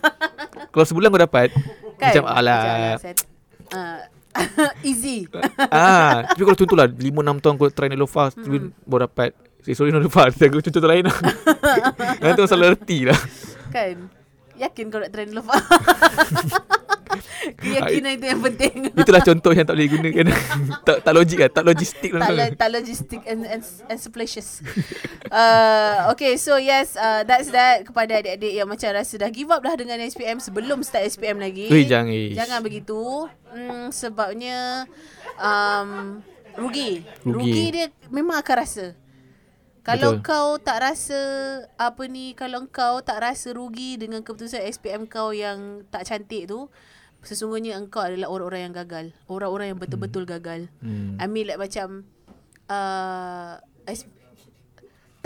Kalau 0.74 0.84
sebulan 0.86 1.08
kau 1.08 1.22
dapat 1.22 1.48
Kan? 1.96 2.10
Macam 2.12 2.24
alah 2.26 2.98
Macam, 2.98 3.14
uh, 3.72 3.98
easy. 4.90 5.24
ah, 5.72 6.26
Tapi 6.28 6.42
kalau 6.44 6.58
contoh 6.58 6.76
lah 6.76 6.90
5-6 6.90 7.06
tahun 7.40 7.54
kau 7.56 7.70
try 7.72 7.88
ni 7.88 7.96
lo-fi 7.96 8.28
hmm. 8.34 8.84
Baru 8.84 9.06
dapat 9.06 9.30
Eh, 9.66 9.74
sorry 9.74 9.90
no 9.90 9.98
lo-fi 9.98 10.26
Aku 10.46 10.62
contoh 10.62 10.86
lain 10.86 11.06
lah 11.06 11.16
Nanti 12.18 12.38
kau 12.38 12.50
salah 12.50 12.70
erti 12.70 13.06
lah 13.06 13.18
Kan? 13.70 14.10
Yakin 14.56 14.90
kau 14.90 14.98
nak 14.98 15.10
try 15.10 15.26
dulu 15.26 15.42
Keyakinan 17.62 18.10
itu 18.18 18.26
yang 18.26 18.42
penting 18.42 18.74
Itulah 19.02 19.22
contoh 19.22 19.52
yang 19.54 19.66
tak 19.66 19.74
boleh 19.76 19.88
gunakan 19.88 20.26
tak, 20.86 20.96
tak 21.04 21.12
logik 21.12 21.38
lah 21.38 21.50
Tak 21.50 21.64
logistik 21.64 22.10
lah 22.14 22.20
tak, 22.26 22.34
lo- 22.34 22.56
tak 22.56 22.68
logistic 22.72 23.20
and, 23.26 23.40
and, 23.46 23.62
and 23.62 23.98
splacious 23.98 24.60
uh, 25.30 26.10
Okay 26.14 26.36
so 26.36 26.56
yes 26.60 26.94
uh, 26.98 27.22
That's 27.24 27.50
that 27.50 27.86
Kepada 27.86 28.20
adik-adik 28.20 28.52
yang 28.52 28.68
macam 28.68 28.88
rasa 28.94 29.14
dah 29.20 29.30
give 29.30 29.50
up 29.50 29.60
dah 29.60 29.74
Dengan 29.74 30.00
SPM 30.04 30.38
Sebelum 30.38 30.82
start 30.84 31.06
SPM 31.06 31.40
lagi 31.40 31.68
Weh 31.68 31.84
jangan. 31.84 32.12
Jangan 32.32 32.58
begitu 32.62 33.26
hmm, 33.52 33.90
Sebabnya 33.94 34.86
um, 35.38 36.20
rugi. 36.56 37.04
Rugi. 37.22 37.32
rugi 37.36 37.64
dia 37.72 37.86
memang 38.08 38.40
akan 38.40 38.56
rasa 38.56 38.86
kalau 39.86 40.18
Betul. 40.18 40.26
kau 40.26 40.48
tak 40.58 40.82
rasa 40.82 41.20
apa 41.78 42.10
ni 42.10 42.34
kalau 42.34 42.66
kau 42.66 42.98
tak 43.06 43.22
rasa 43.22 43.54
rugi 43.54 43.94
dengan 43.94 44.18
keputusan 44.18 44.66
SPM 44.66 45.06
kau 45.06 45.30
yang 45.30 45.86
tak 45.94 46.10
cantik 46.10 46.50
tu 46.50 46.66
sesungguhnya 47.26 47.74
engkau 47.74 48.06
adalah 48.06 48.30
orang-orang 48.30 48.70
yang 48.70 48.74
gagal. 48.74 49.06
Orang-orang 49.26 49.74
yang 49.74 49.78
betul-betul 49.82 50.22
gagal. 50.24 50.70
Hmm. 50.78 51.18
I 51.18 51.26
mean 51.26 51.50
like 51.50 51.58
macam 51.58 52.06
uh, 52.70 53.58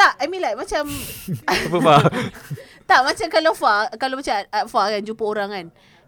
tak 0.01 0.16
I 0.16 0.26
mean 0.32 0.40
like 0.40 0.57
macam 0.57 0.88
Apa 1.53 1.78
Fah? 1.84 2.03
tak 2.88 3.01
macam 3.05 3.26
kalau 3.28 3.53
Fa 3.53 3.92
Kalau 4.01 4.16
macam 4.16 4.32
uh, 4.32 4.64
Fa 4.64 4.88
kan 4.88 5.05
Jumpa 5.05 5.24
orang 5.28 5.48
kan. 5.53 5.66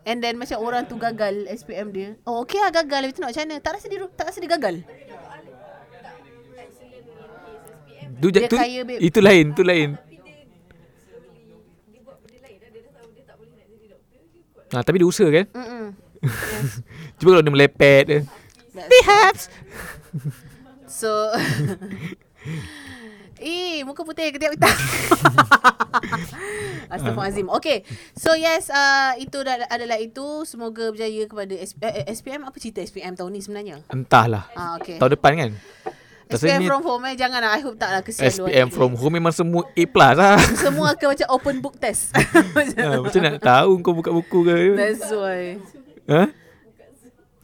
And 0.09 0.19
then 0.19 0.41
macam 0.41 0.59
orang 0.65 0.89
tu 0.89 0.97
gagal 0.97 1.47
SPM 1.47 1.93
dia. 1.93 2.17
Oh 2.25 2.43
okay 2.43 2.59
lah 2.59 2.73
gagal. 2.73 3.07
Lepas 3.07 3.15
tu 3.15 3.21
nak 3.23 3.31
macam 3.31 3.45
mana? 3.47 3.57
Tak 3.61 3.73
rasa 3.79 3.87
dia, 3.87 3.99
tak 4.17 4.25
rasa 4.27 4.39
dia 4.41 4.51
gagal. 4.51 4.77
Dia 8.23 8.47
tu, 8.47 8.55
kaya, 8.55 8.87
babe. 8.87 9.03
Itu 9.03 9.19
lain 9.19 9.51
Itu 9.51 9.67
lain 9.67 9.99
Ha, 14.73 14.81
tapi 14.81 14.97
dia 14.99 15.09
usaha 15.09 15.29
kan? 15.29 15.45
Mm-mm. 15.53 15.85
Cuba 17.21 17.29
kalau 17.31 17.45
dia 17.45 17.53
melepet 17.53 18.05
dia. 18.09 18.21
Perhaps. 18.73 19.49
So 20.93 21.09
Eh 23.43 23.81
muka 23.83 24.05
putih 24.05 24.29
ketiak 24.29 24.55
hitam 24.55 24.77
Astaghfirullahaladzim 26.87 27.49
Okay. 27.59 27.83
So 28.13 28.37
yes 28.37 28.69
uh, 28.69 29.17
Itu 29.17 29.41
dah, 29.41 29.67
adalah 29.67 29.97
itu. 29.99 30.45
Semoga 30.45 30.93
berjaya 30.93 31.25
kepada 31.25 31.57
SP, 31.57 31.81
eh, 31.89 32.05
SPM 32.07 32.45
Apa 32.45 32.61
cerita 32.61 32.85
SPM 32.85 33.17
tahun 33.17 33.33
ni 33.33 33.41
sebenarnya? 33.41 33.81
Entahlah. 33.89 34.53
Ah, 34.53 34.77
Okay. 34.79 35.01
Tahun 35.01 35.17
depan 35.17 35.33
kan 35.35 35.51
SPM 36.31 36.69
from 36.69 36.83
home 36.85 37.03
eh. 37.09 37.15
Jangan 37.17 37.41
lah. 37.43 37.51
I 37.57 37.61
hope 37.65 37.77
tak 37.81 37.91
lah. 37.91 38.01
Kesian 38.05 38.31
lu 38.39 38.47
SPM 38.47 38.69
from 38.71 38.93
home 38.95 39.15
memang 39.19 39.35
semua 39.35 39.67
A 39.73 39.85
plus 39.89 40.15
lah. 40.15 40.39
Semua 40.65 40.87
akan 40.95 41.07
macam 41.17 41.27
open 41.33 41.57
book 41.59 41.77
test. 41.81 42.13
Ha, 42.15 43.01
Macam 43.05 43.21
nak 43.25 43.41
tahu 43.41 43.71
kau 43.81 43.93
buka 43.97 44.11
buku 44.13 44.39
ke. 44.47 44.57
That's 44.77 45.09
why. 45.11 45.59
Ha? 46.11 46.42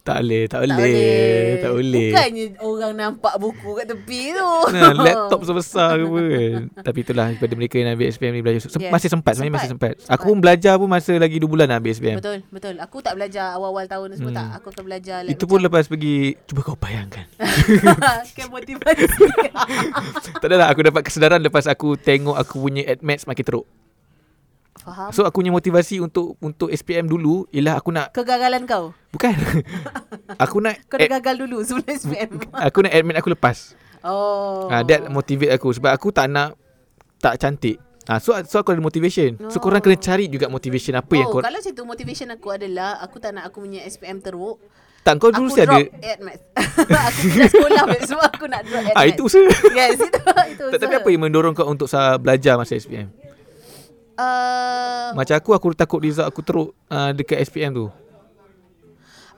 Tak 0.08 0.18
boleh 0.18 0.42
Tak 0.44 0.58
Tak 0.58 0.68
boleh 0.72 1.58
Tak 1.58 1.72
boleh 1.74 2.08
Bukannya 2.08 2.44
orang 2.58 2.92
nampak 2.94 3.34
buku 3.36 3.68
kat 3.74 3.86
tepi 3.86 4.20
tu 4.30 4.50
Nah, 4.70 4.92
laptop 4.94 5.40
sebesar 5.42 5.94
ke 5.94 6.04
apa 6.04 6.20
kan. 6.24 6.62
Tapi 6.82 6.98
itulah 6.98 7.26
kepada 7.30 7.52
mereka 7.52 7.74
yang 7.76 7.92
ambil 7.92 8.08
SPM 8.08 8.32
ni 8.32 8.40
belajar. 8.40 8.60
Sem- 8.64 8.76
Yes. 8.78 8.90
Masih 8.90 9.08
sempat 9.10 9.32
sebenarnya 9.34 9.54
masih 9.54 9.70
Sempat. 9.70 9.92
sempat. 9.98 10.14
Aku 10.14 10.24
pun 10.24 10.38
belajar 10.38 10.72
pun 10.74 10.88
masa 10.88 11.12
lagi 11.14 11.36
2 11.36 11.44
bulan 11.44 11.66
nak 11.66 11.78
ambil 11.78 11.92
SPM. 11.92 12.16
Betul 12.16 12.38
betul 12.48 12.74
Aku 12.78 12.96
tak 12.98 13.12
belajar 13.14 13.52
awal-awal 13.52 13.84
tahun 13.84 14.08
semua 14.14 14.26
Hmm. 14.28 14.38
tak 14.38 14.48
Aku 14.56 14.66
akan 14.70 14.84
belajar 14.84 15.18
like 15.20 15.34
Itu 15.34 15.44
pun 15.44 15.58
lepas 15.58 15.84
pergi 15.84 16.16
Cuba 16.42 16.60
kau 16.62 16.74
bayangkan 16.74 17.26
Kan 18.36 18.46
motivasi 18.48 19.04
Tak 20.40 20.46
adalah 20.46 20.70
Aku 20.70 20.80
dapat 20.80 21.02
kesedaran 21.02 21.40
Lepas 21.40 21.66
aku 21.66 21.94
tengok 21.94 22.36
Aku 22.36 22.60
punya 22.60 22.86
admats 22.86 23.24
makin 23.24 23.44
teruk 23.44 23.66
Faham? 24.88 25.10
So 25.12 25.28
aku 25.28 25.44
punya 25.44 25.52
motivasi 25.52 26.00
Untuk 26.00 26.40
untuk 26.40 26.72
SPM 26.72 27.04
dulu 27.04 27.44
Ialah 27.52 27.76
aku 27.76 27.92
nak 27.92 28.16
Kegagalan 28.16 28.64
kau? 28.64 28.96
Bukan. 29.12 29.32
Aku 30.44 30.64
nak 30.64 30.80
Kau 30.88 30.96
dah 30.96 31.08
gagal 31.20 31.44
dulu 31.44 31.60
sebelum 31.60 31.88
SPM 31.88 32.30
Aku 32.52 32.78
nak 32.80 32.92
admit 32.92 33.16
aku 33.16 33.28
lepas. 33.32 33.76
Oh. 34.00 34.68
Ah, 34.68 34.80
That 34.84 35.08
motivate 35.12 35.52
aku 35.52 35.72
Sebab 35.76 35.92
aku 35.92 36.08
tak 36.08 36.32
nak 36.32 36.56
Tak 37.20 37.36
cantik. 37.36 37.76
Ah, 38.08 38.16
so, 38.16 38.32
so 38.48 38.64
aku 38.64 38.72
ada 38.72 38.80
motivation. 38.80 39.36
So 39.52 39.60
Oh. 39.60 39.68
korang 39.68 39.84
kena 39.84 40.00
cari 40.00 40.32
juga 40.32 40.48
motivation 40.48 40.96
Apa 40.96 41.12
yang 41.12 41.28
oh, 41.28 41.38
kau 41.38 41.44
kalau 41.44 41.60
macam 41.60 41.72
tu 41.76 41.84
motivation 41.84 42.28
aku 42.32 42.48
adalah 42.48 43.04
aku 43.04 43.20
tak 43.20 43.36
nak 43.36 43.52
aku 43.52 43.68
punya 43.68 43.84
SPM 43.84 44.24
teruk. 44.24 44.56
Tak 45.04 45.20
kau 45.20 45.28
dulu 45.28 45.52
aku 45.52 45.56
mesti 45.56 45.68
drop 45.68 45.76
ada 45.84 46.08
at 46.08 46.20
maths. 46.24 46.42
aku 47.12 47.20
tidak 47.28 47.48
sekolah 47.52 47.82
sebab 48.10 48.28
aku 48.32 48.44
nak 48.48 48.62
drop 48.64 48.82
at 48.88 48.94
Ah 48.96 49.04
itu 49.04 49.22
usaha 49.28 49.44
Yes, 49.76 50.00
itu 50.00 50.20
itu. 50.24 50.64
Tak, 50.72 50.78
tapi 50.80 50.94
apa 50.96 51.08
yang 51.12 51.22
mendorong 51.28 51.52
kau 51.52 51.68
untuk 51.68 51.84
belajar 52.16 52.56
masa 52.56 52.80
SPM? 52.80 53.12
Uh, 54.18 55.14
Macam 55.14 55.38
aku, 55.38 55.50
aku 55.54 55.66
takut 55.78 56.02
result 56.02 56.26
aku 56.26 56.42
teruk 56.42 56.68
uh, 56.90 57.14
dekat 57.14 57.38
SPM 57.46 57.70
tu. 57.70 57.86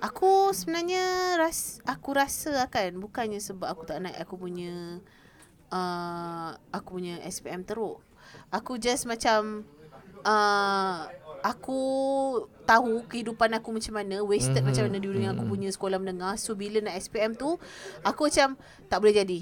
aku 0.01 0.57
sebenarnya 0.57 1.37
ras 1.37 1.85
aku 1.85 2.17
rasa 2.17 2.65
kan 2.73 2.89
bukannya 2.97 3.37
sebab 3.37 3.69
aku 3.69 3.85
tak 3.85 4.01
nak 4.01 4.17
aku 4.17 4.41
punya 4.41 4.97
uh, 5.69 6.57
aku 6.73 6.97
punya 6.97 7.21
SPM 7.29 7.69
teruk. 7.69 8.01
Aku 8.49 8.81
just 8.81 9.05
macam 9.05 9.69
uh, 10.25 11.05
aku 11.45 11.81
tahu 12.65 13.05
kehidupan 13.05 13.53
aku 13.57 13.77
macam 13.77 14.01
mana, 14.01 14.25
wasted 14.25 14.49
Mhm. 14.49 14.65
mm-hmm. 14.65 14.67
macam 14.73 14.83
mana 14.89 14.99
dulu 15.01 15.15
dengan 15.21 15.33
aku 15.37 15.45
punya 15.45 15.69
sekolah 15.69 15.99
menengah. 16.01 16.35
So 16.41 16.57
bila 16.57 16.81
nak 16.81 16.97
SPM 16.97 17.37
tu, 17.37 17.61
aku 18.01 18.33
macam 18.33 18.57
tak 18.89 18.99
boleh 19.01 19.13
jadi. 19.13 19.41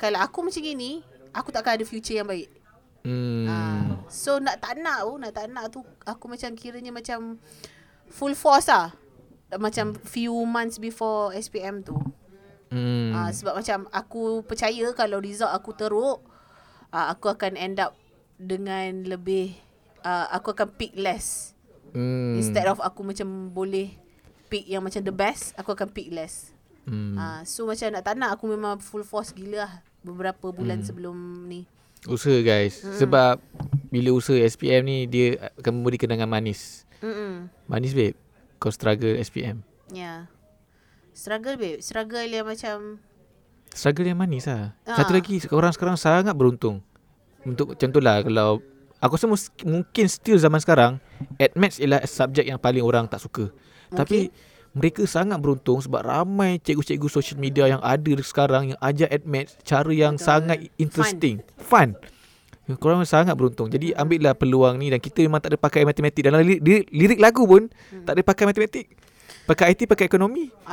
Kalau 0.00 0.18
aku 0.20 0.48
macam 0.48 0.60
gini, 0.64 1.04
aku 1.36 1.52
takkan 1.52 1.76
ada 1.76 1.84
future 1.84 2.16
yang 2.16 2.28
baik. 2.28 2.48
Hmm. 3.04 3.44
Ah, 3.44 3.84
so 4.08 4.40
nak 4.40 4.64
tak 4.64 4.80
nak 4.80 5.04
tu, 5.04 5.12
nak 5.20 5.32
tak 5.36 5.46
nak 5.52 5.64
tu 5.68 5.84
aku 6.08 6.24
macam 6.24 6.56
kiranya 6.56 6.88
macam 6.88 7.36
full 8.08 8.32
force 8.32 8.72
lah. 8.72 8.96
Macam 9.54 9.92
few 9.92 10.32
months 10.48 10.80
before 10.80 11.36
SPM 11.36 11.84
tu. 11.84 11.94
Hmm. 12.72 13.12
Ah, 13.12 13.30
sebab 13.30 13.60
macam 13.60 13.86
aku 13.92 14.40
percaya 14.42 14.88
kalau 14.96 15.20
result 15.20 15.52
aku 15.52 15.76
teruk, 15.76 16.24
ah, 16.90 17.12
aku 17.12 17.28
akan 17.28 17.60
end 17.60 17.76
up 17.78 17.92
dengan 18.40 19.04
lebih 19.04 19.52
ah, 20.00 20.32
aku 20.32 20.56
akan 20.56 20.72
pick 20.74 20.96
less. 20.96 21.52
Hmm. 21.92 22.40
Instead 22.40 22.66
of 22.66 22.80
aku 22.80 23.04
macam 23.04 23.52
boleh 23.52 23.92
pick 24.48 24.64
yang 24.64 24.80
macam 24.80 25.04
the 25.04 25.12
best, 25.14 25.52
aku 25.54 25.76
akan 25.76 25.92
pick 25.92 26.08
less. 26.08 26.56
Hmm. 26.88 27.20
Ah, 27.20 27.40
so 27.44 27.68
macam 27.68 27.92
nak 27.92 28.02
tak 28.02 28.16
nak 28.16 28.40
aku 28.40 28.48
memang 28.48 28.80
full 28.80 29.04
force 29.04 29.36
gila 29.36 29.68
lah 29.68 29.72
beberapa 30.00 30.50
bulan 30.50 30.80
Hmm. 30.80 30.88
sebelum 30.88 31.16
ni. 31.46 31.68
Usaha 32.04 32.38
guys. 32.40 32.84
Hmm. 32.84 32.96
Sebab 32.96 33.34
bila 33.88 34.10
usaha 34.12 34.36
SPM 34.36 34.82
ni 34.84 34.98
dia 35.06 35.52
akan 35.56 35.80
memberi 35.80 35.96
kenangan 35.96 36.28
manis. 36.28 36.84
Mm-mm. 37.00 37.48
Manis 37.64 37.92
babe. 37.92 38.16
Kau 38.58 38.72
struggle 38.72 39.16
SPM. 39.18 39.64
Yeah. 39.88 40.28
Struggle 41.12 41.56
babe. 41.56 41.80
Struggle 41.80 42.26
yang 42.26 42.46
macam 42.48 42.98
Struggle 43.74 44.06
yang 44.06 44.18
manis 44.18 44.46
lah. 44.46 44.70
Ah. 44.86 45.02
Satu 45.02 45.18
lagi 45.18 45.42
orang 45.50 45.74
sekarang 45.74 45.98
sangat 45.98 46.34
beruntung. 46.38 46.78
Untuk 47.42 47.74
contohlah 47.74 48.22
kalau 48.22 48.62
aku 49.02 49.18
rasa 49.18 49.26
mus- 49.26 49.52
mungkin 49.66 50.06
still 50.06 50.38
zaman 50.38 50.62
sekarang 50.62 51.02
admats 51.36 51.82
ialah 51.82 52.00
subjek 52.06 52.46
yang 52.46 52.56
paling 52.56 52.80
orang 52.80 53.10
tak 53.10 53.18
suka. 53.18 53.50
Okay. 53.90 53.96
Tapi 53.98 54.18
mereka 54.74 55.06
sangat 55.06 55.38
beruntung 55.38 55.78
sebab 55.78 56.02
ramai 56.02 56.58
cikgu-cikgu 56.58 57.06
social 57.06 57.38
media 57.38 57.70
yang 57.70 57.78
ada 57.78 58.10
sekarang 58.20 58.74
yang 58.74 58.80
ajar 58.82 59.06
admats 59.08 59.54
cara 59.62 59.90
yang 59.94 60.18
Betul. 60.18 60.26
sangat 60.26 60.58
interesting. 60.76 61.36
Fun. 61.56 61.94
Fun. 61.94 62.78
Korang 62.80 63.04
sangat 63.04 63.36
beruntung. 63.36 63.68
Jadi 63.68 63.92
ambillah 63.92 64.32
peluang 64.32 64.80
ni 64.80 64.88
dan 64.88 64.96
kita 64.96 65.20
memang 65.20 65.36
tak 65.36 65.52
ada 65.52 65.60
pakai 65.60 65.84
matematik 65.84 66.24
dalam 66.24 66.40
lirik, 66.40 66.64
lirik, 66.64 66.86
lirik 66.90 67.20
lagu 67.20 67.44
pun 67.44 67.68
Hmm. 67.68 68.08
tak 68.08 68.16
ada 68.16 68.22
pakai 68.24 68.44
matematik. 68.48 68.88
Pakai 69.44 69.76
IT 69.76 69.84
pakai 69.84 70.08
ekonomi. 70.08 70.48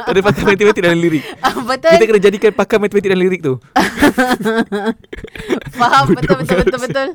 Tak 0.00 0.14
ada 0.14 0.22
pakai 0.22 0.42
matematik 0.46 0.82
dan 0.86 0.94
lirik. 0.94 1.26
Ah, 1.42 1.58
betul. 1.58 1.90
Kita 1.90 2.06
kena 2.06 2.20
jadikan 2.22 2.52
pakar 2.54 2.78
matematik 2.78 3.10
dan 3.10 3.18
lirik 3.18 3.42
tu. 3.42 3.58
Faham 5.80 6.14
betul 6.14 6.34
betul 6.38 6.56
betul 6.62 6.80
betul. 6.86 7.08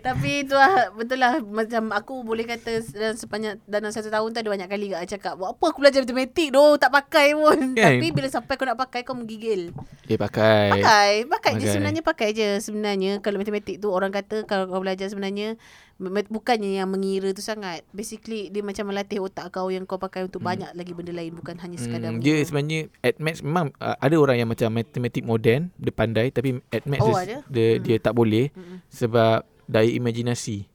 Tapi 0.00 0.30
itu 0.46 0.54
lah 0.56 0.88
betul 0.96 1.18
lah 1.20 1.44
macam 1.44 1.92
aku 1.92 2.24
boleh 2.24 2.48
kata 2.48 2.80
dalam 2.96 3.16
sepanjang 3.16 3.60
dalam 3.68 3.92
satu 3.92 4.08
tahun 4.08 4.32
tu 4.32 4.38
ada 4.40 4.48
banyak 4.48 4.68
kali 4.68 4.84
gak 4.92 5.04
cakap 5.18 5.36
buat 5.36 5.58
apa 5.58 5.64
aku 5.68 5.78
belajar 5.84 6.00
matematik 6.04 6.48
doh 6.54 6.80
tak 6.80 6.90
pakai 6.92 7.36
pun. 7.36 7.76
Kan? 7.76 8.00
Tapi 8.00 8.08
bila 8.08 8.28
sampai 8.32 8.54
kau 8.56 8.64
nak 8.64 8.80
pakai 8.80 9.04
kau 9.04 9.12
menggigil. 9.12 9.76
Eh 10.08 10.16
pakai. 10.16 10.80
Pakai, 10.80 11.12
pakai 11.28 11.52
je 11.56 11.66
Pakai. 11.66 11.72
sebenarnya 11.76 12.02
pakai 12.02 12.28
je 12.32 12.48
sebenarnya 12.60 13.12
kalau 13.20 13.36
matematik 13.36 13.76
tu 13.76 13.92
orang 13.92 14.08
kata 14.08 14.48
kalau 14.48 14.64
kau 14.68 14.80
belajar 14.80 15.12
sebenarnya 15.12 15.60
bukannya 15.98 16.74
yang 16.74 16.86
mengira 16.86 17.30
tu 17.30 17.40
sangat. 17.40 17.84
Basically 17.90 18.48
dia 18.48 18.60
macam 18.60 18.86
melatih 18.86 19.18
otak 19.18 19.48
kau 19.48 19.68
yang 19.68 19.82
kau 19.82 19.96
pakai 19.96 20.22
untuk 20.22 20.40
banyak 20.40 20.72
lagi 20.72 20.92
benda 20.92 21.10
lain 21.10 21.32
bukan 21.32 21.56
hanya 21.56 21.76
sekadar 21.76 22.10
Hmm, 22.10 22.18
dia 22.18 22.38
sebenarnya 22.38 22.80
at 23.00 23.16
maths 23.16 23.40
memang 23.40 23.70
uh, 23.76 23.96
ada 23.96 24.16
orang 24.16 24.36
yang 24.36 24.48
macam 24.48 24.68
matematik 24.68 25.22
moden 25.22 25.70
dia 25.74 25.90
pandai 25.90 26.28
tapi 26.28 26.58
at 26.68 26.84
maths 26.84 27.02
Oh, 27.02 27.14
dia, 27.14 27.22
ada? 27.22 27.36
dia, 27.46 27.68
Hmm. 27.70 27.82
dia 27.82 27.96
tak 27.98 28.12
boleh 28.12 28.46
Mm-mm. 28.50 28.78
sebab 28.88 29.36
daya 29.64 29.90
imajinasi. 29.90 30.66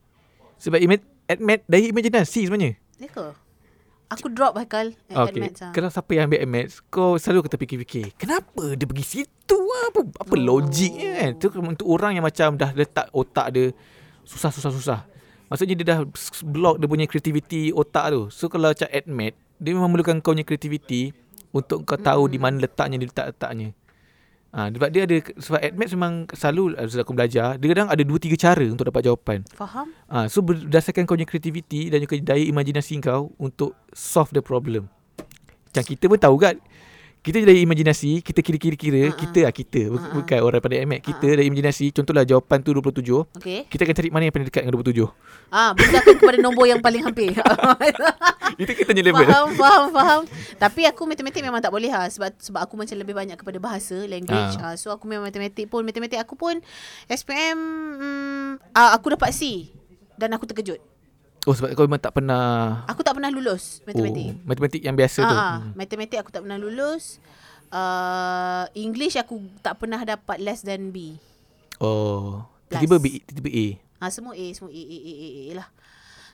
Sebab 0.57 0.79
ima- 0.79 1.01
at 1.25 1.39
maths 1.39 1.65
daya 1.65 1.85
imajinasi 1.85 2.39
sebenarnya. 2.43 2.73
Ya 2.97 3.07
ke? 3.07 3.27
Aku 4.07 4.31
drop 4.31 4.55
Haikal 4.55 4.95
at, 5.11 5.19
Okay. 5.19 5.27
at 5.27 5.35
maths 5.37 5.61
ah. 5.61 5.71
Kalau 5.71 5.91
siapa 5.91 6.11
yang 6.11 6.25
ambil 6.25 6.39
at 6.39 6.47
maths, 6.47 6.79
kau 6.87 7.19
selalu 7.19 7.43
kata 7.43 7.59
fikir-fikir, 7.59 8.15
kenapa 8.15 8.71
dia 8.73 8.87
pergi 8.87 9.03
situ 9.03 9.57
ah? 9.59 9.91
Apa 9.91 9.99
apa 10.17 10.31
Oh. 10.31 10.39
logiknya 10.39 11.11
kan? 11.17 11.31
Tu 11.35 11.47
untuk 11.53 11.83
orang 11.85 12.15
yang 12.15 12.23
macam 12.23 12.55
dah 12.55 12.71
letak 12.71 13.11
otak 13.11 13.51
dia 13.51 13.75
susah-susah-susah. 14.27 15.07
Maksudnya 15.47 15.75
dia 15.79 15.85
dah 15.95 15.99
block 16.43 16.83
dia 16.83 16.87
punya 16.91 17.05
creativity 17.07 17.71
otak 17.71 18.11
tu. 18.11 18.21
So 18.27 18.51
kalau 18.51 18.75
macam 18.75 18.87
maths, 19.07 19.39
dia 19.57 19.71
memang 19.71 19.95
memerlukan 19.95 20.19
kau 20.19 20.35
punya 20.35 20.43
creativity 20.43 21.15
untuk 21.55 21.87
kau 21.87 21.95
tahu 21.95 22.27
di 22.27 22.35
mana 22.35 22.67
letaknya 22.67 22.99
dia 22.99 23.07
letak-letaknya. 23.07 23.71
Ah, 24.51 24.71
sebab 24.71 24.89
dia 24.91 25.03
ada 25.07 25.17
sebab 25.39 25.59
maths 25.75 25.93
memang 25.95 26.13
selalu 26.35 26.75
uh, 26.75 27.03
aku 27.03 27.11
belajar, 27.15 27.55
dia 27.59 27.67
kadang 27.71 27.87
ada 27.87 28.03
2 28.03 28.09
3 28.09 28.35
cara 28.35 28.65
untuk 28.67 28.85
dapat 28.91 29.01
jawapan. 29.07 29.39
Faham? 29.55 29.87
Ah, 30.11 30.27
so 30.27 30.43
berdasarkan 30.43 31.07
kau 31.07 31.15
punya 31.15 31.27
creativity 31.27 31.87
dan 31.87 32.03
juga 32.03 32.19
daya 32.19 32.43
imajinasi 32.43 32.99
kau 32.99 33.31
untuk 33.39 33.75
solve 33.95 34.31
the 34.35 34.43
problem. 34.43 34.91
Macam 35.71 35.83
kita 35.83 36.11
pun 36.11 36.19
tahu 36.19 36.35
kan 36.39 36.55
kita 37.27 37.43
dari 37.43 37.67
imajinasi, 37.67 38.23
kita 38.23 38.39
kira-kira-kira, 38.39 39.11
Ha-ha. 39.11 39.19
kita 39.19 39.39
lah 39.43 39.51
kita, 39.51 39.91
Ha-ha. 39.91 40.15
bukan 40.15 40.39
orang 40.39 40.61
pada 40.63 40.75
MX. 40.79 41.01
Kita 41.03 41.25
dari 41.27 41.51
imajinasi, 41.51 41.91
contohlah 41.91 42.23
jawapan 42.23 42.63
tu 42.63 42.71
27, 42.71 43.27
Okay. 43.35 43.67
kita 43.67 43.83
akan 43.83 43.95
cari 43.99 44.07
mana 44.07 44.23
yang 44.31 44.33
paling 44.39 44.47
dekat 44.47 44.61
dengan 44.63 44.79
27. 44.79 45.11
Ah, 45.51 45.75
berdasarkan 45.75 46.15
kepada 46.23 46.37
nombor 46.39 46.71
yang 46.71 46.79
paling 46.79 47.03
hampir. 47.03 47.35
Itu 48.63 48.71
kita 48.71 48.95
tanya 48.95 49.03
level. 49.11 49.27
faham, 49.27 49.47
faham, 49.53 49.83
faham. 49.91 50.21
Tapi 50.55 50.87
aku 50.87 51.03
matematik 51.03 51.43
memang 51.43 51.59
tak 51.59 51.71
boleh 51.75 51.91
ha 51.91 52.07
sebab 52.07 52.31
sebab 52.39 52.63
aku 52.63 52.79
macam 52.79 52.95
lebih 52.95 53.11
banyak 53.11 53.35
kepada 53.35 53.59
bahasa, 53.59 54.07
language. 54.07 54.55
Ah. 54.63 54.71
Ah. 54.71 54.75
so 54.79 54.87
aku 54.89 55.03
memang 55.05 55.27
matematik 55.27 55.67
pun 55.67 55.83
matematik 55.83 56.23
aku 56.23 56.39
pun 56.39 56.63
SPM 57.07 57.59
mm, 57.99 58.49
ah, 58.71 58.95
aku 58.95 59.11
dapat 59.11 59.35
C 59.35 59.71
dan 60.15 60.31
aku 60.31 60.47
terkejut. 60.47 60.79
Oh 61.47 61.55
sebab 61.55 61.71
kau 61.73 61.87
memang 61.87 62.03
tak 62.03 62.11
pernah 62.11 62.83
Aku 62.91 63.07
tak 63.07 63.15
pernah 63.15 63.31
lulus 63.31 63.79
matematik. 63.87 64.35
Oh, 64.35 64.43
matematik 64.43 64.81
yang 64.83 64.99
biasa 64.99 65.19
tu. 65.23 65.31
Ah, 65.31 65.39
ah, 65.39 65.55
Hmm. 65.63 65.71
matematik 65.79 66.19
aku 66.19 66.29
tak 66.29 66.43
pernah 66.43 66.59
lulus. 66.59 67.23
Uh, 67.67 68.67
English 68.75 69.15
aku 69.15 69.39
tak 69.59 69.79
pernah 69.79 70.03
dapat 70.03 70.43
less 70.43 70.59
than 70.59 70.91
B. 70.91 71.15
Oh, 71.79 72.43
Plus. 72.67 72.83
tiba-tiba 72.83 72.95
B, 72.99 73.07
tiba-tiba 73.23 73.49
A. 73.49 73.67
Ah 73.97 74.11
semua 74.11 74.35
A, 74.35 74.45
semua 74.51 74.71
A, 74.71 74.81
A, 74.81 74.97
A, 74.99 75.13
A, 75.15 75.27
A 75.31 75.43
lah. 75.63 75.67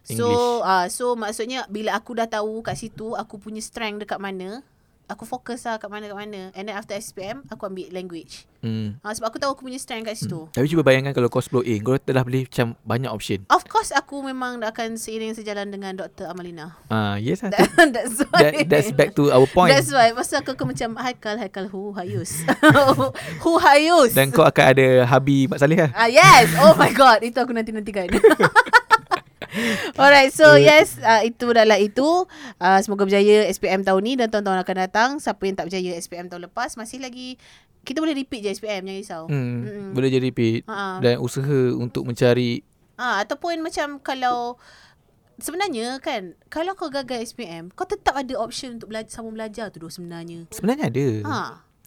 English. 0.04 0.18
So, 0.20 0.28
ah 0.66 0.86
so 0.90 1.14
maksudnya 1.14 1.64
bila 1.70 1.94
aku 1.94 2.18
dah 2.18 2.28
tahu 2.28 2.66
kat 2.66 2.76
situ 2.76 3.14
aku 3.14 3.38
punya 3.38 3.62
strength 3.62 4.02
dekat 4.04 4.18
mana, 4.18 4.66
aku 5.08 5.24
fokus 5.28 5.68
lah 5.68 5.80
kat 5.80 5.90
mana 5.92 6.08
kat 6.08 6.18
mana. 6.18 6.42
And 6.56 6.68
then 6.70 6.76
after 6.76 6.96
SPM 6.96 7.44
aku 7.52 7.68
ambil 7.68 7.92
language. 7.92 8.48
Hmm. 8.64 8.96
Ah 9.04 9.12
sebab 9.12 9.36
aku 9.36 9.38
tahu 9.44 9.52
aku 9.56 9.68
punya 9.68 9.76
strength 9.76 10.08
kat 10.08 10.16
situ. 10.16 10.48
Tapi 10.56 10.66
cuba 10.72 10.88
bayangkan 10.88 11.12
kalau 11.12 11.28
kau 11.28 11.44
10A, 11.44 11.84
kau 11.84 12.00
telah 12.00 12.24
boleh 12.24 12.48
macam 12.48 12.80
banyak 12.88 13.12
option. 13.12 13.40
Of 13.52 13.68
course 13.68 13.92
aku 13.92 14.24
memang 14.24 14.64
akan 14.64 14.96
seiring 14.96 15.36
sejalan 15.36 15.68
dengan 15.68 16.00
Dr. 16.00 16.32
Amalina. 16.32 16.80
Ah, 16.88 17.20
yes 17.20 17.44
lah. 17.44 17.52
That, 17.56 17.92
that's 17.92 18.24
why. 18.24 18.40
That, 18.40 18.54
that's 18.72 18.92
back 18.96 19.12
to 19.20 19.36
our 19.36 19.48
point. 19.48 19.76
That's 19.76 19.92
why 19.92 20.16
Pasal 20.16 20.40
aku, 20.42 20.56
aku 20.56 20.64
macam 20.72 20.96
Haikal 20.96 21.36
Haikal 21.36 21.68
Who 21.68 21.92
Hayus 22.00 22.48
Who 23.44 23.60
Hayus 23.60 24.16
Dan 24.16 24.32
kau 24.32 24.46
akan 24.46 24.66
ada 24.72 24.88
Habi 25.04 25.52
Mat 25.52 25.60
Saleh 25.60 25.84
lah. 25.84 25.92
Ah 25.92 26.08
yes. 26.08 26.56
Oh 26.64 26.74
my 26.80 26.92
god, 26.96 27.20
itu 27.22 27.36
aku 27.36 27.52
nanti-nantikan. 27.52 28.08
Alright, 30.02 30.30
so 30.30 30.56
yes, 30.56 30.98
uh, 31.00 31.22
itu 31.22 31.50
adalah 31.50 31.78
itu. 31.78 32.26
Uh, 32.58 32.80
semoga 32.80 33.06
berjaya 33.06 33.46
SPM 33.48 33.82
tahun 33.82 34.02
ni 34.02 34.14
dan 34.16 34.28
tahun-tahun 34.28 34.60
akan 34.62 34.76
datang. 34.80 35.10
Siapa 35.18 35.42
yang 35.44 35.56
tak 35.56 35.70
berjaya 35.70 35.92
SPM 35.96 36.28
tahun 36.28 36.48
lepas, 36.48 36.74
masih 36.74 37.00
lagi 37.00 37.38
kita 37.84 38.00
boleh 38.00 38.16
repeat 38.16 38.42
je 38.42 38.52
SPM, 38.56 38.88
jangan 38.88 38.98
risau. 38.98 39.24
Hmm, 39.28 39.60
Mm-mm. 39.60 39.90
boleh 39.92 40.08
jadi 40.08 40.24
repeat. 40.24 40.64
Ha. 40.66 41.00
Dan 41.00 41.20
usaha 41.20 41.60
untuk 41.76 42.04
mencari 42.04 42.64
Ah, 42.94 43.20
ataupun 43.20 43.60
macam 43.60 43.98
kalau 44.00 44.56
sebenarnya 45.36 45.98
kan, 46.00 46.38
kalau 46.48 46.78
kau 46.78 46.88
gagal 46.88 47.26
SPM, 47.26 47.74
kau 47.74 47.84
tetap 47.84 48.14
ada 48.14 48.38
option 48.38 48.78
untuk 48.78 48.94
belajar 48.94 49.10
sambung 49.12 49.34
belajar 49.34 49.74
tu 49.74 49.82
doh 49.82 49.92
sebenarnya. 49.92 50.46
sebenarnya 50.54 50.86
ada. 50.88 51.08
Ha. 51.26 51.40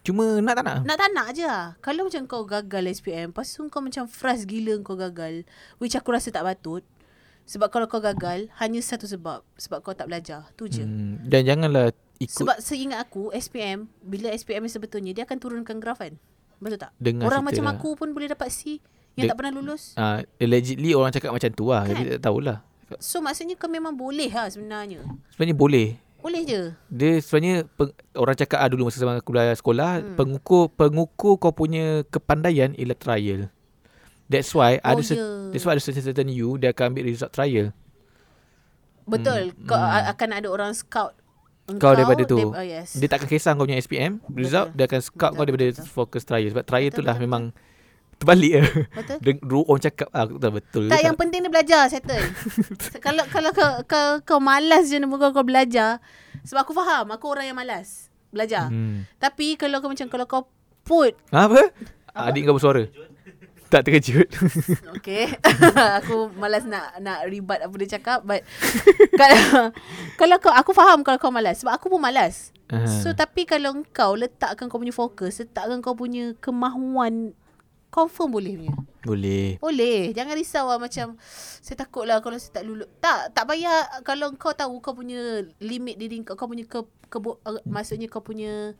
Cuma 0.03 0.39
nak 0.39 0.55
tak 0.55 0.63
nak. 0.63 0.77
Nak 0.85 0.97
tak 0.97 1.09
nak 1.11 1.27
je 1.33 1.43
lah. 1.43 1.75
Kalau 1.79 2.07
macam 2.07 2.23
kau 2.27 2.43
gagal 2.43 2.83
SPM, 2.93 3.35
lepas 3.35 3.47
tu 3.49 3.67
kau 3.67 3.83
macam 3.83 4.07
frust 4.07 4.47
gila 4.47 4.79
kau 4.79 4.95
gagal. 4.95 5.43
Which 5.79 5.95
aku 5.95 6.15
rasa 6.15 6.31
tak 6.31 6.47
patut. 6.47 6.83
Sebab 7.47 7.71
kalau 7.71 7.87
kau 7.87 8.03
gagal, 8.03 8.51
hanya 8.59 8.79
satu 8.83 9.07
sebab. 9.07 9.39
Sebab 9.55 9.79
kau 9.79 9.95
tak 9.95 10.11
belajar. 10.11 10.51
Tu 10.59 10.67
je. 10.67 10.83
Hmm. 10.83 11.23
Dan 11.23 11.47
janganlah 11.47 11.95
ikut 12.19 12.43
Sebab 12.43 12.59
seingat 12.59 13.07
aku, 13.07 13.31
SPM, 13.31 13.87
bila 14.03 14.35
SPM 14.35 14.67
sebetulnya, 14.67 15.15
dia 15.15 15.23
akan 15.23 15.39
turunkan 15.39 15.79
graf 15.79 16.03
kan? 16.03 16.19
Betul 16.59 16.79
tak? 16.81 16.91
Dengar 16.99 17.31
Orang 17.31 17.47
macam 17.47 17.63
lah. 17.63 17.79
aku 17.79 17.95
pun 17.95 18.11
boleh 18.11 18.27
dapat 18.27 18.51
C 18.51 18.83
yang 19.17 19.25
Dek- 19.25 19.31
tak 19.33 19.37
pernah 19.39 19.53
lulus. 19.55 19.97
uh, 19.97 20.21
allegedly 20.37 20.93
orang 20.93 21.09
cakap 21.15 21.31
macam 21.31 21.49
tu 21.53 21.65
lah. 21.71 21.87
Kan? 21.87 21.95
Tapi 21.95 22.03
tak 22.17 22.21
tahulah. 22.27 22.57
So 23.01 23.19
maksudnya 23.19 23.55
kau 23.59 23.67
memang 23.67 23.93
boleh 23.95 24.29
lah 24.31 24.47
sebenarnya. 24.47 25.03
Sebenarnya 25.35 25.57
boleh. 25.57 25.87
Boleh 26.17 26.41
je. 26.43 26.61
Dia 26.89 27.21
sebenarnya 27.21 27.69
peng, 27.77 27.93
orang 28.17 28.35
cakap 28.35 28.57
ah, 28.59 28.67
dulu 28.67 28.89
masa 28.89 28.99
zaman 28.99 29.21
aku 29.21 29.31
belajar 29.31 29.55
sekolah, 29.55 30.01
hmm. 30.01 30.15
pengukur 30.17 30.67
pengukur 30.73 31.37
kau 31.37 31.53
punya 31.53 32.03
kepandaian 32.09 32.73
ialah 32.73 32.97
trial. 32.97 33.41
That's 34.27 34.51
why 34.51 34.83
Oh, 34.83 34.99
ada 34.99 35.01
ya. 35.03 35.15
that's 35.55 35.63
why 35.63 35.79
ada 35.79 35.83
certain, 35.83 36.03
certain 36.03 36.27
you 36.27 36.59
dia 36.59 36.75
akan 36.75 36.91
ambil 36.91 37.07
result 37.07 37.31
trial. 37.31 37.71
Betul. 39.07 39.55
Hmm, 39.55 39.67
Kau 39.67 39.79
hmm. 39.79 40.11
akan 40.11 40.29
ada 40.35 40.47
orang 40.51 40.71
scout. 40.75 41.15
Kau 41.79 41.91
daripada 41.95 42.23
tu. 42.23 42.39
Dia, 42.39 42.47
oh 42.47 42.63
yes. 42.63 42.95
Dia 42.95 43.07
takkan 43.11 43.27
kisah 43.27 43.51
kau 43.55 43.67
punya 43.67 43.79
SPM 43.79 44.23
result, 44.31 44.71
dia 44.75 44.87
akan 44.87 44.99
scout 45.03 45.35
Betul, 45.35 45.39
kau 45.39 45.45
daripada 45.47 45.65
betul. 45.71 45.87
fokus 45.87 46.23
trial 46.23 46.47
sebab 46.51 46.63
trial 46.63 46.91
Betul, 46.91 47.03
tu 47.03 47.07
lah 47.07 47.15
betul, 47.19 47.25
memang 47.27 47.43
terbalik 48.17 48.51
lah. 48.57 48.67
Betul. 48.99 49.17
Dia 49.19 49.33
orang 49.67 49.81
cakap 49.83 50.07
ah, 50.11 50.25
tahu 50.25 50.53
betul. 50.57 50.85
Tak 50.89 51.01
yang 51.03 51.17
penting 51.19 51.39
dia 51.45 51.51
belajar 51.51 51.81
settle. 51.91 52.23
kalau 53.05 53.23
kalau 53.29 53.51
kau, 53.51 53.71
kau 53.83 54.07
kau 54.23 54.39
malas 54.39 54.89
je 54.89 54.97
nak 54.97 55.11
kau, 55.11 55.31
kau 55.31 55.45
belajar 55.45 56.01
sebab 56.43 56.65
aku 56.65 56.73
faham 56.73 57.11
aku 57.13 57.25
orang 57.29 57.51
yang 57.51 57.57
malas 57.57 58.09
belajar. 58.31 58.71
Hmm. 58.71 59.05
Tapi 59.19 59.55
kalau 59.55 59.79
kau 59.79 59.91
macam 59.91 60.07
kalau 60.09 60.25
kau 60.25 60.43
put 60.87 61.13
Apa? 61.29 61.71
Adik 62.17 62.49
kau 62.49 62.57
bersuara. 62.57 62.89
Tak 63.67 63.83
terkejut. 63.83 64.27
Okay 64.97 65.27
Aku 66.03 66.31
malas 66.39 66.63
nak 66.63 66.95
Nak 67.03 67.27
ribat 67.27 67.59
apa 67.59 67.73
dia 67.83 67.99
cakap 67.99 68.23
But 68.23 68.47
kalau, 69.19 69.71
kalau 70.15 70.35
kau 70.39 70.53
Aku 70.55 70.71
faham 70.71 71.03
kalau 71.03 71.19
kau 71.19 71.31
malas 71.33 71.59
Sebab 71.59 71.75
aku 71.75 71.91
pun 71.91 71.99
malas 71.99 72.55
Aha. 72.71 72.87
So 72.87 73.11
tapi 73.11 73.43
kalau 73.43 73.83
kau 73.91 74.15
Letakkan 74.15 74.71
kau 74.71 74.79
punya 74.79 74.95
fokus 74.95 75.43
Letakkan 75.43 75.83
kau 75.83 75.95
punya 75.95 76.31
Kemahuan 76.39 77.35
Confirm 77.87 78.35
boleh 78.35 78.53
punya 78.59 78.73
Boleh. 79.03 79.47
Boleh 79.63 80.11
Jangan 80.11 80.35
risau 80.35 80.67
lah 80.67 80.79
Macam 80.79 81.15
Saya 81.63 81.75
takut 81.79 82.03
lah 82.03 82.19
Kalau 82.19 82.35
saya 82.35 82.59
tak 82.59 82.63
lulus 82.67 82.87
Tak 82.99 83.31
Tak 83.31 83.47
payah 83.47 84.03
Kalau 84.03 84.31
kau 84.35 84.51
tahu 84.51 84.79
Kau 84.83 84.95
punya 84.95 85.43
Limit 85.63 85.95
diri 85.95 86.19
kau 86.23 86.35
Kau 86.35 86.51
punya 86.51 86.67
ke, 86.67 86.83
kebo, 87.07 87.39
uh, 87.47 87.63
Maksudnya 87.63 88.11
kau 88.11 88.23
punya 88.23 88.75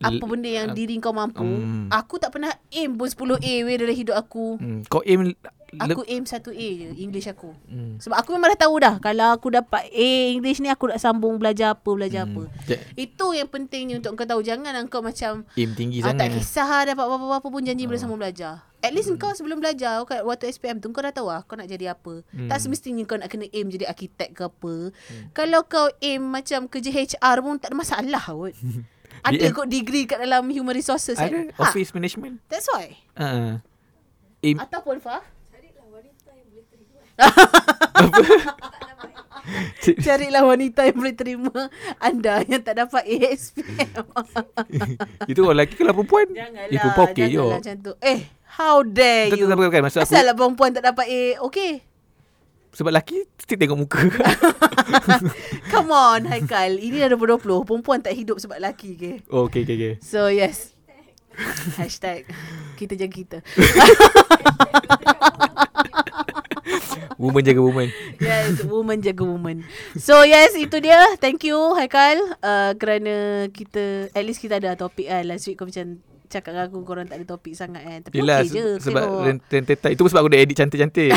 Apa 0.00 0.24
benda 0.24 0.48
yang 0.48 0.72
diri 0.72 0.96
kau 0.96 1.12
mampu 1.12 1.42
Hmm. 1.42 1.86
Aku 1.88 2.16
tak 2.16 2.30
pernah 2.30 2.48
aim 2.68 2.92
pun 2.92 3.04
10A 3.06 3.36
weh 3.60 3.76
dalam 3.76 3.92
hidup 3.92 4.16
aku 4.16 4.56
Hmm. 4.56 4.80
Kau 4.86 5.00
aim 5.02 5.36
Aku 5.72 6.02
aim 6.04 6.24
1A 6.24 6.50
je 6.50 6.98
English 6.98 7.26
aku 7.26 7.54
Hmm. 7.64 7.94
Sebab 7.96 8.16
aku 8.16 8.32
memang 8.32 8.50
dah 8.50 8.64
tahu 8.64 8.74
dah 8.76 8.98
Kalau 8.98 9.30
aku 9.30 9.52
dapat 9.52 9.86
A 9.86 10.08
English 10.30 10.58
ni 10.58 10.66
Aku 10.66 10.88
nak 10.88 10.98
sambung 10.98 11.36
belajar 11.36 11.72
apa 11.72 11.86
Belajar 11.86 12.24
Hmm. 12.24 12.32
apa 12.32 12.42
Ja- 12.66 12.82
Itu 12.96 13.30
yang 13.30 13.46
pentingnya 13.46 13.94
Untuk 13.96 14.16
kau 14.16 14.26
tahu 14.26 14.40
Jangan 14.40 14.74
kau 14.86 14.98
macam 14.98 15.46
Aim 15.52 15.70
tinggi 15.70 16.00
ah, 16.00 16.10
Tak 16.10 16.26
sangat. 16.26 16.30
kisah 16.34 16.66
lah 16.66 16.82
Dapat 16.88 17.04
apa-apa 17.06 17.46
pun 17.46 17.62
Janji 17.62 17.84
boleh 17.84 17.94
Oh. 17.94 18.02
sambung 18.02 18.18
belajar 18.18 18.66
At 18.80 18.90
least 18.90 19.12
kau 19.14 19.30
sebelum 19.30 19.60
belajar 19.60 20.00
kat 20.02 20.24
Waktu 20.24 20.50
SPM 20.50 20.80
tu 20.80 20.88
Kau 20.88 21.04
dah 21.04 21.12
tahu 21.12 21.28
lah 21.28 21.44
Kau 21.44 21.54
nak 21.54 21.68
jadi 21.68 21.92
apa 21.92 22.24
Hmm. 22.26 22.48
Tak 22.48 22.58
semestinya 22.58 23.04
kau 23.04 23.14
nak 23.14 23.28
kena 23.28 23.46
aim 23.46 23.68
Jadi 23.68 23.84
arkitek 23.84 24.32
ke 24.32 24.42
apa 24.42 24.74
Kalau 25.30 25.60
kau 25.62 25.86
aim 26.00 26.24
Macam 26.24 26.66
kerja 26.66 26.90
HR 26.90 27.36
pun 27.38 27.60
Tak 27.60 27.70
ada 27.70 27.76
masalah 27.76 28.24
kot 28.24 28.56
Ada 29.20 29.46
BM. 29.50 29.52
kot 29.52 29.68
degree 29.68 30.04
Kat 30.08 30.18
dalam 30.20 30.48
human 30.48 30.72
resources 30.72 31.16
kan 31.16 31.28
Ada 31.28 31.52
office 31.60 31.92
management. 31.92 32.40
That's 32.48 32.68
why 32.72 32.96
Uh, 33.16 33.60
aim 34.40 34.56
Ataupun 34.58 35.00
Fah 35.00 35.20
Carilah 35.50 35.86
wanita 35.92 36.30
yang 36.32 36.48
boleh 36.48 36.66
terima. 36.72 37.00
Carilah 40.04 40.42
wanita 40.44 40.80
yang 40.88 40.96
boleh 40.96 41.14
terima 41.16 41.60
anda 42.00 42.40
yang 42.48 42.62
tak 42.64 42.80
dapat 42.80 43.02
ASPM. 43.04 44.04
Itu 45.30 45.44
orang 45.44 45.64
lelaki 45.64 45.74
kalau 45.76 45.92
perempuan 46.00 46.26
Janganlah. 46.32 46.72
Eh 46.72 46.80
perempuan 46.80 47.08
okey 47.12 47.24
je 47.24 47.36
janganlah 47.36 47.58
macam 47.60 47.76
tu. 47.80 47.92
Eh, 48.00 48.20
how 48.56 48.76
dare 48.84 49.28
you? 49.36 49.46
tak 49.48 49.56
kan 49.68 49.80
Maksud 49.84 50.00
aku 50.00 50.12
Asal 50.12 50.24
lah 50.24 50.34
perempuan 50.36 50.70
tak 50.72 50.84
dapat 50.84 51.06
A, 51.08 51.22
okay. 51.44 51.72
Sebab 52.70 52.94
lelaki 52.94 53.26
Mesti 53.26 53.54
tengok 53.58 53.78
muka 53.78 54.00
Come 55.72 55.90
on, 55.90 56.26
Haikal. 56.26 56.78
Ini 56.78 57.06
dah 57.06 57.18
2020. 57.18 57.66
Perempuan 57.66 57.98
tak 58.02 58.14
hidup 58.14 58.38
sebab 58.38 58.62
lelaki, 58.62 58.94
okay? 58.94 59.16
Oh 59.30 59.46
okay 59.50 59.66
okay, 59.66 59.74
okay. 59.74 59.94
So, 60.02 60.30
yes. 60.30 60.74
Hashtag 61.78 62.26
kita 62.78 62.94
jaga 62.98 63.12
kita. 63.12 63.38
Woman 67.20 67.44
jaga 67.44 67.60
woman 67.60 67.92
Yes, 68.16 68.64
woman 68.64 69.04
jaga 69.04 69.28
woman. 69.28 69.60
So 70.00 70.24
yes, 70.24 70.56
itu 70.56 70.80
dia. 70.80 71.04
Thank 71.20 71.44
you 71.44 71.76
Haikal 71.76 72.16
uh, 72.40 72.72
kerana 72.80 73.44
kita 73.52 74.08
at 74.16 74.24
least 74.24 74.40
kita 74.40 74.56
ada 74.56 74.72
topik 74.72 75.04
kan. 75.04 75.28
Last 75.28 75.44
week 75.44 75.60
kau 75.60 75.68
macam 75.68 76.00
cakap 76.30 76.54
dengan 76.54 76.70
aku 76.70 76.78
korang 76.80 77.04
tak 77.04 77.18
ada 77.18 77.26
topik 77.26 77.52
sangat 77.52 77.82
kan. 77.82 77.98
Tapi 78.00 78.14
Yelah 78.16 78.38
okey 78.40 78.48
je. 78.48 78.64
se- 78.78 78.86
Sebab 78.86 79.02
tengok. 79.02 79.42
rentetan 79.50 79.90
Itu 79.90 80.06
sebab 80.06 80.20
aku 80.22 80.30
dah 80.30 80.38
edit 80.38 80.56
cantik-cantik 80.56 81.10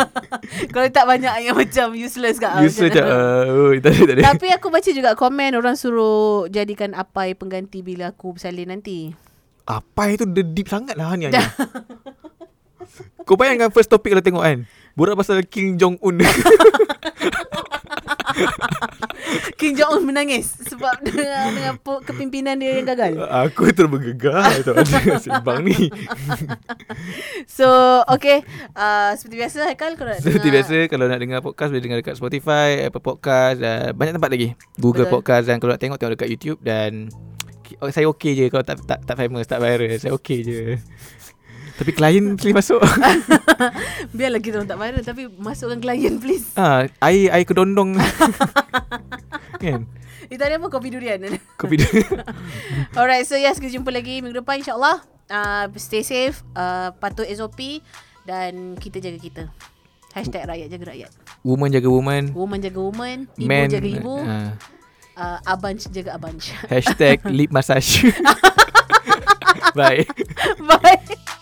Kalau 0.74 0.88
tak 0.90 1.06
banyak 1.06 1.34
yang 1.40 1.54
macam 1.54 1.94
useless 1.94 2.36
kat 2.36 2.58
Useless 2.60 2.90
je 2.90 2.98
uh, 2.98 3.46
oh, 3.46 3.70
Tak 3.78 3.90
ada 3.90 4.02
tak 4.02 4.14
ada 4.18 4.22
Tapi 4.34 4.46
aku 4.50 4.66
baca 4.68 4.90
juga 4.90 5.14
komen 5.14 5.54
orang 5.54 5.78
suruh 5.78 6.50
jadikan 6.50 6.92
apai 6.92 7.32
pengganti 7.32 7.80
bila 7.80 8.10
aku 8.10 8.34
bersalin 8.34 8.74
nanti. 8.74 9.14
Apa 9.64 10.10
itu 10.10 10.26
Dia 10.26 10.42
deep 10.42 10.66
sangat 10.66 10.98
lah 10.98 11.14
Hanya 11.14 11.30
Kau 13.22 13.38
bayangkan 13.38 13.70
first 13.70 13.86
topic 13.86 14.10
kalau 14.10 14.24
tengok 14.24 14.42
kan 14.42 14.58
Borak 14.92 15.14
pasal 15.14 15.46
King 15.46 15.78
Jong-un 15.78 16.18
King 19.60 19.74
Jong 19.76 20.00
Un 20.00 20.04
menangis 20.08 20.56
sebab 20.66 21.02
dengan, 21.04 21.52
dengan 21.52 21.74
kepimpinan 21.80 22.56
dia 22.56 22.80
yang 22.80 22.88
gagal. 22.88 23.12
Aku 23.50 23.70
terus 23.70 23.90
bergegar 23.90 24.50
Tak 24.62 24.74
ada 24.76 25.54
ni 25.66 25.90
So, 27.58 27.68
okay. 28.08 28.42
Uh, 28.74 29.12
seperti 29.16 29.36
biasa 29.40 29.58
Haikal 29.68 29.94
kau 29.96 30.06
nak 30.06 30.22
Seperti 30.22 30.48
dengar 30.48 30.56
biasa 30.62 30.76
Kalau 30.88 31.04
nak 31.06 31.20
dengar 31.20 31.38
podcast 31.44 31.70
Boleh 31.72 31.84
dengar 31.84 31.98
dekat 32.00 32.14
Spotify 32.16 32.68
Apple 32.86 33.02
Podcast 33.02 33.56
dan 33.60 33.92
Banyak 33.96 34.14
tempat 34.16 34.30
lagi 34.30 34.48
Google 34.78 35.06
Betul. 35.06 35.14
Podcast 35.20 35.44
Dan 35.48 35.56
kalau 35.58 35.72
nak 35.74 35.80
tengok 35.82 35.98
Tengok 36.00 36.14
dekat 36.16 36.30
YouTube 36.30 36.58
Dan 36.62 37.10
oh, 37.80 37.90
Saya 37.92 38.06
okay 38.08 38.32
je 38.36 38.46
Kalau 38.48 38.64
tak 38.64 38.82
tak, 38.84 39.02
tak 39.04 39.16
famous 39.16 39.46
Tak 39.46 39.60
viral 39.60 39.98
Saya 39.98 40.12
okay 40.14 40.38
je 40.42 40.60
Tapi 41.80 41.96
klien 41.96 42.36
Please 42.36 42.52
masuk. 42.52 42.76
Biarlah 44.16 44.40
kita 44.44 44.60
orang 44.60 44.68
tak 44.68 44.76
viral 44.76 45.00
Tapi 45.00 45.22
masukkan 45.40 45.80
klien 45.80 46.20
please. 46.20 46.52
Ah, 46.52 46.84
Air 47.00 47.32
Air 47.32 47.48
kedondong. 47.48 47.96
Kan? 49.64 49.88
Eh 50.28 50.36
tadi 50.36 50.60
apa? 50.60 50.68
Kopi 50.68 50.92
durian. 50.92 51.24
Kopi 51.56 51.80
dia 51.80 51.88
Alright 53.00 53.24
so 53.24 53.40
yes 53.40 53.56
Kita 53.56 53.72
jumpa 53.72 53.88
lagi 53.88 54.20
minggu 54.20 54.44
depan 54.44 54.60
insyaAllah. 54.60 55.00
Uh, 55.30 55.64
Stay 55.80 56.02
safe 56.04 56.42
uh, 56.52 56.90
Patuh 57.00 57.24
SOP 57.32 57.80
Dan 58.28 58.76
kita 58.76 59.00
jaga 59.00 59.16
kita. 59.16 59.44
Hashtag 60.12 60.44
rakyat 60.44 60.68
jaga 60.68 60.84
rakyat. 60.92 61.10
Woman 61.40 61.72
jaga 61.72 61.88
woman. 61.88 62.22
Woman 62.36 62.58
jaga 62.60 62.80
woman 62.82 63.18
Ibu 63.40 63.48
Man 63.48 63.66
jaga 63.72 63.88
ibu. 63.88 64.14
ah, 64.20 64.52
uh, 65.16 65.38
Abanch 65.48 65.88
jaga 65.88 66.18
abanch 66.18 66.52
Hashtag 66.68 67.24
lip 67.32 67.48
massage. 67.48 68.04
Bye. 69.72 70.04
Bye 70.60 71.38